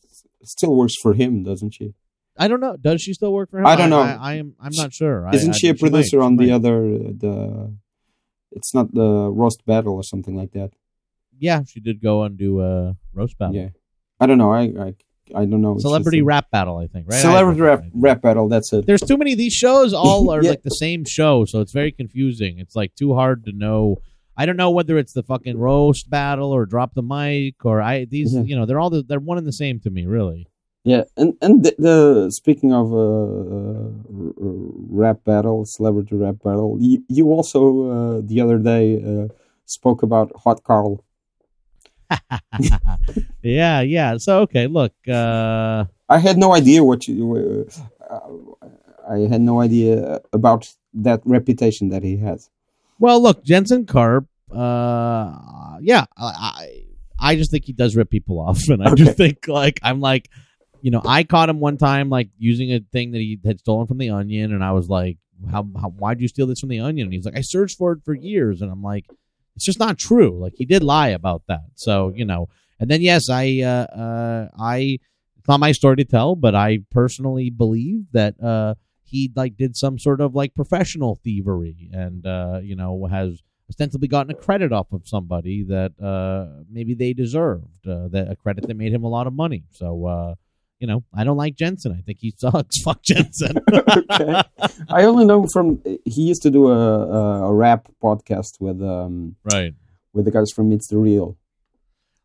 still 0.43 0.75
works 0.75 0.95
for 1.01 1.15
him, 1.15 1.43
doesn't 1.45 1.75
she? 1.75 1.95
I 2.37 2.49
don't 2.49 2.61
know. 2.61 2.77
Does 2.77 3.03
she 3.03 3.15
still 3.15 3.33
work 3.33 3.51
for 3.51 3.59
him? 3.59 3.67
I 3.67 3.75
don't 3.77 3.91
know. 3.91 4.01
I, 4.01 4.17
I, 4.21 4.35
am. 4.35 4.55
I'm 4.61 4.73
not 4.75 4.93
sure. 4.93 5.29
Isn't 5.33 5.55
I- 5.55 5.57
she 5.57 5.69
a 5.69 5.73
might. 5.73 5.81
producer 5.81 6.21
on 6.23 6.37
the 6.37 6.47
might. 6.47 6.55
other 6.55 6.81
the? 6.81 7.75
It's 8.53 8.73
not 8.75 8.95
the 8.95 9.29
roast 9.31 9.65
battle 9.67 9.95
or 9.95 10.03
something 10.03 10.35
like 10.35 10.53
that. 10.53 10.71
Yeah, 11.39 11.63
she 11.65 11.81
did 11.81 12.03
go 12.03 12.23
and 12.25 12.37
do 12.39 12.61
a 12.61 12.97
roast 13.15 13.39
battle. 13.39 13.55
Yeah, 13.57 13.69
I 14.21 14.27
don't 14.27 14.39
know. 14.39 14.53
I 14.53 14.63
I, 14.63 14.95
I 15.35 15.45
don't 15.45 15.61
know. 15.61 15.75
It's 15.75 15.83
Celebrity 15.83 16.23
rap 16.23 16.51
battle, 16.51 16.79
I 16.79 16.87
think. 16.87 17.07
Right. 17.11 17.21
Celebrity 17.21 17.61
rap, 17.61 17.85
rap 17.93 18.23
battle. 18.23 18.49
That's 18.49 18.73
it. 18.73 18.87
there's 18.87 19.03
too 19.03 19.17
many 19.19 19.35
these 19.35 19.53
shows 19.53 19.93
all 19.93 20.31
are 20.35 20.43
Yeah. 20.43 20.51
like 20.51 20.63
the 20.63 20.71
same 20.71 21.05
show 21.05 21.45
so 21.45 21.61
it's 21.61 21.73
very 21.73 21.93
confusing 21.93 22.59
it's 22.59 22.75
like 22.75 22.95
too 22.95 23.13
hard 23.15 23.45
to 23.45 23.53
know 23.53 23.97
i 24.39 24.47
don't 24.47 24.57
know 24.57 24.71
whether 24.71 24.97
it's 24.97 25.13
the 25.13 25.23
fucking 25.23 25.59
roast 25.59 26.09
battle 26.09 26.51
or 26.53 26.65
drop 26.65 26.95
the 26.95 27.03
mic 27.03 27.57
or 27.65 27.83
i 27.83 28.05
these 28.07 28.33
Yeah. 28.35 28.43
you 28.43 28.57
know 28.57 28.65
they're 28.67 28.81
all 28.81 28.89
the, 28.91 29.03
they're 29.03 29.21
one 29.21 29.37
and 29.39 29.47
the 29.47 29.53
same 29.65 29.81
to 29.81 29.91
me 29.91 30.07
really 30.07 30.47
Yeah, 30.85 31.05
and 31.21 31.35
and 31.45 31.55
the, 31.65 31.73
the 31.87 31.97
speaking 32.31 32.73
of 32.73 32.87
uh, 32.95 32.99
uh, 32.99 33.91
rap 35.03 35.19
battle, 35.25 35.65
celebrity 35.67 36.15
rap 36.17 36.37
battle, 36.45 36.79
you, 36.81 37.05
you 37.09 37.25
also 37.37 37.61
uh, 37.95 38.21
the 38.25 38.41
other 38.41 38.59
day 38.59 38.85
uh, 39.11 39.27
spoke 39.67 40.03
about 40.03 40.29
Hot 40.45 40.63
Karl. 40.65 41.05
yeah 43.43 43.81
yeah 43.81 44.17
so 44.17 44.41
okay 44.41 44.67
look 44.67 44.93
uh 45.09 45.85
I 46.11 46.19
had 46.19 46.39
no 46.39 46.55
idea 46.55 46.83
what 46.83 47.07
you. 47.07 47.67
Uh, 48.09 48.19
I 49.07 49.19
had 49.29 49.43
no 49.43 49.61
idea 49.61 50.21
about 50.33 50.73
that 50.95 51.21
reputation 51.27 51.91
that 51.91 52.03
he 52.03 52.17
has. 52.17 52.49
Well, 52.99 53.23
look, 53.23 53.45
Jensen 53.45 53.85
Karp. 53.85 54.27
Uh, 54.51 55.77
yeah, 55.83 56.07
I 56.17 56.85
I 57.21 57.37
just 57.37 57.51
think 57.51 57.67
he 57.67 57.75
does 57.75 57.95
rip 57.95 58.09
people 58.09 58.41
off, 58.41 58.59
and 58.69 58.83
I 58.83 58.93
Okay. 58.93 59.05
just 59.05 59.19
think 59.19 59.49
like 59.49 59.81
I'm 59.83 60.01
like, 60.01 60.31
you 60.81 60.91
know, 60.91 61.03
I 61.05 61.25
caught 61.25 61.51
him 61.51 61.61
one 61.61 61.77
time 61.77 62.09
like 62.09 62.31
using 62.39 62.73
a 62.73 62.81
thing 62.91 63.11
that 63.13 63.19
he 63.19 63.39
had 63.45 63.59
stolen 63.59 63.87
from 63.87 63.99
the 63.99 64.09
Onion, 64.09 64.55
and 64.55 64.65
I 64.65 64.73
was 64.73 64.89
like, 64.89 65.19
how, 65.51 65.69
how 65.79 65.91
why'd 65.91 66.23
you 66.23 66.29
steal 66.29 66.47
this 66.47 66.61
from 66.61 66.71
the 66.71 66.81
Onion? 66.81 67.09
And 67.09 67.13
he's 67.13 67.27
like, 67.27 67.37
I 67.37 67.43
searched 67.43 67.77
for 67.77 67.93
it 67.93 67.99
for 68.03 68.15
years, 68.15 68.63
and 68.63 68.73
I'm 68.73 68.83
like, 68.83 69.05
it's 69.59 69.65
just 69.65 69.81
not 69.81 69.99
true. 69.99 70.39
Like 70.41 70.55
he 70.55 70.65
did 70.65 70.85
lie 70.85 71.09
about 71.09 71.43
that, 71.49 71.65
so 71.75 72.13
you 72.15 72.25
know. 72.25 72.49
And 72.79 72.89
then 72.89 73.03
yes, 73.03 73.29
I 73.29 73.61
uh, 73.63 73.87
uh 73.93 74.49
I 74.57 75.01
it's 75.37 75.49
not 75.49 75.59
my 75.59 75.73
story 75.73 75.97
to 75.97 76.05
tell, 76.05 76.37
but 76.37 76.55
I 76.55 76.79
personally 76.93 77.51
believe 77.51 78.13
that 78.13 78.41
uh 78.41 78.77
he 79.03 79.33
like 79.35 79.57
did 79.57 79.77
some 79.77 79.99
sort 79.99 80.21
of 80.21 80.37
like 80.37 80.55
professional 80.55 81.17
thievery 81.25 81.91
and 81.93 82.25
uh 82.25 82.61
you 82.63 82.77
know 82.77 83.07
has 83.07 83.43
ostensibly 83.69 84.07
gotten 84.07 84.31
a 84.31 84.35
credit 84.35 84.73
off 84.73 84.93
of 84.93 85.09
somebody 85.09 85.65
that 85.65 85.93
uh 86.01 86.63
maybe 86.71 86.95
they 86.95 87.13
deserved 87.13 87.89
uh, 87.89 88.07
that 88.09 88.31
a 88.31 88.37
credit 88.37 88.69
that 88.69 88.77
made 88.77 88.93
him 88.93 89.03
a 89.03 89.09
lot 89.09 89.27
of 89.27 89.33
money 89.33 89.65
so 89.73 90.07
uh 90.07 90.35
you 90.79 90.87
know 90.87 91.03
i 91.13 91.25
don't 91.25 91.37
like 91.37 91.55
jensen 91.57 91.93
i 91.93 92.01
think 92.03 92.19
he 92.21 92.31
sucks 92.39 92.81
fuck 92.83 93.03
jensen 93.03 93.57
okay. 93.73 94.43
I 94.89 95.05
only 95.05 95.25
know 95.25 95.47
from 95.53 95.83
he 96.05 96.23
used 96.23 96.43
to 96.43 96.51
do 96.51 96.69
a 96.69 96.73
a, 96.73 97.49
a 97.51 97.53
rap 97.55 97.89
podcast 98.03 98.61
with 98.61 98.81
um 98.83 99.37
right 99.53 99.75
with 100.15 100.25
the 100.25 100.31
guys 100.31 100.51
from 100.51 100.73
It's 100.73 100.89
the 100.89 100.97
Real. 100.99 101.37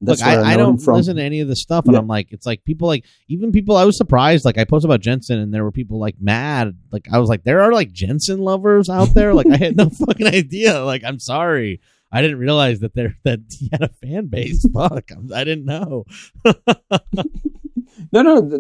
Look, 0.01 0.19
where 0.19 0.39
I, 0.39 0.49
I 0.49 0.51
him 0.53 0.59
don't 0.59 0.77
from. 0.79 0.95
listen 0.95 1.15
to 1.15 1.21
any 1.23 1.39
of 1.39 1.47
the 1.47 1.55
stuff, 1.55 1.85
and 1.85 1.93
Yeah. 1.93 1.99
I'm 1.99 2.07
like, 2.07 2.31
it's 2.31 2.45
like 2.45 2.63
people 2.65 2.87
like 2.89 3.05
even 3.29 3.51
people. 3.53 3.77
I 3.77 3.85
was 3.85 3.97
surprised. 3.97 4.43
Like 4.45 4.57
I 4.57 4.65
posted 4.65 4.89
about 4.89 4.99
Jensen, 5.01 5.39
and 5.39 5.53
there 5.53 5.63
were 5.63 5.71
people 5.71 5.97
like 5.99 6.15
mad. 6.19 6.77
Like 6.91 7.07
I 7.11 7.19
was 7.19 7.29
like, 7.29 7.43
there 7.45 7.61
are 7.61 7.71
like 7.71 7.91
Jensen 7.93 8.39
lovers 8.39 8.89
out 8.89 9.13
there. 9.13 9.33
Like 9.33 9.47
I 9.47 9.55
had 9.57 9.77
no 9.77 9.89
fucking 10.05 10.27
idea. 10.27 10.83
Like 10.83 11.03
I'm 11.05 11.19
sorry, 11.19 11.79
I 12.11 12.21
didn't 12.21 12.39
realize 12.39 12.79
that 12.81 12.95
there 12.95 13.15
that 13.23 13.39
he 13.57 13.69
had 13.71 13.81
a 13.81 13.89
fan 13.89 14.27
base. 14.27 14.65
Fuck, 14.73 15.09
I 15.33 15.43
didn't 15.43 15.65
know. 15.65 16.05
No, 18.11 18.21
no, 18.21 18.41
the, 18.41 18.57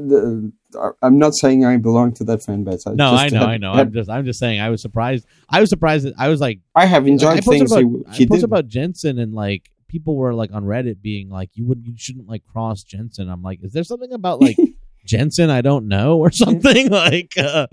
the, 0.71 0.93
I'm 1.01 1.17
not 1.17 1.33
saying 1.35 1.65
I 1.65 1.77
belong 1.77 2.13
to 2.15 2.23
that 2.25 2.43
fan 2.43 2.63
base. 2.63 2.85
I 2.87 2.93
No, 2.93 3.11
just 3.11 3.23
I 3.23 3.29
know, 3.29 3.39
have- 3.39 3.49
I 3.49 3.57
know. 3.57 3.73
have- 3.73 3.87
I'm 3.87 3.93
just, 3.93 4.09
I'm 4.09 4.25
just 4.25 4.39
saying. 4.39 4.59
I 4.59 4.69
was 4.69 4.81
surprised. 4.81 5.25
I 5.49 5.59
was 5.61 5.69
surprised 5.69 6.05
that 6.05 6.13
I 6.17 6.29
was 6.29 6.39
like, 6.41 6.59
I 6.75 6.85
have 6.85 7.07
enjoyed 7.07 7.43
posted 7.43 7.67
things 7.67 7.71
about, 7.71 7.83
I 8.07 8.09
posted 8.11 8.29
did. 8.29 8.43
about 8.43 8.67
Jensen, 8.67 9.19
and 9.19 9.33
like 9.33 9.69
people 9.87 10.15
were 10.15 10.33
like 10.33 10.51
on 10.53 10.63
Reddit 10.63 11.01
being 11.01 11.29
like, 11.29 11.51
you 11.53 11.65
would, 11.67 11.85
you 11.85 11.93
shouldn't 11.95 12.27
like 12.27 12.43
cross 12.45 12.83
Jensen. 12.83 13.29
I'm 13.29 13.41
like, 13.43 13.63
is 13.63 13.73
there 13.73 13.83
something 13.83 14.11
about 14.13 14.41
like 14.41 14.57
Jensen 15.05 15.49
I 15.49 15.61
don't 15.61 15.87
know 15.87 16.17
or 16.17 16.31
something 16.31 16.89
like? 17.01 17.33
Uh, 17.37 17.67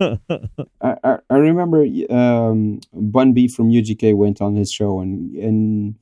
I, 0.00 0.18
I, 0.82 1.18
I 1.30 1.34
remember 1.36 1.84
um, 2.10 2.80
Bun 2.92 3.32
B 3.32 3.48
from 3.48 3.70
UGK 3.70 4.14
went 4.16 4.40
on 4.40 4.54
his 4.56 4.72
show 4.72 5.00
and 5.00 5.34
and 5.36 5.94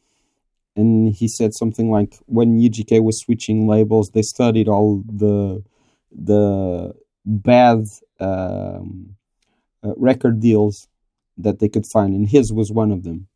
and 0.77 1.14
he 1.14 1.29
said 1.29 1.55
something 1.55 1.91
like 1.91 2.18
when 2.27 2.59
UGK 2.59 3.03
was 3.03 3.20
switching 3.20 3.68
labels, 3.68 4.11
they 4.11 4.23
studied 4.23 4.68
all 4.68 5.03
the 5.07 5.62
the 6.11 6.95
bad 7.25 7.85
um, 8.20 9.16
uh, 9.85 9.93
record 9.97 10.41
deals 10.41 10.89
that 11.39 11.59
they 11.59 11.68
could 11.68 11.87
find, 11.93 12.14
and 12.14 12.29
his 12.29 12.53
was 12.53 12.70
one 12.70 12.91
of 12.93 13.03
them. 13.03 13.29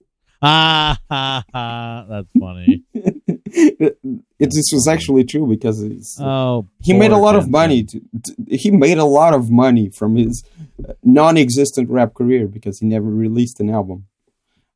ah, 0.43 0.99
ha, 1.11 1.45
ha, 1.53 2.07
that's 2.09 2.29
funny. 2.39 2.83
it, 2.95 3.99
this 4.39 4.71
was 4.73 4.87
actually 4.87 5.25
true 5.25 5.47
because 5.47 5.83
it's, 5.83 6.19
Oh, 6.21 6.69
he 6.81 6.93
made 6.93 7.11
a 7.13 7.17
lot 7.17 7.37
of 7.37 7.49
money. 7.49 7.85
To, 7.85 8.01
to, 8.01 8.57
he 8.57 8.71
made 8.71 8.99
a 8.99 9.05
lot 9.05 9.33
of 9.35 9.51
money 9.51 9.89
from 9.89 10.17
his 10.17 10.45
uh, 10.87 10.93
non-existent 11.03 11.89
rap 11.89 12.15
career 12.15 12.47
because 12.47 12.81
he 12.81 12.87
never 12.87 13.09
released 13.09 13.61
an 13.61 13.71
album, 13.71 14.07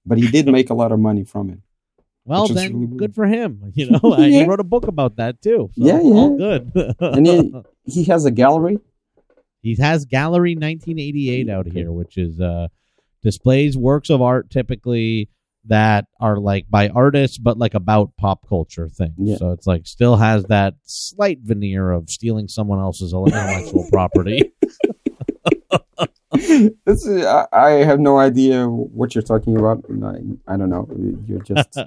but 0.06 0.18
he 0.18 0.30
did 0.30 0.46
make 0.46 0.70
a 0.70 0.74
lot 0.74 0.92
of 0.92 0.98
money 0.98 1.24
from 1.24 1.50
it. 1.50 1.60
Well, 2.30 2.44
which 2.44 2.52
then 2.52 2.80
really 2.80 2.96
good 2.96 3.14
for 3.14 3.26
him. 3.26 3.72
You 3.74 3.90
know, 3.90 4.00
and 4.14 4.32
he 4.32 4.44
wrote 4.44 4.60
a 4.60 4.64
book 4.64 4.86
about 4.86 5.16
that 5.16 5.42
too. 5.42 5.70
So 5.74 5.84
Yeah, 5.84 5.98
all 5.98 6.38
yeah. 6.38 6.58
good. 6.60 6.94
And 7.00 7.26
he 7.26 7.52
he 7.84 8.04
has 8.04 8.24
a 8.24 8.30
gallery. 8.30 8.78
He 9.62 9.76
has 9.76 10.06
Gallery 10.06 10.54
1988 10.54 11.50
out 11.50 11.66
here, 11.66 11.92
which 11.92 12.16
is 12.16 12.40
uh 12.40 12.68
displays 13.22 13.76
works 13.76 14.08
of 14.08 14.22
art 14.22 14.48
typically 14.50 15.28
that 15.66 16.06
are 16.20 16.38
like 16.38 16.64
by 16.70 16.88
artists, 16.88 17.36
but 17.36 17.58
like 17.58 17.74
about 17.74 18.16
pop 18.16 18.48
culture 18.48 18.88
things. 18.88 19.14
Yeah. 19.18 19.36
So 19.36 19.50
it's 19.52 19.66
like 19.66 19.86
still 19.86 20.16
has 20.16 20.44
that 20.44 20.74
slight 20.84 21.40
veneer 21.42 21.90
of 21.90 22.08
stealing 22.08 22.48
someone 22.48 22.78
else's 22.78 23.12
intellectual 23.12 23.86
property. 23.90 24.52
This 26.86 27.06
is, 27.06 27.24
I, 27.26 27.46
I 27.52 27.70
have 27.84 27.98
no 27.98 28.18
idea 28.18 28.68
what 28.68 29.14
you're 29.16 29.22
talking 29.22 29.56
about. 29.58 29.84
I, 29.90 30.20
I 30.52 30.56
don't 30.56 30.70
know. 30.70 30.88
You're 31.26 31.40
just. 31.40 31.76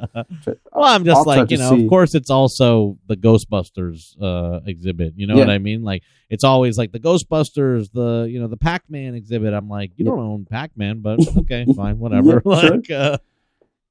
Well, 0.74 0.84
I'm 0.84 1.06
just 1.06 1.20
I'll 1.20 1.24
like, 1.26 1.50
you 1.50 1.58
know, 1.58 1.70
see. 1.78 1.84
of 1.86 1.90
course 1.90 2.14
it's 2.14 2.30
also 2.30 2.98
the 3.08 3.16
Ghostbusters 3.16 4.22
uh 4.22 4.60
exhibit. 4.66 5.14
You 5.16 5.28
know 5.28 5.36
Yeah. 5.36 5.46
what 5.46 5.50
I 5.52 5.60
mean? 5.60 5.84
Like 5.84 6.04
it's 6.30 6.44
always 6.44 6.78
like 6.78 6.92
the 6.92 7.00
Ghostbusters, 7.00 7.92
the 7.94 8.28
you 8.30 8.40
know, 8.42 8.48
the 8.48 8.58
Pac-Man 8.58 9.16
exhibit. 9.16 9.54
I'm 9.54 9.70
like, 9.70 9.92
you 9.96 10.04
Yeah. 10.06 10.12
don't 10.12 10.20
own 10.20 10.46
Pac-Man, 10.46 11.00
but 11.00 11.20
okay, 11.38 11.66
fine, 11.76 12.00
whatever. 12.00 12.42
Yeah, 12.46 12.60
sure. 12.60 12.82
uh 12.98 13.18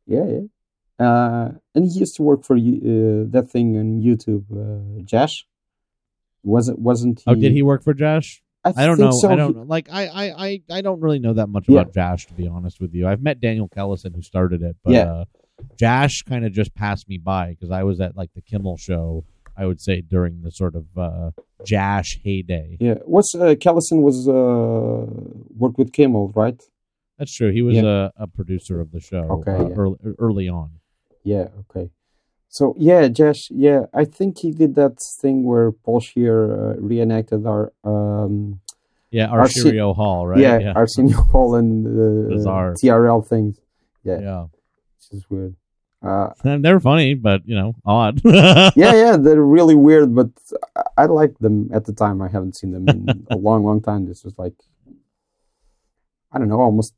Yeah, 0.06 0.24
yeah. 0.26 0.40
Uh, 1.06 1.52
and 1.74 1.84
he 1.90 1.98
used 2.00 2.14
to 2.16 2.22
work 2.22 2.44
for 2.44 2.56
uh, 2.56 3.24
that 3.34 3.48
thing 3.50 3.76
on 3.78 4.00
YouTube, 4.02 4.44
uh, 4.52 5.02
JASH. 5.04 5.46
Wasn't 6.44 6.78
wasn't 6.78 7.20
he? 7.20 7.24
Oh, 7.30 7.34
did 7.34 7.52
he 7.52 7.62
work 7.62 7.82
for 7.82 7.94
JASH? 7.94 8.42
I 8.64 8.86
don't 8.86 8.98
know. 8.98 9.10
So. 9.12 9.30
I 9.30 9.36
don't 9.36 9.56
know. 9.56 9.62
Like 9.62 9.88
I, 9.90 10.06
I, 10.06 10.46
I, 10.46 10.62
I 10.70 10.80
don't 10.82 11.00
really 11.00 11.18
know 11.18 11.32
that 11.34 11.48
much 11.48 11.64
Yeah. 11.68 11.80
about 11.80 11.92
JASH 11.94 12.26
to 12.26 12.34
be 12.34 12.46
honest 12.46 12.80
with 12.80 12.94
you. 12.94 13.06
I've 13.08 13.22
met 13.22 13.40
Daniel 13.40 13.68
Kellison 13.68 14.14
who 14.14 14.22
started 14.22 14.62
it, 14.62 14.76
but 14.84 14.92
Yeah. 14.92 15.12
uh, 15.12 15.24
JASH 15.78 16.22
kind 16.28 16.44
of 16.44 16.52
just 16.52 16.74
passed 16.74 17.08
me 17.08 17.18
by 17.18 17.50
because 17.50 17.70
I 17.70 17.82
was 17.84 18.00
at 18.00 18.16
like 18.16 18.30
the 18.34 18.42
Kimmel 18.42 18.76
show. 18.76 19.24
I 19.56 19.66
would 19.66 19.80
say 19.82 20.00
during 20.00 20.40
the 20.42 20.50
sort 20.50 20.74
of 20.74 20.86
uh, 20.96 21.30
JASH 21.64 22.20
heyday. 22.24 22.78
Yeah, 22.80 22.94
what's 23.04 23.34
uh, 23.34 23.54
Kellison 23.54 24.00
was 24.00 24.26
uh, 24.26 25.04
worked 25.56 25.76
with 25.78 25.92
Kimmel, 25.92 26.32
right? 26.34 26.60
That's 27.18 27.34
true. 27.34 27.52
He 27.52 27.60
was 27.62 27.76
Yeah. 27.76 28.10
a, 28.16 28.22
a 28.24 28.26
producer 28.26 28.80
of 28.80 28.92
the 28.92 29.00
show 29.00 29.18
Okay, 29.18 29.52
uh, 29.52 29.68
yeah. 29.68 29.74
early, 29.74 29.96
early 30.18 30.48
on. 30.48 30.70
Yeah, 31.22 31.48
okay. 31.70 31.90
So 32.52 32.74
yeah, 32.78 33.08
JASH. 33.08 33.48
Yeah, 33.50 33.86
I 33.94 34.04
think 34.04 34.38
he 34.44 34.50
did 34.52 34.74
that 34.74 35.00
thing 35.22 35.44
where 35.44 35.72
Paul 35.72 36.00
Scheer 36.00 36.36
uh, 36.52 36.74
reenacted 36.76 37.46
our 37.46 37.72
um, 37.82 38.60
Yeah, 39.10 39.28
Arse- 39.28 39.56
Arsenio 39.56 39.94
Hall, 39.94 40.26
right? 40.26 40.38
yeah, 40.38 40.58
yeah. 40.58 40.72
Arsenio 40.76 41.16
Hall 41.32 41.54
and 41.54 41.86
uh, 41.86 42.28
Bizarre. 42.34 42.74
TRL 42.74 43.26
things. 43.26 43.58
Yeah, 44.04 44.20
yeah. 44.20 44.42
which 44.42 45.08
is 45.18 45.24
weird. 45.30 45.54
Uh, 46.02 46.28
And 46.44 46.62
They're 46.62 46.78
funny, 46.80 47.14
but 47.14 47.40
you 47.48 47.54
know, 47.56 47.72
odd. 47.86 48.20
yeah, 48.24 48.70
yeah, 48.76 49.16
they're 49.16 49.40
really 49.58 49.74
weird, 49.88 50.14
but 50.14 50.28
I, 50.76 50.82
I 51.04 51.06
liked 51.06 51.40
them 51.40 51.70
at 51.72 51.86
the 51.86 51.94
time. 51.94 52.20
I 52.20 52.28
haven't 52.28 52.56
seen 52.56 52.72
them 52.72 52.86
in 52.86 53.26
a 53.30 53.36
long, 53.38 53.64
long 53.64 53.80
time. 53.80 54.04
This 54.04 54.24
was 54.24 54.36
like, 54.36 54.56
I 56.32 56.38
don't 56.38 56.48
know, 56.48 56.60
almost 56.60 56.92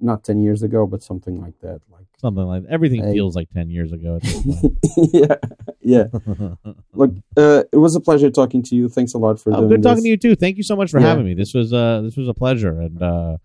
not 0.00 0.24
ten 0.24 0.40
years 0.40 0.62
ago, 0.62 0.86
but 0.86 1.02
something 1.02 1.40
like 1.40 1.58
that. 1.60 1.80
Like, 1.90 2.06
Something 2.18 2.44
like 2.44 2.64
everything 2.68 3.02
Hey. 3.02 3.12
feels 3.14 3.34
like 3.36 3.50
ten 3.50 3.68
years 3.70 3.92
ago 3.92 4.16
at 4.16 4.22
this 4.22 4.42
point. 4.42 4.78
yeah, 5.12 5.36
yeah. 5.80 6.04
Look, 6.94 7.12
uh, 7.36 7.64
it 7.72 7.76
was 7.76 7.94
a 7.96 8.00
pleasure 8.00 8.30
talking 8.30 8.62
to 8.64 8.74
you. 8.76 8.88
Thanks 8.88 9.12
a 9.14 9.18
lot 9.18 9.38
for 9.40 9.52
Oh, 9.52 9.56
doing 9.58 9.68
good 9.68 9.82
talking 9.82 9.96
this. 9.96 10.04
to 10.04 10.08
you 10.10 10.16
too. 10.16 10.34
Thank 10.36 10.56
you 10.56 10.62
so 10.62 10.76
much 10.76 10.90
for 10.90 11.00
Yeah. 11.00 11.06
having 11.08 11.24
me. 11.26 11.34
This 11.34 11.52
was 11.54 11.72
uh 11.72 12.00
this 12.02 12.16
was 12.16 12.28
a 12.28 12.34
pleasure, 12.34 12.80
and 12.80 13.02
uh, 13.02 13.36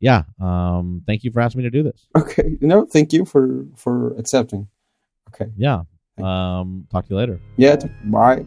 yeah, 0.00 0.22
um, 0.40 1.02
thank 1.06 1.24
you 1.24 1.30
for 1.32 1.40
asking 1.40 1.62
me 1.62 1.64
to 1.64 1.70
do 1.70 1.82
this. 1.82 2.06
Okay, 2.16 2.56
no, 2.60 2.84
thank 2.86 3.12
you 3.12 3.24
for 3.24 3.66
for 3.76 4.14
accepting. 4.18 4.68
Okay, 5.34 5.50
Yeah, 5.56 5.82
Thank 6.16 6.26
um, 6.26 6.86
talk 6.90 7.06
to 7.06 7.10
you 7.10 7.16
later. 7.16 7.40
yeah, 7.56 7.76
t- 7.76 7.88
bye. 8.04 8.44